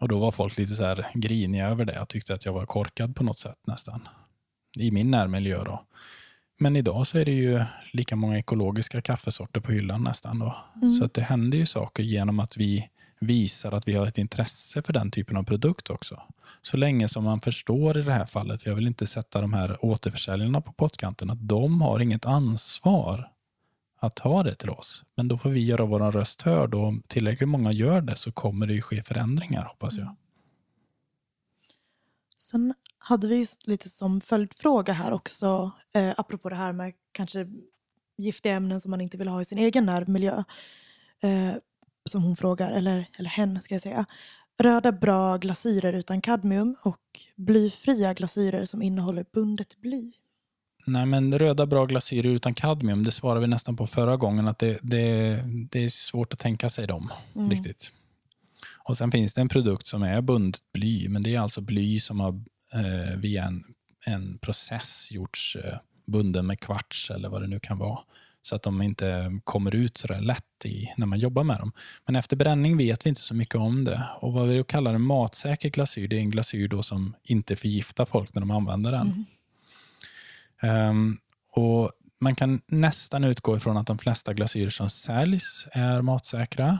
Och 0.00 0.08
Då 0.08 0.18
var 0.18 0.30
folk 0.30 0.58
lite 0.58 0.74
så 0.74 0.84
här 0.84 1.06
griniga 1.14 1.68
över 1.68 1.84
det 1.84 2.00
och 2.00 2.08
tyckte 2.08 2.34
att 2.34 2.44
jag 2.44 2.52
var 2.52 2.66
korkad 2.66 3.16
på 3.16 3.24
något 3.24 3.38
sätt 3.38 3.58
nästan. 3.66 4.08
I 4.78 4.90
min 4.90 5.10
närmiljö 5.10 5.64
då. 5.64 5.86
Men 6.58 6.76
idag 6.76 7.06
så 7.06 7.18
är 7.18 7.24
det 7.24 7.32
ju 7.32 7.64
lika 7.92 8.16
många 8.16 8.38
ekologiska 8.38 9.00
kaffesorter 9.00 9.60
på 9.60 9.72
hyllan 9.72 10.04
nästan. 10.04 10.38
Då. 10.38 10.56
Så 10.98 11.04
att 11.04 11.14
det 11.14 11.22
händer 11.22 11.58
ju 11.58 11.66
saker 11.66 12.02
genom 12.02 12.40
att 12.40 12.56
vi 12.56 12.88
visar 13.26 13.72
att 13.72 13.88
vi 13.88 13.94
har 13.94 14.06
ett 14.06 14.18
intresse 14.18 14.82
för 14.82 14.92
den 14.92 15.10
typen 15.10 15.36
av 15.36 15.42
produkt 15.42 15.90
också. 15.90 16.22
Så 16.62 16.76
länge 16.76 17.08
som 17.08 17.24
man 17.24 17.40
förstår 17.40 17.98
i 17.98 18.02
det 18.02 18.12
här 18.12 18.24
fallet, 18.24 18.66
jag 18.66 18.74
vill 18.74 18.86
inte 18.86 19.06
sätta 19.06 19.40
de 19.40 19.52
här 19.52 19.84
återförsäljarna 19.84 20.60
på 20.60 20.72
pottkanten, 20.72 21.30
att 21.30 21.48
de 21.48 21.80
har 21.80 22.00
inget 22.00 22.26
ansvar 22.26 23.32
att 24.00 24.18
ha 24.18 24.42
det 24.42 24.54
till 24.54 24.70
oss. 24.70 25.04
Men 25.16 25.28
då 25.28 25.38
får 25.38 25.50
vi 25.50 25.64
göra 25.64 25.84
vår 25.84 26.10
röst 26.10 26.42
hörd 26.42 26.74
och 26.74 26.86
om 26.86 27.02
tillräckligt 27.06 27.48
många 27.48 27.72
gör 27.72 28.00
det 28.00 28.16
så 28.16 28.32
kommer 28.32 28.66
det 28.66 28.74
ju 28.74 28.82
ske 28.82 29.02
förändringar 29.02 29.64
hoppas 29.64 29.98
jag. 29.98 30.16
Sen 32.38 32.74
hade 32.98 33.28
vi 33.28 33.46
lite 33.64 33.88
som 33.88 34.20
följdfråga 34.20 34.92
här 34.92 35.12
också, 35.12 35.70
eh, 35.94 36.14
apropå 36.16 36.48
det 36.48 36.54
här 36.54 36.72
med 36.72 36.92
kanske 37.12 37.46
giftiga 38.18 38.54
ämnen 38.54 38.80
som 38.80 38.90
man 38.90 39.00
inte 39.00 39.18
vill 39.18 39.28
ha 39.28 39.40
i 39.40 39.44
sin 39.44 39.58
egen 39.58 39.86
närmiljö. 39.86 40.44
Eh, 41.22 41.54
som 42.06 42.22
hon 42.22 42.36
frågar, 42.36 42.72
eller, 42.72 43.08
eller 43.18 43.30
hen 43.30 43.60
ska 43.62 43.74
jag 43.74 43.82
säga. 43.82 44.06
Röda 44.58 44.92
bra 44.92 45.36
glasyrer 45.36 45.92
utan 45.92 46.20
kadmium 46.20 46.76
och 46.82 47.20
blyfria 47.36 48.14
glasyrer 48.14 48.64
som 48.64 48.82
innehåller 48.82 49.24
bundet 49.32 49.80
bly. 49.80 50.12
Nej, 50.86 51.06
men 51.06 51.38
röda 51.38 51.66
bra 51.66 51.86
glasyrer 51.86 52.30
utan 52.30 52.54
kadmium, 52.54 53.04
det 53.04 53.12
svarade 53.12 53.40
vi 53.40 53.46
nästan 53.46 53.76
på 53.76 53.86
förra 53.86 54.16
gången, 54.16 54.48
att 54.48 54.58
det, 54.58 54.78
det, 54.82 55.38
det 55.70 55.84
är 55.84 55.88
svårt 55.88 56.32
att 56.32 56.38
tänka 56.38 56.68
sig 56.68 56.86
dem 56.86 57.12
riktigt. 57.50 57.92
Och 58.88 58.96
Sen 58.96 59.12
finns 59.12 59.34
det 59.34 59.40
en 59.40 59.48
produkt 59.48 59.86
som 59.86 60.02
är 60.02 60.22
bundet 60.22 60.60
bly, 60.72 61.08
men 61.08 61.22
det 61.22 61.34
är 61.34 61.40
alltså 61.40 61.60
bly 61.60 62.00
som 62.00 62.20
har 62.20 62.40
eh, 62.72 63.16
via 63.16 63.44
en, 63.44 63.64
en 64.04 64.38
process 64.38 65.08
gjorts 65.12 65.56
eh, 65.56 65.78
bunden 66.06 66.46
med 66.46 66.60
kvarts 66.60 67.10
eller 67.10 67.28
vad 67.28 67.42
det 67.42 67.48
nu 67.48 67.60
kan 67.60 67.78
vara. 67.78 67.98
Så 68.46 68.56
att 68.56 68.62
de 68.62 68.82
inte 68.82 69.40
kommer 69.44 69.74
ut 69.74 69.98
så 69.98 70.06
där 70.06 70.20
lätt 70.20 70.64
i, 70.64 70.92
när 70.96 71.06
man 71.06 71.18
jobbar 71.18 71.44
med 71.44 71.58
dem. 71.58 71.72
Men 72.06 72.16
efter 72.16 72.36
bränning 72.36 72.76
vet 72.76 73.06
vi 73.06 73.08
inte 73.08 73.20
så 73.20 73.34
mycket 73.34 73.54
om 73.54 73.84
det. 73.84 74.02
Och 74.20 74.32
Vad 74.32 74.48
vi 74.48 74.64
kallar 74.64 74.94
en 74.94 75.02
matsäker 75.02 75.68
glasyr, 75.68 76.08
det 76.08 76.16
är 76.16 76.20
en 76.20 76.30
glasyr 76.30 76.68
då 76.68 76.82
som 76.82 77.14
inte 77.22 77.56
förgiftar 77.56 78.04
folk 78.04 78.34
när 78.34 78.40
de 78.40 78.50
använder 78.50 78.92
den. 78.92 79.26
Ehm, 80.62 81.18
och 81.52 81.90
Man 82.18 82.34
kan 82.34 82.60
nästan 82.66 83.24
utgå 83.24 83.56
ifrån 83.56 83.76
att 83.76 83.86
de 83.86 83.98
flesta 83.98 84.34
glasyrer 84.34 84.70
som 84.70 84.90
säljs 84.90 85.68
är 85.72 86.02
matsäkra. 86.02 86.78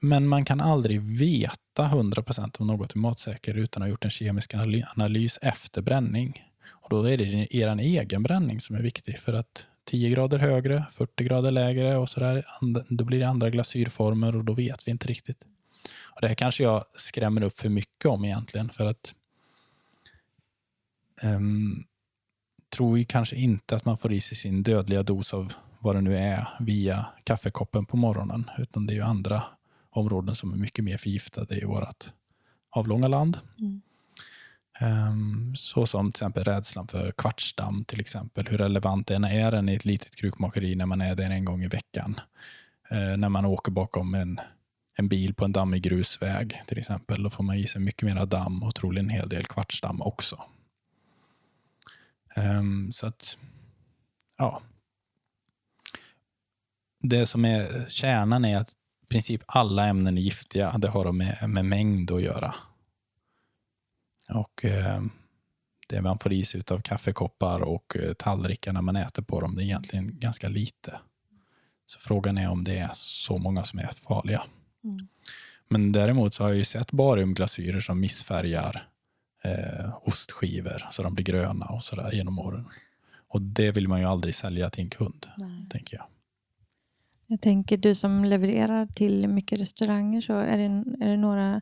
Men 0.00 0.28
man 0.28 0.44
kan 0.44 0.60
aldrig 0.60 1.00
veta 1.00 1.82
100% 1.82 2.60
om 2.60 2.66
något 2.66 2.94
är 2.94 2.98
matsäker 2.98 3.54
utan 3.54 3.82
att 3.82 3.86
ha 3.86 3.90
gjort 3.90 4.04
en 4.04 4.10
kemisk 4.10 4.54
analy- 4.54 4.84
analys 4.96 5.38
efter 5.42 5.82
bränning. 5.82 6.42
Och 6.70 6.90
Då 6.90 7.08
är 7.08 7.16
det 7.16 7.54
er 7.54 7.78
egen 7.78 8.22
bränning 8.22 8.60
som 8.60 8.76
är 8.76 8.82
viktig. 8.82 9.18
För 9.18 9.32
att 9.32 9.66
10 9.84 10.10
grader 10.10 10.38
högre, 10.38 10.86
40 10.90 11.24
grader 11.24 11.50
lägre 11.50 11.96
och 11.96 12.08
sådär, 12.08 12.44
där. 12.60 12.84
då 12.88 13.04
blir 13.04 13.18
det 13.18 13.28
andra 13.28 13.50
glasyrformer 13.50 14.36
och 14.36 14.44
då 14.44 14.52
vet 14.52 14.86
vi 14.88 14.90
inte 14.90 15.08
riktigt. 15.08 15.46
Och 16.14 16.20
Det 16.20 16.28
här 16.28 16.34
kanske 16.34 16.62
jag 16.62 16.84
skrämmer 16.96 17.42
upp 17.42 17.58
för 17.58 17.68
mycket 17.68 18.06
om 18.06 18.24
egentligen. 18.24 18.68
För 18.68 18.86
att 18.86 19.14
um, 21.22 21.84
tror 22.76 22.98
ju 22.98 23.04
kanske 23.04 23.36
inte 23.36 23.76
att 23.76 23.84
man 23.84 23.98
får 23.98 24.12
i 24.12 24.20
sig 24.20 24.36
sin 24.36 24.62
dödliga 24.62 25.02
dos 25.02 25.34
av 25.34 25.52
vad 25.78 25.94
det 25.94 26.00
nu 26.00 26.16
är 26.16 26.48
via 26.60 27.06
kaffekoppen 27.24 27.84
på 27.84 27.96
morgonen. 27.96 28.50
Utan 28.58 28.86
det 28.86 28.92
är 28.92 28.96
ju 28.96 29.02
andra 29.02 29.42
områden 29.90 30.34
som 30.34 30.52
är 30.52 30.56
mycket 30.56 30.84
mer 30.84 30.96
förgiftade 30.96 31.58
i 31.60 31.64
vårt 31.64 32.12
avlånga 32.70 33.08
land. 33.08 33.38
Mm. 33.58 33.82
Ehm, 34.80 35.56
så 35.56 35.86
som 35.86 36.12
till 36.12 36.22
exempel 36.22 36.44
rädslan 36.44 36.88
för 36.88 37.12
kvartsdamm 37.12 37.84
till 37.84 38.00
exempel. 38.00 38.46
Hur 38.46 38.58
relevant 38.58 39.06
den 39.06 39.24
är 39.24 39.50
den 39.50 39.68
i 39.68 39.74
ett 39.74 39.84
litet 39.84 40.16
krukmakeri 40.16 40.74
när 40.74 40.86
man 40.86 41.00
är 41.00 41.14
där 41.14 41.30
en 41.30 41.44
gång 41.44 41.62
i 41.62 41.68
veckan. 41.68 42.20
Ehm, 42.90 43.20
när 43.20 43.28
man 43.28 43.44
åker 43.44 43.72
bakom 43.72 44.14
en, 44.14 44.40
en 44.96 45.08
bil 45.08 45.34
på 45.34 45.44
en 45.44 45.52
dammig 45.52 45.82
grusväg 45.82 46.62
till 46.66 46.78
exempel. 46.78 47.22
Då 47.22 47.30
får 47.30 47.44
man 47.44 47.56
i 47.56 47.66
sig 47.66 47.80
mycket 47.80 48.02
mer 48.02 48.26
damm 48.26 48.62
och 48.62 48.74
troligen 48.74 49.10
en 49.10 49.16
hel 49.16 49.28
del 49.28 49.44
kvartsdamm 49.44 50.02
också. 50.02 50.44
Ehm, 52.34 52.92
så 52.92 53.06
att, 53.06 53.38
ja. 54.38 54.62
Det 57.00 57.26
som 57.26 57.44
är 57.44 57.90
kärnan 57.90 58.44
är 58.44 58.56
att 58.56 58.70
i 59.02 59.06
princip 59.08 59.42
alla 59.46 59.86
ämnen 59.86 60.18
är 60.18 60.22
giftiga. 60.22 60.78
Det 60.78 60.88
har 60.88 61.12
med, 61.12 61.48
med 61.48 61.64
mängd 61.64 62.10
att 62.10 62.22
göra. 62.22 62.54
Och 64.30 64.64
eh, 64.64 65.02
det 65.88 66.00
man 66.00 66.18
får 66.18 66.32
i 66.32 66.44
sig 66.44 66.62
av 66.70 66.80
kaffekoppar 66.80 67.60
och 67.60 67.96
eh, 67.96 68.12
tallrikar 68.12 68.72
när 68.72 68.82
man 68.82 68.96
äter 68.96 69.22
på 69.22 69.40
dem, 69.40 69.56
det 69.56 69.62
är 69.62 69.64
egentligen 69.64 70.18
ganska 70.18 70.48
lite. 70.48 70.98
Så 71.86 71.98
frågan 71.98 72.38
är 72.38 72.50
om 72.50 72.64
det 72.64 72.78
är 72.78 72.90
så 72.94 73.38
många 73.38 73.64
som 73.64 73.78
är 73.78 73.86
farliga. 73.86 74.42
Men 75.68 75.92
däremot 75.92 76.34
så 76.34 76.42
har 76.42 76.48
jag 76.48 76.58
ju 76.58 76.64
sett 76.64 76.92
bariumglasyrer 76.92 77.80
som 77.80 78.00
missfärgar 78.00 78.88
eh, 79.44 79.94
ostskivor 80.02 80.86
så 80.90 81.02
de 81.02 81.14
blir 81.14 81.24
gröna 81.24 81.66
och 81.66 81.82
sådär 81.82 82.12
genom 82.12 82.38
åren. 82.38 82.64
Och 83.28 83.42
det 83.42 83.70
vill 83.70 83.88
man 83.88 84.00
ju 84.00 84.06
aldrig 84.06 84.34
sälja 84.34 84.70
till 84.70 84.84
en 84.84 84.90
kund, 84.90 85.26
tänker 85.70 85.96
jag. 85.96 86.06
Jag 87.26 87.40
tänker 87.40 87.76
du 87.76 87.94
som 87.94 88.24
levererar 88.24 88.86
till 88.86 89.28
mycket 89.28 89.60
restauranger 89.60 90.20
så 90.20 90.32
är 90.32 90.58
det, 90.58 90.64
är 91.04 91.08
det 91.08 91.16
några 91.16 91.60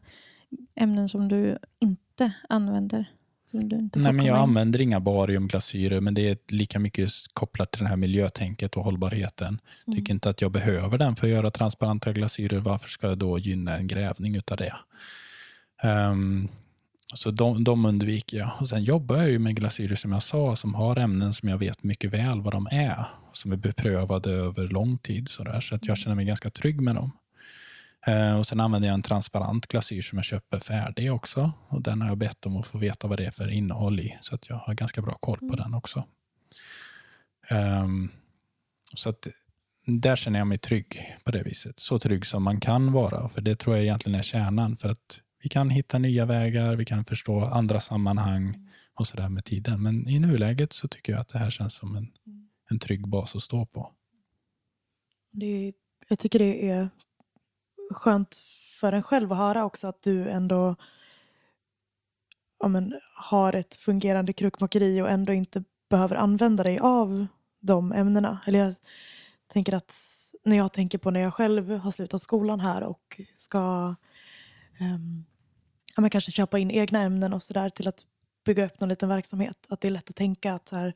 ämnen 0.76 1.08
som 1.08 1.28
du 1.28 1.58
inte 1.80 2.32
använder? 2.48 3.06
Som 3.50 3.68
du 3.68 3.76
inte 3.76 3.98
Nej, 3.98 4.12
men 4.12 4.26
jag 4.26 4.36
in? 4.36 4.42
använder 4.42 4.80
inga 4.80 5.00
bariumglasyrer, 5.00 6.00
men 6.00 6.14
det 6.14 6.28
är 6.28 6.38
lika 6.48 6.78
mycket 6.78 7.10
kopplat 7.32 7.70
till 7.72 7.82
det 7.82 7.88
här 7.88 7.96
miljötänket 7.96 8.76
och 8.76 8.84
hållbarheten. 8.84 9.48
Mm. 9.86 9.98
Tycker 9.98 10.12
inte 10.12 10.30
att 10.30 10.40
jag 10.42 10.52
behöver 10.52 10.98
den 10.98 11.16
för 11.16 11.26
att 11.26 11.32
göra 11.32 11.50
transparenta 11.50 12.12
glasyrer. 12.12 12.58
Varför 12.58 12.88
ska 12.88 13.06
jag 13.06 13.18
då 13.18 13.38
gynna 13.38 13.76
en 13.76 13.86
grävning 13.86 14.36
utav 14.36 14.56
det? 14.56 14.74
Ehm, 15.82 16.48
så 17.14 17.30
de, 17.30 17.64
de 17.64 17.84
undviker 17.84 18.36
jag. 18.36 18.50
Och 18.60 18.68
sen 18.68 18.84
jobbar 18.84 19.16
jag 19.16 19.30
ju 19.30 19.38
med 19.38 19.56
glasyrer 19.56 19.96
som 19.96 20.12
jag 20.12 20.22
sa, 20.22 20.56
som 20.56 20.74
har 20.74 20.96
ämnen 20.96 21.34
som 21.34 21.48
jag 21.48 21.58
vet 21.58 21.82
mycket 21.82 22.14
väl 22.14 22.40
vad 22.40 22.52
de 22.52 22.68
är. 22.70 23.04
Som 23.32 23.52
är 23.52 23.56
beprövade 23.56 24.30
över 24.30 24.68
lång 24.68 24.98
tid. 24.98 25.28
Så, 25.28 25.44
där, 25.44 25.60
så 25.60 25.74
att 25.74 25.86
jag 25.86 25.98
känner 25.98 26.16
mig 26.16 26.24
ganska 26.24 26.50
trygg 26.50 26.80
med 26.80 26.94
dem. 26.94 27.10
Eh, 28.06 28.38
och 28.38 28.46
Sen 28.46 28.60
använder 28.60 28.88
jag 28.88 28.94
en 28.94 29.02
transparent 29.02 29.66
glasyr 29.66 30.02
som 30.02 30.18
jag 30.18 30.24
köper 30.24 30.58
färdig 30.58 31.12
också. 31.12 31.52
Och 31.68 31.82
Den 31.82 32.02
har 32.02 32.08
jag 32.08 32.18
bett 32.18 32.46
om 32.46 32.56
att 32.56 32.66
få 32.66 32.78
veta 32.78 33.08
vad 33.08 33.18
det 33.18 33.26
är 33.26 33.30
för 33.30 33.48
innehåll 33.48 34.00
i. 34.00 34.18
Så 34.22 34.34
att 34.34 34.48
jag 34.48 34.56
har 34.56 34.74
ganska 34.74 35.02
bra 35.02 35.14
koll 35.14 35.38
på 35.38 35.56
den 35.56 35.74
också. 35.74 36.04
Ehm, 37.48 38.08
så 38.94 39.08
att 39.08 39.28
där 39.86 40.16
känner 40.16 40.38
jag 40.38 40.46
mig 40.48 40.58
trygg 40.58 41.16
på 41.24 41.30
det 41.30 41.42
viset. 41.42 41.80
Så 41.80 41.98
trygg 41.98 42.26
som 42.26 42.42
man 42.42 42.60
kan 42.60 42.92
vara. 42.92 43.28
För 43.28 43.40
det 43.40 43.56
tror 43.56 43.76
jag 43.76 43.84
egentligen 43.84 44.18
är 44.18 44.22
kärnan. 44.22 44.76
För 44.76 44.88
att 44.88 45.20
vi 45.42 45.48
kan 45.48 45.70
hitta 45.70 45.98
nya 45.98 46.24
vägar, 46.24 46.76
vi 46.76 46.84
kan 46.84 47.04
förstå 47.04 47.40
andra 47.44 47.80
sammanhang 47.80 48.68
och 48.94 49.06
sådär 49.06 49.28
med 49.28 49.44
tiden. 49.44 49.82
Men 49.82 50.08
i 50.08 50.18
nuläget 50.18 50.72
så 50.72 50.88
tycker 50.88 51.12
jag 51.12 51.20
att 51.20 51.28
det 51.28 51.38
här 51.38 51.50
känns 51.50 51.74
som 51.74 51.96
en, 51.96 52.12
en 52.70 52.78
trygg 52.78 53.08
bas 53.08 53.36
att 53.36 53.42
stå 53.42 53.66
på. 53.66 53.92
Det 55.32 55.72
jag 56.08 56.18
tycker 56.18 56.38
det 56.38 56.70
är 56.70 56.88
skönt 57.90 58.34
för 58.80 58.92
en 58.92 59.02
själv 59.02 59.32
att 59.32 59.38
höra 59.38 59.64
också 59.64 59.88
att 59.88 60.02
du 60.02 60.28
ändå 60.28 60.76
ja, 62.60 62.68
men, 62.68 63.00
har 63.14 63.52
ett 63.52 63.74
fungerande 63.74 64.32
krukmakeri 64.32 65.02
och 65.02 65.10
ändå 65.10 65.32
inte 65.32 65.64
behöver 65.90 66.16
använda 66.16 66.62
dig 66.62 66.78
av 66.78 67.26
de 67.60 67.92
ämnena. 67.92 68.40
Eller 68.46 68.58
jag 68.58 68.74
tänker 69.52 69.74
att 69.74 69.92
när 70.44 70.56
jag 70.56 70.72
tänker 70.72 70.98
på 70.98 71.10
när 71.10 71.20
jag 71.20 71.34
själv 71.34 71.70
har 71.70 71.90
slutat 71.90 72.22
skolan 72.22 72.60
här 72.60 72.82
och 72.82 73.20
ska 73.34 73.94
um, 74.80 75.24
ja, 75.96 76.00
men 76.00 76.10
kanske 76.10 76.30
köpa 76.30 76.58
in 76.58 76.70
egna 76.70 77.00
ämnen 77.00 77.32
och 77.32 77.42
sådär 77.42 77.70
till 77.70 77.88
att 77.88 78.06
bygga 78.44 78.66
upp 78.66 78.80
någon 78.80 78.88
liten 78.88 79.08
verksamhet. 79.08 79.66
Att 79.68 79.80
det 79.80 79.88
är 79.88 79.92
lätt 79.92 80.10
att 80.10 80.16
tänka 80.16 80.54
att, 80.54 80.68
så 80.68 80.76
här, 80.76 80.94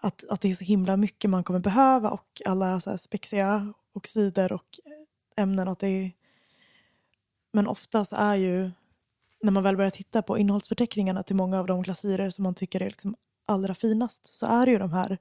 att, 0.00 0.24
att 0.30 0.40
det 0.40 0.50
är 0.50 0.54
så 0.54 0.64
himla 0.64 0.96
mycket 0.96 1.30
man 1.30 1.44
kommer 1.44 1.60
behöva 1.60 2.10
och 2.10 2.42
alla 2.46 2.80
så 2.80 2.90
här 2.90 2.96
spexiga 2.96 3.72
oxider 3.92 4.52
och 4.52 4.80
ämnen. 5.36 5.68
Att 5.68 5.78
det 5.78 5.88
är, 5.88 6.12
men 7.52 7.66
ofta 7.66 8.04
så 8.04 8.16
är 8.16 8.34
ju, 8.36 8.70
när 9.42 9.50
man 9.52 9.62
väl 9.62 9.76
börjar 9.76 9.90
titta 9.90 10.22
på 10.22 10.38
innehållsförteckningarna 10.38 11.22
till 11.22 11.36
många 11.36 11.58
av 11.60 11.66
de 11.66 11.82
glasyrer 11.82 12.30
som 12.30 12.42
man 12.42 12.54
tycker 12.54 12.80
är 12.82 12.86
liksom 12.86 13.14
allra 13.46 13.74
finast 13.74 14.34
så 14.34 14.46
är 14.46 14.66
det 14.66 14.72
ju 14.72 14.78
de 14.78 14.92
här 14.92 15.18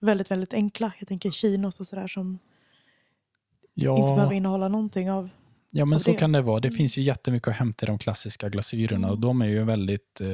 väldigt, 0.00 0.30
väldigt 0.30 0.54
enkla. 0.54 0.92
Jag 0.98 1.08
tänker 1.08 1.30
chinos 1.30 1.80
och 1.80 1.86
sådär 1.86 2.06
som 2.06 2.38
inte 3.74 4.14
behöver 4.14 4.32
innehålla 4.32 4.68
någonting 4.68 5.10
av 5.10 5.28
Ja, 5.70 5.84
men 5.84 6.00
så 6.00 6.10
det. 6.10 6.16
kan 6.16 6.32
det 6.32 6.42
vara. 6.42 6.60
Det 6.60 6.68
Mm. 6.68 6.76
finns 6.76 6.98
ju 6.98 7.02
jättemycket 7.02 7.48
att 7.48 7.54
hämta 7.56 7.84
i 7.84 7.86
de 7.86 7.98
klassiska 7.98 8.48
glasyrerna 8.48 9.10
och 9.10 9.18
de 9.18 9.42
är 9.42 9.46
ju 9.46 9.64
väldigt... 9.64 10.20
Eh, 10.20 10.28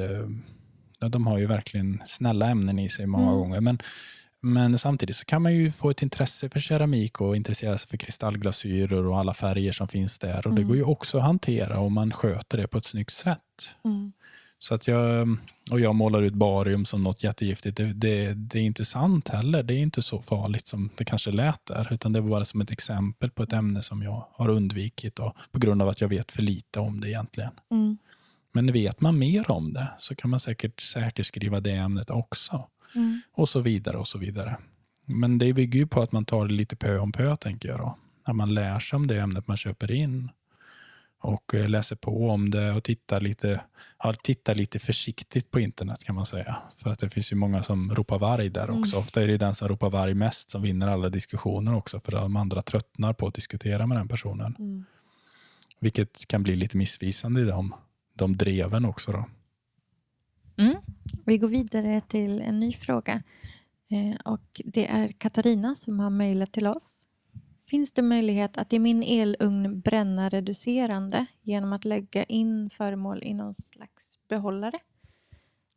ja, 0.99 1.07
de 1.09 1.27
har 1.27 1.37
ju 1.37 1.45
verkligen 1.45 2.01
snälla 2.05 2.47
ämnen 2.49 2.79
i 2.79 2.89
sig 2.89 3.05
många 3.05 3.27
Mm. 3.27 3.37
gånger. 3.39 3.61
Men, 3.61 3.79
men 4.43 4.77
samtidigt 4.79 5.15
så 5.15 5.25
kan 5.25 5.41
man 5.41 5.53
ju 5.55 5.71
få 5.71 5.89
ett 5.89 6.01
intresse 6.01 6.49
för 6.49 6.59
keramik 6.59 7.21
och 7.21 7.35
intressera 7.35 7.77
sig 7.77 7.89
för 7.89 7.97
kristallglasyrer 7.97 9.05
och 9.05 9.19
alla 9.19 9.33
färger 9.33 9.71
som 9.71 9.87
finns 9.87 10.19
där. 10.19 10.47
Och 10.47 10.53
Det 10.53 10.61
Mm. 10.61 10.67
går 10.67 10.77
ju 10.77 10.83
också 10.83 11.17
att 11.17 11.23
hantera 11.23 11.79
om 11.79 11.93
man 11.93 12.11
sköter 12.11 12.57
det 12.57 12.67
på 12.67 12.77
ett 12.77 12.85
snyggt 12.85 13.13
sätt. 13.13 13.39
Mm. 13.85 14.13
Så 14.59 14.75
att 14.75 14.87
jag, 14.87 15.27
och 15.71 15.79
jag 15.79 15.95
målar 15.95 16.21
ut 16.21 16.33
barium 16.33 16.85
som 16.85 17.03
något 17.03 17.23
jättegiftigt. 17.23 17.77
Det, 17.77 17.93
det, 17.93 18.33
det 18.33 18.59
är 18.59 18.63
inte 18.63 18.85
sant 18.85 19.29
heller. 19.29 19.63
Det 19.63 19.73
är 19.73 19.77
inte 19.79 20.01
så 20.01 20.21
farligt 20.21 20.67
som 20.67 20.89
det 20.95 21.05
kanske 21.05 21.31
lät 21.31 21.65
där. 21.65 21.93
Utan 21.93 22.13
det 22.13 22.21
var 22.21 22.29
bara 22.29 22.45
som 22.45 22.61
ett 22.61 22.71
exempel 22.71 23.29
på 23.29 23.43
ett 23.43 23.53
ämne 23.53 23.81
som 23.81 24.01
jag 24.03 24.27
har 24.31 24.49
undvikit 24.49 25.19
och, 25.19 25.35
på 25.51 25.59
grund 25.59 25.81
av 25.81 25.89
att 25.89 26.01
jag 26.01 26.07
vet 26.09 26.31
för 26.31 26.41
lite 26.41 26.79
om 26.79 27.01
det 27.01 27.09
egentligen. 27.09 27.51
Mm. 27.71 27.97
Men 28.53 28.71
vet 28.71 29.01
man 29.01 29.19
mer 29.19 29.51
om 29.51 29.73
det 29.73 29.87
så 29.97 30.15
kan 30.15 30.29
man 30.29 30.39
säkert 30.39 30.79
säkerskriva 30.79 31.59
det 31.59 31.71
ämnet 31.71 32.09
också. 32.09 32.67
Mm. 32.95 33.21
Och 33.31 33.49
så 33.49 33.59
vidare 33.59 33.97
och 33.97 34.07
så 34.07 34.17
vidare. 34.17 34.57
Men 35.05 35.37
det 35.37 35.53
bygger 35.53 35.79
ju 35.79 35.87
på 35.87 36.01
att 36.01 36.11
man 36.11 36.25
tar 36.25 36.47
det 36.47 36.53
lite 36.53 36.75
pö 36.75 36.97
om 36.97 37.11
pö 37.11 37.35
tänker 37.35 37.69
jag 37.69 37.79
då. 37.79 37.97
När 38.27 38.33
man 38.33 38.53
lär 38.53 38.79
sig 38.79 38.97
om 38.97 39.07
det 39.07 39.19
ämnet 39.19 39.47
man 39.47 39.57
köper 39.57 39.91
in. 39.91 40.29
Och 41.23 41.55
eh, 41.55 41.69
läser 41.69 41.95
på 41.95 42.29
om 42.29 42.51
det 42.51 42.71
och 42.71 42.83
tittar 42.83 43.21
lite, 43.21 43.61
ja, 44.03 44.13
tittar 44.13 44.55
lite 44.55 44.79
försiktigt 44.79 45.51
på 45.51 45.59
internet 45.59 46.03
kan 46.03 46.15
man 46.15 46.25
säga. 46.25 46.55
För 46.77 46.89
att 46.89 46.99
det 46.99 47.09
finns 47.09 47.31
ju 47.31 47.35
många 47.35 47.63
som 47.63 47.95
ropar 47.95 48.19
varg 48.19 48.49
där 48.49 48.69
också. 48.69 48.97
Ofta 48.97 49.23
är 49.23 49.27
det 49.27 49.37
den 49.37 49.55
som 49.55 49.67
ropar 49.67 49.89
varg 49.89 50.13
mest 50.13 50.51
som 50.51 50.61
vinner 50.61 50.87
alla 50.87 51.09
diskussioner 51.09 51.75
också. 51.75 51.99
För 51.99 52.11
de 52.11 52.35
andra 52.35 52.61
tröttnar 52.61 53.13
på 53.13 53.27
att 53.27 53.33
diskutera 53.33 53.87
med 53.87 53.97
den 53.97 54.07
personen. 54.07 54.55
Mm. 54.59 54.85
Vilket 55.79 56.27
kan 56.27 56.43
bli 56.43 56.55
lite 56.55 56.77
missvisande 56.77 57.41
i 57.41 57.43
de, 57.43 57.73
de 58.13 58.37
dreven 58.37 58.85
också. 58.85 59.11
Då. 59.11 59.25
Mm. 60.57 60.75
Vi 61.25 61.37
går 61.37 61.47
vidare 61.47 62.01
till 62.01 62.41
en 62.41 62.59
ny 62.59 62.73
fråga. 62.73 63.23
Eh, 63.89 64.15
och 64.25 64.61
Det 64.65 64.87
är 64.87 65.07
Katarina 65.07 65.75
som 65.75 65.99
har 65.99 66.09
mejlat 66.09 66.51
till 66.51 66.67
oss. 66.67 67.05
Finns 67.65 67.93
det 67.93 68.01
möjlighet 68.01 68.57
att 68.57 68.73
i 68.73 68.79
min 68.79 69.03
elugn 69.03 69.79
bränna 69.79 70.29
reducerande 70.29 71.25
genom 71.41 71.73
att 71.73 71.85
lägga 71.85 72.23
in 72.23 72.69
föremål 72.69 73.23
i 73.23 73.33
någon 73.33 73.55
slags 73.55 74.19
behållare? 74.27 74.79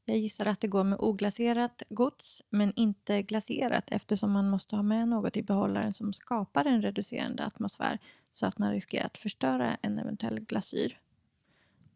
Jag 0.04 0.18
gissar 0.18 0.46
att 0.46 0.60
det 0.60 0.68
går 0.68 0.84
med 0.84 0.98
oglaserat 1.00 1.82
gods 1.88 2.42
men 2.50 2.72
inte 2.76 3.22
glaserat 3.22 3.84
eftersom 3.90 4.32
man 4.32 4.50
måste 4.50 4.76
ha 4.76 4.82
med 4.82 5.08
något 5.08 5.36
i 5.36 5.42
behållaren 5.42 5.92
som 5.92 6.12
skapar 6.12 6.64
en 6.64 6.82
reducerande 6.82 7.44
atmosfär 7.44 7.98
så 8.30 8.46
att 8.46 8.58
man 8.58 8.72
riskerar 8.72 9.06
att 9.06 9.18
förstöra 9.18 9.76
en 9.82 9.98
eventuell 9.98 10.40
glasyr. 10.40 11.00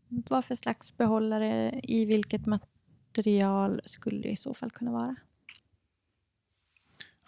Vad 0.09 0.45
för 0.45 0.55
slags 0.55 0.97
behållare, 0.97 1.81
i 1.83 2.05
vilket 2.05 2.47
material 3.11 3.81
skulle 3.85 4.23
det 4.23 4.29
i 4.29 4.37
så 4.37 4.55
fall 4.55 4.71
kunna 4.71 4.93
vara? 4.93 5.17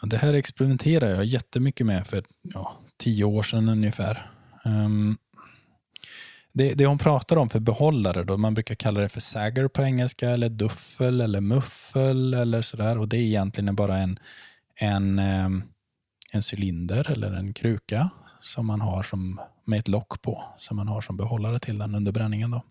Ja, 0.00 0.08
det 0.08 0.16
här 0.16 0.34
experimenterar 0.34 1.10
jag 1.10 1.24
jättemycket 1.24 1.86
med 1.86 2.06
för 2.06 2.24
ja, 2.42 2.76
tio 2.96 3.24
år 3.24 3.42
sedan 3.42 3.68
ungefär. 3.68 4.30
Um, 4.64 5.16
det, 6.52 6.74
det 6.74 6.86
hon 6.86 6.98
pratar 6.98 7.36
om 7.36 7.50
för 7.50 7.60
behållare, 7.60 8.24
då, 8.24 8.36
man 8.36 8.54
brukar 8.54 8.74
kalla 8.74 9.00
det 9.00 9.08
för 9.08 9.20
sagger 9.20 9.68
på 9.68 9.82
engelska, 9.82 10.30
eller 10.30 10.48
duffel 10.48 11.20
eller 11.20 11.40
muffel 11.40 12.34
eller 12.34 12.62
sådär. 12.62 12.98
Och 12.98 13.08
det 13.08 13.16
är 13.16 13.20
egentligen 13.20 13.74
bara 13.74 13.98
en, 13.98 14.18
en, 14.74 15.18
ehm, 15.18 15.62
en 16.32 16.42
cylinder 16.52 17.10
eller 17.10 17.32
en 17.32 17.52
kruka 17.52 18.10
som 18.40 18.66
man 18.66 18.80
har 18.80 19.02
som, 19.02 19.40
med 19.64 19.78
ett 19.78 19.88
lock 19.88 20.22
på, 20.22 20.42
som 20.56 20.76
man 20.76 20.88
har 20.88 21.00
som 21.00 21.16
behållare 21.16 21.58
till 21.58 21.78
den 21.78 21.94
under 21.94 22.12
bränningen. 22.12 22.50
Då. 22.50 22.62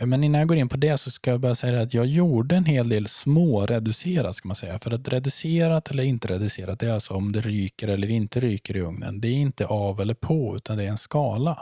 Men 0.00 0.24
innan 0.24 0.38
jag 0.38 0.48
går 0.48 0.56
in 0.56 0.68
på 0.68 0.76
det 0.76 0.98
så 0.98 1.10
ska 1.10 1.30
jag 1.30 1.40
bara 1.40 1.54
säga 1.54 1.82
att 1.82 1.94
jag 1.94 2.06
gjorde 2.06 2.56
en 2.56 2.64
hel 2.64 2.88
del 2.88 3.08
små 3.08 3.66
reducerat 3.66 4.36
ska 4.36 4.48
man 4.48 4.56
säga. 4.56 4.78
För 4.78 4.94
att 4.94 5.08
reducerat 5.08 5.90
eller 5.90 6.02
inte 6.02 6.28
reducerat, 6.28 6.78
det 6.78 6.86
är 6.86 6.92
alltså 6.92 7.14
om 7.14 7.32
det 7.32 7.40
ryker 7.40 7.88
eller 7.88 8.10
inte 8.10 8.40
ryker 8.40 8.76
i 8.76 8.80
ugnen. 8.80 9.20
Det 9.20 9.28
är 9.28 9.34
inte 9.34 9.66
av 9.66 10.00
eller 10.00 10.14
på, 10.14 10.56
utan 10.56 10.76
det 10.76 10.84
är 10.84 10.88
en 10.88 10.98
skala. 10.98 11.58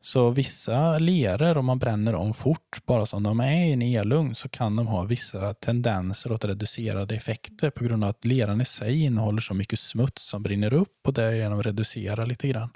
Så 0.00 0.30
vissa 0.30 0.98
leror, 0.98 1.58
om 1.58 1.64
man 1.64 1.78
bränner 1.78 2.12
dem 2.12 2.34
fort, 2.34 2.86
bara 2.86 3.06
som 3.06 3.22
de 3.22 3.40
är 3.40 3.64
i 3.64 3.72
en 3.72 3.82
elugn, 3.82 4.34
så 4.34 4.48
kan 4.48 4.76
de 4.76 4.86
ha 4.86 5.02
vissa 5.02 5.54
tendenser 5.54 6.32
åt 6.32 6.44
reducerade 6.44 7.14
effekter 7.14 7.70
på 7.70 7.84
grund 7.84 8.04
av 8.04 8.10
att 8.10 8.24
leran 8.24 8.60
i 8.60 8.64
sig 8.64 9.04
innehåller 9.04 9.40
så 9.40 9.54
mycket 9.54 9.78
smuts 9.78 10.22
som 10.22 10.42
brinner 10.42 10.72
upp 10.72 10.98
och 11.06 11.12
därigenom 11.12 11.62
reducerar 11.62 12.26
lite 12.26 12.48
grann. 12.48 12.70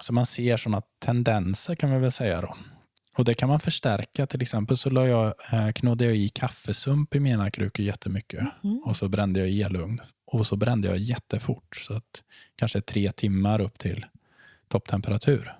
Så 0.00 0.12
man 0.12 0.26
ser 0.26 0.56
sådana 0.56 0.82
tendenser 1.04 1.74
kan 1.74 1.90
man 1.90 2.00
väl 2.00 2.12
säga 2.12 2.40
då. 2.40 2.54
Och 3.18 3.24
det 3.24 3.34
kan 3.34 3.48
man 3.48 3.60
förstärka. 3.60 4.26
Till 4.26 4.42
exempel 4.42 4.76
så 4.76 4.90
la 4.90 5.06
jag, 5.06 5.34
eh, 5.52 5.72
knådde 5.72 6.04
jag 6.04 6.16
i 6.16 6.28
kaffesump 6.28 7.14
i 7.14 7.20
mina 7.20 7.50
krukor 7.50 7.84
jättemycket. 7.86 8.42
Mhm. 8.62 8.82
Och 8.84 8.96
så 8.96 9.08
brände 9.08 9.40
jag 9.40 9.48
i 9.48 9.62
elugn. 9.62 10.00
Och 10.26 10.46
så 10.46 10.56
brände 10.56 10.88
jag 10.88 10.98
jättefort. 10.98 11.76
Så 11.76 11.94
att 11.94 12.22
kanske 12.56 12.80
tre 12.80 13.12
timmar 13.12 13.60
upp 13.60 13.78
till 13.78 14.06
topptemperatur. 14.68 15.54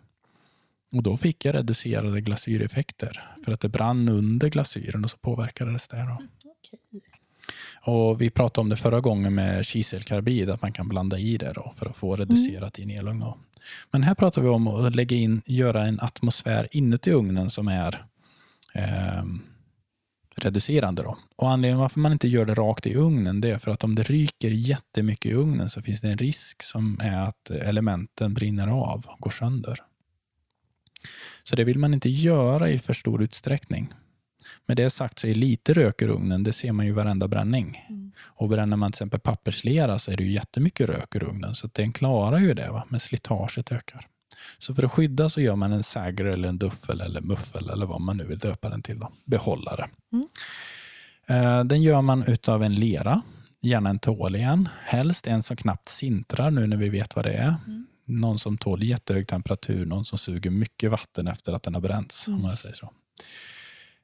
Och 0.92 1.02
då 1.02 1.16
fick 1.16 1.44
jag 1.44 1.54
reducerade 1.54 2.20
glasyreffekter. 2.20 3.34
För 3.44 3.52
att 3.52 3.60
det 3.60 3.68
brann 3.68 4.08
under 4.08 4.48
glasyren 4.48 5.04
och 5.04 5.10
så 5.10 5.18
påverkades 5.18 5.88
det. 5.88 5.96
Då. 5.96 6.18
Okej. 6.50 7.02
Och 7.82 8.20
vi 8.20 8.30
pratade 8.30 8.60
om 8.60 8.68
det 8.68 8.76
förra 8.76 9.00
gången 9.00 9.34
med 9.34 9.66
kiselkarbid, 9.66 10.50
att 10.50 10.62
man 10.62 10.72
kan 10.72 10.88
blanda 10.88 11.18
i 11.18 11.36
det 11.36 11.52
då 11.52 11.72
för 11.76 11.86
att 11.86 11.96
få 11.96 12.16
reducerat 12.16 12.78
i 12.78 12.82
en 12.82 12.90
elugn. 12.90 13.24
Men 13.90 14.02
här 14.02 14.14
pratar 14.14 14.42
vi 14.42 14.48
om 14.48 14.68
att 14.68 14.96
lägga 14.96 15.16
in, 15.16 15.42
göra 15.46 15.86
en 15.86 16.00
atmosfär 16.00 16.68
inuti 16.70 17.10
ugnen 17.10 17.50
som 17.50 17.68
är 17.68 18.04
eh, 18.74 19.22
reducerande. 20.36 21.02
Då. 21.02 21.18
Och 21.36 21.50
anledningen 21.50 21.78
varför 21.78 22.00
man 22.00 22.12
inte 22.12 22.28
gör 22.28 22.44
det 22.44 22.54
rakt 22.54 22.86
i 22.86 22.94
ugnen 22.94 23.40
det 23.40 23.50
är 23.50 23.58
för 23.58 23.70
att 23.70 23.84
om 23.84 23.94
det 23.94 24.02
ryker 24.02 24.50
jättemycket 24.50 25.32
i 25.32 25.34
ugnen 25.34 25.70
så 25.70 25.82
finns 25.82 26.00
det 26.00 26.08
en 26.08 26.18
risk 26.18 26.62
som 26.62 26.98
är 27.02 27.20
att 27.20 27.50
elementen 27.50 28.34
brinner 28.34 28.68
av 28.68 29.06
och 29.08 29.18
går 29.18 29.30
sönder. 29.30 29.78
Så 31.44 31.56
det 31.56 31.64
vill 31.64 31.78
man 31.78 31.94
inte 31.94 32.08
göra 32.08 32.70
i 32.70 32.78
för 32.78 32.94
stor 32.94 33.22
utsträckning. 33.22 33.94
Med 34.66 34.76
det 34.76 34.90
sagt 34.90 35.18
så 35.18 35.26
är 35.26 35.34
lite 35.34 35.72
rök 35.72 36.02
ur 36.02 36.08
ugnen, 36.08 36.42
det 36.42 36.52
ser 36.52 36.72
man 36.72 36.86
ju 36.86 36.92
i 36.92 36.94
varenda 36.94 37.28
bränning. 37.28 37.78
Och 38.20 38.48
bränner 38.48 38.76
man 38.76 38.92
till 38.92 38.96
exempel 38.96 39.20
papperslera 39.20 39.98
så 39.98 40.10
är 40.10 40.16
det 40.16 40.24
ju 40.24 40.32
jättemycket 40.32 40.88
rök 40.88 41.14
ur 41.16 41.22
ugnen. 41.22 41.54
Så 41.54 41.68
den 41.72 41.92
klarar 41.92 42.38
ju 42.38 42.54
det, 42.54 42.70
va? 42.70 42.84
men 42.88 43.00
slitaget 43.00 43.72
ökar. 43.72 44.06
Så 44.58 44.74
för 44.74 44.84
att 44.84 44.92
skydda 44.92 45.28
så 45.28 45.40
gör 45.40 45.56
man 45.56 45.72
en 45.72 45.82
säger 45.82 46.24
eller 46.24 46.48
en 46.48 46.58
duffel 46.58 47.00
eller 47.00 47.20
muffel 47.20 47.70
eller 47.70 47.86
vad 47.86 48.00
man 48.00 48.16
nu 48.16 48.24
vill 48.24 48.38
döpa 48.38 48.68
den 48.68 48.82
till. 48.82 48.98
Då. 48.98 49.12
Behållare. 49.24 49.88
Mm. 50.12 50.26
Eh, 51.26 51.64
Den 51.64 51.82
gör 51.82 52.02
man 52.02 52.22
utav 52.22 52.62
en 52.62 52.74
lera, 52.74 53.22
gärna 53.60 53.90
en 53.90 53.98
tål 53.98 54.36
igen. 54.36 54.68
Helst 54.84 55.26
en 55.26 55.42
som 55.42 55.56
knappt 55.56 55.88
sintrar 55.88 56.50
nu 56.50 56.66
när 56.66 56.76
vi 56.76 56.88
vet 56.88 57.16
vad 57.16 57.24
det 57.24 57.32
är. 57.32 57.54
Mm. 57.66 57.86
Någon 58.04 58.38
som 58.38 58.58
tål 58.58 58.82
jättehög 58.82 59.28
temperatur, 59.28 59.86
någon 59.86 60.04
som 60.04 60.18
suger 60.18 60.50
mycket 60.50 60.90
vatten 60.90 61.28
efter 61.28 61.52
att 61.52 61.62
den 61.62 61.74
har 61.74 61.80
bränts. 61.80 62.28
Mm. 62.28 62.40
Om 62.40 62.50
jag 62.50 62.58
säger 62.58 62.74
så. 62.74 62.92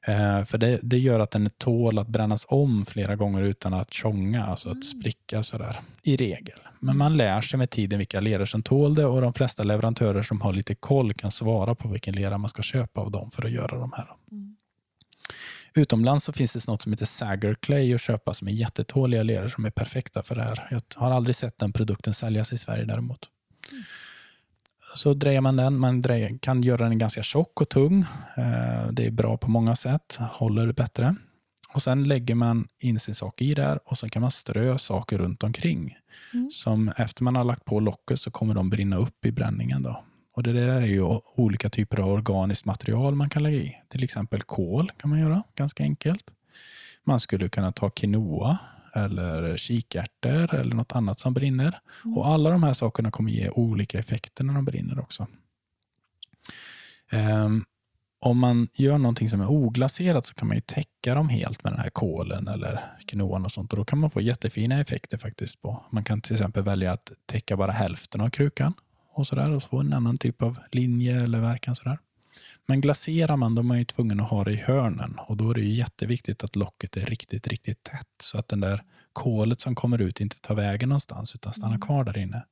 Eh, 0.07 0.43
För 0.43 0.57
det, 0.57 0.79
det 0.83 0.97
gör 0.97 1.19
att 1.19 1.31
den 1.31 1.49
tål 1.49 1.99
att 1.99 2.07
brännas 2.07 2.45
om 2.49 2.85
flera 2.85 3.15
gånger 3.15 3.41
utan 3.41 3.73
att 3.73 3.93
tjonga, 3.93 4.45
alltså 4.45 4.69
att 4.69 4.85
spricka 4.85 5.43
sådär. 5.43 5.79
I 6.03 6.15
regel. 6.15 6.59
Men 6.79 6.97
man 6.97 7.17
lär 7.17 7.41
sig 7.41 7.57
med 7.57 7.69
tiden 7.69 7.99
vilka 7.99 8.19
leror 8.19 8.45
som 8.45 8.63
tål 8.63 8.95
det 8.95 9.05
och 9.05 9.21
de 9.21 9.33
flesta 9.33 9.63
leverantörer 9.63 10.21
som 10.21 10.41
har 10.41 10.53
lite 10.53 10.75
koll 10.75 11.13
kan 11.13 11.31
svara 11.31 11.75
på 11.75 11.87
vilken 11.87 12.15
lera 12.15 12.37
man 12.37 12.49
ska 12.49 12.61
köpa 12.61 13.01
av 13.01 13.11
dem 13.11 13.31
för 13.31 13.45
att 13.45 13.51
göra 13.51 13.79
de 13.79 13.91
här. 13.95 14.07
Mm. 14.31 14.55
Utomlands 15.73 16.25
så 16.25 16.33
finns 16.33 16.53
det 16.53 16.67
något 16.67 16.81
som 16.81 16.91
heter 16.91 17.05
Sager 17.05 17.55
Clay 17.55 17.93
att 17.93 18.01
köpa 18.01 18.33
som 18.33 18.47
är 18.47 18.51
jättetåliga 18.51 19.23
leror 19.23 19.47
som 19.47 19.65
är 19.65 19.69
perfekta 19.69 20.23
för 20.23 20.35
det 20.35 20.43
här. 20.43 20.67
Jag 20.71 20.81
har 20.95 21.11
aldrig 21.11 21.35
sett 21.35 21.59
den 21.59 21.73
produkten 21.73 22.13
säljas 22.13 22.53
i 22.53 22.57
Sverige 22.57 22.85
däremot. 22.85 23.19
Så 24.95 25.13
drejar 25.13 25.41
man 25.41 25.55
den. 25.55 25.79
Man 25.79 26.01
drejar, 26.01 26.37
kan 26.41 26.63
göra 26.63 26.89
den 26.89 26.97
ganska 26.97 27.23
tjock 27.23 27.61
och 27.61 27.69
tung. 27.69 27.99
Eh, 28.37 28.87
Det 28.91 29.05
är 29.07 29.11
bra 29.11 29.37
på 29.37 29.51
många 29.51 29.75
sätt. 29.75 30.17
Håller 30.31 30.71
bättre. 30.71 31.15
Och 31.73 31.81
Sen 31.81 32.03
lägger 32.03 32.35
man 32.35 32.67
in 32.79 32.99
sin 32.99 33.15
sak 33.15 33.41
i 33.41 33.53
där 33.53 33.79
och 33.85 33.97
sen 33.97 34.09
kan 34.09 34.21
man 34.21 34.31
strö 34.31 34.77
saker 34.77 35.17
runt 35.17 35.43
omkring. 35.43 35.95
Mm. 36.33 36.51
Som 36.51 36.89
efter 36.97 37.23
man 37.23 37.35
har 37.35 37.43
lagt 37.43 37.65
på 37.65 37.79
locket 37.79 38.19
så 38.19 38.31
kommer 38.31 38.53
de 38.53 38.69
brinna 38.69 38.97
upp 38.97 39.25
i 39.25 39.31
bränningen. 39.31 39.83
Då. 39.83 40.03
Och 40.35 40.43
Det 40.43 40.53
där 40.53 40.67
är 40.67 40.85
ju 40.85 41.19
olika 41.35 41.69
typer 41.69 41.99
av 41.99 42.11
organiskt 42.11 42.65
material 42.65 43.15
man 43.15 43.29
kan 43.29 43.43
lägga 43.43 43.57
i. 43.57 43.75
Till 43.89 44.03
exempel 44.03 44.41
kol 44.41 44.91
kan 44.97 45.09
man 45.09 45.19
göra, 45.19 45.43
ganska 45.55 45.83
enkelt. 45.83 46.23
Man 47.03 47.19
skulle 47.19 47.49
kunna 47.49 47.71
ta 47.71 47.89
quinoa 47.89 48.57
eller 48.95 49.57
kikärtor 49.57 50.55
eller 50.55 50.75
något 50.75 50.91
annat 50.91 51.19
som 51.19 51.33
brinner. 51.33 51.79
Och 52.15 52.27
Alla 52.27 52.49
de 52.49 52.63
här 52.63 52.73
sakerna 52.73 53.11
kommer 53.11 53.31
ge 53.31 53.49
olika 53.49 53.99
effekter 53.99 54.43
när 54.43 54.53
de 54.53 54.65
brinner 54.65 54.99
också. 54.99 55.27
Ehm, 57.11 57.65
om 58.19 58.37
man 58.39 58.67
gör 58.73 58.97
någonting 58.97 59.29
som 59.29 59.41
är 59.41 59.51
oglaserat 59.51 60.25
så 60.25 60.33
kan 60.33 60.47
man 60.47 60.57
ju 60.57 60.61
täcka 60.61 61.15
dem 61.15 61.29
helt 61.29 61.63
med 61.63 61.73
den 61.73 61.79
här 61.79 61.89
kolen 61.89 62.47
eller 62.47 62.81
quinoan 63.07 63.45
och 63.45 63.51
sånt. 63.51 63.73
Och 63.73 63.77
då 63.77 63.85
kan 63.85 63.99
man 63.99 64.09
få 64.09 64.21
jättefina 64.21 64.81
effekter 64.81 65.17
faktiskt. 65.17 65.61
på. 65.61 65.85
Man 65.89 66.03
kan 66.03 66.21
till 66.21 66.33
exempel 66.33 66.63
välja 66.63 66.91
att 66.91 67.11
täcka 67.25 67.57
bara 67.57 67.71
hälften 67.71 68.21
av 68.21 68.29
krukan 68.29 68.73
och 69.13 69.27
sådär 69.27 69.49
och 69.51 69.63
få 69.63 69.79
en 69.79 69.93
annan 69.93 70.17
typ 70.17 70.41
av 70.41 70.57
linje 70.71 71.23
eller 71.23 71.39
verkan. 71.39 71.75
Sådär. 71.75 71.99
Men 72.65 72.81
glaserar 72.81 73.35
man 73.35 73.55
då 73.55 73.61
är 73.61 73.63
man 73.63 73.79
ju 73.79 73.85
tvungen 73.85 74.19
att 74.19 74.29
ha 74.29 74.43
det 74.43 74.51
i 74.51 74.55
hörnen 74.55 75.19
och 75.27 75.37
då 75.37 75.49
är 75.49 75.53
det 75.53 75.61
ju 75.61 75.73
jätteviktigt 75.73 76.43
att 76.43 76.55
locket 76.55 76.97
är 76.97 77.05
riktigt, 77.05 77.47
riktigt 77.47 77.83
tätt 77.83 78.07
så 78.21 78.37
att 78.37 78.47
den 78.47 78.59
där 78.59 78.83
kolet 79.13 79.61
som 79.61 79.75
kommer 79.75 80.01
ut 80.01 80.21
inte 80.21 80.39
tar 80.39 80.55
vägen 80.55 80.89
någonstans 80.89 81.35
utan 81.35 81.53
stannar 81.53 81.77
kvar 81.77 82.03
där 82.03 82.17
inne. 82.17 82.45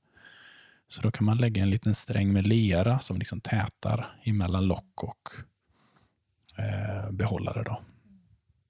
Så 0.88 1.02
då 1.02 1.12
kan 1.12 1.26
man 1.26 1.38
lägga 1.38 1.64
en 1.64 1.70
liten 1.70 1.96
sträng 1.96 2.34
med 2.34 2.48
lera 2.48 3.00
som 3.00 3.18
liksom 3.18 3.42
tätar 3.42 4.18
emellan 4.24 4.66
lock 4.66 5.04
och 5.04 5.30
eh, 6.58 7.12
behållare. 7.12 7.64
Då. 7.64 7.82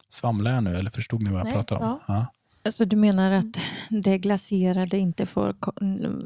Svamlar 0.10 0.52
jag 0.54 0.64
nu 0.64 0.76
eller 0.76 0.92
förstod 0.92 1.22
ni 1.22 1.30
vad 1.30 1.40
jag 1.40 1.46
Nej, 1.46 1.54
pratade 1.54 1.86
om? 1.86 2.00
Ja. 2.08 2.28
Alltså 2.66 2.86
du 2.86 2.96
menar 2.96 3.32
att 3.32 3.58
det 3.90 4.18
glaserade 4.18 4.98
inte 4.98 5.26
får 5.26 5.56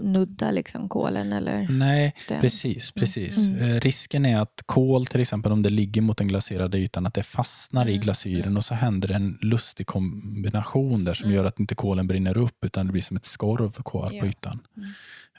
nudda 0.03 0.51
liksom 0.51 0.89
kolen 0.89 1.33
eller? 1.33 1.67
Nej, 1.69 2.13
den? 2.27 2.41
precis. 2.41 2.91
precis. 2.91 3.37
Mm. 3.37 3.61
Eh, 3.75 3.79
risken 3.79 4.25
är 4.25 4.39
att 4.39 4.63
kol, 4.65 5.05
till 5.05 5.21
exempel 5.21 5.51
om 5.51 5.61
det 5.63 5.69
ligger 5.69 6.01
mot 6.01 6.17
den 6.17 6.27
glaserade 6.27 6.77
ytan, 6.77 7.05
att 7.05 7.13
det 7.13 7.23
fastnar 7.23 7.85
i 7.87 7.91
Mm. 7.91 8.01
glasyren 8.03 8.57
och 8.57 8.65
så 8.65 8.73
händer 8.73 9.11
en 9.11 9.37
lustig 9.41 9.87
kombination 9.87 11.03
där 11.05 11.13
som 11.13 11.25
Mm. 11.25 11.35
gör 11.37 11.45
att 11.45 11.59
inte 11.59 11.75
kolen 11.75 12.07
brinner 12.07 12.37
upp 12.37 12.65
utan 12.65 12.85
det 12.85 12.91
blir 12.91 13.01
som 13.01 13.17
ett 13.17 13.25
skorv 13.25 13.71
kvar 13.71 14.11
Ja. 14.13 14.21
på 14.21 14.27
ytan. 14.27 14.59
Mm. 14.77 14.89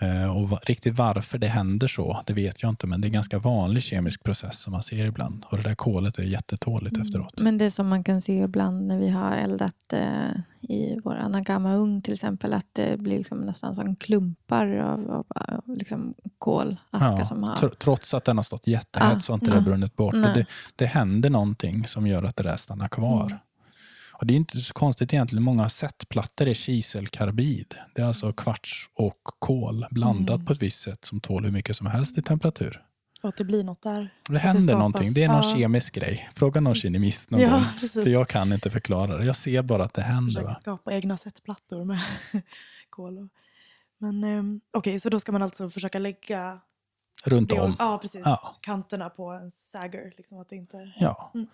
Eh, 0.01 0.37
Och 0.37 0.61
riktigt 0.67 0.95
varför 0.95 1.39
det 1.39 1.49
händer 1.49 1.89
så, 1.89 2.21
det 2.27 2.33
vet 2.33 2.63
jag 2.63 2.69
inte, 2.69 2.87
men 2.87 3.01
det 3.01 3.05
är 3.05 3.09
en 3.09 3.13
ganska 3.13 3.39
vanlig 3.39 3.83
kemisk 3.83 4.23
process 4.25 4.59
som 4.61 4.73
man 4.73 4.83
ser 4.83 5.05
ibland. 5.05 5.45
Och 5.51 5.57
det 5.57 5.63
där 5.63 5.75
kolet 5.75 6.19
är 6.19 6.23
jättetåligt 6.23 6.97
Mm. 6.97 7.07
efteråt. 7.07 7.41
Men 7.41 7.59
det 7.59 7.71
som 7.71 7.89
man 7.89 8.05
kan 8.05 8.21
se 8.21 8.39
ibland 8.39 8.87
när 8.87 8.99
vi 8.99 9.09
har 9.09 9.37
eldat 9.37 9.93
eh, 9.93 10.31
i 10.69 10.99
vår 11.05 11.14
anagama-ugn 11.16 12.03
till 12.03 12.12
exempel 12.14 12.55
att 12.55 12.66
det 12.73 13.01
blir 13.01 13.19
liksom 13.19 13.41
nästan 13.41 13.75
som 13.75 13.97
klumpar 13.97 14.77
av, 14.77 15.11
av, 15.11 15.27
av 15.31 15.62
liksom 15.77 16.14
kolaska 16.39 17.25
som 17.25 17.43
har... 17.43 17.57
tr- 17.57 17.75
trots 17.79 18.14
att 18.14 18.25
den 18.25 18.37
har 18.37 18.45
stått 18.45 18.66
jättehett 18.66 19.16
Ah, 19.16 19.21
så 19.21 19.33
har 19.33 19.35
inte 19.39 19.51
det 19.55 19.61
brunnit 19.61 19.97
bort. 19.97 20.12
Det, 20.12 20.47
det 20.77 20.87
händer 20.87 21.31
någonting 21.31 21.87
som 21.87 22.07
gör 22.07 22.23
att 22.25 22.37
det 22.37 22.43
där 22.43 22.57
stannar 22.57 22.89
kvar. 22.89 23.27
Mm. 23.27 23.39
Och 24.12 24.27
Det 24.27 24.35
är 24.35 24.37
inte 24.37 24.59
så 24.59 24.75
konstigt 24.75 25.12
egentligen. 25.12 25.43
Många 25.45 25.69
setplattor 25.69 26.49
är 26.49 26.55
kiselkarbid. 26.55 27.75
Det 27.95 28.03
är 28.03 28.07
alltså 28.07 28.33
kvarts 28.33 28.91
och 28.95 29.21
kol 29.39 29.87
blandat 29.91 30.35
Mm. 30.35 30.47
på 30.47 30.53
ett 30.53 30.62
visst 30.62 30.81
sätt 30.81 31.05
som 31.05 31.21
tål 31.21 31.45
hur 31.45 31.53
mycket 31.53 31.77
som 31.77 31.87
helst 31.87 32.19
i 32.19 32.23
temperatur. 32.23 32.83
Och 33.23 33.29
att 33.29 33.37
det 33.37 33.45
blir 33.45 33.64
något 33.64 33.83
där. 33.83 34.14
Det 34.29 34.39
händer 34.39 34.61
skapas, 34.62 34.79
någonting. 34.79 35.12
Det 35.12 35.25
är 35.25 35.29
någon 35.29 35.51
ja. 35.51 35.57
kemisk 35.57 35.95
grej. 35.95 36.29
Fråga 36.35 36.61
någon 36.61 36.75
kemist 36.75 37.31
någon 37.31 37.41
ja, 37.41 37.51
gång. 37.51 37.64
precis. 37.81 38.05
För 38.05 38.11
jag 38.11 38.29
kan 38.29 38.53
inte 38.53 38.71
förklara 38.71 39.16
det. 39.16 39.25
Jag 39.25 39.37
ser 39.37 39.62
bara 39.62 39.85
att 39.85 39.95
det 39.95 40.03
händer. 40.03 40.31
Försöka 40.31 40.47
Va? 40.47 40.55
skapa 40.55 40.93
egna 40.93 41.16
setplattor 41.16 41.85
med 41.85 42.01
kol. 42.91 43.19
Och... 43.19 43.29
Men 43.99 44.25
um, 44.25 44.61
okej, 44.73 45.01
så 45.01 45.09
då 45.09 45.21
ska 45.21 45.33
man 45.33 45.43
alltså 45.43 45.71
försöka 45.71 45.99
lägga 45.99 46.61
Runt 47.25 47.51
det, 47.51 47.61
om. 47.61 47.77
ja, 47.79 47.99
precis, 48.03 48.23
Ja. 48.25 48.57
kanterna 48.61 49.11
på 49.11 49.31
en 49.31 49.51
sagger. 49.51 50.12
Liksom 50.16 50.41
att 50.41 50.49
det 50.49 50.57
inte... 50.57 50.93
Ja. 50.99 51.31
Mm. 51.35 51.47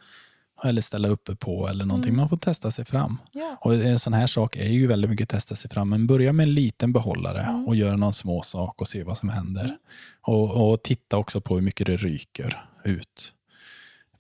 Eller 0.63 0.83
ställa 0.83 1.09
uppe 1.09 1.37
på 1.37 1.69
eller 1.69 1.85
någonting. 1.85 2.09
Mm. 2.09 2.21
Man 2.21 2.29
får 2.29 2.37
testa 2.37 2.71
sig 2.71 2.85
fram. 2.85 3.19
Ja. 3.33 3.57
Och 3.61 3.75
en 3.75 3.99
sån 3.99 4.13
här 4.13 4.27
sak 4.27 4.57
är 4.57 4.69
ju 4.69 4.87
väldigt 4.87 5.11
mycket 5.11 5.29
testa 5.29 5.55
sig 5.55 5.71
fram. 5.71 5.89
Men 5.89 6.07
börja 6.07 6.33
med 6.33 6.45
en 6.45 6.55
liten 6.55 6.93
behållare 6.93 7.41
Mm. 7.41 7.69
och 7.69 7.77
gör 7.77 7.97
någon 7.97 8.13
små 8.13 8.43
sak 8.43 8.81
och 8.81 8.89
se 8.89 9.03
vad 9.05 9.19
som 9.19 9.29
händer. 9.29 9.65
Mm. 9.65 9.77
Och, 10.23 10.73
och 10.73 10.83
titta 10.83 11.17
också 11.17 11.41
på 11.41 11.55
hur 11.55 11.63
mycket 11.63 11.87
det 11.87 11.97
ryker 11.97 12.65
ut. 12.85 13.33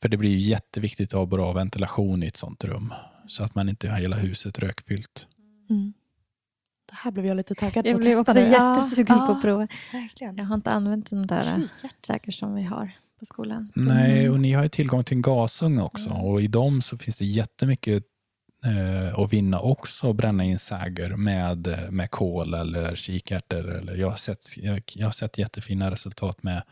För 0.02 0.08
det 0.08 0.16
blir 0.16 0.30
ju 0.30 0.38
jätteviktigt 0.38 1.08
att 1.08 1.18
ha 1.18 1.26
bra 1.26 1.52
ventilation 1.52 2.22
i 2.22 2.26
ett 2.26 2.36
sånt 2.36 2.64
rum. 2.64 2.94
Så 3.26 3.44
att 3.44 3.54
man 3.54 3.68
inte 3.68 3.88
har 3.88 3.98
hela 3.98 4.16
huset 4.16 4.58
rökfyllt. 4.58 5.28
Mm. 5.70 5.92
Det 6.88 6.94
här 6.94 7.10
blev 7.10 7.26
jag 7.26 7.36
lite 7.36 7.54
taggad 7.54 7.86
Jag 7.86 7.94
på 7.94 7.98
att 7.98 8.00
blev 8.00 8.24
testa 8.24 8.30
också 8.30 8.40
nu. 8.40 8.46
Ja, 8.46 8.76
jättesugen 8.76 9.18
på 9.18 9.24
ja, 9.24 9.36
att 9.36 9.42
prova. 9.42 9.68
Verkligen. 9.92 10.36
Jag 10.36 10.44
har 10.44 10.54
inte 10.54 10.70
använt 10.70 11.10
de 11.10 11.26
där 11.26 11.42
Kika. 11.42 11.94
säkert 12.06 12.34
som 12.34 12.54
vi 12.54 12.62
har 12.62 12.90
på 13.28 13.34
skolan. 13.34 13.72
Nej, 13.74 14.30
och 14.30 14.40
ni 14.40 14.52
har 14.52 14.62
ju 14.62 14.68
tillgång 14.68 15.04
till 15.04 15.16
en 15.16 15.22
gasugn 15.22 15.80
också. 15.80 16.10
Mm. 16.10 16.22
Och 16.22 16.42
i 16.42 16.46
dem 16.46 16.82
så 16.82 16.98
finns 16.98 17.16
det 17.16 17.24
jättemycket 17.24 18.04
eh, 18.64 19.18
att 19.18 19.32
vinna 19.32 19.60
också 19.60 20.10
att 20.10 20.16
bränna 20.16 20.44
in 20.44 20.58
säger 20.58 21.16
med, 21.16 21.76
med 21.90 22.10
kol 22.10 22.54
eller 22.54 22.94
kikärtor. 22.94 23.70
Eller 23.74 23.96
jag, 23.96 24.10
har 24.10 24.16
sett, 24.16 24.56
jag, 24.56 24.82
jag 24.94 25.06
har 25.06 25.12
sett 25.12 25.38
jättefina 25.38 25.90
resultat 25.90 26.42
med 26.42 26.62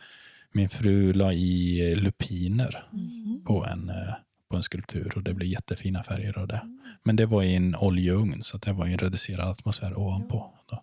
min 0.52 0.68
fru 0.68 1.12
la 1.12 1.32
i 1.32 1.94
lupiner 1.94 2.88
Mhm. 2.90 3.44
på 3.44 3.64
en, 3.64 3.88
eh, 3.88 4.14
på 4.50 4.56
en 4.56 4.62
skulptur 4.62 5.12
och 5.16 5.22
det 5.22 5.34
blev 5.34 5.48
jättefina 5.50 6.02
färger 6.02 6.38
av 6.38 6.46
det. 6.48 6.60
Men 7.02 7.16
det 7.16 7.26
var 7.26 7.42
i 7.42 7.54
en 7.54 7.76
oljeugn 7.76 8.42
så 8.42 8.58
det 8.58 8.72
var 8.72 8.86
i 8.86 8.92
en 8.92 8.98
reducerad 8.98 9.48
atmosfär 9.48 9.98
ovanpå. 9.98 10.54
Då. 10.70 10.82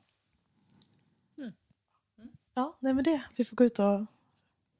Ja, 2.55 2.77
nej 2.79 2.93
men 2.93 3.03
det. 3.03 3.21
Vi 3.35 3.45
får 3.45 3.55
gå 3.55 3.63
ut 3.63 3.79
och 3.79 3.99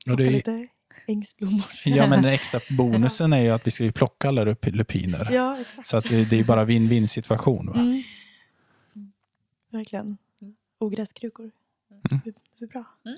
Och 0.09 0.17
det 0.17 0.27
är, 0.27 0.31
lite 0.31 0.67
ängsblommor. 1.07 1.65
ja, 1.85 2.07
men 2.07 2.21
den 2.23 2.33
extra 2.33 2.59
bonusen 2.77 3.33
är 3.33 3.41
ju 3.41 3.49
att 3.49 3.67
vi 3.67 3.71
ska 3.71 3.83
ju 3.83 3.91
plocka 3.91 4.27
alla 4.27 4.43
lup- 4.45 4.71
lupiner. 4.71 5.27
Ja, 5.31 5.59
exakt. 5.61 5.87
Så 5.87 5.97
att 5.97 6.05
det 6.09 6.33
är 6.33 6.43
bara 6.43 6.65
win-win 6.65 7.07
situation. 7.07 7.67
Va? 7.67 7.79
Mm. 7.79 8.03
Verkligen. 9.71 10.17
Ogräskrukor. 10.79 11.51
Mm. 12.11 12.21
Det 12.59 12.65
är 12.65 12.67
bra. 12.67 12.83
Mm. 13.05 13.17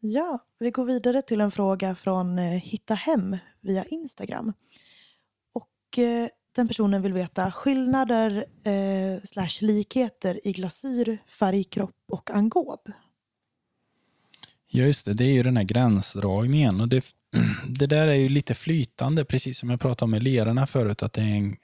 Ja, 0.00 0.38
vi 0.58 0.70
går 0.70 0.84
vidare 0.84 1.22
till 1.22 1.40
en 1.40 1.50
fråga 1.50 1.94
från 1.94 2.38
eh, 2.38 2.44
Hitta 2.44 2.94
Hem 2.94 3.36
via 3.60 3.84
Instagram. 3.84 4.52
Och 5.52 5.98
eh, 5.98 6.28
den 6.54 6.68
personen 6.68 7.02
vill 7.02 7.12
veta 7.12 7.52
skillnader 7.52 8.46
eh, 8.64 9.22
slash 9.24 9.60
likheter 9.60 10.40
i 10.46 10.52
glasyr, 10.52 11.18
färgkropp 11.26 11.96
och 12.12 12.30
angob. 12.30 12.80
Ja, 14.74 14.84
just 14.84 15.06
det. 15.06 15.14
Det 15.14 15.24
är 15.24 15.32
ju 15.32 15.42
den 15.42 15.56
här 15.56 15.64
gränsdragningen. 15.64 16.80
Och 16.80 16.88
det, 16.88 17.04
det 17.68 17.86
där 17.86 18.08
är 18.08 18.14
ju 18.14 18.28
lite 18.28 18.54
flytande, 18.54 19.24
precis 19.24 19.58
som 19.58 19.70
jag 19.70 19.80
pratade 19.80 20.04
om 20.04 20.10
med 20.10 20.22
lerorna 20.22 20.66
förut, 20.66 21.02
att 21.02 21.12
det 21.12 21.20
är 21.20 21.36
en, 21.36 21.56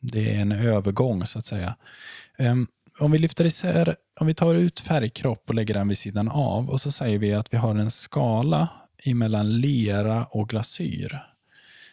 det 0.00 0.34
är 0.34 0.40
en 0.40 0.52
övergång 0.52 1.26
så 1.26 1.38
att 1.38 1.44
säga. 1.44 1.76
Um, 2.38 2.66
om 2.98 3.10
vi 3.10 3.18
lyfter 3.18 3.44
isär, 3.44 3.96
om 4.20 4.26
vi 4.26 4.34
tar 4.34 4.54
ut 4.54 4.80
färgkropp 4.80 5.44
och 5.48 5.54
lägger 5.54 5.74
den 5.74 5.88
vid 5.88 5.98
sidan 5.98 6.28
av 6.28 6.70
och 6.70 6.80
så 6.80 6.92
säger 6.92 7.18
vi 7.18 7.34
att 7.34 7.52
vi 7.52 7.56
har 7.56 7.74
en 7.74 7.90
skala 7.90 8.68
mellan 9.14 9.60
lera 9.60 10.24
och 10.24 10.48
glasyr. 10.48 11.22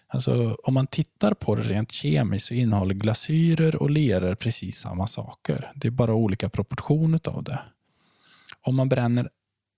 Alltså, 0.07 0.57
om 0.63 0.73
man 0.73 0.87
tittar 0.87 1.33
på 1.33 1.55
det 1.55 1.63
rent 1.63 1.91
kemiskt 1.91 2.47
så 2.47 2.53
innehåller 2.53 2.95
glasyrer 2.95 3.75
och 3.75 3.89
leror 3.89 4.35
precis 4.35 4.79
samma 4.79 5.07
saker. 5.07 5.71
Det 5.75 5.87
är 5.87 5.91
bara 5.91 6.13
olika 6.13 6.49
proportioner 6.49 7.19
av 7.29 7.43
det. 7.43 7.59
Om 8.61 8.75
man 8.75 8.89
bränner 8.89 9.29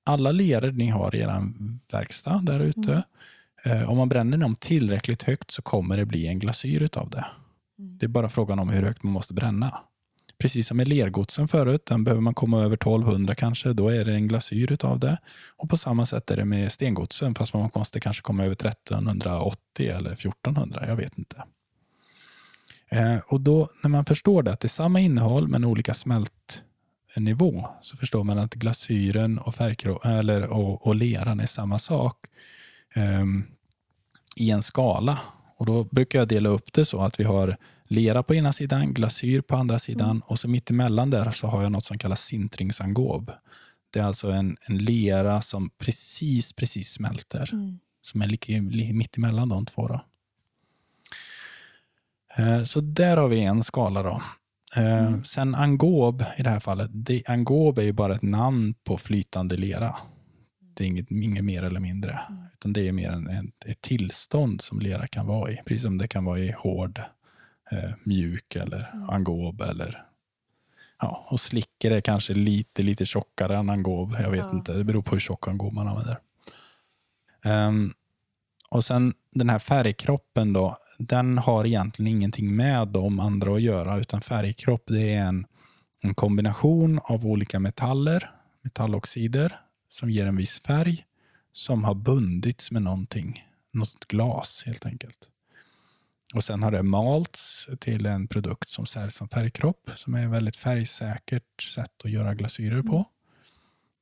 alla 0.04 0.32
leror 0.32 0.72
ni 0.72 0.90
har 0.90 1.16
i 1.16 1.20
er 1.20 1.44
verkstad 1.92 2.42
där 2.44 2.60
ute, 2.60 3.04
mm. 3.64 3.90
om 3.90 3.98
man 3.98 4.10
bränner 4.10 4.38
dem 4.38 4.56
tillräckligt 4.56 5.24
högt 5.24 5.52
så 5.52 5.62
kommer 5.62 5.98
det 5.98 6.06
bli 6.06 6.28
en 6.28 6.40
glasyr 6.40 6.90
av 6.94 7.10
det. 7.10 7.26
Mm. 7.80 7.98
Det 7.98 8.06
är 8.06 8.08
bara 8.08 8.30
frågan 8.30 8.60
om 8.60 8.70
hur 8.70 8.84
högt 8.84 9.04
man 9.04 9.14
måste 9.14 9.34
bränna. 9.34 9.80
Precis 10.38 10.68
som 10.68 10.78
med 10.78 10.88
lergodsen 10.88 11.48
förut, 11.48 11.86
den 11.86 12.04
behöver 12.04 12.22
man 12.22 12.34
komma 12.34 12.62
över 12.62 12.76
1200 12.76 13.36
kanske, 13.36 13.74
då 13.74 13.90
är 13.90 14.06
det 14.06 14.14
en 14.14 14.28
glasyr 14.28 14.78
av 14.86 15.00
det. 15.00 15.18
Och 15.58 15.70
På 15.70 15.78
samma 15.78 16.06
sätt 16.06 16.32
är 16.32 16.38
det 16.38 16.46
med 16.46 16.72
stengodsen, 16.72 17.36
fast 17.36 17.54
man 17.54 17.70
måste 17.76 18.00
kanske 18.00 18.22
komma 18.22 18.46
över 18.46 18.56
1380 18.56 19.90
eller 19.90 20.12
1400, 20.12 20.88
jag 20.88 20.96
vet 20.96 21.18
inte. 21.18 21.44
Eh, 22.90 23.18
och 23.28 23.42
då 23.42 23.70
när 23.84 23.90
man 23.90 24.06
förstår 24.06 24.44
det, 24.44 24.52
att 24.52 24.60
det 24.60 24.66
är 24.66 24.70
samma 24.70 25.00
innehåll 25.00 25.48
men 25.48 25.66
olika 25.66 25.94
smältnivå, 27.14 27.68
så 27.82 27.98
förstår 27.98 28.24
man 28.24 28.40
att 28.40 28.54
glasyren 28.54 29.40
och, 29.40 29.62
eller, 30.06 30.48
och, 30.48 30.88
och 30.88 30.96
leran 30.96 31.40
är 31.40 31.46
samma 31.46 31.80
sak 31.80 32.26
eh, 32.96 33.26
i 34.36 34.52
en 34.52 34.62
skala. 34.62 35.20
Och 35.58 35.66
Då 35.66 35.84
brukar 35.84 36.20
jag 36.20 36.28
dela 36.28 36.50
upp 36.50 36.74
det 36.74 36.86
så 36.86 37.02
att 37.02 37.20
vi 37.20 37.24
har 37.24 37.58
lera 37.90 38.24
på 38.24 38.36
ena 38.36 38.54
sidan, 38.54 38.94
glasyr 38.94 39.42
på 39.42 39.56
andra 39.56 39.80
sidan 39.80 40.10
mm. 40.10 40.22
och 40.26 40.40
så 40.40 40.48
mittemellan 40.48 41.10
där 41.10 41.32
så 41.32 41.48
har 41.48 41.64
jag 41.64 41.72
något 41.72 41.86
som 41.86 41.98
kallas 41.98 42.26
sintringsangåb. 42.26 43.32
Det 43.94 44.00
är 44.00 44.04
alltså 44.04 44.32
en, 44.32 44.58
en 44.68 44.78
lera 44.78 45.42
som 45.42 45.70
precis, 45.78 46.54
precis 46.54 46.90
smälter. 46.90 47.50
Mm. 47.54 47.80
Som 48.02 48.22
är 48.22 48.28
lika, 48.28 48.62
mittemellan 48.94 49.50
de 49.50 49.66
två. 49.66 49.88
Då. 49.88 50.02
Eh, 52.38 52.64
så 52.64 52.82
där 52.82 53.18
har 53.18 53.28
vi 53.28 53.42
en 53.42 53.64
skala. 53.64 54.04
då. 54.04 54.22
Eh, 54.76 55.08
mm. 55.08 55.24
Sen 55.24 55.56
angob 55.56 56.24
i 56.38 56.44
det 56.44 56.50
här 56.50 56.60
fallet. 56.60 56.90
Det, 56.94 57.24
angob 57.28 57.78
är 57.78 57.84
ju 57.84 57.94
bara 57.94 58.16
ett 58.16 58.22
namn 58.22 58.74
på 58.84 58.98
flytande 58.98 59.58
lera. 59.58 59.96
Det 60.60 60.84
är 60.84 60.88
inget, 60.88 61.12
inget 61.12 61.44
mer 61.44 61.64
eller 61.64 61.80
mindre. 61.80 62.20
Mm. 62.30 62.44
Utan 62.54 62.74
Det 62.74 62.88
är 62.88 62.92
mer 62.92 63.10
en, 63.10 63.30
ett, 63.30 63.66
ett 63.66 63.82
tillstånd 63.82 64.62
som 64.62 64.80
lera 64.80 65.08
kan 65.08 65.28
vara 65.28 65.52
i. 65.52 65.58
Precis 65.66 65.82
som 65.82 65.98
det 65.98 66.08
kan 66.08 66.26
vara 66.26 66.40
i 66.40 66.52
hård 66.52 67.02
eh, 67.72 67.92
mjuk 68.04 68.56
eller 68.56 68.90
mm. 68.94 69.10
angob. 69.10 69.62
Eller, 69.62 70.04
ja, 71.00 71.28
och 71.30 71.40
slicker 71.40 71.92
är 71.92 72.02
kanske 72.02 72.34
lite, 72.34 72.84
lite 72.84 73.06
tjockare 73.06 73.58
än 73.58 73.70
angob. 73.70 74.16
Jag 74.20 74.32
vet 74.32 74.46
ja. 74.46 74.52
inte, 74.52 74.74
det 74.74 74.84
beror 74.84 75.02
på 75.02 75.12
hur 75.12 75.20
tjock 75.20 75.48
angob 75.48 75.74
man 75.74 75.88
använder. 75.88 76.20
Um, 77.46 77.94
och 78.70 78.86
sen 78.86 79.14
den 79.32 79.50
här 79.50 79.60
färgkroppen 79.60 80.54
då, 80.54 80.78
den 81.02 81.38
har 81.38 81.66
egentligen 81.66 82.18
ingenting 82.18 82.56
med 82.56 82.88
de 82.88 83.20
andra 83.20 83.56
att 83.56 83.62
göra, 83.62 83.98
utan 83.98 84.22
färgkropp 84.22 84.84
det 84.88 85.14
är 85.14 85.24
en, 85.24 85.46
en 86.04 86.14
kombination 86.14 87.00
av 87.04 87.28
olika 87.28 87.60
metaller, 87.60 88.32
metalloxider, 88.62 89.60
som 89.88 90.10
ger 90.10 90.26
en 90.26 90.38
viss 90.38 90.60
färg, 90.60 91.06
som 91.54 91.84
har 91.84 91.96
bundits 91.96 92.72
med 92.72 92.82
någonting, 92.82 93.44
något 93.74 94.06
glas 94.08 94.64
helt 94.66 94.86
enkelt. 94.86 95.20
Och 96.34 96.44
Sen 96.44 96.64
har 96.64 96.72
det 96.72 96.84
malts 96.84 97.70
till 97.80 98.06
en 98.06 98.28
produkt 98.28 98.70
som 98.70 98.86
säljs 98.86 99.16
som 99.16 99.30
färgkropp 99.30 99.92
som 99.96 100.14
är 100.14 100.26
ett 100.26 100.32
väldigt 100.32 100.58
färgsäkert 100.58 101.62
sätt 101.62 102.06
att 102.06 102.12
göra 102.12 102.36
glasyrer 102.36 102.82
på. 102.82 103.06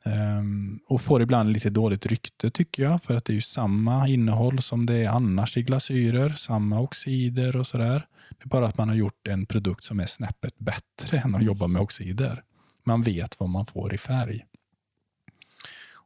Um, 0.05 0.79
och 0.87 1.01
får 1.01 1.21
ibland 1.21 1.53
lite 1.53 1.69
dåligt 1.69 2.05
rykte 2.05 2.49
tycker 2.49 2.83
jag 2.83 3.03
för 3.03 3.15
att 3.15 3.25
det 3.25 3.33
är 3.33 3.35
ju 3.35 3.41
samma 3.41 4.07
innehåll 4.07 4.61
som 4.61 4.85
det 4.85 4.95
är 4.95 5.09
annars 5.09 5.57
i 5.57 5.63
glasyrer, 5.63 6.29
samma 6.29 6.79
oxider 6.79 7.55
och 7.55 7.67
sådär. 7.67 8.07
Det 8.29 8.45
är 8.45 8.49
bara 8.49 8.67
att 8.67 8.77
man 8.77 8.89
har 8.89 8.95
gjort 8.95 9.27
en 9.27 9.45
produkt 9.45 9.83
som 9.83 9.99
är 9.99 10.05
snäppet 10.05 10.59
bättre 10.59 11.17
än 11.17 11.35
att 11.35 11.43
jobba 11.43 11.67
med 11.67 11.81
oxider. 11.81 12.43
Man 12.83 13.03
vet 13.03 13.39
vad 13.39 13.49
man 13.49 13.65
får 13.65 13.93
i 13.93 13.97
färg. 13.97 14.45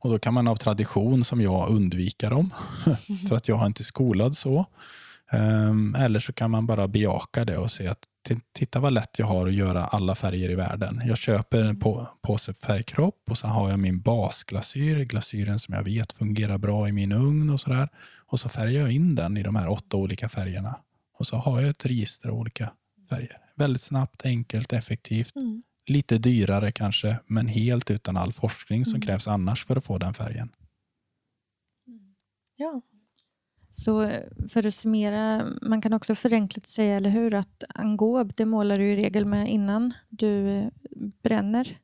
Och 0.04 0.10
Då 0.10 0.20
kan 0.20 0.34
man 0.34 0.48
av 0.48 0.56
tradition 0.56 1.24
som 1.24 1.42
jag 1.42 1.70
undvika 1.70 2.30
dem, 2.30 2.50
för 3.30 3.36
att 3.36 3.48
jag 3.48 3.56
har 3.56 3.66
inte 3.66 3.84
skolad 3.84 4.38
så. 4.38 4.66
Um, 5.32 5.96
eller 5.96 6.20
så 6.20 6.34
kan 6.34 6.52
man 6.52 6.66
bara 6.66 6.88
bejaka 6.88 7.46
det 7.46 7.58
och 7.58 7.72
se 7.72 7.88
att 7.88 8.04
titta 8.54 8.80
vad 8.80 8.94
lätt 8.94 9.20
jag 9.20 9.26
har 9.26 9.48
att 9.48 9.54
göra 9.54 9.86
alla 9.86 10.16
färger 10.16 10.50
i 10.50 10.56
världen. 10.56 11.02
Jag 11.06 11.18
köper 11.18 11.64
en 11.64 11.80
på, 11.80 12.08
påse 12.22 12.54
färgkropp 12.54 13.22
och 13.30 13.38
så 13.38 13.48
har 13.48 13.70
jag 13.70 13.80
min 13.80 14.02
basglasyr, 14.02 15.04
glasyren 15.04 15.60
som 15.60 15.74
jag 15.74 15.84
vet 15.84 16.14
fungerar 16.14 16.58
bra 16.58 16.88
i 16.88 16.92
min 16.92 17.12
ugn 17.12 17.50
och 17.50 17.60
sådär. 17.60 17.90
Och 18.18 18.40
så 18.40 18.50
färgar 18.50 18.82
jag 18.82 18.92
in 18.92 19.16
den 19.16 19.38
i 19.38 19.44
de 19.44 19.56
här 19.56 19.70
åtta 19.70 19.98
olika 19.98 20.30
färgerna. 20.30 20.80
Och 21.20 21.28
så 21.28 21.36
har 21.36 21.62
jag 21.62 21.70
ett 21.70 21.86
register 21.86 22.30
av 22.30 22.36
olika 22.36 22.74
färger. 23.10 23.38
Väldigt 23.56 23.82
snabbt, 23.82 24.26
enkelt, 24.26 24.74
effektivt. 24.74 25.36
Mm. 25.36 25.64
Lite 25.88 26.18
dyrare 26.18 26.72
kanske, 26.72 27.20
men 27.28 27.48
helt 27.48 27.92
utan 27.92 28.18
all 28.18 28.34
forskning 28.34 28.86
som 28.86 28.96
mm. 28.96 29.02
krävs 29.02 29.28
annars 29.28 29.66
för 29.66 29.76
att 29.76 29.84
få 29.84 29.98
den 29.98 30.14
färgen. 30.14 30.50
Ja, 32.56 32.82
så 33.74 34.12
för 34.50 34.68
att 34.68 34.74
summera, 34.74 35.46
man 35.62 35.82
kan 35.82 35.94
också 35.94 36.16
förenklat 36.16 36.66
säga, 36.66 36.98
eller 36.98 37.10
hur, 37.10 37.34
att 37.34 37.64
angob 37.70 38.34
det 38.36 38.46
målar 38.46 38.78
du 38.78 38.92
i 38.92 38.96
regel 38.96 39.26
med 39.26 39.50
innan 39.50 39.94
du 40.10 40.48
eh, 40.48 40.68
bränner. 41.24 41.78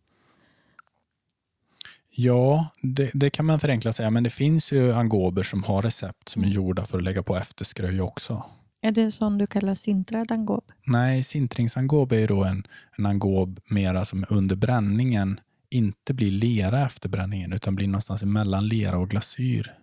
Ja, 2.10 2.68
det, 2.82 3.12
det, 3.14 3.30
kan 3.30 3.46
man 3.46 3.60
förenklat 3.60 3.96
säga, 3.96 4.10
men 4.10 4.24
det 4.24 4.30
finns 4.30 4.72
ju 4.72 4.94
angober 4.94 5.44
som 5.44 5.64
har 5.64 5.82
recept 5.82 6.30
som 6.30 6.42
är 6.42 6.48
mm. 6.48 6.56
gjorda 6.56 6.86
för 6.86 6.98
att 6.98 7.04
lägga 7.04 7.24
på 7.24 7.38
efterskröj 7.38 8.02
också. 8.02 8.44
Är 8.82 8.92
det 8.92 9.12
sån 9.12 9.38
du 9.38 9.48
kallar 9.48 9.76
sintrad 9.76 10.32
angob? 10.32 10.64
Nej, 10.84 11.24
sintringsangob 11.24 12.12
är 12.12 12.28
då 12.28 12.44
en, 12.44 12.68
en 12.98 13.06
angob 13.06 13.60
mera 13.70 14.06
som 14.06 14.26
under 14.30 14.56
bränningen 14.56 15.40
inte 15.70 16.14
blir 16.14 16.32
lera 16.32 16.86
efter 16.86 17.10
bränningen 17.10 17.54
utan 17.54 17.76
blir 17.76 17.88
någonstans 17.88 18.24
mellan 18.24 18.68
lera 18.68 18.98
och 18.98 19.10
glasyr. 19.10 19.79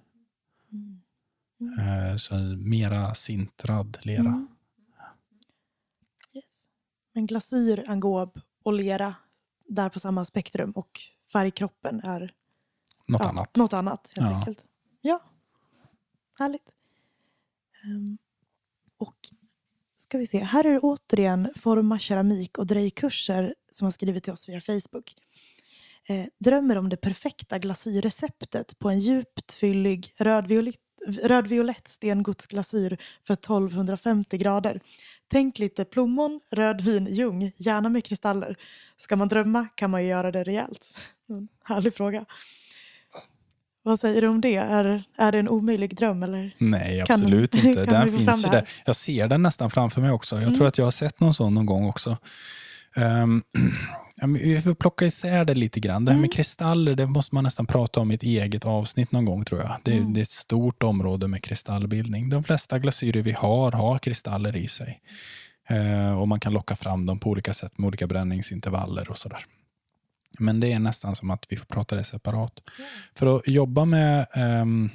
Mm. 1.61 1.79
Eh, 1.79 2.17
så 2.17 2.35
mera 2.57 3.15
sintrad 3.15 3.99
lera. 4.03 4.21
Mm. 4.21 4.49
Yes. 6.33 6.67
Men 7.15 7.27
glasyr, 7.27 7.85
angob 7.89 8.41
och 8.63 8.73
lera 8.73 9.15
där 9.69 9.89
på 9.89 10.01
samma 10.01 10.25
spektrum 10.25 10.71
och 10.71 11.01
färgkroppen 11.33 12.01
är 12.05 12.33
något 13.07 13.21
ja, 13.21 13.29
annat. 13.29 13.57
Något 13.57 13.73
annat 13.73 14.13
helt 14.17 14.31
ja. 14.31 14.39
enkelt. 14.39 14.67
Ja, 15.01 15.21
härligt. 16.39 16.73
Um, 17.85 18.19
och 18.99 19.17
ska 19.97 20.19
vi 20.19 20.27
se, 20.27 20.39
här 20.39 20.65
är 20.65 20.73
det 20.73 20.81
återigen 20.81 21.53
Forma 21.57 21.99
keramik 21.99 22.59
och 22.59 22.67
drejkurser 22.67 23.55
som 23.71 23.85
har 23.85 23.93
skrivit 23.93 24.25
till 24.25 24.33
oss 24.33 24.49
via 24.49 24.61
Facebook. 24.61 25.15
Eh, 26.09 26.27
drömmer 26.39 26.77
om 26.77 26.89
det 26.89 26.97
perfekta 26.97 27.59
glasyrreceptet 27.59 28.79
på 28.79 28.91
en 28.91 29.01
djupt 29.01 29.53
fyllig 29.55 30.15
rödviolett 30.19 30.81
rödviolett 31.07 31.89
stengodsglasyr 31.89 32.99
för 33.27 33.35
1250 33.35 34.39
grader. 34.39 34.81
Tänk 35.31 35.59
lite 35.59 35.85
plommon, 35.85 36.41
rödvin, 36.51 37.07
ljung, 37.11 37.53
gärna 37.57 37.89
med 37.89 38.05
kristaller. 38.05 38.57
Ska 38.97 39.17
man 39.17 39.29
drömma 39.29 39.67
kan 39.75 39.91
man 39.91 40.03
ju 40.03 40.09
göra 40.09 40.33
det 40.33 40.45
rejält. 40.45 40.99
En 41.29 41.49
härlig 41.65 41.95
fråga. 41.95 42.25
Vad 43.83 44.01
säger 44.01 44.23
du 44.23 44.29
om 44.29 44.41
det? 44.41 44.57
Är, 44.57 45.05
är 45.17 45.33
det 45.33 45.39
en 45.39 45.49
omöjlig 45.49 45.97
dröm? 45.97 46.23
Eller 46.23 46.55
Nej, 46.59 47.01
absolut 47.01 47.51
kan, 47.51 47.61
inte. 47.67 47.87
Kan 47.87 47.95
den 47.95 48.19
finns 48.19 48.47
ju 48.47 48.51
där. 48.51 48.69
Jag 48.85 48.97
ser 48.97 49.29
den 49.29 49.43
nästan 49.43 49.71
framför 49.71 50.01
mig 50.01 50.11
också. 50.11 50.37
Jag 50.37 50.43
mm. 50.43 50.55
tror 50.55 50.67
att 50.67 50.79
jag 50.79 50.85
har 50.85 50.91
sett 50.91 51.21
någon 51.21 51.35
sån 51.35 51.55
någon 51.55 51.67
gång 51.67 51.89
också. 51.89 52.17
Um, 52.97 53.43
vi 54.23 54.61
får 54.61 54.75
plocka 54.75 55.05
isär 55.05 55.45
det 55.45 55.55
lite 55.55 55.81
grann. 55.81 56.05
Det 56.05 56.11
här 56.11 56.19
med 56.19 56.25
mm. 56.25 56.31
kristaller 56.31 56.95
det 56.95 57.07
måste 57.07 57.35
man 57.35 57.45
nästan 57.45 57.67
prata 57.67 58.01
om 58.01 58.11
i 58.11 58.15
ett 58.15 58.23
eget 58.23 58.65
avsnitt 58.65 59.13
någon 59.13 59.25
gång 59.25 59.45
tror 59.45 59.61
jag. 59.61 59.77
Det, 59.83 59.93
mm. 59.93 60.15
det 60.15 60.21
är 60.21 60.23
ett 60.23 60.31
stort 60.31 60.83
område 60.83 61.29
med 61.29 61.43
kristallbildning. 61.43 62.31
De 62.31 62.45
flesta 62.45 62.79
glasyrer 62.79 63.23
vi 63.23 63.33
har 63.33 63.73
har 63.73 63.99
kristaller 63.99 64.57
i 64.57 64.69
sig. 64.69 65.01
Eh, 65.69 66.21
och 66.21 66.29
Man 66.29 66.41
kan 66.41 66.53
locka 66.53 66.77
fram 66.77 67.07
dem 67.07 67.19
på 67.19 67.31
olika 67.31 67.55
sätt 67.55 67.79
med 67.79 67.89
olika 67.89 68.07
bränningsintervaller 68.07 69.11
och 69.11 69.19
sådär. 69.19 69.45
Men 70.39 70.61
det 70.61 70.73
är 70.73 70.79
nästan 70.79 71.17
som 71.17 71.31
att 71.31 71.47
vi 71.49 71.57
får 71.57 71.67
prata 71.67 71.97
det 71.97 72.05
separat. 72.05 72.63
Mm. 72.79 72.91
För 73.15 73.37
att 73.37 73.49
jobba 73.49 73.85
med 73.85 74.27
um, 74.37 74.91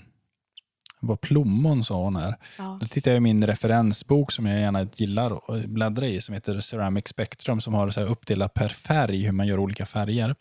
Vad 1.03 1.21
plommon 1.21 1.83
sa 1.83 2.03
hon 2.03 2.15
här. 2.15 2.35
Ja. 2.57 2.77
Då 2.81 2.87
tittar 2.87 3.11
jag 3.11 3.17
i 3.17 3.19
min 3.19 3.47
referensbok 3.47 4.31
som 4.31 4.45
jag 4.45 4.59
gärna 4.59 4.87
gillar 4.95 5.31
att 5.31 5.65
bläddra 5.65 6.07
i 6.07 6.21
som 6.21 6.35
heter 6.35 6.59
Ceramic 6.59 7.07
Spectrum 7.07 7.61
som 7.61 7.73
har 7.73 7.89
så 7.89 7.99
här 7.99 8.07
uppdelat 8.07 8.53
per 8.53 8.67
färg 8.67 9.23
hur 9.23 9.31
man 9.31 9.47
gör 9.47 9.59
olika 9.59 9.85
färger. 9.85 10.35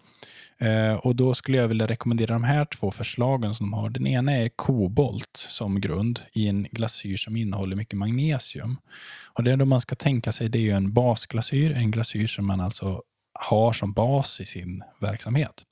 Eh, 0.59 0.95
och 0.95 1.17
Då 1.17 1.35
skulle 1.35 1.59
jag 1.59 1.69
vilja 1.69 1.87
rekommendera 1.87 2.33
de 2.33 2.45
här 2.45 2.65
två 2.65 2.91
förslagen 2.91 3.55
som 3.55 3.71
de 3.71 3.79
har. 3.79 3.91
Den 3.91 4.07
ena 4.07 4.33
är 4.33 4.49
kobolt 4.49 5.37
som 5.37 5.81
grund 5.81 6.21
i 6.33 6.49
en 6.49 6.63
glasyr 6.63 7.17
som 7.17 7.37
innehåller 7.37 7.77
mycket 7.77 7.99
magnesium. 7.99 8.77
Och 9.35 9.45
Det 9.45 9.65
man 9.65 9.81
ska 9.81 9.95
tänka 9.95 10.33
sig 10.33 10.49
det 10.49 10.59
är 10.59 10.63
ju 10.63 10.71
en 10.71 10.93
basglasyr, 10.93 11.73
en 11.73 11.91
glasyr 11.91 12.27
som 12.27 12.47
man 12.47 12.61
alltså 12.61 13.03
har 13.33 13.73
som 13.73 13.93
bas 13.93 14.41
i 14.41 14.45
sin 14.45 14.83
verksamhet. 15.01 15.63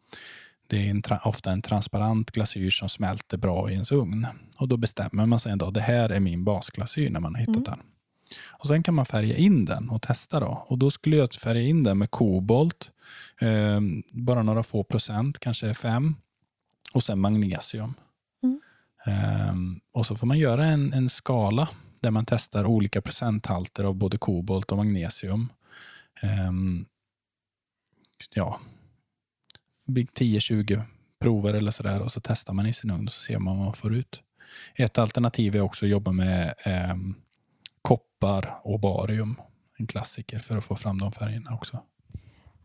Det 0.71 0.87
är 0.87 0.91
en, 0.91 1.03
ofta 1.25 1.53
en 1.53 1.62
transparent 1.62 2.31
glasyr 2.31 2.71
som 2.71 2.89
smälter 2.89 3.37
bra 3.37 3.71
i 3.71 3.73
ens 3.73 3.93
ugn. 3.93 4.27
Och 4.57 4.69
Då 4.69 4.77
bestämmer 4.77 5.27
man 5.27 5.41
sig 5.41 5.53
att 5.53 5.75
det 5.75 5.81
här 5.81 6.09
är 6.11 6.21
min 6.21 6.45
basglasyr 6.45 7.11
när 7.11 7.21
man 7.21 7.35
har 7.35 7.41
hittat 7.41 7.57
mm. 7.57 7.64
den. 7.64 7.79
Och 8.47 8.66
Sen 8.66 8.83
kan 8.83 8.95
man 8.95 9.07
färga 9.07 9.37
in 9.37 9.64
den 9.64 9.91
och 9.91 10.03
testa. 10.03 10.41
Då. 10.41 10.64
Och 10.66 10.79
Då 10.79 10.91
skulle 10.91 11.16
jag 11.16 11.33
färga 11.33 11.62
in 11.62 11.85
den 11.85 11.99
med 11.99 12.11
kobolt, 12.11 12.91
eh, 13.41 13.81
bara 14.12 14.43
några 14.43 14.62
få 14.62 14.85
procent, 14.85 15.39
kanske 15.39 15.75
fem. 15.75 16.14
Och 16.93 17.03
sen 17.03 17.19
magnesium. 17.19 17.95
Mm. 18.43 18.61
Eh, 19.07 19.55
och 19.93 20.07
så 20.07 20.16
får 20.16 20.27
man 20.27 20.39
göra 20.39 20.64
en, 20.64 20.93
en 20.93 21.09
skala 21.09 21.69
där 22.01 22.11
man 22.11 22.25
testar 22.27 22.64
olika 22.64 23.03
procenthalter 23.03 23.85
av 23.85 23.95
både 23.95 24.19
kobolt 24.19 24.73
och 24.73 24.77
magnesium. 24.77 25.49
Eh, 26.23 26.53
ja, 28.35 28.61
10-20 29.89 30.82
prover 31.20 31.55
eller 31.55 31.70
sådär 31.70 32.03
och 32.03 32.12
så 32.12 32.20
testar 32.20 32.55
man 32.55 32.66
i 32.66 32.72
sin 32.72 32.91
ugn 32.91 33.05
och 33.05 33.12
så 33.12 33.22
ser 33.22 33.39
man 33.39 33.57
vad 33.57 33.64
man 33.64 33.74
får 33.74 33.95
ut. 33.95 34.22
Ett 34.74 34.99
alternativ 34.99 35.57
är 35.57 35.61
också 35.61 35.84
att 35.84 35.91
jobba 35.91 36.12
med 36.12 36.55
eh, 36.64 36.97
koppar 37.82 38.61
och 38.64 38.80
barium, 38.80 39.36
en 39.78 39.86
klassiker 39.86 40.39
för 40.39 40.57
att 40.57 40.64
få 40.64 40.76
fram 40.76 40.99
de 40.99 41.12
färgerna 41.12 41.55
också. 41.55 41.82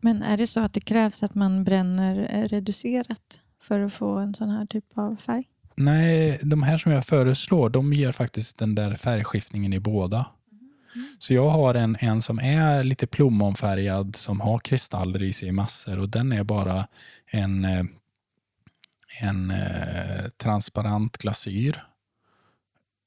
Men 0.00 0.22
är 0.22 0.36
det 0.36 0.46
så 0.46 0.60
att 0.60 0.74
det 0.74 0.80
krävs 0.80 1.22
att 1.22 1.34
man 1.34 1.64
bränner 1.64 2.28
eh, 2.30 2.48
reducerat 2.48 3.40
för 3.60 3.80
att 3.80 3.92
få 3.92 4.18
en 4.18 4.34
sån 4.34 4.50
här 4.50 4.66
typ 4.66 4.84
av 4.94 5.16
färg? 5.16 5.44
Nej, 5.76 6.40
de 6.42 6.62
här 6.62 6.78
som 6.78 6.92
jag 6.92 7.04
föreslår, 7.04 7.70
de 7.70 7.92
ger 7.92 8.12
faktiskt 8.12 8.58
den 8.58 8.74
där 8.74 8.96
färgskiftningen 8.96 9.72
i 9.72 9.80
båda. 9.80 10.26
Så 11.18 11.34
jag 11.34 11.48
har 11.48 11.74
en, 11.74 11.96
en 12.00 12.22
som 12.22 12.38
är 12.38 12.84
lite 12.84 13.06
plommonfärgad 13.06 14.16
som 14.16 14.40
har 14.40 14.58
kristaller 14.58 15.22
i 15.22 15.32
sig 15.32 15.48
i 15.48 15.52
massor 15.52 15.98
och 15.98 16.08
den 16.08 16.32
är 16.32 16.44
bara 16.44 16.86
en, 17.26 17.64
eh, 17.64 17.84
en 19.20 19.50
eh, 19.50 20.28
transparent 20.36 21.16
glasyr. 21.16 21.84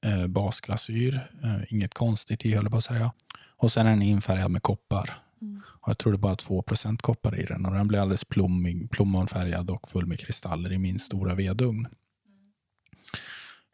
Eh, 0.04 0.26
basglasyr, 0.26 1.14
eh, 1.44 1.72
inget 1.72 1.94
konstigt 1.94 2.44
i 2.44 2.54
höll 2.54 2.64
jag 2.64 2.72
på 2.72 2.78
att 2.78 2.84
säga. 2.84 3.12
Och 3.56 3.72
sen 3.72 3.86
är 3.86 3.90
den 3.90 4.02
infärgad 4.02 4.50
med 4.50 4.62
koppar. 4.62 5.10
Mm. 5.42 5.62
Och 5.66 5.88
jag 5.88 5.98
tror 5.98 6.12
det 6.12 6.16
är 6.16 6.20
bara 6.20 6.34
2% 6.34 7.02
koppar 7.02 7.40
i 7.40 7.44
den 7.44 7.66
och 7.66 7.74
den 7.74 7.88
blir 7.88 7.98
alldeles 8.00 8.24
plommig, 8.24 8.90
plommonfärgad 8.90 9.70
och 9.70 9.88
full 9.88 10.06
med 10.06 10.20
kristaller 10.20 10.72
i 10.72 10.78
min 10.78 10.98
stora 10.98 11.34
vedugn. 11.34 11.86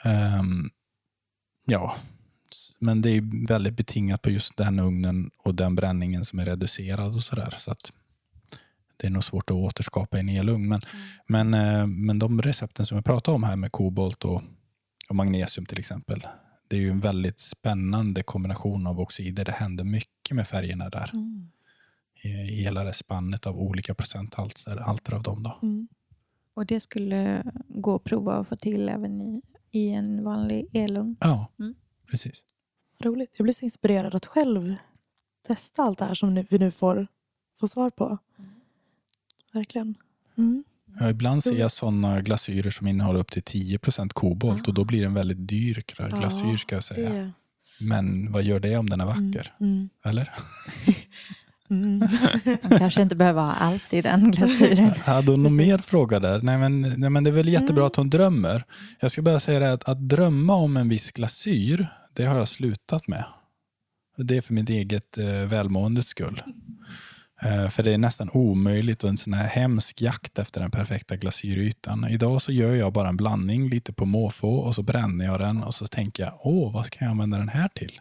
Um, 0.04 0.70
ja, 1.64 1.96
men 2.78 3.02
det 3.02 3.10
är 3.10 3.46
väldigt 3.48 3.76
betingat 3.76 4.22
på 4.22 4.30
just 4.30 4.56
den 4.56 4.78
ugnen 4.78 5.30
och 5.44 5.54
den 5.54 5.74
bränningen 5.74 6.24
som 6.24 6.38
är 6.38 6.44
reducerad 6.44 7.14
och 7.14 7.22
sådär. 7.22 7.54
Så 7.58 7.70
att 7.70 7.92
det 8.96 9.06
är 9.06 9.10
nog 9.10 9.24
svårt 9.24 9.50
att 9.50 9.56
återskapa 9.56 10.16
i 10.16 10.20
en 10.20 10.28
elugn. 10.28 10.68
Men, 10.68 10.80
mm. 11.26 11.50
men, 11.50 11.80
eh, 11.80 11.86
men 11.86 12.18
de 12.18 12.42
recepten 12.42 12.86
som 12.86 12.96
jag 12.96 13.04
pratade 13.04 13.34
om 13.34 13.42
här 13.42 13.56
med 13.56 13.72
kobolt 13.72 14.24
och, 14.24 14.42
och 15.08 15.16
magnesium 15.16 15.66
till 15.66 15.78
exempel. 15.78 16.26
Det 16.68 16.76
är 16.76 16.80
ju 16.80 16.90
en 16.90 17.00
väldigt 17.00 17.40
spännande 17.40 18.22
kombination 18.22 18.86
av 18.86 19.00
oxider. 19.00 19.44
Det 19.44 19.52
händer 19.52 19.84
mycket 19.84 20.36
med 20.36 20.48
färgerna 20.48 20.88
där. 20.88 21.10
Mm. 21.12 21.50
I, 22.22 22.28
I 22.28 22.62
hela 22.62 22.84
det 22.84 22.92
spannet 22.92 23.46
av 23.46 23.58
olika 23.58 23.94
procenthalter 23.94 25.14
av 25.14 25.22
dem. 25.22 25.42
Då. 25.42 25.58
Mm. 25.62 25.88
Och 26.54 26.66
det 26.66 26.80
skulle 26.80 27.44
gå 27.68 27.94
att 27.94 28.04
prova 28.04 28.34
att 28.34 28.48
få 28.48 28.56
till 28.56 28.88
även 28.88 29.20
i, 29.20 29.42
i 29.70 29.90
en 29.90 30.24
vanlig 30.24 30.68
elugn? 30.72 31.16
Ja. 31.20 31.52
Mm. 31.58 31.74
Precis. 32.14 32.44
Roligt. 33.00 33.34
Jag 33.36 33.44
blir 33.44 33.52
så 33.52 33.64
inspirerad 33.64 34.14
att 34.14 34.26
själv 34.26 34.74
testa 35.46 35.82
allt 35.82 35.98
det 35.98 36.04
här 36.04 36.14
som 36.14 36.46
vi 36.50 36.58
nu 36.58 36.70
får, 36.70 37.06
får 37.60 37.66
svar 37.66 37.90
på. 37.90 38.18
Mm. 38.38 38.50
Verkligen. 39.52 39.94
Mm. 40.38 40.64
Ja, 41.00 41.10
ibland 41.10 41.44
ser 41.44 41.56
jag 41.56 41.70
sådana 41.70 42.20
glasyrer 42.20 42.70
som 42.70 42.86
innehåller 42.86 43.20
upp 43.20 43.30
till 43.30 43.42
10% 43.42 44.08
kobolt 44.08 44.60
ja. 44.64 44.68
och 44.68 44.74
då 44.74 44.84
blir 44.84 45.00
det 45.00 45.06
en 45.06 45.14
väldigt 45.14 45.48
dyr 45.48 45.82
glasyr 45.96 46.56
ska 46.56 46.74
jag 46.74 46.84
säga. 46.84 47.12
Det. 47.12 47.30
Men 47.80 48.32
vad 48.32 48.42
gör 48.42 48.60
det 48.60 48.76
om 48.76 48.90
den 48.90 49.00
är 49.00 49.06
vacker? 49.06 49.54
Mm. 49.60 49.72
mm. 49.72 49.88
Eller? 50.04 50.30
Mm. 51.70 52.08
Man 52.62 52.78
kanske 52.78 53.02
inte 53.02 53.16
behöver 53.16 53.42
ha 53.42 53.52
allt 53.52 53.92
i 53.92 54.02
den 54.02 54.30
glasyren. 54.30 54.92
Hade 55.04 55.30
hon 55.30 55.42
någon 55.42 55.56
mer 55.56 55.78
fråga 55.78 56.20
där? 56.20 56.42
Nej 56.42 56.58
men, 56.58 56.80
nej, 56.80 57.10
men 57.10 57.24
det 57.24 57.30
är 57.30 57.32
väl 57.32 57.48
jättebra 57.48 57.82
mm. 57.82 57.86
att 57.86 57.96
hon 57.96 58.10
drömmer. 58.10 58.64
Jag 59.00 59.10
ska 59.10 59.22
bara 59.22 59.40
säga 59.40 59.60
det 59.60 59.72
att, 59.72 59.84
att 59.84 60.08
drömma 60.08 60.54
om 60.54 60.76
en 60.76 60.88
viss 60.88 61.10
glasyr, 61.10 61.86
det 62.14 62.24
har 62.24 62.38
jag 62.38 62.48
slutat 62.48 63.08
med. 63.08 63.24
Det 64.16 64.36
är 64.36 64.40
för 64.40 64.54
mitt 64.54 64.70
eget 64.70 65.18
eh, 65.18 65.46
välmåendes 65.46 66.08
skull. 66.08 66.42
Eh, 67.42 67.68
för 67.68 67.82
det 67.82 67.92
är 67.92 67.98
nästan 67.98 68.30
omöjligt 68.32 69.04
och 69.04 69.10
en 69.10 69.16
sån 69.16 69.32
här 69.32 69.46
hemsk 69.46 70.00
jakt 70.00 70.38
efter 70.38 70.60
den 70.60 70.70
perfekta 70.70 71.16
glasyrytan. 71.16 72.08
Idag 72.08 72.42
så 72.42 72.52
gör 72.52 72.74
jag 72.74 72.92
bara 72.92 73.08
en 73.08 73.16
blandning 73.16 73.68
lite 73.68 73.92
på 73.92 74.04
måfå 74.04 74.48
och 74.48 74.74
så 74.74 74.82
bränner 74.82 75.24
jag 75.24 75.40
den 75.40 75.62
och 75.62 75.74
så 75.74 75.86
tänker 75.86 76.22
jag, 76.22 76.38
åh, 76.42 76.72
vad 76.72 76.86
ska 76.86 77.04
jag 77.04 77.10
använda 77.10 77.38
den 77.38 77.48
här 77.48 77.68
till? 77.68 78.00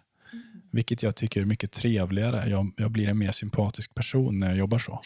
Vilket 0.71 1.03
jag 1.03 1.15
tycker 1.15 1.41
är 1.41 1.45
mycket 1.45 1.71
trevligare. 1.71 2.49
Jag, 2.49 2.71
jag 2.77 2.91
blir 2.91 3.07
en 3.07 3.17
mer 3.17 3.31
sympatisk 3.31 3.95
person 3.95 4.39
när 4.39 4.47
jag 4.47 4.57
jobbar 4.57 4.79
så. 4.79 5.01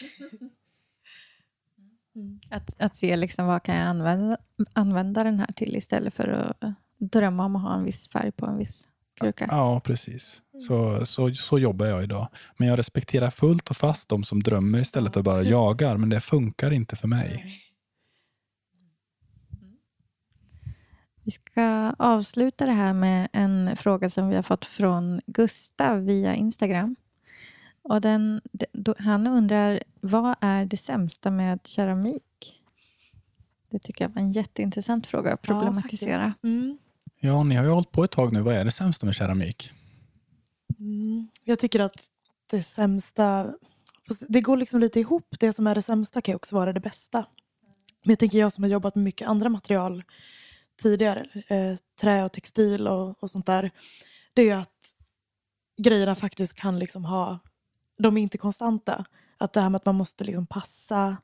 Mm. 2.14 2.40
Att, 2.50 2.80
att 2.80 2.96
se 2.96 3.16
liksom 3.16 3.46
vad 3.46 3.62
kan 3.62 3.76
jag 3.76 3.86
använda, 3.86 4.36
använda 4.72 5.24
den 5.24 5.38
här 5.38 5.52
till 5.56 5.76
istället 5.76 6.14
för 6.14 6.28
att 6.28 6.74
drömma 6.98 7.44
om 7.44 7.56
att 7.56 7.62
ha 7.62 7.74
en 7.76 7.84
viss 7.84 8.08
färg 8.08 8.32
på 8.32 8.46
en 8.46 8.58
viss 8.58 8.88
kruka. 9.18 9.46
Ja, 9.50 9.80
precis. 9.80 10.42
Så, 10.58 11.06
så, 11.06 11.34
så 11.34 11.58
jobbar 11.58 11.86
jag 11.86 12.02
idag. 12.02 12.28
Men 12.56 12.68
jag 12.68 12.78
respekterar 12.78 13.30
fullt 13.30 13.70
och 13.70 13.76
fast 13.76 14.08
de 14.08 14.24
som 14.24 14.42
drömmer 14.42 14.78
istället 14.78 15.14
för 15.14 15.22
bara 15.22 15.42
jagar. 15.42 15.96
Men 15.96 16.08
det 16.08 16.20
funkar 16.20 16.70
inte 16.70 16.96
för 16.96 17.08
mig. 17.08 17.62
Vi 21.22 21.30
ska 21.30 21.94
avsluta 21.98 22.66
det 22.66 22.72
här 22.72 22.92
med 22.92 23.28
en 23.32 23.76
fråga 23.76 24.10
som 24.10 24.28
vi 24.28 24.36
har 24.36 24.42
fått 24.42 24.64
från 24.64 25.20
Gustav 25.26 26.04
via 26.04 26.34
Instagram. 26.34 26.96
Och 27.82 28.00
den, 28.00 28.40
han 28.98 29.26
undrar, 29.26 29.82
vad 30.00 30.36
är 30.40 30.64
det 30.64 30.76
sämsta 30.76 31.30
med 31.30 31.60
keramik? 31.66 32.62
Det 33.70 33.78
tycker 33.78 34.04
jag 34.04 34.10
var 34.10 34.22
en 34.22 34.32
jätteintressant 34.32 35.06
fråga 35.06 35.32
att 35.32 35.42
problematisera. 35.42 36.34
Ja, 36.40 36.48
mm 36.48 36.78
ja 37.20 37.42
ni 37.42 37.54
har 37.54 37.64
ju 37.64 37.70
hållit 37.70 37.92
på 37.92 38.04
ett 38.04 38.10
tag 38.10 38.32
nu. 38.32 38.40
Vad 38.40 38.54
är 38.54 38.64
det 38.64 38.70
sämsta 38.70 39.06
med 39.06 39.14
keramik? 39.14 39.70
Mm. 40.78 41.28
Jag 41.44 41.58
tycker 41.58 41.80
att 41.80 42.04
det 42.50 42.62
sämsta... 42.62 43.54
Det 44.28 44.40
går 44.40 44.56
liksom 44.56 44.80
lite 44.80 45.00
ihop. 45.00 45.34
Det 45.40 45.52
som 45.52 45.66
är 45.66 45.74
det 45.74 45.82
sämsta 45.82 46.20
kan 46.20 46.34
också 46.34 46.56
vara 46.56 46.72
det 46.72 46.80
bästa. 46.80 47.26
Men 48.04 48.12
jag 48.12 48.18
tänker 48.18 48.38
jag 48.38 48.52
som 48.52 48.64
har 48.64 48.70
jobbat 48.70 48.94
med 48.94 49.04
mycket 49.04 49.28
andra 49.28 49.48
material 49.48 50.04
tidigare, 50.82 51.24
eh, 51.48 51.76
trä 52.00 52.24
och 52.24 52.32
textil 52.32 52.88
och, 52.88 53.22
och 53.22 53.30
sånt 53.30 53.46
där, 53.46 53.70
det 54.34 54.42
är 54.42 54.46
ju 54.46 54.52
att 54.52 54.94
grejerna 55.82 56.14
faktiskt 56.14 56.54
kan 56.54 56.78
liksom 56.78 57.04
ha, 57.04 57.38
de 57.98 58.16
är 58.16 58.22
inte 58.22 58.38
konstanta. 58.38 59.04
Att 59.38 59.52
det 59.52 59.60
här 59.60 59.70
med 59.70 59.76
att 59.76 59.86
man 59.86 59.94
måste 59.94 60.24
liksom 60.24 60.46
passa, 60.46 61.16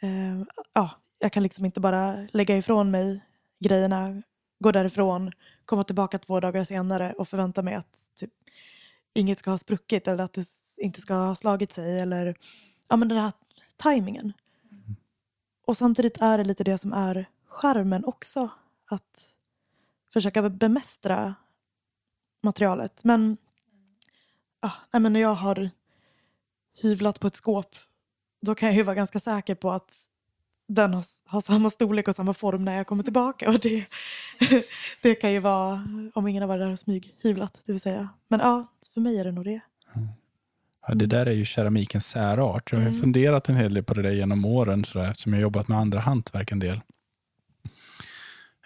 eh, 0.00 0.42
ja, 0.72 0.90
jag 1.18 1.32
kan 1.32 1.42
liksom 1.42 1.64
inte 1.64 1.80
bara 1.80 2.14
lägga 2.30 2.56
ifrån 2.56 2.90
mig 2.90 3.20
grejerna, 3.60 4.22
gå 4.58 4.72
därifrån, 4.72 5.32
komma 5.64 5.84
tillbaka 5.84 6.18
två 6.18 6.40
dagar 6.40 6.64
senare 6.64 7.12
och 7.12 7.28
förvänta 7.28 7.62
mig 7.62 7.74
att 7.74 7.98
typ, 8.14 8.30
inget 9.14 9.38
ska 9.38 9.50
ha 9.50 9.58
spruckit 9.58 10.08
eller 10.08 10.24
att 10.24 10.32
det 10.32 10.46
inte 10.78 11.00
ska 11.00 11.14
ha 11.14 11.34
slagit 11.34 11.72
sig. 11.72 12.00
Eller 12.00 12.36
ja, 12.88 12.96
men 12.96 13.08
den 13.08 13.18
här 13.18 13.32
tajmingen. 13.76 14.32
Mm. 14.70 14.96
Och 15.66 15.76
samtidigt 15.76 16.20
är 16.20 16.38
det 16.38 16.44
lite 16.44 16.64
det 16.64 16.78
som 16.78 16.92
är 16.92 17.28
charmen 17.46 18.04
också. 18.04 18.48
Att 18.90 19.28
försöka 20.12 20.50
bemästra 20.50 21.34
materialet. 22.42 23.04
Men, 23.04 23.36
ah, 24.60 24.98
men 24.98 25.12
när 25.12 25.20
jag 25.20 25.34
har 25.34 25.70
hyvlat 26.82 27.20
på 27.20 27.26
ett 27.26 27.36
skåp 27.36 27.76
då 28.40 28.54
kan 28.54 28.68
jag 28.68 28.76
ju 28.76 28.82
vara 28.82 28.94
ganska 28.94 29.20
säker 29.20 29.54
på 29.54 29.70
att 29.70 30.05
den 30.68 30.94
har, 30.94 31.04
har, 31.26 31.40
samma 31.40 31.70
storlek 31.70 32.08
och 32.08 32.14
samma 32.14 32.32
form 32.32 32.64
när 32.64 32.76
jag 32.76 32.86
kommer 32.86 33.02
tillbaka. 33.02 33.48
Och 33.48 33.60
det, 33.60 33.86
det 35.02 35.14
kan 35.14 35.32
ju 35.32 35.38
vara 35.38 35.86
om 36.14 36.28
ingen 36.28 36.42
har 36.42 36.48
varit 36.48 36.60
där 36.60 36.72
och 36.72 36.78
smyghyvlat. 36.78 37.62
Det 37.66 37.72
vill 37.72 37.80
säga. 37.80 38.08
Men 38.28 38.40
ja, 38.40 38.66
för 38.94 39.00
mig 39.00 39.18
är 39.18 39.24
det 39.24 39.32
nog 39.32 39.44
det. 39.44 39.60
Mm. 39.94 40.08
Ja, 40.88 40.94
det 40.94 41.06
där 41.06 41.26
är 41.26 41.32
ju 41.32 41.44
keramikens 41.44 42.06
särart. 42.06 42.72
Jag 42.72 42.78
har 42.78 42.86
mm. 42.86 43.00
funderat 43.00 43.48
en 43.48 43.56
hel 43.56 43.74
del 43.74 43.84
på 43.84 43.94
det 43.94 44.02
där 44.02 44.12
genom 44.12 44.44
åren 44.44 44.84
så 44.84 44.98
där, 44.98 45.10
eftersom 45.10 45.32
jag 45.32 45.42
jobbat 45.42 45.68
med 45.68 45.78
andra 45.78 46.00
hantverk 46.00 46.52
en 46.52 46.58
del. 46.58 46.80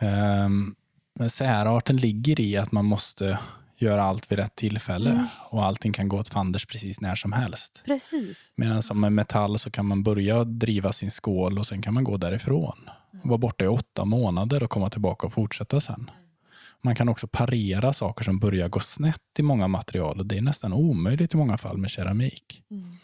Um, 0.01 0.76
Men 1.14 1.30
särarten 1.30 1.96
ligger 1.96 2.40
i 2.40 2.57
att 2.57 2.72
man 2.72 2.84
måste 2.84 3.38
göra 3.82 4.02
allt 4.02 4.32
vid 4.32 4.38
rätt 4.38 4.56
tillfälle 4.56 5.10
Mm. 5.10 5.26
och 5.50 5.64
allting 5.64 5.92
kan 5.92 6.08
gå 6.08 6.18
åt 6.18 6.28
fanders 6.28 6.66
precis 6.66 7.00
när 7.00 7.14
som 7.14 7.32
helst. 7.32 7.82
Precis. 7.84 8.52
Medan 8.56 8.82
som 8.82 9.00
med 9.00 9.12
metall 9.12 9.58
så 9.58 9.70
kan 9.70 9.86
man 9.86 10.02
börja 10.02 10.44
driva 10.44 10.92
sin 10.92 11.10
skål 11.10 11.58
och 11.58 11.66
sen 11.66 11.82
kan 11.82 11.94
man 11.94 12.04
gå 12.04 12.16
därifrån. 12.16 12.78
Vara 13.24 13.38
borta 13.38 13.64
i 13.64 13.68
åtta 13.68 14.04
månader 14.04 14.62
och 14.62 14.70
komma 14.70 14.90
tillbaka 14.90 15.26
och 15.26 15.32
fortsätta 15.32 15.80
sen. 15.80 16.10
Man 16.82 16.94
kan 16.96 17.08
också 17.08 17.26
parera 17.26 17.92
saker 17.92 18.24
som 18.24 18.38
börjar 18.38 18.68
gå 18.68 18.80
snett 18.80 19.38
i 19.38 19.42
många 19.42 19.68
material 19.68 20.18
och 20.18 20.26
det 20.26 20.36
är 20.38 20.42
nästan 20.42 20.72
omöjligt 20.72 21.34
i 21.34 21.36
många 21.36 21.58
fall 21.58 21.78
med 21.78 21.90
keramik. 21.90 22.62
Mm. 22.70 22.96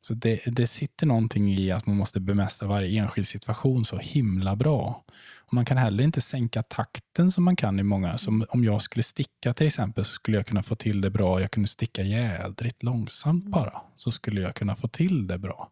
Så 0.00 0.14
det, 0.14 0.40
det 0.46 0.66
sitter 0.66 1.06
någonting 1.06 1.52
i 1.54 1.70
att 1.70 1.86
man 1.86 1.96
måste 1.96 2.20
bemästra 2.20 2.68
varje 2.68 3.00
enskild 3.02 3.26
situation 3.28 3.84
så 3.84 3.98
himla 3.98 4.56
bra. 4.56 5.04
Och 5.46 5.54
man 5.54 5.64
kan 5.64 5.76
heller 5.76 6.04
inte 6.04 6.20
sänka 6.20 6.62
takten 6.62 7.32
som 7.32 7.44
man 7.44 7.56
kan 7.56 7.78
i 7.80 7.82
många. 7.82 8.18
Som 8.18 8.44
om 8.48 8.64
jag 8.64 8.82
skulle 8.82 9.02
sticka 9.02 9.54
till 9.54 9.66
exempel 9.66 10.04
så 10.04 10.10
skulle 10.12 10.36
jag 10.36 10.46
kunna 10.46 10.62
få 10.62 10.74
till 10.76 11.00
det 11.00 11.10
bra. 11.10 11.40
Jag 11.40 11.50
kunde 11.50 11.68
sticka 11.68 12.02
jädrigt 12.02 12.82
långsamt 12.82 13.44
bara. 13.44 13.82
Så 13.96 14.10
skulle 14.12 14.40
jag 14.40 14.54
kunna 14.54 14.76
få 14.76 14.88
till 14.88 15.26
det 15.26 15.38
bra. 15.38 15.70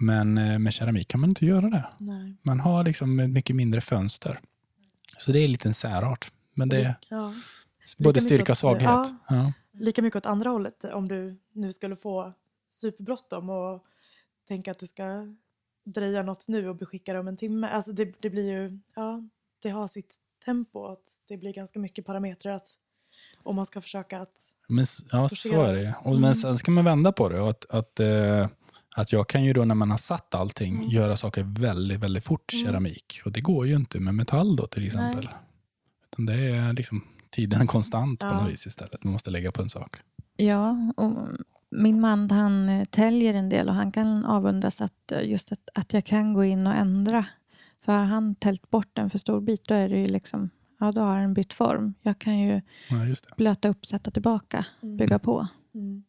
Men 0.00 0.38
eh, 0.38 0.58
med 0.58 0.72
keramik 0.72 1.08
kan 1.08 1.20
man 1.20 1.30
inte 1.30 1.46
göra 1.46 1.70
det. 1.70 1.88
Nej. 1.98 2.36
Man 2.42 2.60
har 2.60 2.84
liksom 2.84 3.16
mycket 3.16 3.56
mindre 3.56 3.80
fönster. 3.80 4.38
Så 5.18 5.32
det 5.32 5.40
är 5.40 5.44
en 5.44 5.52
liten 5.52 5.74
särart. 5.74 6.32
Men 6.54 6.68
det 6.68 6.80
är 6.82 6.94
Ja. 7.08 7.34
både 7.98 8.20
styrka 8.20 8.52
och 8.52 8.58
svaghet. 8.58 8.82
ja. 8.82 9.16
Ja. 9.28 9.52
Lika 9.72 10.02
mycket 10.02 10.16
åt 10.16 10.26
andra 10.26 10.50
hållet 10.50 10.84
om 10.84 11.08
du 11.08 11.38
nu 11.52 11.72
skulle 11.72 11.96
få 11.96 12.32
superbråttom 12.70 13.50
och 13.50 13.84
tänka 14.48 14.70
att 14.70 14.78
du 14.78 14.86
ska 14.86 15.04
dreja 15.92 16.22
något 16.22 16.48
nu 16.48 16.68
och 16.68 16.76
beskicka 16.76 17.12
det 17.12 17.18
om 17.18 17.28
en 17.28 17.36
timme. 17.36 17.68
Alltså 17.68 17.92
det, 17.92 18.14
det 18.22 18.30
blir 18.30 18.52
ju, 18.52 18.78
ja, 18.94 19.28
det 19.62 19.68
har 19.68 19.88
sitt 19.88 20.14
tempo. 20.44 20.84
Att 20.84 21.04
det 21.28 21.36
blir 21.36 21.52
ganska 21.52 21.78
mycket 21.78 22.06
parametrar 22.06 22.52
att 22.52 22.68
om 23.42 23.56
man 23.56 23.66
ska 23.66 23.80
försöka 23.80 24.20
att, 24.20 24.36
Men, 24.68 24.84
ja, 25.12 25.28
så 25.28 25.62
är 25.62 25.74
det. 25.74 25.94
Och, 26.00 26.06
Mm. 26.10 26.20
Men 26.20 26.34
sen 26.34 26.58
ska 26.58 26.70
man 26.70 26.84
vända 26.84 27.12
på 27.12 27.28
det. 27.28 27.40
Och 27.40 27.50
att, 27.50 27.64
att, 27.70 28.00
eh, 28.00 28.48
att 28.96 29.12
jag 29.12 29.28
kan 29.28 29.44
ju 29.44 29.52
då 29.52 29.64
när 29.64 29.74
man 29.74 29.90
har 29.90 29.98
satt 29.98 30.34
allting 30.34 30.74
Mm. 30.76 30.88
göra 30.88 31.16
saker 31.16 31.42
väldigt, 31.60 32.00
väldigt 32.00 32.24
fort 32.24 32.52
Mm. 32.52 32.66
keramik. 32.66 33.20
Och 33.24 33.32
det 33.32 33.40
går 33.40 33.66
ju 33.66 33.76
inte 33.76 34.00
med 34.00 34.14
metall 34.14 34.56
då 34.56 34.66
till 34.66 34.86
exempel. 34.86 35.28
Utan 36.12 36.26
det 36.26 36.34
är 36.34 36.72
liksom 36.72 37.04
tiden 37.30 37.66
konstant 37.66 38.20
på 38.20 38.26
Ja. 38.26 38.40
något 38.40 38.52
vis 38.52 38.66
istället. 38.66 39.04
Man 39.04 39.12
måste 39.12 39.30
lägga 39.30 39.52
på 39.52 39.62
en 39.62 39.70
sak. 39.70 39.96
Ja, 40.36 40.76
och 40.96 41.12
min 41.70 42.00
man 42.00 42.30
han 42.30 42.68
eh, 42.68 42.84
täljer 42.84 43.34
en 43.34 43.48
del 43.48 43.68
och 43.68 43.74
han 43.74 43.92
kan 43.92 44.24
avundas 44.24 44.80
att 44.80 45.12
eh, 45.12 45.28
just 45.30 45.52
att, 45.52 45.68
att 45.74 45.92
jag 45.92 46.04
kan 46.04 46.34
gå 46.34 46.44
in 46.44 46.66
och 46.66 46.74
ändra. 46.74 47.26
För 47.84 47.92
har 47.92 48.04
han 48.04 48.34
täljt 48.34 48.70
bort 48.70 48.98
en 48.98 49.10
för 49.10 49.18
stor 49.18 49.40
bit 49.40 49.64
då 49.68 49.74
är 49.74 49.88
det 49.88 49.98
ju 49.98 50.08
liksom, 50.08 50.50
ja 50.80 50.92
då 50.92 51.00
har 51.00 51.18
den 51.20 51.34
bytt 51.34 51.52
form. 51.52 51.94
Jag 52.02 52.18
kan 52.18 52.38
ju 52.38 52.60
Ja, 52.90 53.04
just 53.04 53.24
det. 53.28 53.34
blöta 53.36 53.68
upp, 53.68 53.86
sätta 53.86 54.10
tillbaka, 54.10 54.66
bygga 54.98 55.18
på. 55.18 55.48
Mm. 55.74 56.04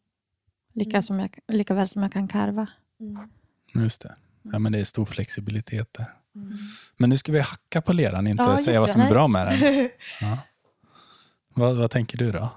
Lika, 0.74 0.90
Mm. 0.90 1.02
som 1.02 1.18
jag, 1.20 1.38
lika 1.48 1.74
väl 1.74 1.88
som 1.88 2.02
jag 2.02 2.12
kan 2.12 2.28
karva. 2.28 2.66
Mm. 3.00 3.28
Just 3.74 4.00
det. 4.02 4.14
Ja, 4.42 4.58
men 4.58 4.72
det 4.72 4.78
är 4.78 4.84
stor 4.84 5.04
flexibilitet 5.04 5.94
där. 5.94 6.06
Mm. 6.34 6.52
Men 6.96 7.10
nu 7.10 7.16
ska 7.16 7.32
vi 7.32 7.40
hacka 7.40 7.82
på 7.82 7.92
leran, 7.92 8.26
inte 8.26 8.42
Ja, 8.42 8.58
säga 8.58 8.80
vad 8.80 8.90
som 8.90 9.00
är 9.00 9.10
bra 9.10 9.28
med 9.28 9.46
den. 9.46 9.88
Ja. 10.20 10.38
Vad, 11.54 11.76
vad 11.76 11.90
tänker 11.90 12.18
du 12.18 12.32
då? 12.32 12.50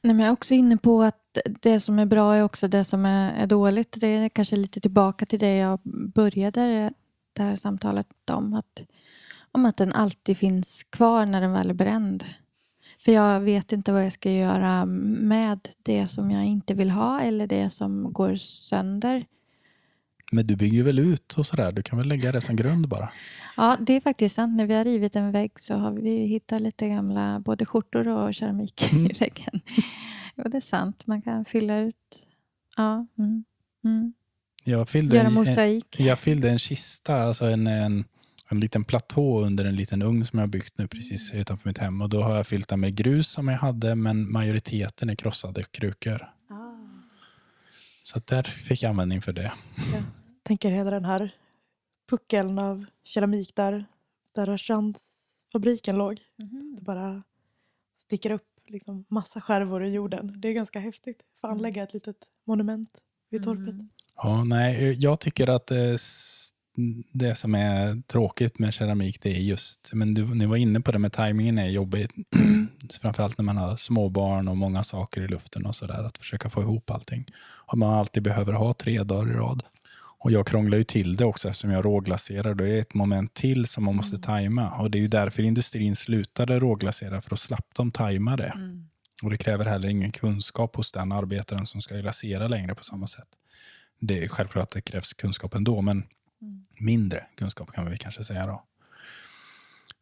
Nej, 0.00 0.14
men 0.14 0.18
jag 0.18 0.28
är 0.28 0.32
också 0.32 0.54
inne 0.54 0.76
på 0.76 1.02
att 1.02 1.38
det 1.60 1.80
som 1.80 1.98
är 1.98 2.06
bra 2.06 2.34
är 2.34 2.42
också 2.42 2.68
det 2.68 2.84
som 2.84 3.06
är, 3.06 3.32
är 3.42 3.46
dåligt. 3.46 3.96
Det 4.00 4.06
är 4.06 4.28
kanske 4.28 4.56
lite 4.56 4.80
tillbaka 4.80 5.26
till 5.26 5.38
det 5.38 5.56
jag 5.56 5.80
började 6.14 6.92
det 7.32 7.42
här 7.42 7.56
samtalet 7.56 8.06
om. 8.32 8.54
Att, 8.54 8.82
om 9.52 9.66
att 9.66 9.76
den 9.76 9.92
alltid 9.92 10.36
finns 10.36 10.82
kvar 10.82 11.26
när 11.26 11.40
den 11.40 11.52
väl 11.52 11.70
är 11.70 11.74
bränd. 11.74 12.24
För 13.04 13.12
jag 13.12 13.40
vet 13.40 13.72
inte 13.72 13.92
vad 13.92 14.04
jag 14.04 14.12
ska 14.12 14.30
göra 14.30 14.84
med 14.86 15.68
det 15.82 16.06
som 16.06 16.30
jag 16.30 16.44
inte 16.44 16.74
vill 16.74 16.90
ha 16.90 17.20
eller 17.20 17.46
det 17.46 17.70
som 17.70 18.12
går 18.12 18.34
sönder. 18.34 19.24
Men 20.34 20.46
du 20.46 20.56
bygger 20.56 20.82
väl 20.82 20.98
ut 20.98 21.34
och 21.38 21.46
sådär? 21.46 21.72
Du 21.72 21.82
kan 21.82 21.98
väl 21.98 22.08
lägga 22.08 22.32
det 22.32 22.40
som 22.40 22.56
grund 22.56 22.88
bara? 22.88 23.12
Ja, 23.56 23.76
det 23.80 23.92
är 23.92 24.00
faktiskt 24.00 24.34
sant. 24.34 24.56
När 24.56 24.66
vi 24.66 24.74
har 24.74 24.84
rivit 24.84 25.16
en 25.16 25.32
vägg 25.32 25.60
så 25.60 25.74
har 25.74 25.92
vi 25.92 26.10
hittat 26.26 26.62
lite 26.62 26.88
gamla 26.88 27.40
både 27.40 27.66
skjortor 27.66 28.08
och 28.08 28.34
keramik 28.34 28.92
Mm. 28.92 29.06
i 29.06 29.12
väggen. 29.20 29.60
Jo, 30.36 30.44
det 30.48 30.56
är 30.56 30.60
sant. 30.60 31.06
Man 31.06 31.22
kan 31.22 31.44
fylla 31.44 31.78
ut. 31.78 32.26
Ja. 32.76 33.06
Mm. 33.18 33.44
Mm. 33.84 34.12
Jag 34.64 34.88
fyllde, 34.88 35.16
Göra 35.16 35.26
en, 35.26 35.34
mosaik. 35.34 36.00
jag 36.00 36.18
fyllde 36.18 36.50
en 36.50 36.58
kista, 36.58 37.16
alltså 37.22 37.44
en, 37.44 37.66
en, 37.66 38.04
en 38.50 38.60
liten 38.60 38.84
platå 38.84 39.40
under 39.40 39.64
en 39.64 39.76
liten 39.76 40.02
ugn 40.02 40.24
som 40.24 40.38
jag 40.38 40.46
har 40.46 40.50
byggt 40.50 40.78
nu 40.78 40.86
precis 40.88 41.32
utanför 41.34 41.68
mitt 41.68 41.78
hem. 41.78 42.02
Och 42.02 42.08
Då 42.08 42.22
har 42.22 42.36
jag 42.36 42.46
fyllt 42.46 42.68
den 42.68 42.80
med 42.80 42.94
grus 42.94 43.28
som 43.28 43.48
jag 43.48 43.58
hade, 43.58 43.94
men 43.94 44.32
majoriteten 44.32 45.10
är 45.10 45.14
krossade 45.14 45.62
krukor. 45.62 46.22
Ah. 46.50 46.54
Så 48.02 48.20
där 48.24 48.42
fick 48.42 48.82
jag 48.82 48.90
användning 48.90 49.22
för 49.22 49.32
det. 49.32 49.52
Tänker 50.42 50.70
hela 50.70 50.90
den 50.90 51.04
här 51.04 51.34
puckeln 52.10 52.58
av 52.58 52.84
keramik 53.04 53.56
där, 53.56 53.84
där 54.34 54.46
Rörstrandsfabriken 54.46 55.96
låg. 55.96 56.20
Mhm. 56.38 56.76
Det 56.78 56.82
bara 56.82 57.22
sticker 57.98 58.30
upp 58.30 58.48
liksom 58.66 59.04
massa 59.08 59.40
skärvor 59.40 59.84
i 59.84 59.92
jorden. 59.92 60.40
Det 60.40 60.48
är 60.48 60.52
ganska 60.52 60.80
häftigt. 60.80 61.18
Få 61.40 61.46
anlägga 61.46 61.82
ett 61.82 61.94
litet 61.94 62.16
monument 62.46 62.90
vid 63.30 63.44
torpet. 63.44 63.74
Mm. 63.74 63.88
Ja, 64.16 64.44
nej, 64.44 64.96
jag 64.98 65.20
tycker 65.20 65.50
att 65.50 65.70
eh, 65.70 65.96
det 67.12 67.34
som 67.34 67.54
är 67.54 68.02
tråkigt 68.02 68.58
med 68.58 68.74
keramik 68.74 69.22
det 69.22 69.36
är 69.36 69.40
just, 69.40 69.90
men 69.92 70.14
du, 70.14 70.34
ni 70.34 70.46
var 70.46 70.56
inne 70.56 70.80
på 70.80 70.92
det 70.92 70.98
med 70.98 71.12
tajmingen 71.12 71.58
är 71.58 71.68
jobbigt. 71.68 72.12
Framförallt 73.00 73.38
när 73.38 73.44
man 73.44 73.56
har 73.56 73.76
småbarn 73.76 74.48
och 74.48 74.56
många 74.56 74.82
saker 74.82 75.22
i 75.22 75.28
luften 75.28 75.66
och 75.66 75.76
sådär. 75.76 76.04
Att 76.04 76.18
försöka 76.18 76.50
få 76.50 76.62
ihop 76.62 76.90
allting. 76.90 77.26
Och 77.42 77.78
man 77.78 77.94
alltid 77.94 78.22
behöver 78.22 78.52
ha 78.52 78.72
tre 78.72 79.02
dagar 79.02 79.30
i 79.30 79.34
rad. 79.34 79.62
Och 80.24 80.32
jag 80.32 80.46
krånglar 80.46 80.78
ju 80.78 80.84
till 80.84 81.16
det 81.16 81.24
också 81.24 81.48
eftersom 81.48 81.70
jag 81.70 81.84
råglaserar. 81.84 82.54
Då 82.54 82.64
är 82.64 82.68
det 82.68 82.78
ett 82.78 82.94
moment 82.94 83.34
till 83.34 83.66
som 83.66 83.84
man 83.84 83.96
måste 83.96 84.18
tajma. 84.18 84.70
Och 84.70 84.90
det 84.90 84.98
är 84.98 85.00
ju 85.00 85.08
därför 85.08 85.42
industrin 85.42 85.96
slutade 85.96 86.58
råglasera 86.58 87.22
för 87.22 87.34
att 87.34 87.40
slapp 87.40 87.66
de 87.76 87.90
tajma 87.90 88.36
det. 88.36 88.52
Mm. 88.56 88.88
Och 89.22 89.30
det 89.30 89.36
kräver 89.36 89.64
heller 89.64 89.88
ingen 89.88 90.12
kunskap 90.12 90.76
hos 90.76 90.92
den 90.92 91.12
arbetaren 91.12 91.66
som 91.66 91.80
ska 91.80 91.96
glasera 91.96 92.48
längre 92.48 92.74
på 92.74 92.84
samma 92.84 93.06
sätt. 93.06 93.28
Det 94.00 94.24
är 94.24 94.28
självklart 94.28 94.64
att 94.64 94.70
det 94.70 94.80
krävs 94.80 95.12
kunskap 95.12 95.54
ändå, 95.54 95.80
men 95.80 96.04
Mm. 96.42 96.64
mindre 96.80 97.26
kunskap 97.36 97.72
kan 97.72 97.90
vi 97.90 97.98
kanske 97.98 98.24
säga 98.24 98.46
då. 98.46 98.62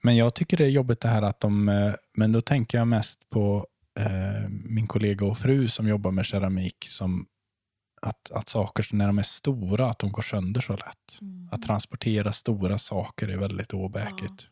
Men 0.02 0.16
jag 0.16 0.34
tycker 0.34 0.56
det 0.56 0.64
är 0.64 0.68
jobbigt 0.68 1.00
det 1.00 1.08
här 1.08 1.22
att 1.22 1.40
de, 1.40 1.68
eh, 1.68 1.92
men 2.12 2.32
då 2.32 2.40
tänker 2.40 2.78
jag 2.78 2.88
mest 2.88 3.30
på 3.30 3.66
eh, 3.98 4.48
min 4.48 4.86
kollega 4.86 5.26
och 5.26 5.38
fru 5.38 5.68
som 5.68 5.88
jobbar 5.88 6.10
med 6.10 6.24
keramik 6.24 6.76
som 6.88 7.26
att, 8.00 8.30
att 8.30 8.48
saker 8.48 8.86
när 8.92 9.06
de 9.06 9.18
är 9.18 9.22
stora, 9.22 9.90
att 9.90 9.98
de 9.98 10.12
går 10.12 10.22
sönder 10.22 10.60
så 10.60 10.72
lätt. 10.72 11.20
Mm. 11.20 11.48
Att 11.52 11.62
transportera 11.62 12.32
stora 12.32 12.78
saker 12.78 13.28
är 13.28 13.36
väldigt 13.36 13.74
åbäkigt. 13.74 14.48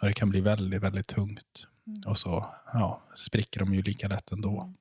Och 0.00 0.06
det 0.06 0.12
kan 0.12 0.30
bli 0.30 0.40
väldigt, 0.40 0.82
väldigt 0.82 1.06
tungt. 1.06 1.66
Mm. 1.86 2.02
Och 2.06 2.18
så 2.18 2.46
ja, 2.72 3.02
spricker 3.16 3.60
de 3.60 3.74
ju 3.74 3.82
lika 3.82 4.08
lätt 4.08 4.32
ändå. 4.32 4.60
Mm. 4.60 4.74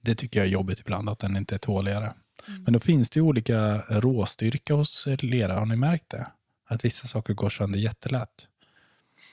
Det 0.00 0.14
tycker 0.14 0.38
jag 0.40 0.46
är 0.46 0.50
jobbigt 0.50 0.80
ibland, 0.80 1.08
att 1.08 1.18
den 1.18 1.36
inte 1.36 1.54
är 1.54 1.58
tåligare. 1.58 2.14
Mm. 2.48 2.62
Men 2.62 2.72
då 2.72 2.80
finns 2.80 3.10
det 3.10 3.20
ju 3.20 3.24
olika 3.24 3.78
råstyrka 3.88 4.74
hos 4.74 5.06
lera. 5.06 5.58
Har 5.58 5.66
ni 5.66 5.76
märkt 5.76 6.10
det? 6.10 6.26
Att 6.68 6.84
vissa 6.84 7.08
saker 7.08 7.34
går 7.34 7.48
sönder 7.48 7.78
jättelätt. 7.78 8.48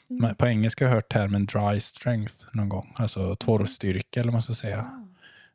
Mm. 0.09 0.21
Men 0.21 0.35
På 0.35 0.47
engelska 0.47 0.85
har 0.85 0.89
jag 0.89 0.95
hört 0.95 1.11
termen 1.11 1.45
dry 1.45 1.79
strength 1.79 2.35
någon 2.53 2.69
gång. 2.69 2.93
Alltså 2.95 3.35
torrstyrka 3.35 4.19
eller 4.19 4.27
vad 4.27 4.33
man 4.33 4.41
ska 4.41 4.53
säga. 4.53 5.05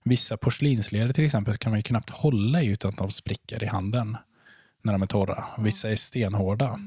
Vissa 0.04 0.36
porslinsleror 0.36 1.12
till 1.12 1.24
exempel 1.24 1.56
kan 1.56 1.70
man 1.72 1.78
ju 1.78 1.82
knappt 1.82 2.10
hålla 2.10 2.62
i 2.62 2.66
utan 2.66 2.88
att 2.88 2.96
de 2.96 3.10
spricker 3.10 3.62
i 3.62 3.66
handen 3.66 4.16
när 4.82 4.92
de 4.92 5.02
är 5.02 5.06
torra. 5.06 5.44
Och 5.56 5.66
Vissa 5.66 5.90
är 5.90 5.96
stenhårda. 5.96 6.78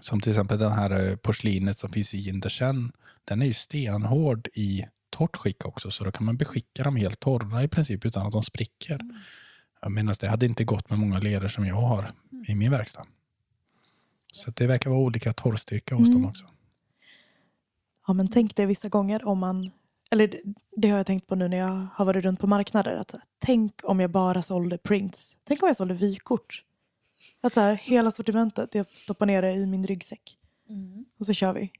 Som 0.00 0.20
till 0.20 0.32
exempel 0.32 0.58
den 0.58 0.72
här 0.72 1.08
eh, 1.08 1.16
porslinet 1.16 1.78
som 1.78 1.90
finns 1.92 2.14
i 2.14 2.18
Jindersen. 2.18 2.92
Den 3.24 3.42
är 3.42 3.46
ju 3.46 3.52
stenhård 3.54 4.48
i 4.54 4.84
torrt 5.10 5.36
skick 5.36 5.64
också 5.64 5.90
så 5.90 6.04
då 6.04 6.12
kan 6.12 6.24
man 6.26 6.36
beskicka 6.36 6.84
dem 6.84 6.96
helt 6.96 7.20
torra 7.20 7.62
i 7.62 7.68
princip 7.68 8.06
utan 8.06 8.26
att 8.26 8.32
de 8.32 8.42
spricker. 8.42 9.00
Jag 9.82 9.92
menar, 9.92 10.16
det 10.20 10.28
hade 10.28 10.46
inte 10.46 10.64
gått 10.64 10.90
med 10.90 10.98
många 10.98 11.18
leror 11.18 11.48
som 11.48 11.66
jag 11.66 11.74
har 11.76 12.12
i 12.48 12.54
min 12.54 12.70
verkstad. 12.70 13.06
Så 14.32 14.50
det 14.50 14.66
verkar 14.66 14.90
vara 14.90 15.00
olika 15.00 15.32
torrstyrka 15.32 15.94
hos 15.94 16.08
Mm. 16.08 16.20
dem 16.22 16.30
också. 16.30 16.46
Ja, 18.06 18.12
men 18.12 18.28
tänk 18.28 18.56
det 18.56 18.66
vissa 18.66 18.88
gånger 18.88 19.28
om 19.28 19.38
man... 19.38 19.70
Eller 20.14 20.40
det, 20.76 20.88
har 20.90 20.96
jag 20.96 21.06
tänkt 21.06 21.26
på 21.26 21.34
nu 21.34 21.48
när 21.48 21.56
jag 21.56 21.86
har 21.94 22.04
varit 22.04 22.24
runt 22.24 22.40
på 22.40 22.46
marknader. 22.46 22.96
Att, 22.96 23.14
tänk 23.38 23.72
om 23.82 24.00
jag 24.00 24.10
bara 24.10 24.42
sålde 24.42 24.78
prints. 24.78 25.36
Tänk 25.44 25.62
om 25.62 25.66
jag 25.66 25.76
sålde 25.76 25.94
vykort. 25.94 26.62
Att 27.42 27.56
här, 27.56 27.74
hela 27.74 28.10
sortimentet, 28.10 28.74
jag 28.74 28.86
stoppar 28.86 29.26
ner 29.26 29.42
det 29.42 29.52
i 29.52 29.66
min 29.66 29.86
ryggsäck. 29.86 30.36
Mm. 30.68 31.04
Och 31.20 31.26
så 31.26 31.32
kör 31.32 31.52
vi. 31.52 31.70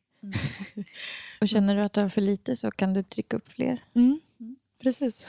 Och 1.40 1.48
känner 1.48 1.76
du 1.76 1.82
att 1.82 1.92
du 1.92 2.00
har 2.00 2.08
för 2.08 2.20
lite 2.20 2.56
så 2.56 2.70
kan 2.70 2.94
du 2.94 3.02
trycka 3.02 3.36
upp 3.36 3.48
fler. 3.48 3.82
Mm. 3.94 4.20
Precis. 4.82 5.26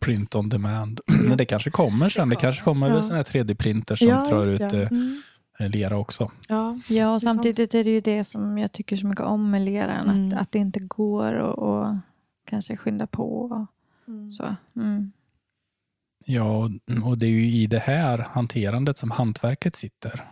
Print 0.00 0.34
on 0.34 0.48
demand. 0.48 1.00
Men 1.28 1.36
det 1.38 1.44
kanske 1.44 1.70
kommer 1.70 2.08
sen. 2.08 2.28
Det 2.28 2.36
kanske 2.36 2.62
kommer 2.64 2.88
Ja. 2.88 3.02
sådana 3.02 3.16
här 3.16 3.24
3D-printer 3.24 3.96
som 3.96 4.08
ja, 4.08 4.24
drar 4.24 4.46
ut 4.46 4.58
det. 4.58 4.82
eh, 4.82 4.88
Mm. 4.90 5.22
lera 5.72 5.96
också. 5.98 6.30
Ja, 6.48 6.78
Ja, 6.88 7.14
och 7.14 7.22
samtidigt 7.22 7.74
är 7.74 7.84
det 7.84 7.90
ju 7.90 8.00
det 8.00 8.24
som 8.24 8.58
jag 8.58 8.72
tycker 8.72 8.96
så 8.96 9.06
mycket 9.06 9.24
om 9.24 9.50
med 9.50 9.62
leran. 9.62 10.08
Mm. 10.08 10.32
Att, 10.32 10.40
att 10.42 10.52
det 10.52 10.58
inte 10.58 10.80
går 10.80 11.34
och 11.34 11.96
kanske 12.52 12.76
skynda 12.76 13.06
på. 13.06 13.42
Och 13.42 13.66
mm. 14.08 14.32
så. 14.32 14.56
Mm. 14.76 15.12
Ja, 16.24 16.70
och- 17.04 17.18
det 17.18 17.26
är 17.26 17.30
ju 17.30 17.46
i 17.46 17.66
det 17.66 17.78
här 17.78 18.18
hanterandet 18.18 18.98
som 18.98 19.10
hantverket 19.10 19.76
sitter. 19.76 20.24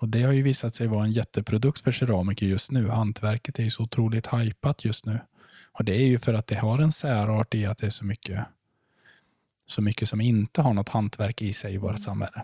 Och 0.00 0.08
det 0.08 0.22
har 0.22 0.32
ju 0.32 0.42
visat 0.42 0.74
sig 0.74 0.86
vara 0.86 1.04
en 1.04 1.12
jätteprodukt 1.12 1.80
för 1.80 1.92
keramiker 1.92 2.46
just 2.46 2.70
nu. 2.70 2.88
Hantverket 2.88 3.58
är 3.58 3.62
ju 3.62 3.70
så 3.70 3.82
otroligt 3.82 4.26
hypat 4.26 4.84
just 4.84 5.06
nu. 5.06 5.20
Och 5.72 5.84
det 5.84 5.94
är 5.96 6.06
ju 6.06 6.18
för 6.18 6.34
att 6.34 6.46
det 6.46 6.54
har 6.54 6.78
en 6.78 6.92
särart 6.92 7.54
i 7.54 7.66
att 7.66 7.78
det 7.78 7.86
är 7.86 7.90
så 7.90 8.04
mycket, 8.04 8.40
så 9.66 9.82
mycket 9.82 10.08
som 10.08 10.20
inte 10.20 10.62
har 10.62 10.74
något 10.74 10.88
hantverk 10.88 11.42
i 11.42 11.52
sig 11.52 11.74
i 11.74 11.78
vårt 11.78 11.98
samhälle. 11.98 12.42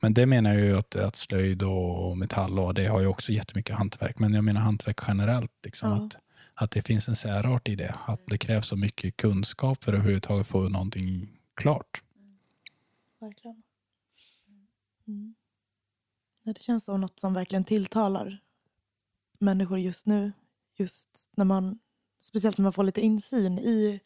Men 0.00 0.14
det 0.14 0.26
menar 0.26 0.54
jag 0.54 0.62
ju 0.62 0.78
att, 0.78 0.96
att 0.96 1.16
slöjd 1.16 1.62
och 1.62 2.18
metall 2.18 2.58
och 2.58 2.74
det 2.74 2.86
har 2.86 3.00
ju 3.00 3.06
också 3.06 3.32
jättemycket 3.32 3.76
hantverk. 3.76 4.18
Men 4.18 4.34
jag 4.34 4.44
menar 4.44 4.60
hantverk 4.60 5.00
generellt. 5.08 5.52
Liksom, 5.64 5.90
Ja. 5.90 6.06
att, 6.06 6.16
att 6.54 6.70
det 6.70 6.82
finns 6.82 7.08
en 7.08 7.16
särart 7.16 7.68
i 7.68 7.76
det. 7.76 7.94
Att 8.06 8.26
det 8.26 8.38
krävs 8.38 8.66
så 8.66 8.76
mycket 8.76 9.16
kunskap 9.16 9.84
för 9.84 9.92
att 9.92 9.98
överhuvudtaget 9.98 10.46
få 10.46 10.68
någonting 10.68 11.40
klart. 11.54 12.02
verkligen. 13.20 13.62
Mm. 15.06 15.34
Det 16.44 16.62
känns 16.62 16.84
som 16.84 17.00
något 17.00 17.20
som 17.20 17.34
verkligen 17.34 17.64
tilltalar 17.64 18.38
människor 19.38 19.78
just 19.78 20.06
nu. 20.06 20.32
Just 20.76 21.30
när 21.32 21.44
man, 21.44 21.78
speciellt 22.20 22.58
när 22.58 22.62
man 22.62 22.72
får 22.72 22.84
lite 22.84 23.00
insyn 23.00 23.58
i 23.58 24.00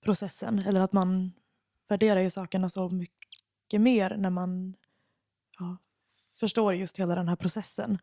processen. 0.00 0.58
Eller 0.58 0.80
att 0.80 0.92
man 0.92 1.32
värderar 1.88 2.20
ju 2.20 2.30
sakerna 2.30 2.70
så 2.70 2.90
mycket 2.90 3.80
mer 3.80 4.16
när 4.16 4.30
man 4.30 4.74
ja, 5.58 5.76
förstår 6.34 6.74
just 6.74 6.98
hela 6.98 7.14
den 7.14 7.28
här 7.28 7.36
processen. 7.36 7.98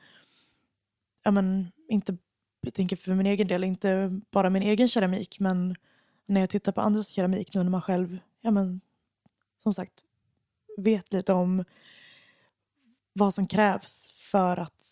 Ja, 1.24 1.32
men 1.32 1.72
inte, 1.90 2.18
jag 2.68 2.74
tänker 2.74 2.96
för 2.96 3.14
min 3.14 3.26
egen 3.26 3.48
del, 3.48 3.64
inte 3.64 4.20
bara 4.32 4.50
min 4.50 4.64
egen 4.64 4.90
keramik, 4.90 5.40
men 5.40 5.76
när 6.26 6.42
jag 6.42 6.50
tittar 6.50 6.72
på 6.72 6.82
andras 6.82 7.08
keramik 7.08 7.54
nu 7.54 7.64
när 7.64 7.70
man 7.70 7.82
själv, 7.82 8.20
ja 8.42 8.52
men 8.52 8.82
som 9.58 9.74
sagt, 9.74 10.04
vet 10.78 11.14
lite 11.14 11.34
om 11.34 11.64
vad 13.14 13.34
som 13.34 13.48
krävs 13.48 14.14
för 14.18 14.58
att 14.58 14.84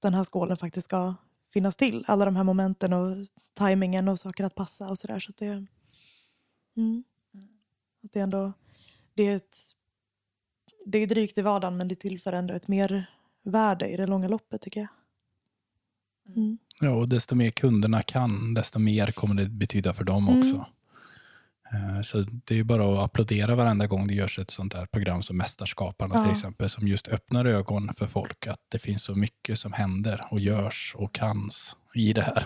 den 0.00 0.14
här 0.14 0.24
skålen 0.24 0.56
faktiskt 0.56 0.84
ska 0.84 1.14
finnas 1.52 1.76
till. 1.76 2.04
Alla 2.08 2.24
de 2.24 2.36
här 2.36 2.44
momenten 2.44 2.92
och 2.92 3.16
tajmingen 3.54 4.08
och 4.08 4.18
saker 4.18 4.44
att 4.44 4.54
passa 4.54 4.88
och 4.88 4.98
sådär. 4.98 5.20
Så 5.20 5.30
att 5.30 5.36
det, 5.36 5.66
mm, 6.76 7.04
att 8.04 8.12
det 8.12 8.20
ändå 8.20 8.52
det 9.14 9.22
är, 9.22 9.36
ett, 9.36 9.56
det 10.86 10.98
är 10.98 11.06
drygt 11.06 11.38
i 11.38 11.42
vardagen 11.42 11.76
men 11.76 11.88
det 11.88 11.94
tillför 11.94 12.32
ändå 12.32 12.54
ett 12.54 12.68
mer 12.68 13.10
värde 13.42 13.88
i 13.88 13.96
det 13.96 14.06
långa 14.06 14.28
loppet 14.28 14.60
tycker 14.60 14.80
jag. 14.80 14.88
Mm. 16.36 16.58
Ja, 16.80 16.90
och 16.90 17.08
desto 17.08 17.34
mer 17.34 17.50
kunderna 17.50 18.02
kan, 18.02 18.54
desto 18.54 18.78
mer 18.78 19.06
kommer 19.12 19.34
det 19.34 19.46
betyda 19.48 19.94
för 19.94 20.04
dem 20.04 20.28
Mm. 20.28 20.40
också. 20.40 20.66
Eh, 21.72 22.02
Så 22.02 22.18
det 22.44 22.58
är 22.58 22.64
bara 22.64 22.92
att 22.98 23.04
applådera 23.04 23.54
varenda 23.54 23.86
gång 23.86 24.06
det 24.06 24.14
görs 24.14 24.38
ett 24.38 24.50
sånt 24.50 24.74
här 24.74 24.86
program 24.86 25.22
som 25.22 25.36
Mästerskaparna 25.36 26.14
Ja. 26.14 26.22
till 26.22 26.32
exempel, 26.32 26.68
som 26.70 26.88
just 26.88 27.08
öppnar 27.08 27.44
ögon 27.44 27.94
för 27.94 28.06
folk 28.06 28.46
att 28.46 28.60
det 28.68 28.78
finns 28.78 29.02
så 29.04 29.14
mycket 29.14 29.58
som 29.58 29.72
händer 29.72 30.26
och 30.30 30.40
görs 30.40 30.94
och 30.98 31.14
kans 31.14 31.76
i 31.94 32.12
det 32.12 32.22
här. 32.22 32.36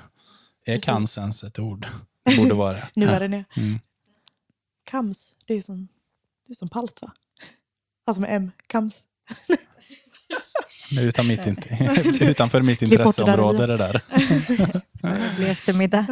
Är 0.65 0.75
Precis. 0.75 0.85
kans 0.85 1.19
ens 1.19 1.45
ett 1.45 1.59
ord? 1.59 1.87
Det 2.25 2.37
borde 2.37 2.55
vara 2.55 2.73
det. 2.73 2.89
Nu 2.95 3.07
är 3.07 3.21
det 3.21 3.29
det. 3.29 3.45
Mm. 3.57 3.79
Kams, 4.85 5.35
det 5.47 5.55
är 5.55 5.61
som, 5.61 5.89
det 6.47 6.53
är 6.53 6.55
som 6.55 6.69
palt 6.69 7.03
va? 7.03 7.13
Alltså 8.07 8.21
med 8.21 8.37
M, 8.37 8.51
kams. 8.67 9.03
Men 10.95 11.05
utan 11.05 11.27
mitt, 11.27 11.47
inte, 11.47 11.69
utanför 12.25 12.61
mitt 12.63 12.83
intresseområde 12.83 13.67
det 13.67 13.77
där. 13.77 14.01
Det 15.03 15.37
blir 15.37 15.51
eftermiddag. 15.51 16.07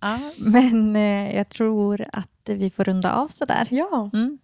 Ja, 0.00 0.18
men 0.38 0.96
eh, 0.96 1.36
jag 1.36 1.48
tror 1.48 2.06
att 2.12 2.28
vi 2.44 2.70
får 2.70 2.84
runda 2.84 3.12
av 3.14 3.28
sådär. 3.28 3.68
Ja, 3.70 4.10
Mm. 4.12 4.38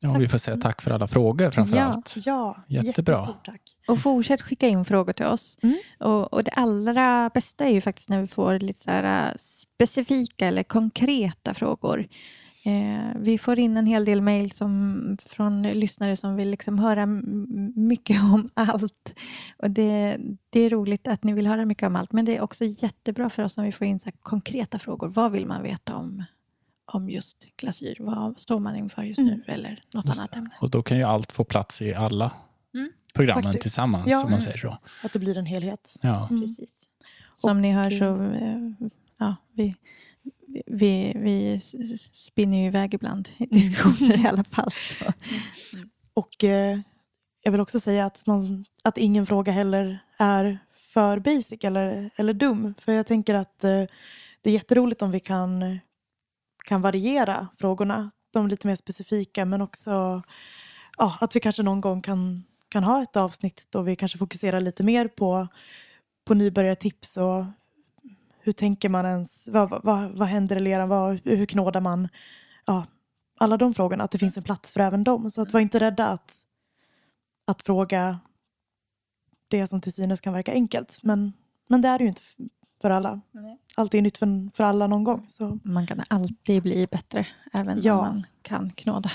Ja, 0.00 0.12
vi 0.12 0.28
får 0.28 0.38
säga 0.38 0.56
tack 0.56 0.82
för 0.82 0.90
alla 0.90 1.06
frågor 1.06 1.50
framför 1.50 1.76
Ja. 1.76 1.82
allt. 1.82 2.14
ja 2.16 2.56
Jättebra. 2.68 3.26
tack. 3.26 3.60
Och 3.88 3.98
fortsätt 4.00 4.42
skicka 4.42 4.68
in 4.68 4.84
frågor 4.84 5.12
till 5.12 5.26
oss. 5.26 5.58
Mm. 5.62 5.76
Och, 6.00 6.32
och 6.32 6.44
det 6.44 6.50
allra 6.50 7.30
bästa 7.34 7.64
är 7.64 7.70
ju 7.70 7.80
faktiskt 7.80 8.08
när 8.08 8.20
vi 8.20 8.26
får 8.26 8.58
lite 8.58 8.80
så 8.80 8.90
här 8.90 9.28
äh, 9.28 9.32
specifika 9.38 10.46
eller 10.46 10.62
konkreta 10.62 11.54
frågor. 11.54 12.06
Eh, 12.66 13.12
vi 13.20 13.38
får 13.38 13.58
in 13.58 13.76
en 13.76 13.86
hel 13.86 14.04
del 14.04 14.20
mejl 14.20 14.50
som- 14.52 15.16
från 15.26 15.62
lyssnare 15.62 16.16
som 16.16 16.36
vill 16.36 16.50
liksom 16.50 16.78
höra 16.78 17.06
mycket 17.74 18.22
om 18.22 18.48
allt. 18.54 19.14
Och 19.58 19.70
det, 19.70 20.18
det 20.50 20.60
är 20.60 20.70
roligt 20.70 21.08
att 21.08 21.24
ni 21.24 21.32
vill 21.32 21.46
höra 21.46 21.64
mycket 21.66 21.86
om 21.86 21.96
allt 21.96 22.12
men 22.12 22.24
det 22.24 22.36
är 22.36 22.40
också 22.40 22.64
jättebra 22.64 23.30
för 23.30 23.42
oss 23.42 23.58
om 23.58 23.64
vi 23.64 23.72
får 23.72 23.86
in 23.86 23.98
så 23.98 24.04
här 24.04 24.14
konkreta 24.22 24.78
frågor. 24.78 25.08
Vad 25.08 25.32
vill 25.32 25.46
man 25.46 25.62
veta 25.62 25.94
om, 25.96 26.24
om 26.92 27.10
just 27.10 27.36
glasyr? 27.56 27.96
Vad 28.00 28.38
står 28.38 28.58
man 28.58 28.76
inför 28.76 29.02
just 29.02 29.20
nu? 29.20 29.28
Mm. 29.32 29.40
Eller 29.46 29.80
något 29.92 30.06
Just 30.06 30.18
annat 30.20 30.36
ämne. 30.36 30.50
Och 30.60 30.70
då 30.70 30.82
kan 30.82 30.96
ju 30.96 31.02
allt 31.02 31.32
få 31.32 31.44
plats 31.44 31.82
i 31.82 31.94
alla 31.94 32.32
Mm. 32.74 32.90
programmen 33.14 33.42
Faktiskt. 33.44 33.62
tillsammans, 33.62 34.06
Ja. 34.08 34.24
om 34.24 34.30
man 34.30 34.40
säger 34.40 34.56
så. 34.58 34.78
Att 35.04 35.12
det 35.12 35.18
blir 35.18 35.38
en 35.38 35.46
helhet. 35.46 35.96
Ja. 36.02 36.28
Mm. 36.28 36.40
Precis. 36.42 36.88
Som 37.34 37.60
ni 37.60 37.72
hör 37.72 37.86
Och, 37.86 37.92
så 37.98 38.22
eh, 38.22 38.70
ja, 39.18 39.36
vi, 39.52 39.74
vi, 40.66 41.12
vi 41.16 41.60
spinner 42.12 42.58
ju 42.58 42.66
iväg 42.66 42.94
ibland 42.94 43.28
i 43.36 43.46
diskussioner 43.46 44.24
i 44.24 44.28
alla 44.28 44.44
fall. 44.44 44.70
Så. 44.70 45.04
Och 46.14 46.44
eh, 46.44 46.78
jag 47.42 47.52
vill 47.52 47.60
också 47.60 47.80
säga 47.80 48.06
att, 48.06 48.26
man, 48.26 48.64
att 48.84 48.98
ingen 48.98 49.26
fråga 49.26 49.52
heller 49.52 49.98
är 50.18 50.58
för 50.78 51.18
basic 51.18 51.64
eller, 51.64 52.10
eller 52.16 52.34
dum. 52.34 52.74
För 52.78 52.92
jag 52.92 53.06
tänker 53.06 53.34
att 53.34 53.64
eh, 53.64 53.84
det 54.42 54.50
är 54.50 54.54
jätteroligt 54.54 55.02
om 55.02 55.10
vi 55.10 55.20
kan, 55.20 55.78
kan 56.64 56.82
variera 56.82 57.48
frågorna. 57.58 58.10
De 58.32 58.44
är 58.44 58.50
lite 58.50 58.66
mer 58.66 58.74
specifika 58.74 59.44
men 59.44 59.62
också 59.62 60.22
ja, 60.98 61.18
att 61.20 61.36
vi 61.36 61.40
kanske 61.40 61.62
någon 61.62 61.80
gång 61.80 62.02
kan, 62.02 62.44
kan 62.68 62.84
ha 62.84 63.02
ett 63.02 63.16
avsnitt 63.16 63.66
då 63.70 63.82
vi 63.82 63.96
kanske 63.96 64.18
fokuserar 64.18 64.60
lite 64.60 64.84
mer 64.84 65.08
på, 65.08 65.48
på 66.24 66.34
nybörjartips 66.34 67.16
och 67.16 67.44
hur 68.46 68.52
tänker 68.52 68.88
man 68.88 69.06
ens, 69.06 69.48
vad, 69.48 69.70
vad- 69.84 70.10
vad, 70.10 70.28
händer 70.28 70.56
i 70.56 70.60
leran, 70.60 70.88
vad, 70.88 71.20
hur 71.24 71.46
knådar 71.46 71.80
man? 71.80 72.08
Ja, 72.66 72.86
alla 73.38 73.56
de 73.56 73.74
frågorna, 73.74 74.04
att 74.04 74.10
det 74.10 74.18
finns 74.18 74.36
en 74.36 74.42
plats 74.42 74.72
för 74.72 74.80
även 74.80 75.04
dem. 75.04 75.30
Så 75.30 75.42
att 75.42 75.52
var 75.52 75.60
inte 75.60 75.80
rädda 75.80 76.06
att, 76.08 76.42
att 77.46 77.62
fråga 77.62 78.18
det 79.48 79.66
som 79.66 79.80
till 79.80 79.92
synes 79.92 80.20
kan 80.20 80.32
verka 80.32 80.52
enkelt. 80.52 80.98
Men, 81.02 81.32
men 81.68 81.82
det 81.82 81.88
är 81.88 81.98
det 81.98 82.04
ju 82.04 82.08
inte 82.08 82.22
för 82.82 82.90
alla. 82.90 83.20
Nej. 83.32 83.58
Allt 83.76 83.94
är 83.94 84.02
nytt 84.02 84.18
för, 84.18 84.56
för 84.56 84.64
alla 84.64 84.86
någon 84.86 85.04
gång. 85.04 85.24
Så 85.28 85.58
Man 85.64 85.86
kan 85.86 86.02
alltid 86.08 86.62
bli 86.62 86.86
bättre 86.92 87.26
även 87.52 87.78
Ja. 87.82 87.92
om 87.94 87.98
man 88.06 88.26
kan 88.42 88.70
knåda. 88.70 89.10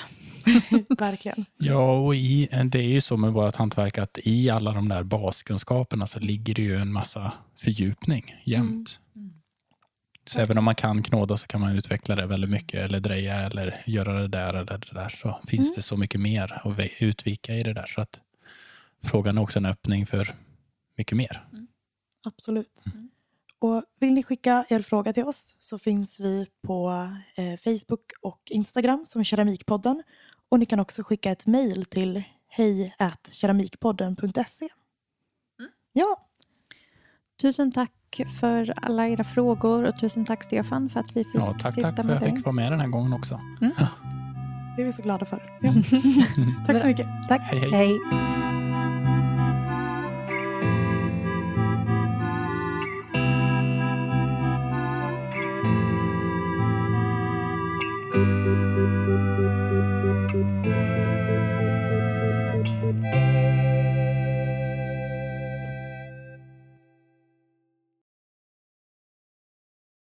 verkligen. 0.99 1.45
Ja, 1.57 1.91
och 1.99 2.15
i, 2.15 2.49
det 2.65 2.79
är 2.79 2.83
ju 2.89 3.01
så 3.01 3.17
med 3.17 3.33
vårt 3.33 3.55
hantverk 3.55 3.97
att 3.97 4.17
i 4.23 4.49
alla 4.49 4.71
de 4.71 4.89
där 4.89 5.03
baskunskaperna 5.03 6.07
så 6.07 6.19
ligger 6.19 6.53
det 6.53 6.61
ju 6.61 6.75
en 6.77 6.93
massa 6.93 7.33
fördjupning 7.57 8.35
jämt. 8.43 8.99
Så 10.25 10.39
även 10.39 10.57
om 10.57 10.63
man 10.63 10.75
kan 10.75 11.03
knåda 11.03 11.37
så 11.37 11.47
kan 11.47 11.61
man 11.61 11.75
utveckla 11.75 12.15
det 12.15 12.25
väldigt 12.25 12.49
mycket 12.49 12.79
eller 12.85 12.99
dreja 12.99 13.35
eller 13.35 13.83
göra 13.85 14.13
det 14.21 14.27
där 14.27 14.53
eller 14.53 14.77
det 14.77 14.93
där 14.93 15.09
så 15.09 15.39
finns 15.47 15.67
Mm. 15.67 15.73
det 15.75 15.81
så 15.81 15.97
mycket 15.97 16.21
mer 16.21 16.53
att 16.53 16.79
utvika 16.99 17.55
i 17.55 17.63
det 17.63 17.73
där. 17.73 17.85
Så 17.85 18.01
att 18.01 18.19
frågan 19.03 19.37
är 19.37 19.41
också 19.41 19.59
en 19.59 19.65
öppning 19.65 20.05
för 20.05 20.35
mycket 20.97 21.17
mer. 21.17 21.47
Absolut. 22.23 22.83
Och 23.59 23.83
vill 23.99 24.13
ni 24.13 24.23
skicka 24.23 24.65
er 24.69 24.79
fråga 24.81 25.13
till 25.13 25.23
oss 25.23 25.55
så 25.59 25.79
finns 25.79 26.19
vi 26.19 26.47
på 26.67 27.09
eh, 27.35 27.59
Facebook 27.59 28.11
och 28.21 28.41
Instagram 28.49 29.05
som 29.05 29.23
Keramikpodden. 29.23 30.03
Och 30.49 30.59
ni 30.59 30.65
kan 30.65 30.79
också 30.79 31.03
skicka 31.03 31.31
ett 31.31 31.45
mejl 31.45 31.85
till 31.85 32.23
hej 32.47 32.95
keramikpodden.se. 33.31 34.69
Ja, 35.93 36.27
Tusen 37.41 37.71
tack 37.71 37.91
för 38.39 38.73
alla 38.75 39.07
era 39.07 39.23
frågor 39.23 39.83
och 39.83 39.99
tusen 39.99 40.25
tack 40.25 40.43
Stefan 40.43 40.89
för 40.89 40.99
att 40.99 41.11
vi 41.11 41.23
fick 41.23 41.35
Ja, 41.35 41.55
tack, 41.59 41.73
sitta 41.73 41.87
tack 41.87 41.95
för 41.95 42.03
med 42.03 42.15
att 42.17 42.21
jag 42.21 42.31
dig. 42.31 42.37
fick 42.37 42.45
vara 42.45 42.53
med 42.53 42.71
den 42.71 42.79
här 42.79 42.87
gången 42.87 43.13
också. 43.13 43.39
det 44.75 44.81
är 44.81 44.85
vi 44.85 44.93
så 44.93 45.01
glada 45.03 45.25
för. 45.25 45.43
Ja. 45.61 45.73
Tack 46.67 46.79
så 46.81 46.87
mycket. 46.87 47.07
Tack. 47.27 47.41
Hej, 47.41 47.59
hej. 47.59 47.71
hej. 47.71 47.97